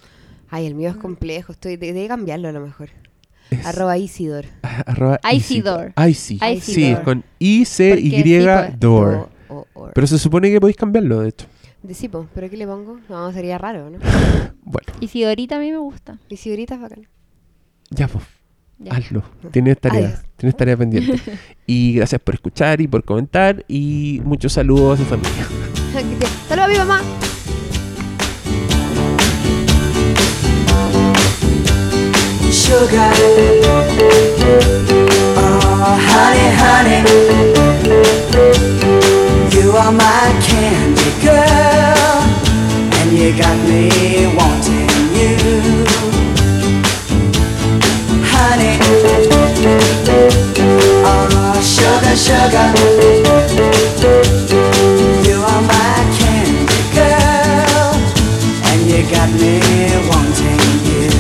Ay, 0.50 0.66
el 0.66 0.76
mío 0.76 0.89
es 0.89 0.96
complejo. 0.98 1.52
Estoy 1.54 1.78
de, 1.78 1.94
de 1.94 2.08
cambiarlo 2.08 2.50
a 2.50 2.52
lo 2.52 2.60
mejor. 2.60 2.89
Es 3.50 3.66
Arroba 3.66 3.98
Isidor. 3.98 4.46
arroba 4.86 5.20
Isidor. 5.32 5.94
Icy. 6.08 6.36
Isidor. 6.36 6.62
Sí, 6.62 6.96
con 7.04 7.24
I-C-Y 7.39 8.24
O- 9.54 9.68
o-. 9.74 9.89
Pero 9.93 10.08
se 10.08 10.18
supone 10.18 10.51
que 10.51 10.60
podéis 10.60 10.78
cambiarlo, 10.78 11.22
de 11.22 11.30
hecho. 11.30 11.45
De 11.82 11.93
sí, 11.93 12.08
po, 12.08 12.28
pero 12.34 12.49
¿qué 12.49 12.58
le 12.58 12.66
pongo? 12.66 12.99
No, 13.10 13.32
sería 13.34 13.58
raro, 13.58 13.89
¿no? 13.89 13.99
Bueno, 14.66 14.88
Y 15.01 15.08
si 15.10 15.24
ahorita 15.24 15.58
a 15.58 15.60
mí 15.60 15.72
me 15.72 15.78
gusta. 15.78 16.18
Isidorita 16.30 16.76
es 16.76 16.82
bacán. 16.82 17.08
ya 17.89 18.08
pues. 18.08 18.24
Ya. 18.80 18.93
Hazlo. 18.93 19.24
Tienes 19.51 19.80
tarea. 19.80 20.08
Adiós. 20.08 20.22
Tienes 20.38 20.58
tarea 20.58 20.76
pendiente. 20.78 21.22
y 21.68 21.93
gracias 21.93 22.20
por 22.22 22.34
escuchar 22.36 22.82
y 22.82 22.88
por 22.88 23.04
comentar. 23.04 23.64
Y 23.68 24.22
muchos 24.26 24.54
saludos 24.54 24.99
a 24.99 25.04
su 25.04 25.10
familia. 25.10 25.45
Saludos 26.49 26.66
a 26.66 26.68
mi 26.68 26.78
mamá. 26.78 27.01
sugar. 32.51 33.14
Oh, 35.38 35.97
honey, 36.10 36.49
honey, 36.62 37.04
are 39.84 39.91
my 39.91 40.31
candy 40.47 41.11
girl, 41.21 42.23
and 42.99 43.11
you 43.11 43.38
got 43.38 43.57
me 43.67 43.89
wanting 44.38 44.88
you. 45.19 45.36
Honey, 48.31 48.79
oh, 51.03 51.59
sugar, 51.75 52.15
sugar, 52.15 52.67
you 55.27 55.38
are 55.51 55.63
my 55.73 55.95
candy 56.17 56.81
girl, 56.95 57.91
and 58.69 58.79
you 58.89 59.01
got 59.11 59.29
me 59.41 59.59
wanting 60.07 60.63
you. 60.88 61.11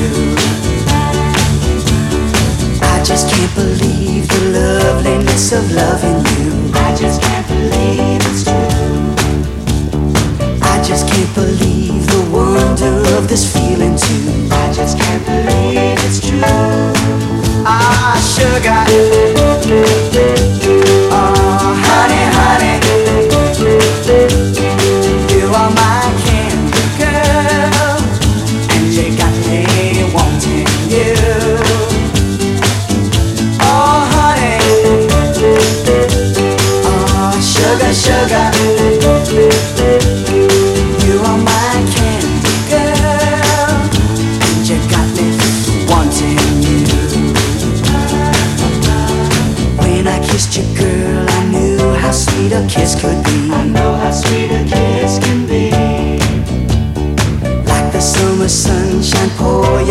I 2.81 3.03
just 3.03 3.29
can't 3.29 3.53
believe 3.55 4.25
the 4.29 4.41
loveliness 4.57 5.51
of 5.51 5.69
loving 5.73 6.22
can't 11.13 11.35
believe 11.35 12.07
the 12.07 12.21
wonder 12.31 13.17
of 13.17 13.27
this 13.27 13.45
feeling 13.53 13.95
too. 13.95 14.47
I 14.51 14.73
just 14.73 14.97
can't 14.97 15.23
believe 15.23 15.99
it's 16.05 16.19
true. 16.19 16.41
Ah, 17.65 18.17
sugar. 18.35 19.22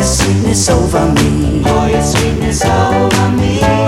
Your 0.02 0.10
sweetness 0.10 0.68
over 0.68 1.12
me. 1.12 1.62
Pour 1.62 1.88
your 1.88 2.02
sweetness 2.02 2.64
over 2.64 3.28
me. 3.36 3.81